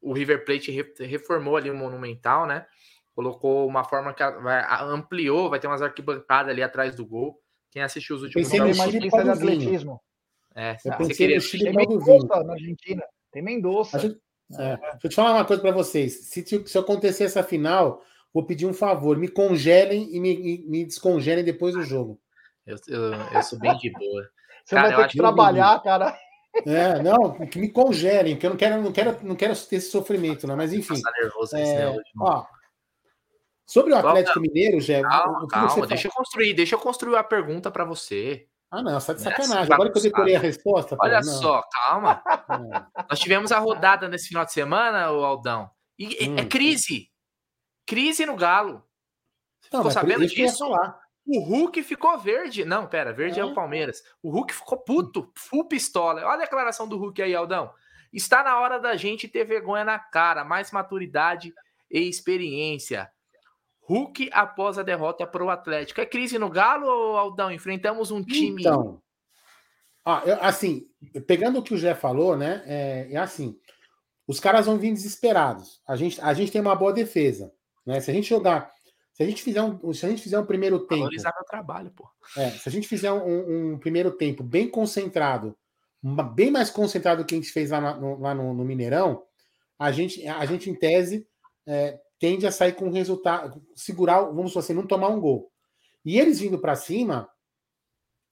o 0.00 0.12
River 0.12 0.44
Plate 0.44 0.72
reformou 0.98 1.56
ali 1.56 1.70
o 1.70 1.76
Monumental, 1.76 2.44
né? 2.44 2.66
Colocou 3.14 3.66
uma 3.66 3.84
forma 3.84 4.14
que 4.14 4.22
vai, 4.40 4.64
ampliou, 4.82 5.50
vai 5.50 5.60
ter 5.60 5.66
umas 5.66 5.82
arquibancadas 5.82 6.50
ali 6.50 6.62
atrás 6.62 6.94
do 6.94 7.04
gol. 7.04 7.38
Quem 7.70 7.82
assistiu 7.82 8.16
os 8.16 8.22
últimos 8.22 8.48
jogos... 8.48 8.78
Pensei 8.78 9.00
no 9.00 9.10
Chile 9.10 9.30
atletismo. 9.30 10.00
É, 10.54 10.76
eu 10.84 10.96
pensei 10.96 11.16
queria... 11.16 11.36
no 11.36 11.42
Chile 11.42 11.64
Tem 11.64 11.74
Mendoza 11.74 12.44
na 12.44 12.52
Argentina. 12.52 13.02
Tem 13.30 13.42
Mendoza. 13.42 13.98
Gente, 13.98 14.20
é, 14.58 14.76
deixa 14.76 14.98
eu 15.04 15.10
te 15.10 15.16
falar 15.16 15.32
uma 15.32 15.44
coisa 15.44 15.62
para 15.62 15.72
vocês. 15.72 16.26
Se, 16.26 16.44
se 16.44 16.78
acontecer 16.78 17.24
essa 17.24 17.42
final, 17.42 18.02
vou 18.32 18.44
pedir 18.44 18.66
um 18.66 18.74
favor. 18.74 19.16
Me 19.16 19.28
congelem 19.28 20.14
e 20.14 20.20
me, 20.20 20.64
me 20.68 20.84
descongelem 20.84 21.44
depois 21.44 21.74
do 21.74 21.82
jogo. 21.82 22.20
Eu, 22.66 22.76
eu, 22.88 23.12
eu 23.12 23.42
sou 23.42 23.58
bem 23.58 23.76
de 23.78 23.90
boa. 23.90 24.22
Você 24.64 24.74
cara, 24.76 24.96
vai 24.96 25.04
ter 25.04 25.12
que 25.12 25.18
trabalhar, 25.18 25.82
cara. 25.82 26.16
É, 26.66 27.02
não, 27.02 27.32
que 27.46 27.58
me 27.58 27.70
congelem, 27.70 28.34
porque 28.34 28.46
eu 28.46 28.50
não 28.50 28.56
quero, 28.56 28.82
não 28.82 28.92
quero, 28.92 29.18
não 29.22 29.34
quero 29.34 29.56
ter 29.56 29.76
esse 29.76 29.90
sofrimento, 29.90 30.46
né? 30.46 30.54
Mas 30.54 30.72
enfim. 30.72 31.00
nervoso 31.20 31.56
é, 31.56 31.88
hoje, 31.88 32.02
ó, 32.20 32.44
sobre 33.66 33.92
o 33.92 33.96
Atlético 33.96 34.34
Calma, 34.34 34.48
Mineiro, 34.48 34.80
Gé. 34.80 35.02
Calma, 35.02 35.48
calma 35.48 35.86
deixa 35.86 36.08
eu 36.08 36.12
construir, 36.12 36.54
deixa 36.54 36.74
eu 36.74 36.78
construir 36.78 37.16
a 37.16 37.24
pergunta 37.24 37.70
para 37.70 37.84
você. 37.84 38.46
Ah, 38.70 38.82
não, 38.82 38.98
só 38.98 39.12
de 39.12 39.20
sacanagem. 39.20 39.72
Agora 39.72 39.92
que 39.92 39.98
eu 39.98 40.02
decorei 40.02 40.34
a 40.34 40.40
resposta. 40.40 40.96
Olha 40.98 41.18
pô, 41.18 41.24
só, 41.24 41.62
calma. 41.70 42.22
É. 42.26 43.04
Nós 43.10 43.20
tivemos 43.20 43.52
a 43.52 43.58
rodada 43.58 44.08
nesse 44.08 44.28
final 44.28 44.46
de 44.46 44.52
semana, 44.52 45.10
o 45.10 45.22
Aldão. 45.22 45.70
E 45.98 46.24
é 46.24 46.28
hum. 46.28 46.36
é 46.38 46.44
crise. 46.46 47.10
Crise 47.86 48.24
no 48.24 48.34
Galo. 48.34 48.82
Você 49.60 49.68
não, 49.72 49.80
ficou 49.80 49.90
sabendo 49.90 50.26
disso? 50.26 50.64
O 51.26 51.40
Hulk 51.40 51.82
ficou 51.82 52.18
verde. 52.18 52.64
Não, 52.64 52.86
pera, 52.86 53.12
verde 53.12 53.38
é. 53.38 53.42
é 53.42 53.44
o 53.44 53.52
Palmeiras. 53.52 54.02
O 54.22 54.30
Hulk 54.30 54.54
ficou 54.54 54.78
puto, 54.78 55.30
full 55.36 55.68
pistola. 55.68 56.22
Olha 56.22 56.34
a 56.34 56.36
declaração 56.38 56.88
do 56.88 56.96
Hulk 56.96 57.20
aí, 57.20 57.34
Aldão. 57.34 57.72
Está 58.10 58.42
na 58.42 58.58
hora 58.58 58.78
da 58.78 58.96
gente 58.96 59.28
ter 59.28 59.44
vergonha 59.44 59.84
na 59.84 59.98
cara, 59.98 60.44
mais 60.44 60.70
maturidade 60.70 61.52
e 61.90 62.00
experiência. 62.08 63.10
Hulk 63.82 64.30
após 64.32 64.78
a 64.78 64.82
derrota 64.82 65.26
para 65.26 65.44
o 65.44 65.50
Atlético. 65.50 66.00
É 66.00 66.06
crise 66.06 66.38
no 66.38 66.48
Galo, 66.48 66.86
ou, 66.86 67.16
Aldão? 67.16 67.50
Enfrentamos 67.50 68.10
um 68.10 68.22
time. 68.22 68.62
Então, 68.62 69.02
ó, 70.04 70.20
eu, 70.20 70.38
assim, 70.40 70.86
pegando 71.26 71.58
o 71.58 71.62
que 71.62 71.74
o 71.74 71.78
Jé 71.78 71.94
falou, 71.94 72.36
né? 72.36 72.62
É, 72.66 73.08
é, 73.12 73.16
assim: 73.16 73.58
os 74.26 74.38
caras 74.38 74.66
vão 74.66 74.78
vir 74.78 74.92
desesperados. 74.92 75.80
A 75.86 75.96
gente, 75.96 76.20
a 76.20 76.32
gente 76.32 76.52
tem 76.52 76.60
uma 76.60 76.76
boa 76.76 76.92
defesa. 76.92 77.52
Né? 77.84 78.00
Se 78.00 78.10
a 78.10 78.14
gente 78.14 78.28
jogar 78.28 78.72
se 79.12 79.22
a 79.22 79.26
gente 79.26 79.42
fizer 79.42 79.62
um, 79.62 79.92
se 79.92 80.06
a 80.06 80.08
gente 80.08 80.22
fizer 80.22 80.38
um 80.38 80.46
primeiro 80.46 80.80
tempo. 80.80 81.02
Valorizar 81.02 81.32
meu 81.34 81.44
trabalho, 81.44 81.90
pô. 81.90 82.08
É, 82.36 82.50
se 82.50 82.68
a 82.68 82.72
gente 82.72 82.88
fizer 82.88 83.12
um, 83.12 83.72
um, 83.72 83.78
primeiro 83.78 84.10
tempo 84.10 84.42
bem 84.42 84.68
concentrado, 84.68 85.56
bem 86.34 86.50
mais 86.50 86.70
concentrado 86.70 87.22
do 87.22 87.26
que 87.26 87.34
a 87.34 87.38
gente 87.38 87.52
fez 87.52 87.70
lá, 87.70 87.94
no, 87.94 88.18
lá 88.18 88.34
no, 88.34 88.54
no, 88.54 88.64
Mineirão, 88.64 89.22
a 89.78 89.92
gente, 89.92 90.26
a 90.26 90.44
gente 90.46 90.70
em 90.70 90.74
tese, 90.74 91.26
é, 91.66 91.98
tende 92.22 92.46
a 92.46 92.52
sair 92.52 92.74
com 92.74 92.88
resultado, 92.88 93.60
segurar, 93.74 94.20
vamos 94.20 94.56
assim, 94.56 94.72
não 94.72 94.86
tomar 94.86 95.08
um 95.08 95.18
gol. 95.18 95.50
E 96.04 96.20
eles 96.20 96.38
vindo 96.38 96.56
para 96.56 96.76
cima, 96.76 97.28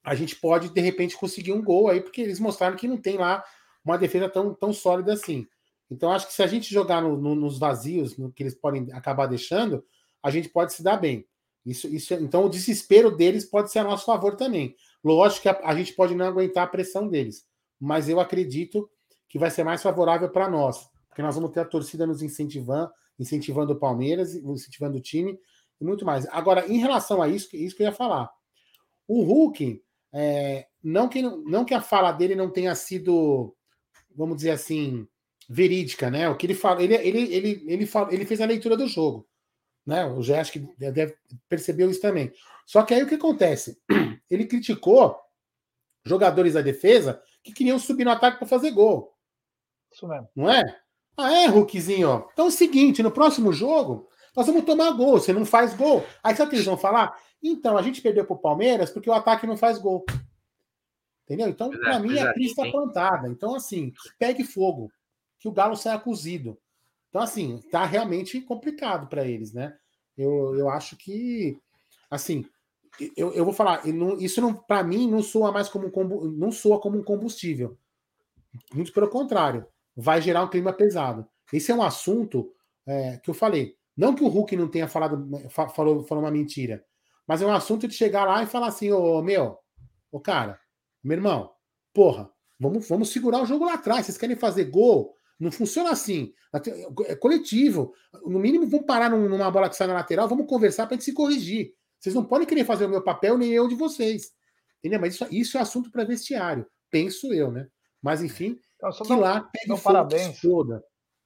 a 0.01 0.15
gente 0.15 0.33
pode, 0.37 0.69
de 0.69 0.79
repente, 0.79 1.17
conseguir 1.17 1.51
um 1.51 1.61
gol 1.61 1.89
aí, 1.89 1.99
porque 1.99 2.21
eles 2.21 2.39
mostraram 2.39 2.77
que 2.77 2.87
não 2.87 2.95
tem 2.95 3.17
lá 3.17 3.43
uma 3.83 3.97
defesa 3.97 4.29
tão, 4.29 4.53
tão 4.53 4.71
sólida 4.71 5.11
assim. 5.11 5.45
Então, 5.89 6.09
acho 6.09 6.25
que 6.27 6.31
se 6.31 6.41
a 6.41 6.47
gente 6.47 6.73
jogar 6.73 7.01
no, 7.01 7.17
no, 7.17 7.35
nos 7.35 7.59
vazios, 7.59 8.15
no 8.15 8.31
que 8.31 8.43
eles 8.43 8.55
podem 8.55 8.87
acabar 8.93 9.25
deixando, 9.25 9.83
a 10.23 10.31
gente 10.31 10.47
pode 10.47 10.71
se 10.71 10.81
dar 10.81 10.95
bem. 10.95 11.27
Isso, 11.65 11.85
isso, 11.89 12.13
então, 12.13 12.45
o 12.45 12.49
desespero 12.49 13.11
deles 13.11 13.43
pode 13.43 13.73
ser 13.73 13.79
a 13.79 13.83
nosso 13.83 14.05
favor 14.05 14.37
também. 14.37 14.73
Lógico 15.03 15.41
que 15.41 15.49
a, 15.49 15.59
a 15.65 15.75
gente 15.75 15.91
pode 15.91 16.15
não 16.15 16.27
aguentar 16.27 16.63
a 16.63 16.67
pressão 16.67 17.09
deles, 17.09 17.45
mas 17.77 18.07
eu 18.07 18.21
acredito 18.21 18.89
que 19.27 19.37
vai 19.37 19.51
ser 19.51 19.65
mais 19.65 19.83
favorável 19.83 20.29
para 20.29 20.49
nós, 20.49 20.89
porque 21.09 21.21
nós 21.21 21.35
vamos 21.35 21.51
ter 21.51 21.59
a 21.59 21.65
torcida 21.65 22.07
nos 22.07 22.21
incentivando, 22.21 22.89
incentivando 23.19 23.73
o 23.73 23.79
Palmeiras, 23.79 24.35
incentivando 24.35 24.97
o 24.97 25.01
time 25.01 25.37
e 25.79 25.85
muito 25.85 26.05
mais. 26.05 26.25
Agora, 26.27 26.67
em 26.67 26.77
relação 26.77 27.21
a 27.21 27.27
isso, 27.27 27.55
isso 27.55 27.75
que 27.75 27.83
eu 27.83 27.87
ia 27.87 27.93
falar. 27.93 28.29
O 29.07 29.23
Hulk, 29.23 29.83
é, 30.13 30.67
não, 30.83 31.07
que, 31.07 31.21
não 31.21 31.65
que 31.65 31.73
a 31.73 31.81
fala 31.81 32.11
dele 32.11 32.35
não 32.35 32.49
tenha 32.49 32.73
sido, 32.75 33.55
vamos 34.15 34.37
dizer 34.37 34.51
assim, 34.51 35.07
verídica, 35.49 36.09
né? 36.09 36.29
O 36.29 36.37
que 36.37 36.45
ele 36.45 36.55
fala, 36.55 36.81
ele, 36.81 36.95
ele, 36.95 37.33
ele, 37.33 37.63
ele, 37.67 37.85
fala, 37.85 38.13
ele 38.13 38.25
fez 38.25 38.39
a 38.39 38.45
leitura 38.45 38.77
do 38.77 38.87
jogo. 38.87 39.27
Né? 39.85 40.05
O 40.05 40.21
Zé 40.21 40.39
acho 40.39 40.51
que 40.51 40.59
deve, 40.77 41.15
percebeu 41.49 41.89
isso 41.89 42.01
também. 42.01 42.31
Só 42.65 42.83
que 42.83 42.93
aí 42.93 43.03
o 43.03 43.07
que 43.07 43.15
acontece? 43.15 43.81
Ele 44.29 44.45
criticou 44.45 45.19
jogadores 46.05 46.53
da 46.53 46.61
defesa 46.61 47.21
que 47.43 47.51
queriam 47.51 47.77
subir 47.79 48.05
no 48.05 48.11
ataque 48.11 48.37
para 48.37 48.47
fazer 48.47 48.71
gol. 48.71 49.13
Isso 49.91 50.07
mesmo. 50.07 50.29
Não 50.35 50.49
é? 50.49 50.63
Ah, 51.17 51.31
é, 51.31 51.47
Hulkzinho. 51.47 52.25
Então 52.33 52.45
é 52.45 52.47
o 52.47 52.51
seguinte: 52.51 53.03
no 53.03 53.11
próximo 53.11 53.51
jogo, 53.51 54.07
nós 54.35 54.47
vamos 54.47 54.63
tomar 54.63 54.91
gol. 54.91 55.19
Você 55.19 55.33
não 55.33 55.45
faz 55.45 55.73
gol. 55.73 56.05
Aí 56.23 56.35
sabe 56.35 56.47
o 56.47 56.49
que 56.49 56.55
eles 56.55 56.65
vão 56.65 56.77
falar? 56.77 57.15
Então, 57.43 57.77
a 57.77 57.81
gente 57.81 58.01
perdeu 58.01 58.25
para 58.25 58.35
o 58.35 58.39
Palmeiras 58.39 58.91
porque 58.91 59.09
o 59.09 59.13
ataque 59.13 59.47
não 59.47 59.57
faz 59.57 59.77
gol. 59.77 60.05
Entendeu? 61.23 61.47
Então, 61.47 61.69
para 61.69 61.99
mim, 61.99 62.17
a 62.19 62.33
crise 62.33 62.51
está 62.51 62.69
plantada. 62.69 63.27
Então, 63.27 63.55
assim, 63.55 63.91
que 63.91 64.09
pegue 64.19 64.43
fogo. 64.43 64.91
Que 65.39 65.47
o 65.47 65.51
Galo 65.51 65.75
saia 65.75 65.97
cozido. 65.99 66.57
Então, 67.09 67.21
assim, 67.21 67.59
tá 67.71 67.83
realmente 67.83 68.39
complicado 68.41 69.07
para 69.07 69.25
eles, 69.25 69.53
né? 69.53 69.75
Eu, 70.17 70.55
eu 70.55 70.69
acho 70.69 70.95
que, 70.95 71.57
assim, 72.09 72.45
eu, 73.17 73.33
eu 73.33 73.43
vou 73.43 73.53
falar, 73.53 73.81
isso 74.19 74.41
não, 74.41 74.53
para 74.53 74.83
mim 74.83 75.09
não 75.09 75.23
soa 75.23 75.51
mais 75.51 75.67
como 75.67 75.87
um, 75.87 76.31
não 76.31 76.51
soa 76.51 76.79
como 76.79 76.97
um 76.97 77.03
combustível. 77.03 77.77
Muito 78.73 78.93
pelo 78.93 79.09
contrário, 79.09 79.65
vai 80.01 80.21
gerar 80.21 80.43
um 80.43 80.49
clima 80.49 80.73
pesado. 80.73 81.27
Esse 81.53 81.71
é 81.71 81.75
um 81.75 81.83
assunto 81.83 82.51
é, 82.87 83.17
que 83.17 83.29
eu 83.29 83.33
falei. 83.33 83.75
Não 83.95 84.15
que 84.15 84.23
o 84.23 84.27
Hulk 84.27 84.55
não 84.55 84.67
tenha 84.67 84.87
falado, 84.87 85.29
falou, 85.49 86.03
falou 86.03 86.23
uma 86.23 86.31
mentira, 86.31 86.83
mas 87.27 87.41
é 87.41 87.45
um 87.45 87.53
assunto 87.53 87.87
de 87.87 87.93
chegar 87.93 88.25
lá 88.25 88.41
e 88.41 88.47
falar 88.47 88.67
assim, 88.67 88.91
ô 88.91 89.21
meu, 89.21 89.57
ô 90.11 90.19
cara, 90.19 90.59
meu 91.03 91.17
irmão, 91.17 91.51
porra, 91.93 92.31
vamos, 92.59 92.87
vamos 92.87 93.09
segurar 93.09 93.41
o 93.41 93.45
jogo 93.45 93.65
lá 93.65 93.75
atrás. 93.75 94.05
Vocês 94.05 94.17
querem 94.17 94.35
fazer 94.35 94.65
gol? 94.65 95.13
Não 95.39 95.51
funciona 95.51 95.91
assim. 95.91 96.33
É 97.05 97.15
coletivo. 97.15 97.93
No 98.25 98.39
mínimo, 98.39 98.67
vamos 98.67 98.85
parar 98.85 99.09
numa 99.09 99.51
bola 99.51 99.69
que 99.69 99.75
sai 99.75 99.87
na 99.87 99.93
lateral, 99.93 100.27
vamos 100.27 100.47
conversar 100.47 100.85
para 100.85 100.95
a 100.95 100.97
gente 100.97 101.05
se 101.05 101.13
corrigir. 101.13 101.73
Vocês 101.99 102.15
não 102.15 102.25
podem 102.25 102.47
querer 102.47 102.65
fazer 102.65 102.85
o 102.85 102.89
meu 102.89 103.03
papel, 103.03 103.37
nem 103.37 103.51
eu 103.51 103.67
de 103.67 103.75
vocês. 103.75 104.31
Entendeu? 104.79 104.99
Mas 104.99 105.13
isso, 105.13 105.27
isso 105.31 105.57
é 105.57 105.61
assunto 105.61 105.91
para 105.91 106.03
vestiário. 106.03 106.65
Penso 106.89 107.31
eu, 107.33 107.51
né? 107.51 107.67
Mas, 108.01 108.23
enfim, 108.23 108.59
que 109.05 109.15
lá 109.15 109.49
pegue 109.51 109.81
parabéns. 109.81 110.41
toda. 110.41 110.83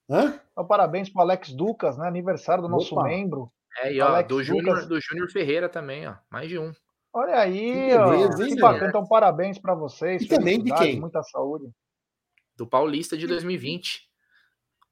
Hã? 0.09 0.39
Então, 0.51 0.67
parabéns 0.67 1.09
para 1.09 1.23
Alex 1.23 1.51
Ducas, 1.51 1.97
né? 1.97 2.07
Aniversário 2.07 2.61
do 2.61 2.69
nosso 2.69 2.93
Opa. 2.93 3.05
membro. 3.05 3.51
É, 3.81 3.93
e 3.93 4.01
ó, 4.01 4.21
do 4.21 4.43
Júnior, 4.43 4.85
do 4.85 4.99
Júnior 5.01 5.29
Ferreira 5.31 5.67
também, 5.67 6.07
ó. 6.07 6.15
Mais 6.29 6.47
de 6.47 6.59
um. 6.59 6.71
Olha 7.13 7.39
aí, 7.39 7.89
que 7.89 7.97
beleza, 7.97 8.43
ó. 8.43 8.47
Que 8.47 8.55
bacana. 8.55 8.89
Então, 8.89 9.07
parabéns 9.07 9.57
para 9.57 9.73
vocês. 9.73 10.21
E 10.21 10.27
também 10.27 10.61
de 10.61 10.73
quem? 10.73 10.99
Muita 10.99 11.23
saúde 11.23 11.71
do 12.55 12.65
Paulista 12.65 13.17
de 13.17 13.27
2020. 13.27 14.01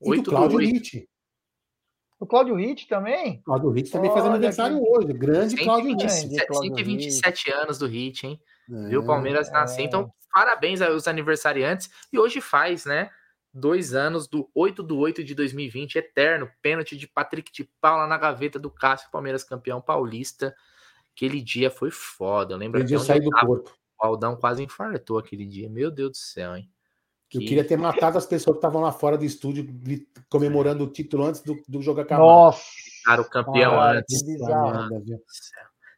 E 0.01 0.09
8 0.09 0.23
do 0.23 0.29
Cláudio 0.29 0.57
Ritt. 0.57 1.09
O 2.19 2.25
Cláudio 2.25 2.55
Ritt 2.55 2.87
também? 2.87 3.41
Cláudio 3.41 3.69
Ritt 3.69 3.91
também 3.91 4.11
faz 4.11 4.25
aniversário 4.25 4.77
que... 4.77 4.89
hoje. 4.89 5.13
Grande 5.13 5.55
Cláudio 5.57 5.91
Ritt. 5.91 6.09
127 6.09 7.51
anos 7.51 7.77
do 7.77 7.87
Ritt, 7.87 8.27
hein? 8.27 8.39
É, 8.71 8.89
Viu? 8.89 9.01
O 9.01 9.05
Palmeiras 9.05 9.49
é... 9.49 9.51
nasceu. 9.51 9.83
Então, 9.83 10.11
parabéns 10.31 10.81
aos 10.81 11.07
aniversariantes. 11.07 11.89
E 12.11 12.19
hoje 12.19 12.41
faz, 12.41 12.85
né? 12.85 13.09
Dois 13.53 13.93
anos 13.93 14.27
do 14.27 14.49
8 14.55 14.81
do 14.81 14.97
8 14.97 15.23
de 15.23 15.35
2020, 15.35 15.95
eterno. 15.95 16.49
Pênalti 16.61 16.97
de 16.97 17.07
Patrick 17.07 17.51
de 17.51 17.69
Paula 17.79 18.07
na 18.07 18.17
gaveta 18.17 18.57
do 18.57 18.71
Cássio, 18.71 19.11
Palmeiras 19.11 19.43
campeão 19.43 19.79
paulista. 19.79 20.55
Aquele 21.15 21.41
dia 21.41 21.69
foi 21.69 21.91
foda. 21.91 22.53
Eu 22.53 22.57
lembro 22.57 22.81
aquele 22.81 22.99
dia 22.99 23.19
do 23.19 23.29
corpo. 23.29 23.71
O 24.01 24.05
Aldão 24.05 24.35
quase 24.35 24.63
infartou 24.63 25.19
aquele 25.19 25.45
dia. 25.45 25.69
Meu 25.69 25.91
Deus 25.91 26.11
do 26.11 26.17
céu, 26.17 26.55
hein? 26.55 26.69
Eu 27.31 27.39
queria 27.41 27.63
ter 27.63 27.77
matado 27.77 28.17
as 28.17 28.25
pessoas 28.27 28.55
que 28.55 28.59
estavam 28.59 28.81
lá 28.81 28.91
fora 28.91 29.17
do 29.17 29.25
estúdio 29.25 29.67
comemorando 30.29 30.83
o 30.83 30.87
título 30.87 31.25
antes 31.25 31.41
do, 31.41 31.59
do 31.67 31.81
jogo 31.81 32.01
acabar. 32.01 32.21
Nossa! 32.21 32.61
Cara, 33.05 33.21
o 33.21 33.29
campeão 33.29 33.79
antes. 33.79 34.23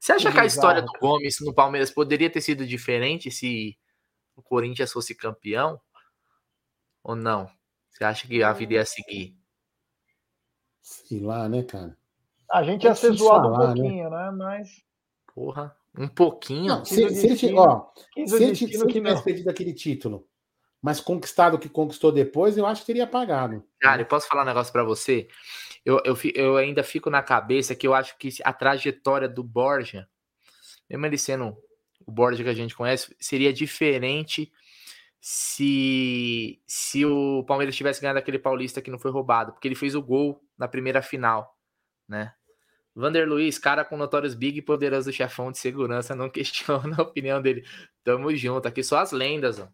Você 0.06 0.12
acha 0.12 0.32
que 0.32 0.40
a 0.40 0.46
história 0.46 0.84
do 0.84 0.92
Gomes 1.02 1.38
no 1.42 1.52
Palmeiras 1.52 1.90
poderia 1.90 2.30
ter 2.30 2.40
sido 2.40 2.64
diferente 2.64 3.32
se 3.32 3.76
o 4.36 4.42
Corinthians 4.44 4.92
fosse 4.92 5.16
campeão? 5.16 5.82
Ou 7.04 7.16
não? 7.16 7.50
Você 7.90 8.04
acha 8.04 8.28
que 8.28 8.44
a 8.44 8.54
vida 8.54 8.76
ia 8.76 8.86
seguir? 8.86 9.36
Sei 10.80 11.20
lá, 11.20 11.50
né, 11.50 11.64
cara? 11.64 11.98
A 12.52 12.62
gente 12.62 12.84
ia 12.84 12.94
ser 12.94 13.14
zoado 13.14 13.50
falar, 13.50 13.58
um 13.58 13.74
né? 13.74 13.82
pouquinho, 13.82 14.10
né? 14.12 14.26
né? 14.26 14.32
Mas. 14.38 14.86
Porra, 15.34 15.76
um 15.98 16.08
pouquinho. 16.08 16.68
Não, 16.68 16.86
se, 16.86 17.10
se, 17.10 17.48
ele, 17.48 17.58
ó, 17.58 17.88
se, 17.96 18.36
ele, 18.36 18.56
se 18.56 18.64
ele 18.66 18.86
tivesse 18.86 19.24
perdido 19.24 19.50
aquele 19.50 19.74
título 19.74 20.28
mas 20.86 21.02
conquistado 21.02 21.56
o 21.56 21.58
que 21.58 21.68
conquistou 21.68 22.12
depois, 22.12 22.60
eu 22.60 22.66
acho 22.68 22.82
que 22.82 22.86
teria 22.86 23.08
pagado. 23.08 23.68
Cara, 23.82 24.04
eu 24.04 24.06
posso 24.06 24.28
falar 24.28 24.44
um 24.44 24.46
negócio 24.46 24.72
para 24.72 24.84
você? 24.84 25.28
Eu, 25.84 26.00
eu, 26.06 26.16
eu, 26.36 26.58
ainda 26.58 26.84
fico 26.84 27.10
na 27.10 27.24
cabeça 27.24 27.74
que 27.74 27.88
eu 27.88 27.96
acho 27.96 28.16
que 28.20 28.30
a 28.44 28.54
trajetória 28.54 29.28
do 29.28 29.44
Borja, 29.44 30.08
mesmo 30.88 31.04
ele 31.08 31.18
sendo 31.18 31.58
o 32.06 32.12
Borja 32.12 32.44
que 32.44 32.50
a 32.52 32.54
gente 32.54 32.76
conhece, 32.76 33.16
seria 33.20 33.52
diferente 33.52 34.52
se, 35.20 36.62
se 36.68 37.04
o 37.04 37.44
Palmeiras 37.46 37.76
tivesse 37.76 38.00
ganhado 38.00 38.20
aquele 38.20 38.38
paulista 38.38 38.80
que 38.80 38.92
não 38.92 39.00
foi 39.00 39.10
roubado, 39.10 39.54
porque 39.54 39.68
ele 39.68 39.74
fez 39.74 39.96
o 39.96 40.04
gol 40.04 40.40
na 40.56 40.68
primeira 40.68 41.02
final, 41.02 41.58
né? 42.08 42.32
Vander 42.94 43.28
Luiz, 43.28 43.58
cara 43.58 43.84
com 43.84 43.98
notórios 43.98 44.36
big 44.36 44.60
e 44.60 44.62
poderoso 44.62 45.12
chefão 45.12 45.52
de 45.52 45.58
segurança, 45.58 46.16
não 46.16 46.30
questiona 46.30 46.96
a 46.96 47.02
opinião 47.02 47.42
dele. 47.42 47.66
Tamo 48.04 48.36
junto, 48.36 48.68
aqui 48.68 48.84
só 48.84 49.00
as 49.00 49.12
lendas, 49.12 49.60
ó. 49.60 49.68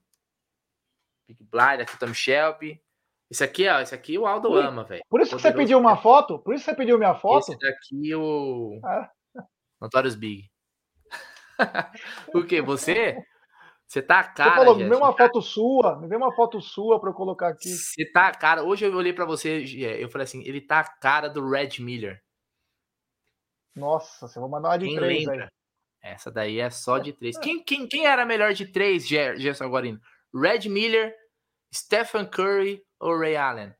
Big 1.33 1.49
Blind, 1.49 1.81
aqui 1.81 1.97
Tom 1.97 2.13
Shelby. 2.13 2.81
Esse 3.29 3.43
aqui, 3.43 3.67
ó, 3.67 3.79
esse 3.79 3.95
aqui 3.95 4.17
o 4.17 4.27
Aldo 4.27 4.49
por, 4.49 4.63
ama, 4.63 4.83
velho. 4.83 5.01
Por 5.09 5.21
isso 5.21 5.35
que 5.35 5.41
você 5.41 5.53
pediu 5.53 5.79
uma 5.79 5.95
foto? 5.95 6.37
Por 6.39 6.53
isso 6.53 6.65
que 6.65 6.71
você 6.71 6.75
pediu 6.75 6.97
minha 6.97 7.15
foto? 7.15 7.51
Esse 7.51 7.57
daqui 7.59 8.13
o 8.13 8.79
ah. 8.83 9.09
Notorious 9.79 10.15
Big. 10.15 10.51
Por 12.31 12.45
quê? 12.45 12.61
Você 12.61 13.17
Você 13.87 14.01
tá 14.01 14.23
cara. 14.23 14.51
Você 14.51 14.57
falou, 14.57 14.75
me 14.75 14.89
vê 14.89 14.95
uma 14.95 15.13
tá... 15.13 15.23
foto 15.25 15.41
sua, 15.41 15.99
me 15.99 16.07
vê 16.07 16.15
uma 16.17 16.33
foto 16.35 16.59
sua 16.59 16.99
para 16.99 17.09
eu 17.09 17.13
colocar 17.13 17.47
aqui. 17.49 17.69
Você 17.69 18.05
tá 18.11 18.31
cara. 18.31 18.63
Hoje 18.63 18.85
eu 18.85 18.93
olhei 18.93 19.13
para 19.13 19.25
você, 19.25 19.63
eu 19.99 20.09
falei 20.09 20.25
assim, 20.25 20.43
ele 20.45 20.59
tá 20.59 20.81
a 20.81 20.83
cara 20.99 21.29
do 21.29 21.49
Red 21.49 21.79
Miller. 21.79 22.21
Nossa, 23.73 24.27
você 24.27 24.39
vai 24.39 24.49
mandar 24.49 24.69
uma 24.69 24.77
de 24.77 24.87
quem 24.87 24.95
três 24.97 25.25
lembra? 25.25 25.45
aí. 25.45 26.11
Essa 26.13 26.31
daí 26.31 26.59
é 26.59 26.69
só 26.69 26.97
de 26.97 27.13
três. 27.13 27.37
Quem, 27.39 27.63
quem, 27.63 27.87
quem 27.87 28.05
era 28.07 28.25
melhor 28.25 28.53
de 28.53 28.65
três, 28.65 29.07
Gerson 29.07 29.69
Guarino? 29.69 30.01
Red 30.33 30.67
Miller, 30.67 31.15
Stephen 31.73 32.25
Curry 32.25 32.81
ou 32.99 33.17
Ray 33.17 33.35
Allen? 33.35 33.73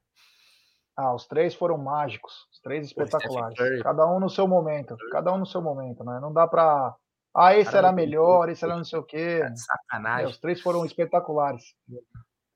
Ah, 0.98 1.14
os 1.14 1.26
três 1.26 1.56
foram 1.56 1.78
mágicos, 1.78 2.34
os 2.52 2.60
três 2.60 2.86
espetaculares. 2.86 3.58
Cada 3.82 4.06
um 4.08 4.20
no 4.20 4.30
seu 4.30 4.48
momento, 4.48 4.96
cada 5.12 5.34
um 5.34 5.38
no 5.38 5.46
seu 5.46 5.62
momento, 5.62 6.04
né? 6.04 6.20
Não 6.22 6.32
dá 6.32 6.48
para 6.48 6.96
ah, 7.34 7.56
esse 7.56 7.76
era 7.76 7.92
melhor, 7.92 8.50
esse 8.50 8.64
era 8.64 8.76
não 8.76 8.84
sei 8.84 9.00
o 9.00 9.04
quê. 9.04 9.42
É 9.44 9.56
sacanagem. 9.56 10.28
os 10.28 10.38
três 10.38 10.62
foram 10.62 10.86
espetaculares. 10.86 11.64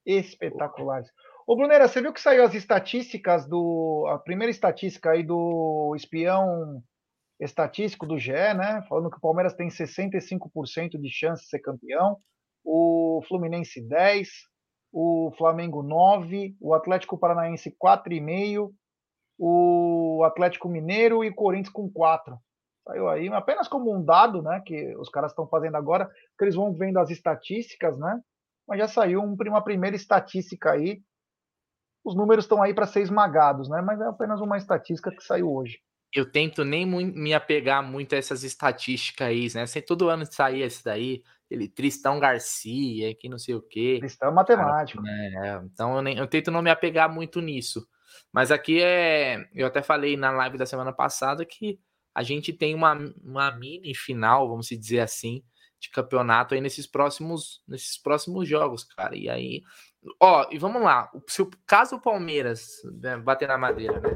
Espetaculares. 0.05 1.09
Ô, 1.47 1.55
Brunera, 1.55 1.87
você 1.87 2.01
viu 2.01 2.11
que 2.11 2.21
saiu 2.21 2.43
as 2.43 2.53
estatísticas 2.53 3.47
do. 3.47 4.05
A 4.09 4.19
primeira 4.19 4.51
estatística 4.51 5.11
aí 5.11 5.23
do 5.23 5.93
espião 5.95 6.83
estatístico 7.39 8.05
do 8.05 8.17
GE, 8.17 8.31
né? 8.31 8.81
Falando 8.89 9.09
que 9.09 9.17
o 9.17 9.21
Palmeiras 9.21 9.53
tem 9.53 9.69
65% 9.69 10.99
de 10.99 11.09
chance 11.09 11.43
de 11.43 11.49
ser 11.49 11.59
campeão, 11.59 12.17
o 12.63 13.21
Fluminense 13.27 13.81
10, 13.81 14.27
o 14.97 15.29
Flamengo 15.37 15.83
9, 15.83 16.55
o 16.61 16.73
Atlético 16.73 17.17
Paranaense 17.17 17.75
4,5, 17.83 18.71
o 19.37 20.23
Atlético 20.23 20.69
Mineiro 20.69 21.21
e 21.21 21.33
Corinthians 21.33 21.73
com 21.73 21.91
4. 21.91 22.39
Saiu 22.87 23.09
aí, 23.09 23.27
apenas 23.27 23.67
como 23.67 23.93
um 23.93 24.01
dado, 24.01 24.41
né? 24.41 24.61
Que 24.65 24.95
os 24.95 25.09
caras 25.09 25.33
estão 25.33 25.45
fazendo 25.49 25.75
agora, 25.75 26.09
que 26.37 26.45
eles 26.45 26.55
vão 26.55 26.73
vendo 26.73 26.97
as 26.97 27.09
estatísticas, 27.09 27.99
né? 27.99 28.21
Mas 28.65 28.79
já 28.79 28.87
saiu 28.87 29.21
uma 29.21 29.61
primeira 29.61 29.97
estatística 29.97 30.71
aí. 30.71 31.01
Os 32.05 32.15
números 32.15 32.45
estão 32.45 32.63
aí 32.63 32.73
para 32.73 32.87
ser 32.87 33.01
esmagados, 33.01 33.67
né? 33.67 33.81
Mas 33.81 33.99
é 33.99 34.05
apenas 34.05 34.39
uma 34.39 34.55
estatística 34.55 35.11
que 35.11 35.21
saiu 35.25 35.51
hoje. 35.51 35.77
Eu 36.15 36.31
tento 36.31 36.63
nem 36.63 36.85
me 36.85 37.33
apegar 37.33 37.83
muito 37.83 38.15
a 38.15 38.17
essas 38.17 38.43
estatísticas 38.43 39.27
aí, 39.27 39.47
né? 39.53 39.65
Sem 39.65 39.81
todo 39.81 40.09
ano 40.09 40.25
sair 40.25 40.61
esse 40.61 40.81
daí, 40.81 41.21
ele 41.49 41.67
Tristão 41.67 42.19
Garcia, 42.19 43.13
que 43.13 43.27
não 43.27 43.37
sei 43.37 43.53
o 43.53 43.61
quê. 43.61 43.97
Tristão 43.99 44.29
é 44.29 44.31
matemático. 44.31 45.01
né? 45.03 45.61
Então 45.65 45.95
eu, 45.97 46.01
nem, 46.01 46.17
eu 46.17 46.25
tento 46.25 46.49
não 46.49 46.61
me 46.61 46.69
apegar 46.69 47.13
muito 47.13 47.41
nisso. 47.41 47.85
Mas 48.31 48.49
aqui 48.49 48.81
é. 48.81 49.45
Eu 49.53 49.67
até 49.67 49.81
falei 49.81 50.15
na 50.15 50.31
live 50.31 50.57
da 50.57 50.65
semana 50.65 50.93
passada 50.93 51.45
que 51.45 51.79
a 52.13 52.23
gente 52.23 52.53
tem 52.53 52.73
uma, 52.73 52.93
uma 53.21 53.51
mini 53.51 53.93
final, 53.93 54.47
vamos 54.47 54.67
dizer 54.67 55.01
assim, 55.01 55.43
de 55.79 55.89
campeonato 55.89 56.53
aí 56.53 56.61
nesses 56.61 56.87
próximos, 56.87 57.61
nesses 57.67 58.01
próximos 58.01 58.47
jogos, 58.47 58.85
cara. 58.85 59.15
E 59.15 59.29
aí, 59.29 59.61
ó, 60.19 60.47
e 60.49 60.57
vamos 60.57 60.81
lá. 60.81 61.11
Se 61.27 61.41
o 61.41 61.49
caso 61.67 61.97
o 61.97 62.01
Palmeiras 62.01 62.77
né, 63.01 63.17
bater 63.17 63.47
na 63.49 63.57
madeira, 63.57 63.99
né? 63.99 64.09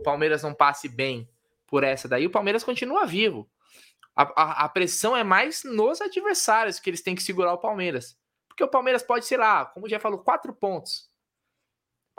O 0.00 0.02
Palmeiras 0.02 0.42
não 0.42 0.54
passe 0.54 0.88
bem 0.88 1.28
por 1.66 1.84
essa 1.84 2.08
daí, 2.08 2.26
o 2.26 2.30
Palmeiras 2.30 2.64
continua 2.64 3.06
vivo. 3.06 3.48
A, 4.16 4.22
a, 4.22 4.64
a, 4.64 4.68
pressão 4.68 5.16
é 5.16 5.22
mais 5.22 5.62
nos 5.62 6.00
adversários 6.00 6.80
que 6.80 6.90
eles 6.90 7.00
têm 7.00 7.14
que 7.14 7.22
segurar 7.22 7.52
o 7.52 7.58
Palmeiras. 7.58 8.18
Porque 8.48 8.64
o 8.64 8.68
Palmeiras 8.68 9.02
pode, 9.02 9.24
sei 9.24 9.38
lá, 9.38 9.64
como 9.64 9.88
já 9.88 10.00
falou, 10.00 10.18
quatro 10.18 10.52
pontos 10.52 11.10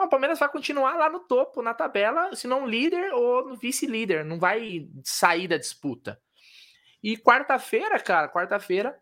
o 0.04 0.08
Palmeiras 0.08 0.38
vai 0.38 0.48
continuar 0.48 0.96
lá 0.96 1.08
no 1.08 1.20
topo, 1.20 1.62
na 1.62 1.74
tabela, 1.74 2.34
se 2.34 2.46
não 2.46 2.66
líder 2.66 3.12
ou 3.14 3.56
vice-líder, 3.56 4.24
não 4.24 4.38
vai 4.38 4.88
sair 5.04 5.48
da 5.48 5.56
disputa. 5.56 6.20
E 7.02 7.16
quarta-feira, 7.16 7.98
cara, 7.98 8.28
quarta-feira 8.28 8.96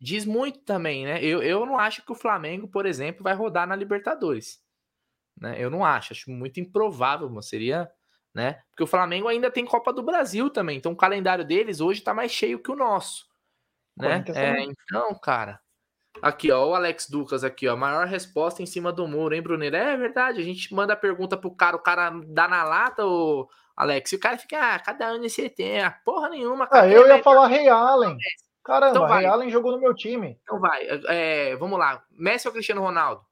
diz 0.00 0.24
muito 0.24 0.60
também, 0.60 1.04
né? 1.04 1.22
Eu, 1.22 1.42
eu 1.42 1.66
não 1.66 1.78
acho 1.78 2.04
que 2.04 2.12
o 2.12 2.16
Flamengo, 2.16 2.68
por 2.68 2.86
exemplo, 2.86 3.22
vai 3.22 3.34
rodar 3.34 3.66
na 3.66 3.76
Libertadores. 3.76 4.61
Né? 5.42 5.56
Eu 5.58 5.68
não 5.68 5.84
acho, 5.84 6.12
acho 6.12 6.30
muito 6.30 6.60
improvável, 6.60 7.28
mas 7.28 7.48
seria, 7.48 7.90
né? 8.32 8.62
Porque 8.70 8.84
o 8.84 8.86
Flamengo 8.86 9.26
ainda 9.26 9.50
tem 9.50 9.66
Copa 9.66 9.92
do 9.92 10.00
Brasil 10.00 10.48
também, 10.48 10.76
então 10.76 10.92
o 10.92 10.96
calendário 10.96 11.44
deles 11.44 11.80
hoje 11.80 12.00
tá 12.00 12.14
mais 12.14 12.30
cheio 12.30 12.62
que 12.62 12.70
o 12.70 12.76
nosso. 12.76 13.26
Né? 13.96 14.24
É, 14.36 14.62
então, 14.62 15.12
cara, 15.16 15.60
Aqui, 16.20 16.52
ó, 16.52 16.68
o 16.68 16.74
Alex 16.74 17.08
Ducas 17.08 17.42
aqui, 17.42 17.66
ó, 17.66 17.74
maior 17.74 18.06
resposta 18.06 18.62
em 18.62 18.66
cima 18.66 18.92
do 18.92 19.08
muro, 19.08 19.34
hein, 19.34 19.42
Bruneiro? 19.42 19.74
É 19.74 19.96
verdade, 19.96 20.40
a 20.40 20.44
gente 20.44 20.72
manda 20.72 20.92
a 20.92 20.96
pergunta 20.96 21.36
pro 21.36 21.50
cara, 21.50 21.74
o 21.74 21.80
cara 21.80 22.10
dá 22.26 22.46
na 22.46 22.62
lata, 22.62 23.04
o 23.04 23.48
Alex, 23.74 24.12
e 24.12 24.16
o 24.16 24.20
cara 24.20 24.36
fica, 24.36 24.74
ah, 24.74 24.78
cada 24.78 25.06
ano 25.06 25.24
esse 25.24 25.48
tem, 25.48 25.82
ah, 25.82 25.90
porra 26.04 26.28
nenhuma. 26.28 26.66
Cara, 26.68 26.86
ah, 26.86 26.88
eu 26.88 27.08
ia 27.08 27.22
falar 27.22 27.48
Rei 27.48 27.66
Allen. 27.68 28.16
Caramba, 28.62 28.90
então 28.90 29.06
Rei 29.06 29.26
Allen 29.26 29.50
jogou 29.50 29.72
no 29.72 29.80
meu 29.80 29.94
time. 29.94 30.38
Então 30.42 30.60
vai, 30.60 30.86
é, 31.08 31.56
vamos 31.56 31.78
lá, 31.78 32.04
Messi 32.10 32.46
ou 32.46 32.52
Cristiano 32.52 32.82
Ronaldo? 32.82 33.24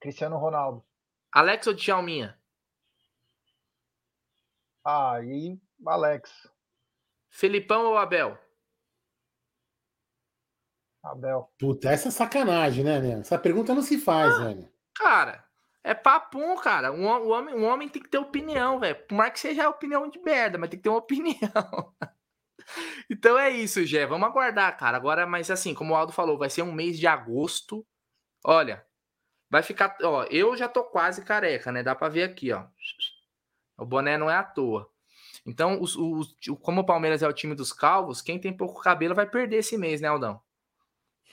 Cristiano 0.00 0.36
Ronaldo. 0.36 0.84
Alex 1.32 1.66
ou 1.66 1.74
Djalminha? 1.74 2.38
Ah, 4.84 5.20
e 5.22 5.58
Alex. 5.86 6.48
Felipão 7.28 7.86
ou 7.86 7.98
Abel? 7.98 8.38
Abel. 11.02 11.52
Puta, 11.58 11.90
essa 11.90 12.08
é 12.08 12.10
sacanagem, 12.10 12.84
né, 12.84 13.00
né? 13.00 13.20
Essa 13.20 13.38
pergunta 13.38 13.74
não 13.74 13.82
se 13.82 13.98
faz, 13.98 14.34
ah, 14.34 14.44
velho. 14.44 14.68
Cara, 14.94 15.44
é 15.84 15.94
papum, 15.94 16.56
cara. 16.56 16.92
Um, 16.92 17.06
um, 17.06 17.30
homem, 17.30 17.54
um 17.54 17.64
homem 17.64 17.88
tem 17.88 18.02
que 18.02 18.08
ter 18.08 18.18
opinião, 18.18 18.80
velho. 18.80 18.96
Por 19.06 19.14
mais 19.14 19.32
que 19.32 19.40
seja 19.40 19.68
opinião 19.68 20.08
de 20.08 20.18
merda, 20.20 20.58
mas 20.58 20.68
tem 20.68 20.78
que 20.78 20.82
ter 20.82 20.88
uma 20.88 20.98
opinião. 20.98 21.94
então 23.08 23.38
é 23.38 23.50
isso, 23.50 23.84
Gé. 23.84 24.06
Vamos 24.06 24.26
aguardar, 24.26 24.76
cara. 24.76 24.96
Agora, 24.96 25.26
mas 25.26 25.50
assim, 25.50 25.74
como 25.74 25.92
o 25.92 25.96
Aldo 25.96 26.12
falou, 26.12 26.38
vai 26.38 26.50
ser 26.50 26.62
um 26.62 26.72
mês 26.72 26.98
de 26.98 27.06
agosto. 27.06 27.86
Olha, 28.44 28.84
vai 29.50 29.62
ficar. 29.62 29.96
Ó, 30.02 30.24
eu 30.24 30.56
já 30.56 30.68
tô 30.68 30.84
quase 30.84 31.22
careca, 31.24 31.72
né? 31.72 31.82
Dá 31.82 31.94
pra 31.94 32.08
ver 32.08 32.24
aqui, 32.24 32.52
ó. 32.52 32.64
O 33.78 33.84
boné 33.84 34.16
não 34.16 34.30
é 34.30 34.36
à 34.36 34.42
toa. 34.42 34.90
Então, 35.44 35.80
os, 35.80 35.94
os, 35.96 36.36
como 36.60 36.80
o 36.80 36.86
Palmeiras 36.86 37.22
é 37.22 37.28
o 37.28 37.32
time 37.32 37.54
dos 37.54 37.72
calvos, 37.72 38.20
quem 38.20 38.38
tem 38.38 38.56
pouco 38.56 38.80
cabelo 38.80 39.14
vai 39.14 39.28
perder 39.28 39.58
esse 39.58 39.78
mês, 39.78 40.00
né, 40.00 40.08
Aldão? 40.08 40.40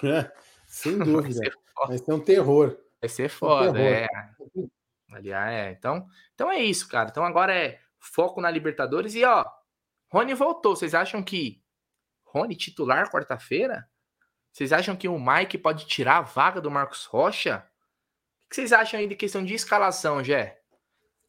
É, 0.03 0.31
sem 0.67 0.97
dúvida. 0.99 1.39
Vai 1.39 1.49
ser, 1.49 1.53
vai 1.87 1.97
ser, 1.97 2.13
um 2.13 2.19
terror. 2.19 2.77
Vai 3.01 3.09
ser 3.09 3.29
foda, 3.29 3.71
um 3.71 3.77
é. 3.77 4.07
Aliás, 5.11 5.51
é. 5.51 5.71
Então, 5.71 6.07
então 6.33 6.51
é 6.51 6.59
isso, 6.59 6.87
cara. 6.87 7.09
Então 7.09 7.23
agora 7.23 7.55
é 7.55 7.79
foco 7.99 8.41
na 8.41 8.51
Libertadores 8.51 9.15
e 9.15 9.23
ó, 9.23 9.45
Rony 10.11 10.33
voltou. 10.33 10.75
Vocês 10.75 10.93
acham 10.93 11.23
que 11.23 11.61
Rony 12.23 12.55
titular 12.55 13.09
quarta-feira? 13.09 13.87
Vocês 14.51 14.71
acham 14.71 14.95
que 14.95 15.07
o 15.07 15.19
Mike 15.19 15.57
pode 15.57 15.87
tirar 15.87 16.17
a 16.17 16.21
vaga 16.21 16.61
do 16.61 16.69
Marcos 16.69 17.05
Rocha? 17.05 17.67
O 18.53 18.55
que 18.55 18.61
vocês 18.61 18.71
acham 18.71 18.99
aí 18.99 19.07
de 19.07 19.15
questão 19.15 19.43
de 19.43 19.55
escalação, 19.55 20.23
Jé? 20.23 20.61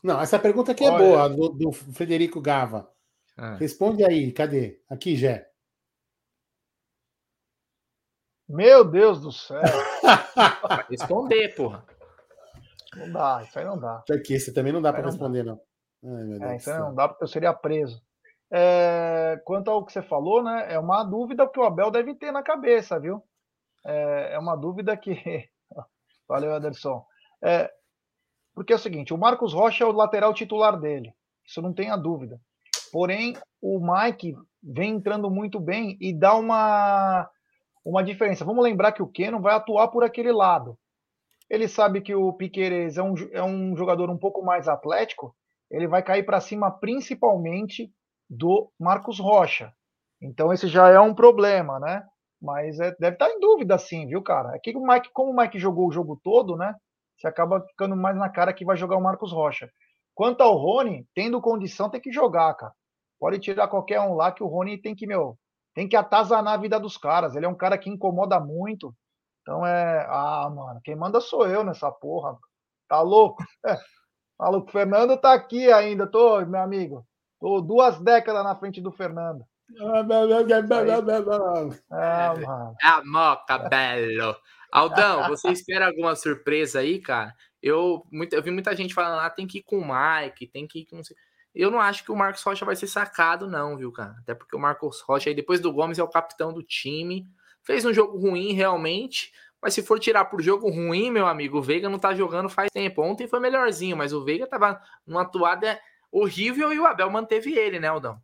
Não, 0.03 0.21
essa 0.21 0.39
pergunta 0.39 0.73
aqui 0.73 0.85
é 0.85 0.91
Olha... 0.91 0.99
boa, 0.99 1.29
do, 1.31 1.49
do 1.49 1.73
Frederico 1.73 2.39
Gava. 2.39 2.87
Ah. 3.35 3.55
Responde 3.55 4.05
aí, 4.05 4.31
cadê? 4.31 4.79
Aqui, 4.91 5.17
Jé. 5.17 5.51
Meu 8.47 8.85
Deus 8.85 9.23
do 9.23 9.33
céu. 9.33 9.63
responder, 10.91 11.55
porra. 11.55 11.83
Não 12.95 13.11
dá, 13.11 13.43
isso 13.43 13.59
aí 13.59 13.65
não 13.65 13.79
dá. 13.79 14.05
Aqui, 14.11 14.39
você 14.39 14.53
também 14.53 14.75
não 14.75 14.83
dá 14.83 14.93
para 14.93 15.07
responder, 15.07 15.45
não. 15.45 15.59
Ai, 16.43 16.53
é, 16.53 16.57
isso 16.57 16.71
aí 16.71 16.79
não 16.79 16.95
dá, 16.95 17.09
porque 17.09 17.25
eu 17.25 17.29
seria 17.29 17.55
preso. 17.55 18.03
É, 18.53 19.41
quanto 19.47 19.71
ao 19.71 19.83
que 19.83 19.95
você 19.95 20.03
falou, 20.03 20.43
né? 20.43 20.67
É 20.69 20.79
uma 20.79 21.03
dúvida 21.03 21.49
que 21.49 21.59
o 21.59 21.65
Abel 21.65 21.91
deve 21.91 22.15
ter 22.17 22.33
na 22.33 22.43
cabeça, 22.43 23.01
viu? 23.01 23.25
É, 23.83 24.35
é 24.35 24.39
uma 24.39 24.55
dúvida 24.55 24.95
que. 24.95 25.49
Valeu, 26.29 26.55
Anderson. 26.55 27.03
É, 27.45 27.71
porque 28.55 28.73
é 28.73 28.77
o 28.77 28.79
seguinte: 28.79 29.13
o 29.13 29.19
Marcos 29.19 29.53
Rocha 29.53 29.85
é 29.85 29.87
o 29.87 29.93
lateral 29.93 30.33
titular 30.33 30.81
dele. 30.81 31.13
Isso 31.45 31.61
não 31.61 31.75
tenha 31.75 31.97
dúvida. 31.97 32.41
Porém, 32.91 33.37
o 33.61 33.79
Mike 33.81 34.37
vem 34.63 34.93
entrando 34.93 35.31
muito 35.31 35.61
bem 35.61 35.99
e 36.01 36.13
dá 36.13 36.35
uma 36.35 37.29
uma 37.85 38.03
diferença. 38.03 38.45
Vamos 38.45 38.65
lembrar 38.65 38.93
que 38.93 39.03
o 39.03 39.09
Keno 39.09 39.41
vai 39.41 39.55
atuar 39.55 39.89
por 39.89 40.03
aquele 40.03 40.33
lado. 40.33 40.79
Ele 41.51 41.69
sabe 41.69 42.01
que 42.01 42.15
o 42.15 42.33
Piqueires 42.33 42.97
é 42.97 43.03
um, 43.03 43.15
é 43.33 43.43
um 43.43 43.77
jogador 43.77 44.09
um 44.09 44.17
pouco 44.17 44.43
mais 44.43 44.67
atlético, 44.67 45.37
ele 45.71 45.87
vai 45.87 46.03
cair 46.03 46.25
para 46.25 46.41
cima 46.41 46.71
principalmente 46.71 47.93
do 48.29 48.71
Marcos 48.81 49.19
Rocha. 49.19 49.73
Então 50.23 50.53
esse 50.53 50.67
já 50.67 50.89
é 50.89 50.99
um 50.99 51.15
problema, 51.15 51.79
né? 51.79 52.03
Mas 52.41 52.81
é, 52.81 52.95
deve 52.99 53.17
estar 53.17 53.27
tá 53.27 53.33
em 53.33 53.41
dúvida 53.41 53.77
sim, 53.77 54.07
viu, 54.07 54.23
cara? 54.23 54.55
É 54.55 54.59
que 54.59 54.75
o 54.75 54.87
Mike, 54.87 55.11
como 55.13 55.31
o 55.31 55.37
Mike 55.37 55.59
jogou 55.59 55.89
o 55.89 55.93
jogo 55.93 56.19
todo, 56.23 56.57
né? 56.57 56.75
Você 57.17 57.27
acaba 57.29 57.61
ficando 57.61 57.97
mais 57.97 58.17
na 58.17 58.29
cara 58.29 58.53
que 58.53 58.65
vai 58.65 58.77
jogar 58.77 58.97
o 58.97 59.03
Marcos 59.03 59.33
Rocha. 59.33 59.71
Quanto 60.15 60.43
ao 60.43 60.57
Rony, 60.57 61.07
tendo 61.15 61.41
condição, 61.41 61.91
tem 61.91 62.01
que 62.01 62.13
jogar, 62.13 62.55
cara. 62.55 62.73
Pode 63.19 63.39
tirar 63.39 63.69
qualquer 63.69 64.01
um 64.01 64.15
lá 64.15 64.31
que 64.31 64.43
o 64.43 64.47
Rony 64.47 64.79
tem 64.79 64.95
que, 64.95 65.07
meu, 65.07 65.39
tem 65.75 65.89
que 65.89 65.97
atazanar 65.97 66.55
a 66.55 66.59
vida 66.59 66.79
dos 66.79 66.97
caras. 66.97 67.35
Ele 67.35 67.47
é 67.47 67.49
um 67.49 67.57
cara 67.57 67.79
que 67.79 67.91
incomoda 67.91 68.39
muito. 68.39 68.95
Então 69.43 69.67
é. 69.67 70.07
Ah, 70.09 70.51
mano, 70.55 70.81
quem 70.83 70.97
manda 70.97 71.21
sou 71.21 71.47
eu 71.47 71.65
nessa 71.65 71.91
porra. 71.91 72.37
Tá 72.89 73.01
louco? 73.01 73.43
É. 73.67 73.77
Maluco, 74.39 74.69
o 74.69 74.73
Fernando 74.73 75.17
tá 75.17 75.33
aqui 75.33 75.73
ainda, 75.73 76.09
tô, 76.09 76.45
meu 76.45 76.61
amigo. 76.61 77.07
Tô 77.41 77.61
duas 77.61 78.01
décadas 78.01 78.43
na 78.43 78.57
frente 78.57 78.81
do 78.81 78.91
Fernando. 78.91 79.45
Ah, 81.91 82.35
mano. 82.35 82.77
Amor, 82.83 83.45
cabelo. 83.47 84.37
Aldão, 84.75 85.29
você 85.29 85.51
espera 85.51 85.87
alguma 85.87 86.17
surpresa 86.17 86.81
aí, 86.81 86.99
cara? 86.99 87.33
Eu, 87.63 88.05
eu 88.33 88.43
vi 88.43 88.51
muita 88.51 88.75
gente 88.75 88.93
falando 88.93 89.17
lá, 89.17 89.27
ah, 89.27 89.31
tem 89.31 89.47
que 89.47 89.59
ir 89.59 89.63
com 89.63 89.79
o 89.79 89.87
Mike, 89.87 90.49
tem 90.49 90.67
que 90.67 90.81
ir 90.81 90.87
com. 90.87 91.01
Eu 91.55 91.71
não 91.71 91.81
acho 91.81 92.03
que 92.03 92.11
o 92.11 92.17
Marcos 92.17 92.43
Rocha 92.43 92.65
vai 92.65 92.75
ser 92.75 92.89
sacado, 92.89 93.49
não, 93.49 93.77
viu, 93.77 93.93
cara? 93.93 94.17
Até 94.19 94.35
porque 94.35 94.57
o 94.57 94.59
Marcos 94.59 95.01
Rocha, 95.03 95.31
aí, 95.31 95.35
depois 95.35 95.61
do 95.61 95.73
Gomes, 95.73 96.01
é 96.01 96.03
o 96.03 96.09
capitão 96.09 96.53
do 96.53 96.61
time. 96.61 97.25
Fez 97.63 97.85
um 97.85 97.95
jogo 97.95 98.19
ruim, 98.19 98.53
realmente. 98.53 99.33
Mas 99.63 99.75
se 99.75 99.83
for 99.83 100.01
tirar 100.01 100.25
por 100.25 100.43
jogo 100.43 100.69
ruim, 100.69 101.09
meu 101.09 101.29
amigo, 101.29 101.59
o 101.59 101.63
Veiga 101.63 101.89
não 101.89 101.99
tá 101.99 102.13
jogando 102.13 102.49
faz 102.49 102.69
tempo. 102.73 103.01
Ontem 103.01 103.29
foi 103.29 103.39
melhorzinho, 103.39 103.97
mas 103.97 104.13
o 104.13 104.25
Veiga 104.25 104.47
tava 104.47 104.83
numa 105.07 105.25
toada 105.25 105.81
horrível 106.11 106.73
e 106.73 106.81
o 106.81 106.85
Abel 106.85 107.09
manteve 107.11 107.57
ele, 107.57 107.79
né, 107.79 107.87
Aldão? 107.87 108.21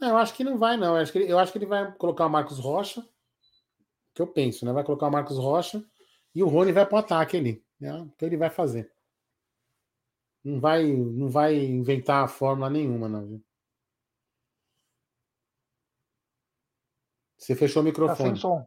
Não, 0.00 0.08
eu 0.08 0.16
acho 0.16 0.32
que 0.32 0.42
não 0.42 0.56
vai, 0.56 0.78
não. 0.78 0.96
Eu 0.96 1.02
acho 1.02 1.12
que 1.12 1.18
ele, 1.18 1.30
eu 1.30 1.38
acho 1.38 1.52
que 1.52 1.58
ele 1.58 1.66
vai 1.66 1.92
colocar 1.92 2.24
o 2.24 2.30
Marcos 2.30 2.58
Rocha, 2.58 3.06
que 4.14 4.22
eu 4.22 4.26
penso, 4.26 4.64
né? 4.64 4.72
Vai 4.72 4.84
colocar 4.84 5.08
o 5.08 5.10
Marcos 5.10 5.36
Rocha 5.36 5.84
e 6.34 6.42
o 6.42 6.48
Rony 6.48 6.72
vai 6.72 6.86
pro 6.86 6.98
ataque 6.98 7.36
ali. 7.36 7.64
Né? 7.80 7.92
O 8.00 8.10
que 8.12 8.24
ele 8.24 8.36
vai 8.36 8.48
fazer? 8.48 8.92
Não 10.42 10.60
vai, 10.60 10.84
não 10.92 11.28
vai 11.28 11.56
inventar 11.56 12.24
a 12.24 12.28
fórmula 12.28 12.70
nenhuma, 12.70 13.08
não, 13.08 13.26
viu? 13.26 13.44
Você 17.36 17.54
fechou 17.54 17.82
o 17.82 17.84
microfone. 17.84 18.40
Tá 18.40 18.66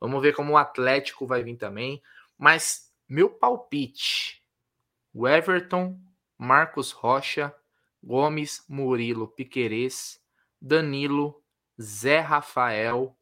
Vamos 0.00 0.20
ver 0.20 0.34
como 0.34 0.52
o 0.52 0.56
Atlético 0.56 1.26
vai 1.26 1.42
vir 1.42 1.56
também. 1.56 2.02
Mas 2.36 2.92
meu 3.08 3.30
palpite: 3.30 4.44
o 5.12 5.26
Everton, 5.26 5.98
Marcos 6.36 6.92
Rocha, 6.92 7.54
Gomes, 8.02 8.62
Murilo, 8.68 9.28
Piquerez, 9.28 10.20
Danilo, 10.60 11.42
Zé 11.80 12.20
Rafael, 12.20 13.17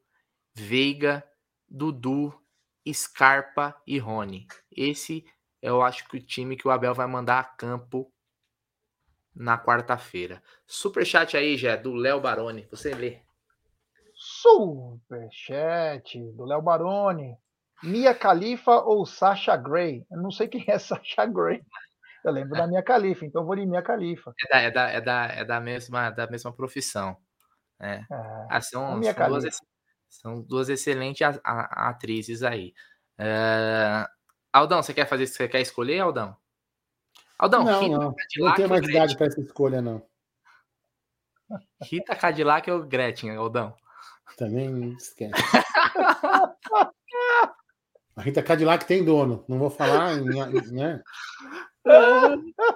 Veiga, 0.57 1.23
Dudu, 1.69 2.33
Scarpa 2.91 3.77
e 3.87 3.99
Rony. 3.99 4.47
Esse 4.75 5.27
eu 5.61 5.83
acho 5.83 6.09
que 6.09 6.17
o 6.17 6.21
time 6.21 6.57
que 6.57 6.67
o 6.67 6.71
Abel 6.71 6.95
vai 6.95 7.07
mandar 7.07 7.41
a 7.41 7.45
campo 7.45 8.11
na 9.35 9.59
quarta-feira. 9.59 10.43
Superchat 10.67 11.37
aí, 11.37 11.59
já 11.59 11.77
do 11.77 11.93
Léo 11.93 12.21
Baroni. 12.21 12.67
Você 12.71 12.95
lê. 12.95 13.21
Superchat 14.15 16.19
do 16.33 16.47
Léo 16.47 16.63
Baroni. 16.63 17.37
Mia 17.83 18.15
Khalifa 18.15 18.81
ou 18.81 19.05
Sasha 19.05 19.55
Gray? 19.57 20.07
Eu 20.11 20.23
não 20.23 20.31
sei 20.31 20.49
quem 20.49 20.65
é 20.69 20.79
Sasha 20.81 21.27
Gray. 21.27 21.63
Eu 22.25 22.33
lembro 22.33 22.57
da 22.57 22.67
Mia 22.67 22.83
Khalifa, 22.83 23.27
então 23.27 23.45
vou 23.45 23.55
de 23.55 23.67
Mia 23.67 23.83
Khalifa. 23.83 24.33
É 24.41 24.49
da, 24.49 24.59
é 24.59 24.71
da, 24.71 24.89
é 24.89 25.01
da, 25.01 25.27
é 25.27 25.45
da, 25.45 25.61
mesma, 25.61 26.11
da 26.11 26.27
mesma 26.27 26.53
profissão. 26.53 27.17
É. 27.79 27.97
é. 27.97 28.07
Ah, 28.51 28.61
são, 28.63 29.03
são, 29.03 29.29
duas, 29.29 29.61
são, 30.21 30.43
duas, 30.43 30.69
excelentes 30.69 31.23
a, 31.23 31.41
a, 31.45 31.89
atrizes 31.91 32.43
aí. 32.43 32.75
É... 33.19 34.07
Aldão, 34.53 34.83
você 34.83 34.93
quer 34.95 35.07
fazer? 35.07 35.27
Você 35.27 35.49
quer 35.49 35.61
escolher, 35.61 36.01
Aldão? 36.01 36.37
Aldão, 37.39 37.65
não, 37.65 37.81
Rita 37.81 37.99
não. 37.99 38.15
Cadillac 38.15 38.49
não 38.49 38.55
tenho 38.55 38.69
mais 38.69 38.89
idade 38.89 39.17
para 39.17 39.27
essa 39.27 39.41
escolha, 39.41 39.83
não. 39.83 40.03
Rita 41.83 42.17
Cadillac 42.17 42.71
ou 42.71 42.83
Gretchen, 42.85 43.37
Aldão? 43.37 43.75
Também 44.37 44.95
esquece. 44.95 45.35
A 48.17 48.23
Rita 48.23 48.43
Cadillac 48.43 48.87
tem 48.87 49.05
dono, 49.05 49.45
não 49.47 49.59
vou 49.59 49.71
falar, 49.71 50.17
né? 50.17 51.03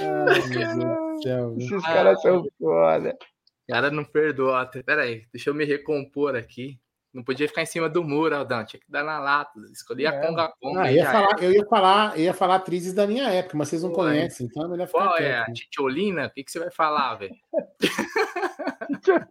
Ai, 0.00 1.54
Esses 1.58 1.82
caras 1.82 2.20
são 2.22 2.44
foda. 2.58 3.16
Cara, 3.68 3.90
não 3.90 4.04
perdoa. 4.04 4.66
Pera 4.66 5.02
aí, 5.02 5.26
deixa 5.32 5.50
eu 5.50 5.54
me 5.54 5.64
recompor 5.64 6.34
aqui. 6.34 6.80
Não 7.12 7.22
podia 7.22 7.46
ficar 7.46 7.60
em 7.62 7.66
cima 7.66 7.90
do 7.90 8.02
muro, 8.02 8.34
Aldão. 8.34 8.64
Tinha 8.64 8.80
que 8.80 8.90
dar 8.90 9.04
na 9.04 9.18
lata. 9.18 9.60
Escolhi 9.70 10.06
a 10.06 10.14
é. 10.14 10.26
Conga 10.26 10.50
Conga. 10.60 10.80
Ah, 10.82 10.90
ia 10.90 11.04
falar, 11.04 11.42
eu 11.42 11.52
ia 11.52 11.66
falar, 11.66 12.18
eu 12.18 12.24
ia 12.24 12.32
falar 12.34 12.54
atrizes 12.54 12.94
da 12.94 13.06
minha 13.06 13.28
época, 13.28 13.58
mas 13.58 13.68
vocês 13.68 13.82
não 13.82 13.90
Pô, 13.90 13.96
conhecem, 13.96 14.46
então 14.46 14.64
é 14.64 14.68
melhor 14.68 14.86
ficar 14.86 15.04
Qual 15.04 15.16
quieto, 15.16 15.30
é? 15.30 15.38
A 15.38 15.52
Titiolina? 15.52 16.26
O 16.26 16.30
que, 16.30 16.42
que 16.42 16.50
você 16.50 16.58
vai 16.58 16.70
falar, 16.70 17.16
velho? 17.16 17.36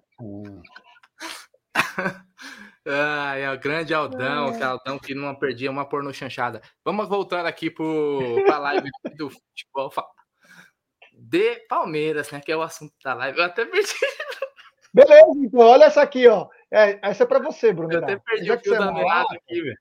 ah, 2.85 3.35
é 3.35 3.51
o 3.51 3.59
grande 3.59 3.95
Aldão, 3.95 4.53
é. 4.53 4.63
Aldão 4.63 4.99
que 4.99 5.15
não 5.15 5.33
perdia 5.33 5.71
uma 5.71 5.89
porno 5.89 6.13
chanchada. 6.13 6.61
Vamos 6.85 7.09
voltando 7.09 7.47
aqui 7.47 7.71
para 7.71 8.55
a 8.55 8.59
live 8.59 8.91
do 9.17 9.31
futebol. 9.31 9.91
De 11.13 11.55
Palmeiras, 11.67 12.29
né? 12.29 12.39
Que 12.39 12.51
é 12.51 12.57
o 12.57 12.61
assunto 12.61 12.93
da 13.03 13.15
live. 13.15 13.39
Eu 13.39 13.45
até 13.45 13.65
perdi. 13.65 13.91
Beleza, 14.93 15.31
então 15.37 15.59
olha 15.59 15.85
essa 15.85 16.01
aqui, 16.01 16.27
ó. 16.27 16.47
É, 16.69 16.99
essa 17.01 17.23
é 17.23 17.27
para 17.27 17.39
você, 17.39 17.71
Bruno. 17.71 17.93
Eu 17.93 18.03
até 18.03 18.17
perdi 18.17 18.45
Já 18.45 18.55
o 18.55 18.59
fio 18.59 18.77
da 18.77 18.89
é 18.89 18.93
meada 18.93 19.35
aqui, 19.35 19.61
velho. 19.61 19.77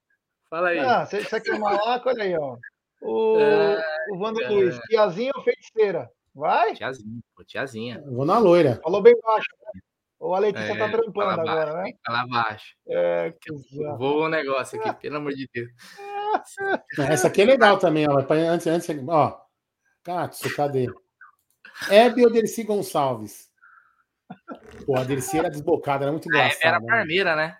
Fala 0.48 0.68
aí. 0.68 0.78
Ah, 0.78 1.04
você, 1.04 1.22
você 1.22 1.40
quer 1.40 1.58
malaco, 1.58 2.08
olha 2.08 2.24
aí, 2.24 2.36
ó. 2.36 2.56
O, 3.02 3.38
é, 3.40 3.82
o 4.10 4.18
Wanda 4.18 4.42
é. 4.42 4.48
Luiz, 4.48 4.78
tiazinha 4.88 5.32
ou 5.34 5.42
feiticeira? 5.42 6.10
Vai? 6.34 6.74
Tiazinha, 6.74 7.20
pô, 7.34 7.44
tiazinha. 7.44 8.02
Eu 8.04 8.12
vou 8.12 8.24
na 8.24 8.38
loira. 8.38 8.80
Falou 8.82 9.00
bem 9.00 9.16
baixo, 9.20 9.48
né? 9.62 9.80
Ou 10.18 10.34
a 10.34 10.38
Letícia 10.38 10.68
tá 10.68 10.74
é, 10.74 10.78
tá 10.78 10.98
trampando 10.98 11.40
agora, 11.40 11.72
baixo, 11.72 11.82
né? 11.82 11.92
Fala 12.04 12.26
baixo. 12.26 12.76
É, 12.88 13.34
que 13.40 13.52
Vou 13.96 14.24
o 14.24 14.28
negócio 14.28 14.78
aqui, 14.78 15.00
pelo 15.00 15.16
amor 15.16 15.32
de 15.32 15.48
Deus. 15.52 15.70
Essa 16.98 17.28
aqui 17.28 17.42
é 17.42 17.44
legal 17.46 17.78
também, 17.78 18.06
ó. 18.08 18.18
Antes, 18.18 18.66
antes, 18.66 18.88
ó. 19.08 19.40
Katsu, 20.02 20.54
cadê? 20.54 20.86
Hebe 21.90 22.24
ou 22.24 22.32
Dercy 22.32 22.64
Gonçalves? 22.64 23.49
Pô, 24.86 24.96
a 24.96 25.04
Dercy 25.04 25.38
era 25.38 25.50
desbocada, 25.50 26.04
era 26.04 26.12
muito 26.12 26.28
engraçada. 26.28 26.54
A 26.54 26.56
Hebe 26.56 26.66
era 26.66 26.80
parmeira, 26.80 27.36
né? 27.36 27.56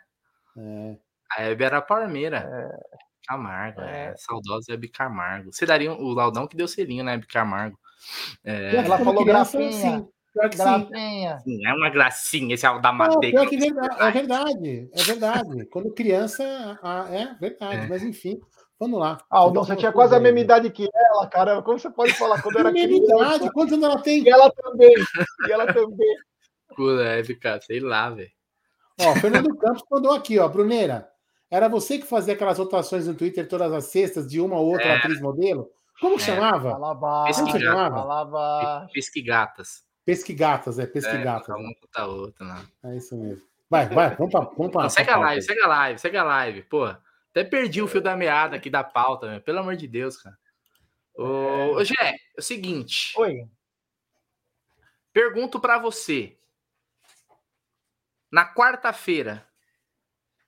É. 0.56 0.96
A 1.36 1.42
Hebe 1.42 1.64
era 1.64 1.82
parmeira. 1.82 2.38
É. 2.38 3.00
Camargo, 3.26 3.80
é. 3.82 4.06
é. 4.06 4.14
Saudosa 4.16 4.72
Hebe 4.72 4.88
Camargo. 4.88 5.52
Você 5.52 5.64
daria 5.64 5.92
o 5.92 6.12
Laudão 6.12 6.46
que 6.46 6.56
deu 6.56 6.66
selinho, 6.66 7.04
né, 7.04 7.14
Hebe 7.14 7.26
Camargo? 7.26 7.78
É... 8.44 8.76
Ela 8.76 8.98
falou 8.98 9.24
gracinha. 9.24 9.70
Sim. 9.72 10.08
gracinha. 10.34 11.38
Sim, 11.40 11.66
é 11.66 11.72
uma 11.72 11.90
gracinha 11.90 12.54
esse 12.54 12.66
da 12.80 12.92
madeira. 12.92 13.42
É, 13.42 13.44
é 13.44 14.10
verdade, 14.10 14.90
é 14.92 15.02
verdade. 15.02 15.66
Quando 15.66 15.92
criança, 15.92 16.42
é 17.10 17.34
verdade, 17.38 17.84
é. 17.84 17.88
mas 17.88 18.02
enfim. 18.02 18.40
Vamos 18.80 18.98
lá. 18.98 19.18
Ah, 19.30 19.40
Aldão, 19.40 19.62
você 19.62 19.76
tinha 19.76 19.92
quase 19.92 20.16
a 20.16 20.18
mesma 20.18 20.40
idade 20.40 20.70
que 20.70 20.88
ela, 20.92 21.28
cara. 21.28 21.60
Como 21.60 21.78
você 21.78 21.90
pode 21.90 22.14
falar 22.14 22.40
quando 22.40 22.60
era 22.60 22.72
criança? 22.72 23.14
idade? 23.14 23.52
Quantos 23.52 23.74
anos 23.74 23.84
ela 23.84 24.00
tem? 24.00 24.22
E 24.22 24.30
ela 24.30 24.50
também. 24.50 24.94
E 25.46 25.52
ela 25.52 25.66
também. 25.70 26.16
Deve, 26.76 27.34
cara, 27.36 27.60
sei 27.60 27.80
lá, 27.80 28.10
velho. 28.10 28.30
Ó, 29.00 29.14
Fernando 29.16 29.56
Campos 29.56 29.82
mandou 29.90 30.12
aqui, 30.12 30.38
ó. 30.38 30.48
Bruneira, 30.48 31.10
era 31.50 31.68
você 31.68 31.98
que 31.98 32.06
fazia 32.06 32.34
aquelas 32.34 32.58
rotações 32.58 33.06
no 33.06 33.14
Twitter 33.14 33.48
todas 33.48 33.72
as 33.72 33.86
sextas 33.86 34.26
de 34.26 34.40
uma 34.40 34.56
ou 34.56 34.68
outra 34.68 34.86
é. 34.86 34.96
atriz 34.96 35.20
modelo? 35.20 35.70
Como 36.00 36.16
é. 36.16 36.18
chamava? 36.18 36.72
Como 36.74 37.58
chamava? 37.58 38.88
Pesquigatas. 38.92 39.84
Pesquigatas, 40.04 40.78
é, 40.78 40.86
pesquigatas. 40.86 41.48
É, 41.48 41.52
uma 41.52 41.74
contra 41.74 42.06
outra, 42.06 42.46
né? 42.46 42.66
É 42.84 42.96
isso 42.96 43.16
mesmo. 43.16 43.42
Vai, 43.68 43.88
vai, 43.88 44.16
vamos 44.16 44.32
pra, 44.32 44.40
vamos 44.40 44.72
pra, 44.72 44.82
Não, 44.82 44.90
segue 44.90 45.10
a 45.10 45.16
live, 45.16 45.42
segue 45.42 45.62
a 45.62 45.68
live, 45.68 45.98
segue 46.00 46.16
a 46.16 46.24
live, 46.24 46.62
porra. 46.62 47.00
Até 47.30 47.44
perdi 47.44 47.80
o 47.80 47.86
fio 47.86 48.00
da 48.00 48.16
meada 48.16 48.56
aqui 48.56 48.68
da 48.68 48.82
pauta, 48.82 49.30
meu. 49.30 49.40
pelo 49.40 49.60
amor 49.60 49.76
de 49.76 49.86
Deus, 49.86 50.16
cara. 50.16 50.36
Ô, 51.14 51.76
ô 51.76 51.84
Gé, 51.84 51.94
é 52.00 52.16
o 52.38 52.42
seguinte. 52.42 53.12
Oi. 53.16 53.46
Pergunto 55.12 55.60
para 55.60 55.78
você. 55.78 56.36
Na 58.30 58.54
quarta-feira, 58.54 59.46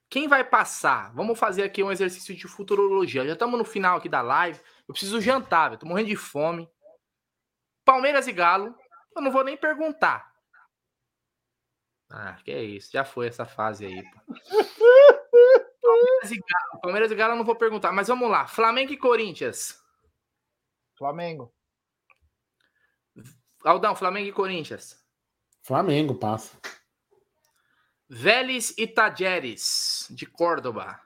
quem 0.09 0.27
vai 0.27 0.43
passar? 0.43 1.13
Vamos 1.13 1.39
fazer 1.39 1.63
aqui 1.63 1.83
um 1.83 1.91
exercício 1.91 2.35
de 2.35 2.47
futurologia. 2.47 3.25
Já 3.25 3.33
estamos 3.33 3.57
no 3.57 3.65
final 3.65 3.97
aqui 3.97 4.07
da 4.07 4.21
live. 4.21 4.59
Eu 4.87 4.93
preciso 4.93 5.19
jantar, 5.19 5.69
velho. 5.69 5.79
Tô 5.79 5.87
morrendo 5.87 6.09
de 6.09 6.15
fome. 6.15 6.69
Palmeiras 7.83 8.27
e 8.27 8.31
Galo, 8.31 8.75
eu 9.15 9.21
não 9.21 9.31
vou 9.31 9.43
nem 9.43 9.57
perguntar. 9.57 10.31
Ah, 12.09 12.37
que 12.43 12.51
é 12.51 12.63
isso. 12.63 12.91
Já 12.91 13.03
foi 13.03 13.27
essa 13.27 13.43
fase 13.45 13.87
aí. 13.87 14.03
Palmeiras 15.81 16.31
e 16.31 16.35
Galo. 16.35 16.81
Palmeiras 16.81 17.11
e 17.11 17.15
Galo 17.15 17.33
eu 17.33 17.37
não 17.37 17.43
vou 17.43 17.55
perguntar, 17.55 17.91
mas 17.91 18.07
vamos 18.07 18.29
lá. 18.29 18.47
Flamengo 18.47 18.93
e 18.93 18.97
Corinthians. 18.97 19.81
Flamengo. 20.95 21.53
Aldão, 23.65 23.95
Flamengo 23.95 24.29
e 24.29 24.33
Corinthians. 24.33 25.03
Flamengo, 25.63 26.13
passa. 26.15 26.55
Vélez 28.13 28.75
e 28.77 28.85
Tajeres, 28.85 30.07
de 30.11 30.27
Córdoba. 30.27 30.99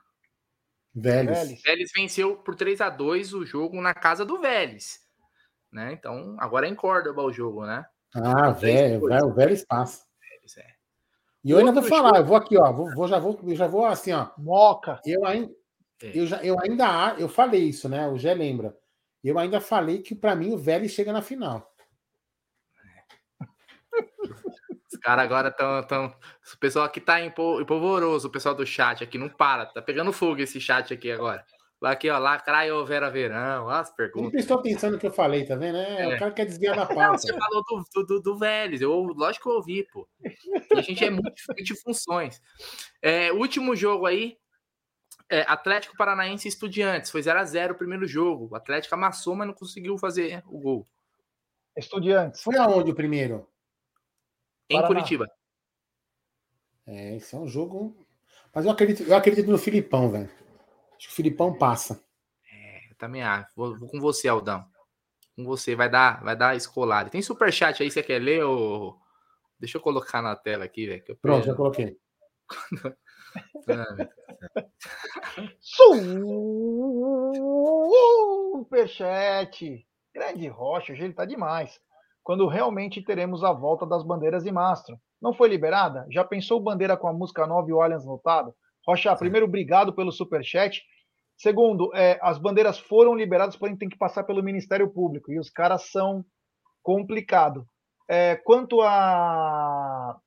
Vélez. 0.93 1.61
Vélez 1.61 1.89
venceu 1.95 2.35
por 2.35 2.53
3 2.53 2.81
a 2.81 2.89
2 2.89 3.33
o 3.33 3.45
jogo 3.45 3.81
na 3.81 3.93
casa 3.93 4.25
do 4.25 4.41
Vélez. 4.41 4.99
Né? 5.71 5.93
Então, 5.93 6.35
agora 6.37 6.67
é 6.67 6.69
em 6.69 6.75
Córdoba 6.75 7.23
o 7.23 7.31
jogo, 7.31 7.65
né? 7.65 7.85
Ah, 8.13 8.51
velho, 8.51 9.05
o 9.05 9.33
Vélez 9.33 9.63
passa. 9.63 10.05
Vélez, 10.19 10.57
é. 10.57 10.67
E 11.45 11.51
eu 11.51 11.59
ainda 11.59 11.71
vou 11.71 11.83
falar, 11.83 12.17
eu 12.19 12.25
vou 12.25 12.35
aqui, 12.35 12.57
ó, 12.57 12.73
vou, 12.73 12.93
vou, 12.93 13.07
já 13.07 13.19
vou, 13.19 13.39
já 13.55 13.67
vou 13.67 13.85
assim, 13.85 14.11
ó. 14.11 14.31
Moca. 14.37 14.99
Eu 15.05 15.25
ainda, 15.25 15.53
é. 16.03 16.11
eu, 16.13 16.27
já, 16.27 16.43
eu 16.43 16.59
ainda, 16.59 17.15
eu 17.17 17.29
falei 17.29 17.69
isso, 17.69 17.87
né? 17.87 18.05
O 18.09 18.17
Gé 18.17 18.33
lembra. 18.33 18.77
Eu 19.23 19.39
ainda 19.39 19.61
falei 19.61 20.01
que 20.01 20.13
para 20.13 20.35
mim 20.35 20.51
o 20.51 20.57
Vélez 20.57 20.91
chega 20.91 21.13
na 21.13 21.21
final. 21.21 21.73
Os 24.19 24.59
caras 25.07 25.23
agora 25.23 25.47
estão. 25.47 25.83
Tão... 25.83 26.05
O 26.07 26.57
pessoal 26.59 26.85
aqui 26.85 26.99
tá 26.99 27.21
empolvoroso, 27.21 28.27
o 28.27 28.31
pessoal 28.31 28.53
do 28.53 28.65
chat 28.65 29.03
aqui 29.03 29.17
não 29.17 29.29
para. 29.29 29.65
Tá 29.65 29.81
pegando 29.81 30.11
fogo 30.11 30.41
esse 30.41 30.59
chat 30.59 30.93
aqui 30.93 31.09
agora. 31.09 31.45
Lá 31.79 31.91
aqui, 31.91 32.09
ó, 32.09 32.17
lacraia 32.17 32.73
ou 32.73 32.85
Vera 32.85 33.09
Verão, 33.09 33.69
as 33.69 33.93
perguntas. 33.95 34.23
Não 34.23 34.31
prestou 34.31 34.57
atenção 34.57 34.91
no 34.91 34.97
que 34.97 35.05
eu 35.05 35.11
falei, 35.11 35.45
tá 35.45 35.55
vendo? 35.55 35.77
É, 35.77 36.01
é. 36.01 36.15
O 36.15 36.19
cara 36.19 36.31
quer 36.31 36.45
desviar 36.45 36.75
da 36.75 36.85
pauta. 36.87 37.03
Não, 37.03 37.17
você 37.17 37.33
falou 37.37 37.63
do, 37.63 38.03
do, 38.03 38.21
do 38.21 38.37
Vélez, 38.37 38.81
eu, 38.81 38.91
lógico 38.91 39.43
que 39.43 39.49
eu 39.49 39.55
ouvi, 39.55 39.87
pô. 39.93 40.07
A 40.75 40.81
gente 40.81 41.05
é 41.05 41.09
muito 41.09 41.35
de 41.63 41.81
funções. 41.81 42.41
É, 43.01 43.31
último 43.31 43.75
jogo 43.75 44.07
aí, 44.07 44.37
é, 45.29 45.41
Atlético 45.47 45.95
Paranaense 45.95 46.47
Estudiantes, 46.47 47.11
foi 47.11 47.21
0x0 47.21 47.71
o 47.71 47.75
primeiro 47.75 48.07
jogo. 48.07 48.49
O 48.51 48.55
Atlético 48.55 48.95
amassou, 48.95 49.35
mas 49.35 49.47
não 49.47 49.53
conseguiu 49.53 49.97
fazer 49.99 50.43
o 50.47 50.59
gol. 50.59 50.87
Estudiantes. 51.77 52.41
Foi 52.41 52.57
aonde 52.57 52.89
o 52.89 52.95
primeiro? 52.95 53.47
Em 54.69 54.75
Paraná. 54.75 54.87
Curitiba. 54.87 55.27
É, 56.85 57.15
esse 57.17 57.35
é 57.35 57.37
um 57.37 57.47
jogo. 57.47 57.95
Mas 58.53 58.65
eu 58.65 58.71
acredito, 58.71 59.03
eu 59.03 59.15
acredito 59.15 59.51
no 59.51 59.57
Filipão, 59.57 60.09
velho. 60.09 60.29
Acho 60.95 61.07
que 61.07 61.13
o 61.13 61.15
Filipão 61.15 61.57
passa. 61.57 62.03
É, 62.51 62.91
eu 62.91 62.95
também 62.95 63.21
acho. 63.21 63.51
Vou, 63.55 63.77
vou, 63.77 63.87
com 63.89 63.99
você, 63.99 64.27
Aldão. 64.27 64.65
Com 65.35 65.43
você, 65.43 65.75
vai 65.75 65.89
dar, 65.89 66.23
vai 66.23 66.35
dar 66.35 66.55
escolar. 66.55 67.09
Tem 67.09 67.21
superchat 67.21 67.83
aí, 67.83 67.91
você 67.91 68.01
quer 68.01 68.19
ler? 68.19 68.43
Ou... 68.43 68.97
Deixa 69.59 69.77
eu 69.77 69.81
colocar 69.81 70.21
na 70.21 70.35
tela 70.35 70.65
aqui, 70.65 70.87
velho. 70.87 71.17
Pronto, 71.21 71.45
já 71.45 71.53
coloquei. 71.53 71.97
Superchat. 78.51 79.85
Grande 80.13 80.47
Rocha, 80.47 80.93
hoje 80.93 81.03
ele 81.03 81.13
tá 81.13 81.25
demais. 81.25 81.79
Quando 82.27 82.45
realmente 82.45 83.01
teremos 83.01 83.41
a 83.41 83.53
volta 83.53 83.85
das 83.85 84.03
bandeiras 84.03 84.43
de 84.43 84.51
mastro. 84.51 84.99
Não 85.21 85.33
foi 85.33 85.47
liberada? 85.47 86.05
Já 86.11 86.25
pensou 86.25 86.59
bandeira 86.59 86.97
com 86.97 87.07
a 87.07 87.13
música 87.13 87.47
nova 87.47 87.69
e 87.69 87.71
o 87.71 87.81
Allianz 87.81 88.05
notado? 88.05 88.53
Rocha, 88.85 89.15
primeiro, 89.15 89.45
obrigado 89.45 89.93
pelo 89.93 90.11
superchat. 90.11 90.83
Segundo, 91.37 91.89
é, 91.95 92.19
as 92.21 92.37
bandeiras 92.37 92.77
foram 92.77 93.15
liberadas, 93.15 93.55
porém 93.55 93.77
tem 93.77 93.87
que 93.87 93.97
passar 93.97 94.25
pelo 94.25 94.43
Ministério 94.43 94.89
Público. 94.89 95.31
E 95.31 95.39
os 95.39 95.49
caras 95.49 95.89
são 95.89 96.25
complicado. 96.83 97.65
É, 98.09 98.35
quanto 98.35 98.81
a 98.81 100.17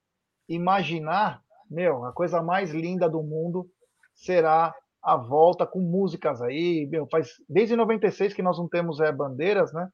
imaginar, 0.49 1.43
meu, 1.71 2.07
a 2.07 2.15
coisa 2.15 2.43
mais 2.43 2.71
linda 2.71 3.11
do 3.11 3.23
mundo 3.23 3.69
será 4.15 4.75
a 5.03 5.19
volta 5.19 5.67
com 5.67 5.81
músicas 5.81 6.41
aí. 6.41 6.89
Meu, 6.91 7.07
faz 7.11 7.33
desde 7.47 7.77
96 7.77 8.33
que 8.33 8.43
nós 8.43 8.57
não 8.57 8.67
temos 8.71 9.01
é, 9.01 9.13
bandeiras, 9.13 9.71
né? 9.75 9.91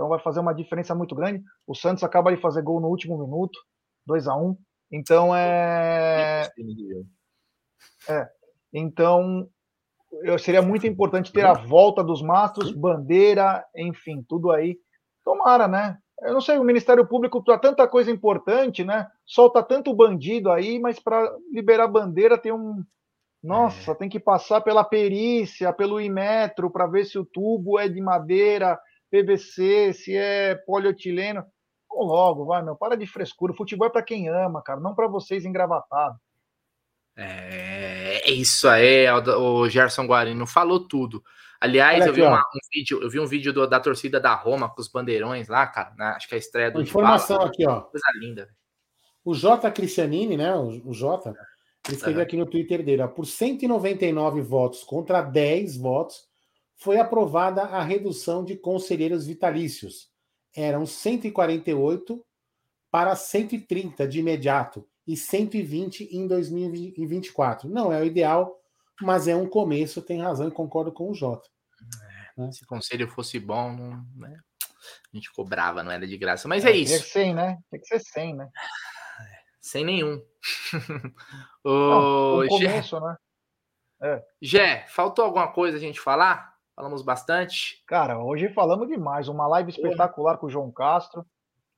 Então 0.00 0.08
vai 0.08 0.18
fazer 0.18 0.40
uma 0.40 0.54
diferença 0.54 0.94
muito 0.94 1.14
grande. 1.14 1.44
O 1.66 1.74
Santos 1.74 2.02
acaba 2.02 2.34
de 2.34 2.40
fazer 2.40 2.62
gol 2.62 2.80
no 2.80 2.88
último 2.88 3.18
minuto, 3.18 3.58
2 4.06 4.28
a 4.28 4.34
1 4.34 4.56
Então 4.90 5.36
é. 5.36 6.50
É. 8.08 8.26
Então, 8.72 9.46
eu, 10.22 10.38
seria 10.38 10.62
muito 10.62 10.86
importante 10.86 11.30
ter 11.30 11.44
a 11.44 11.52
volta 11.52 12.02
dos 12.02 12.22
mastros, 12.22 12.72
bandeira, 12.72 13.62
enfim, 13.76 14.24
tudo 14.26 14.50
aí. 14.50 14.78
Tomara, 15.22 15.68
né? 15.68 15.98
Eu 16.22 16.32
não 16.32 16.40
sei, 16.40 16.56
o 16.56 16.64
Ministério 16.64 17.06
Público 17.06 17.44
para 17.44 17.58
tanta 17.58 17.86
coisa 17.86 18.10
importante, 18.10 18.82
né? 18.82 19.06
Solta 19.26 19.62
tanto 19.62 19.92
bandido 19.92 20.50
aí, 20.50 20.78
mas 20.78 20.98
para 20.98 21.30
liberar 21.52 21.86
bandeira 21.86 22.38
tem 22.38 22.52
um. 22.52 22.82
Nossa, 23.42 23.92
é. 23.92 23.94
tem 23.94 24.08
que 24.08 24.18
passar 24.18 24.62
pela 24.62 24.82
perícia, 24.82 25.70
pelo 25.74 26.00
Imetro, 26.00 26.70
para 26.70 26.86
ver 26.86 27.04
se 27.04 27.18
o 27.18 27.24
tubo 27.24 27.78
é 27.78 27.86
de 27.86 28.00
madeira, 28.00 28.80
PVC, 29.10 29.92
se 29.92 30.16
é 30.16 30.54
polietileno. 30.54 31.44
Vamos 31.88 32.06
logo, 32.06 32.44
vai, 32.44 32.62
meu. 32.62 32.76
Para 32.76 32.96
de 32.96 33.06
frescura. 33.06 33.52
O 33.52 33.56
futebol 33.56 33.88
é 33.88 33.90
para 33.90 34.02
quem 34.02 34.28
ama, 34.28 34.62
cara, 34.62 34.80
não 34.80 34.94
para 34.94 35.08
vocês 35.08 35.44
engravatados. 35.44 36.18
É, 37.16 38.30
é 38.30 38.30
isso 38.30 38.68
aí, 38.68 39.06
o 39.10 39.68
Gerson 39.68 40.06
Guarino 40.06 40.46
falou 40.46 40.86
tudo. 40.86 41.22
Aliás, 41.60 42.06
eu 42.06 42.12
vi 42.14 42.22
uma, 42.22 42.38
um 42.38 42.58
vídeo, 42.72 43.02
eu 43.02 43.10
vi 43.10 43.20
um 43.20 43.26
vídeo 43.26 43.52
do, 43.52 43.66
da 43.66 43.78
torcida 43.78 44.18
da 44.18 44.34
Roma 44.34 44.70
com 44.70 44.80
os 44.80 44.88
bandeirões 44.88 45.46
lá, 45.48 45.66
cara. 45.66 45.92
Né? 45.98 46.06
Acho 46.16 46.26
que 46.26 46.34
é 46.34 46.36
a 46.36 46.38
estreia 46.38 46.70
do. 46.70 46.80
Informação 46.80 47.42
aqui, 47.42 47.66
ó. 47.68 47.82
Coisa 47.82 48.06
linda. 48.18 48.48
O 49.22 49.34
J. 49.34 49.70
Cristianini, 49.70 50.38
né? 50.38 50.54
O, 50.54 50.88
o 50.88 50.94
J. 50.94 51.34
Ele 51.86 51.96
escreveu 51.96 52.22
aqui 52.22 52.36
no 52.36 52.46
Twitter 52.46 52.82
dele: 52.82 53.02
ó, 53.02 53.08
por 53.08 53.26
199 53.26 54.40
votos 54.40 54.82
contra 54.82 55.20
10 55.20 55.76
votos, 55.76 56.29
foi 56.80 56.98
aprovada 56.98 57.62
a 57.62 57.82
redução 57.82 58.44
de 58.44 58.56
conselheiros 58.56 59.26
vitalícios. 59.26 60.10
Eram 60.56 60.86
148 60.86 62.24
para 62.90 63.14
130 63.14 64.08
de 64.08 64.18
imediato 64.18 64.88
e 65.06 65.16
120 65.16 66.16
em 66.16 66.26
2024. 66.26 67.68
Não 67.68 67.92
é 67.92 68.00
o 68.00 68.04
ideal, 68.04 68.58
mas 69.00 69.28
é 69.28 69.36
um 69.36 69.48
começo, 69.48 70.02
tem 70.02 70.20
razão 70.20 70.48
e 70.48 70.52
concordo 70.52 70.90
com 70.90 71.10
o 71.10 71.14
Jota. 71.14 71.48
É, 72.36 72.42
né? 72.42 72.52
Se 72.52 72.64
o 72.64 72.66
conselho 72.66 73.08
fosse 73.08 73.38
bom, 73.38 73.72
não, 73.72 74.04
né? 74.16 74.36
a 75.12 75.16
gente 75.16 75.30
cobrava, 75.32 75.82
não 75.82 75.92
era 75.92 76.06
de 76.06 76.16
graça. 76.16 76.48
Mas 76.48 76.64
é, 76.64 76.70
é 76.70 76.76
isso. 76.76 76.92
Tem 76.92 77.02
que 77.02 77.06
ser 77.06 77.12
100, 77.12 77.34
né? 77.34 77.58
Tem 77.70 77.80
que 77.80 77.86
ser 77.86 78.00
100, 78.00 78.36
né? 78.36 78.50
Sem 79.60 79.84
nenhum. 79.84 80.24
o 81.62 82.40
não, 82.40 82.48
começo, 82.48 82.96
Gé, 82.96 83.00
né? 83.00 83.16
É. 84.02 84.24
Gé, 84.40 84.86
faltou 84.88 85.26
alguma 85.26 85.52
coisa 85.52 85.76
a 85.76 85.80
gente 85.80 86.00
falar? 86.00 86.50
Falamos 86.74 87.02
bastante. 87.02 87.82
Cara, 87.86 88.18
hoje 88.18 88.48
falamos 88.48 88.88
demais. 88.88 89.28
Uma 89.28 89.46
live 89.46 89.70
espetacular 89.70 90.38
com 90.38 90.46
o 90.46 90.50
João 90.50 90.70
Castro 90.70 91.26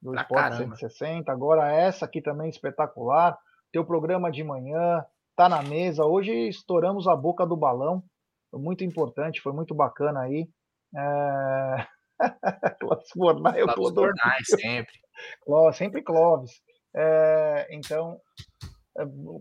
do 0.03 0.11
pra 0.11 0.23
Esporte 0.23 0.43
caramba. 0.43 0.77
160. 0.77 1.33
Agora 1.33 1.73
essa 1.73 2.05
aqui 2.05 2.21
também 2.21 2.49
espetacular. 2.49 3.39
Teu 3.71 3.85
programa 3.85 4.31
de 4.31 4.45
manhã, 4.45 5.05
tá 5.37 5.49
na 5.49 5.63
mesa. 5.63 6.05
Hoje 6.05 6.33
estouramos 6.49 7.07
a 7.07 7.17
boca 7.17 7.47
do 7.47 7.57
balão. 7.57 8.03
Foi 8.51 8.61
muito 8.61 8.85
importante, 8.85 9.41
foi 9.41 9.53
muito 9.53 9.75
bacana 9.75 10.21
aí. 10.21 10.49
É... 10.95 11.87
Clóvis 12.81 13.11
Bornai, 13.17 13.63
eu 13.63 13.67
tô 13.75 13.91
Bornai, 13.91 14.39
sempre. 14.45 14.93
Clóvis, 15.43 15.77
sempre 15.77 16.03
Clóvis. 16.03 16.61
É... 16.95 17.69
Então, 17.71 18.21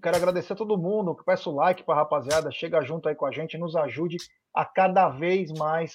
quero 0.01 0.17
agradecer 0.17 0.53
a 0.53 0.55
todo 0.55 0.77
mundo. 0.77 1.15
Peço 1.25 1.51
like 1.51 1.83
para 1.83 1.95
a 1.95 1.97
rapaziada. 1.99 2.51
Chega 2.51 2.81
junto 2.81 3.09
aí 3.09 3.15
com 3.15 3.25
a 3.25 3.31
gente, 3.31 3.57
nos 3.57 3.75
ajude 3.75 4.17
a 4.53 4.65
cada 4.65 5.09
vez 5.09 5.51
mais 5.51 5.93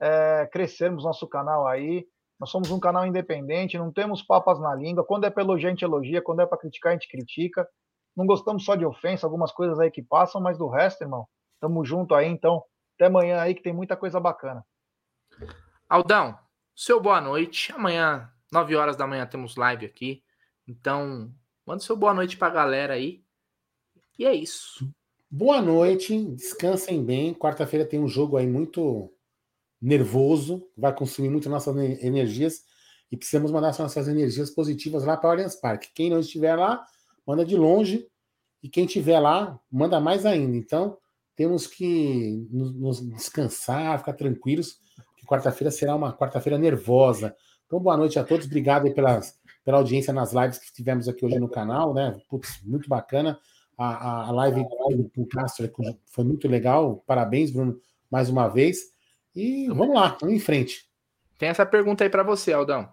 é, 0.00 0.46
crescermos 0.46 1.04
nosso 1.04 1.26
canal 1.28 1.66
aí. 1.66 2.06
Nós 2.38 2.50
somos 2.50 2.70
um 2.70 2.80
canal 2.80 3.06
independente, 3.06 3.78
não 3.78 3.92
temos 3.92 4.20
papas 4.20 4.58
na 4.60 4.74
língua. 4.74 5.04
Quando 5.04 5.24
é 5.24 5.30
para 5.30 5.44
elogiar, 5.44 5.68
a 5.68 5.70
gente 5.70 5.84
elogia. 5.84 6.20
Quando 6.20 6.40
é 6.40 6.46
para 6.46 6.58
criticar, 6.58 6.90
a 6.90 6.94
gente 6.94 7.08
critica. 7.08 7.68
Não 8.16 8.26
gostamos 8.26 8.64
só 8.64 8.74
de 8.74 8.84
ofensa, 8.84 9.26
algumas 9.26 9.52
coisas 9.52 9.78
aí 9.78 9.90
que 9.90 10.02
passam, 10.02 10.40
mas 10.40 10.58
do 10.58 10.68
resto, 10.68 11.02
irmão, 11.02 11.26
tamo 11.60 11.84
junto 11.84 12.14
aí. 12.14 12.26
Então, 12.26 12.62
até 12.96 13.06
amanhã 13.06 13.40
aí 13.40 13.54
que 13.54 13.62
tem 13.62 13.72
muita 13.72 13.96
coisa 13.96 14.20
bacana. 14.20 14.64
Aldão, 15.88 16.38
seu 16.74 17.00
boa 17.00 17.20
noite. 17.20 17.72
Amanhã, 17.72 18.30
9 18.52 18.76
horas 18.76 18.96
da 18.96 19.06
manhã, 19.06 19.26
temos 19.26 19.56
live 19.56 19.86
aqui. 19.86 20.22
Então, 20.66 21.32
manda 21.66 21.82
seu 21.82 21.96
boa 21.96 22.14
noite 22.14 22.36
pra 22.36 22.50
galera 22.50 22.94
aí. 22.94 23.22
E 24.18 24.24
é 24.24 24.34
isso. 24.34 24.88
Boa 25.30 25.62
noite, 25.62 26.26
descansem 26.34 27.04
bem. 27.04 27.34
Quarta-feira 27.34 27.86
tem 27.86 27.98
um 27.98 28.08
jogo 28.08 28.36
aí 28.36 28.46
muito 28.46 29.12
nervoso, 29.80 30.68
vai 30.76 30.94
consumir 30.94 31.28
muito 31.28 31.50
nossas 31.50 31.74
energias 31.76 32.62
e 33.10 33.16
precisamos 33.16 33.50
mandar 33.50 33.76
nossas 33.78 34.08
energias 34.08 34.50
positivas 34.50 35.04
lá 35.04 35.16
para 35.16 35.28
o 35.28 35.32
Allianz 35.32 35.56
Parque. 35.56 35.90
Quem 35.94 36.08
não 36.08 36.20
estiver 36.20 36.54
lá, 36.54 36.84
manda 37.26 37.44
de 37.44 37.56
longe 37.56 38.06
e 38.62 38.68
quem 38.68 38.84
estiver 38.84 39.18
lá, 39.18 39.58
manda 39.70 39.98
mais 40.00 40.24
ainda. 40.24 40.56
Então, 40.56 40.96
temos 41.34 41.66
que 41.66 42.46
nos, 42.50 43.00
descansar, 43.08 43.98
ficar 43.98 44.12
tranquilos, 44.12 44.78
que 45.16 45.26
quarta-feira 45.26 45.70
será 45.70 45.96
uma 45.96 46.12
quarta-feira 46.16 46.58
nervosa. 46.58 47.34
Então, 47.66 47.80
boa 47.80 47.96
noite 47.96 48.18
a 48.18 48.24
todos, 48.24 48.46
obrigado 48.46 48.92
pelas, 48.94 49.40
pela 49.64 49.78
audiência 49.78 50.12
nas 50.12 50.32
lives 50.32 50.58
que 50.58 50.72
tivemos 50.72 51.08
aqui 51.08 51.24
hoje 51.24 51.38
no 51.38 51.48
canal, 51.48 51.94
né? 51.94 52.16
Putz, 52.28 52.62
muito 52.64 52.88
bacana. 52.88 53.38
A, 53.78 53.86
a, 53.86 54.28
a 54.28 54.30
live 54.32 54.64
com 55.14 55.22
o 55.22 55.26
Castro 55.26 55.70
foi 56.06 56.24
muito 56.24 56.46
legal. 56.48 57.02
Parabéns, 57.06 57.50
Bruno, 57.50 57.80
mais 58.10 58.28
uma 58.28 58.48
vez. 58.48 58.92
E 59.34 59.66
vamos 59.68 59.94
lá, 59.94 60.16
vamos 60.20 60.36
em 60.36 60.40
frente. 60.40 60.88
Tem 61.38 61.48
essa 61.48 61.64
pergunta 61.64 62.04
aí 62.04 62.10
para 62.10 62.22
você, 62.22 62.52
Aldão. 62.52 62.92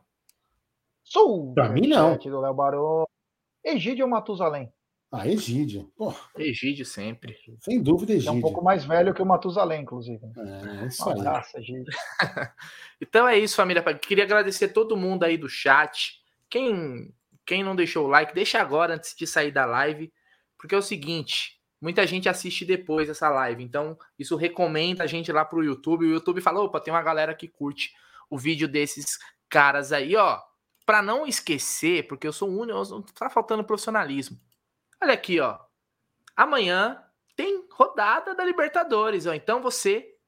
Sou. 1.04 1.54
Para 1.54 1.70
mim, 1.70 1.88
não. 1.88 2.18
Do 2.18 2.40
Léo 2.40 2.54
Barão. 2.54 3.08
Egídio 3.64 4.06
ou 4.06 4.12
Matusalém? 4.12 4.72
Ah, 5.12 5.28
Egídio. 5.28 5.91
Pô. 5.98 6.14
Egídio 6.38 6.86
sempre. 6.86 7.36
Sem 7.62 7.82
dúvida, 7.82 8.14
Egídio. 8.14 8.30
É 8.30 8.32
um 8.32 8.41
pouco 8.41 8.64
mais 8.64 8.86
velho 8.86 9.14
que 9.14 9.22
o 9.22 9.26
Matusalém, 9.26 9.82
inclusive. 9.82 10.24
É, 10.24 10.86
isso 10.86 11.10
aí. 11.10 11.20
Egídio. 11.56 11.91
então 13.02 13.28
é 13.28 13.38
isso, 13.38 13.56
família. 13.56 13.82
Queria 13.96 14.24
agradecer 14.24 14.70
todo 14.70 14.96
mundo 14.96 15.24
aí 15.24 15.36
do 15.36 15.50
chat. 15.50 16.20
Quem, 16.50 17.14
quem 17.46 17.64
não 17.64 17.76
deixou 17.76 18.06
o 18.06 18.10
like, 18.10 18.34
deixa 18.34 18.60
agora 18.60 18.96
antes 18.96 19.16
de 19.16 19.28
sair 19.28 19.52
da 19.52 19.66
live. 19.66 20.12
Porque 20.58 20.76
é 20.76 20.78
o 20.78 20.82
seguinte, 20.82 21.60
muita 21.82 22.06
gente 22.06 22.28
assiste 22.28 22.66
depois 22.66 23.10
essa 23.10 23.30
live. 23.30 23.64
Então, 23.64 23.98
isso 24.18 24.36
recomenda 24.36 25.04
a 25.04 25.08
gente 25.08 25.32
lá 25.32 25.46
pro 25.46 25.64
YouTube. 25.64 26.06
O 26.06 26.14
YouTube 26.14 26.42
fala: 26.42 26.62
opa, 26.62 26.80
tem 26.80 26.94
uma 26.94 27.02
galera 27.02 27.34
que 27.34 27.48
curte 27.48 27.92
o 28.30 28.38
vídeo 28.38 28.68
desses 28.68 29.18
caras 29.50 29.92
aí, 29.92 30.16
ó. 30.16 30.40
para 30.86 31.02
não 31.02 31.26
esquecer, 31.26 32.08
porque 32.08 32.28
eu 32.28 32.34
sou 32.34 32.50
único, 32.50 33.02
tá 33.14 33.30
faltando 33.30 33.64
profissionalismo. 33.64 34.40
Olha 35.02 35.14
aqui, 35.14 35.40
ó. 35.40 35.60
Amanhã 36.36 37.02
tem 37.36 37.66
rodada 37.72 38.36
da 38.36 38.44
Libertadores, 38.44 39.26
ó. 39.26 39.34
Então 39.34 39.62
você 39.62 40.19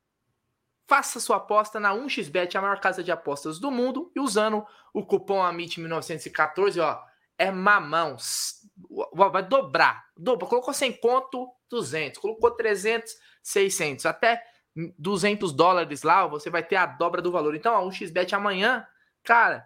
faça 0.91 1.22
sua 1.22 1.38
aposta 1.38 1.80
na 1.80 1.95
1xBet, 1.95 2.53
a 2.53 2.61
maior 2.61 2.77
casa 2.81 3.01
de 3.01 3.13
apostas 3.13 3.59
do 3.59 3.72
mundo, 3.72 4.11
e 4.13 4.19
usando 4.19 4.65
o 4.93 5.05
cupom 5.05 5.39
AMIT1914, 5.41 6.84
ó, 6.84 7.01
é 7.38 7.49
mamão. 7.49 8.18
Vai 9.13 9.41
dobrar. 9.41 10.03
Dobra. 10.18 10.45
Colocou 10.45 10.73
100 10.73 10.91
conto, 10.99 11.47
200. 11.69 12.19
Colocou 12.19 12.51
300, 12.51 13.09
600. 13.41 14.05
Até 14.05 14.43
200 14.99 15.53
dólares 15.53 16.03
lá, 16.03 16.27
você 16.27 16.49
vai 16.49 16.61
ter 16.61 16.76
a 16.76 16.85
dobra 16.85 17.22
do 17.22 17.31
valor. 17.31 17.55
Então, 17.55 17.73
ó, 17.73 17.89
1xBet 17.89 18.34
amanhã, 18.34 18.85
cara, 19.23 19.65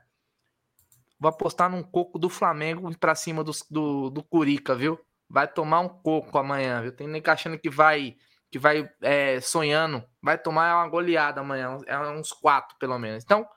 vou 1.19 1.29
apostar 1.29 1.71
num 1.71 1.81
coco 1.81 2.19
do 2.19 2.29
Flamengo 2.29 2.95
pra 2.99 3.15
cima 3.15 3.43
do, 3.43 3.51
do, 3.71 4.11
do 4.11 4.21
Curica, 4.21 4.75
viu? 4.75 4.99
Vai 5.27 5.47
tomar 5.47 5.79
um 5.79 5.89
coco 5.89 6.37
amanhã, 6.37 6.83
viu? 6.83 6.91
Tem 6.91 7.07
nem 7.07 7.23
achando 7.25 7.57
que 7.57 7.71
vai 7.71 8.15
que 8.55 8.59
vai 8.59 8.89
é, 9.01 9.41
sonhando, 9.41 10.01
vai 10.25 10.39
tomar 10.39 10.75
uma 10.77 10.89
goleada 10.89 11.41
amanhã, 11.41 11.77
é 11.85 11.99
uns 11.99 12.31
quatro 12.31 12.75
pelo 12.79 12.97
menos. 12.97 13.23
Então, 13.23 13.47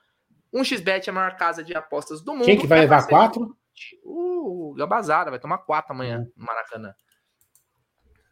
um 0.53 0.63
xbet 0.63 1.09
é 1.09 1.11
a 1.11 1.13
maior 1.13 1.35
casa 1.35 1.63
de 1.63 1.75
apostas 1.75 2.21
do 2.21 2.33
mundo. 2.33 2.45
Quem 2.45 2.59
que 2.59 2.67
vai 2.67 2.81
levar 2.81 3.07
quatro? 3.07 3.57
O 4.03 4.75
Gabazada 4.77 5.31
vai 5.31 5.39
tomar 5.39 5.57
quatro 5.59 5.93
amanhã 5.93 6.19
uhum. 6.19 6.31
no 6.37 6.45
Maracanã. 6.45 6.93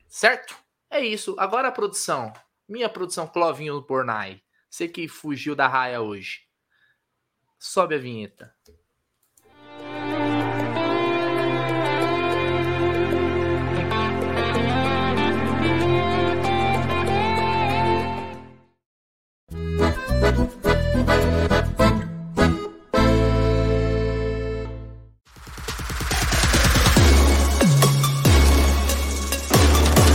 Certo? 0.08 0.56
É 0.88 1.00
isso. 1.00 1.36
Agora 1.40 1.70
a 1.70 1.72
produção. 1.72 2.32
Minha 2.70 2.88
produção 2.88 3.26
Clovinho 3.26 3.82
Pornai. 3.82 4.40
Você 4.70 4.88
que 4.88 5.08
fugiu 5.08 5.56
da 5.56 5.68
raia 5.68 6.00
hoje. 6.00 6.42
Sobe 7.58 7.96
a 7.96 7.98
vinheta. 7.98 8.54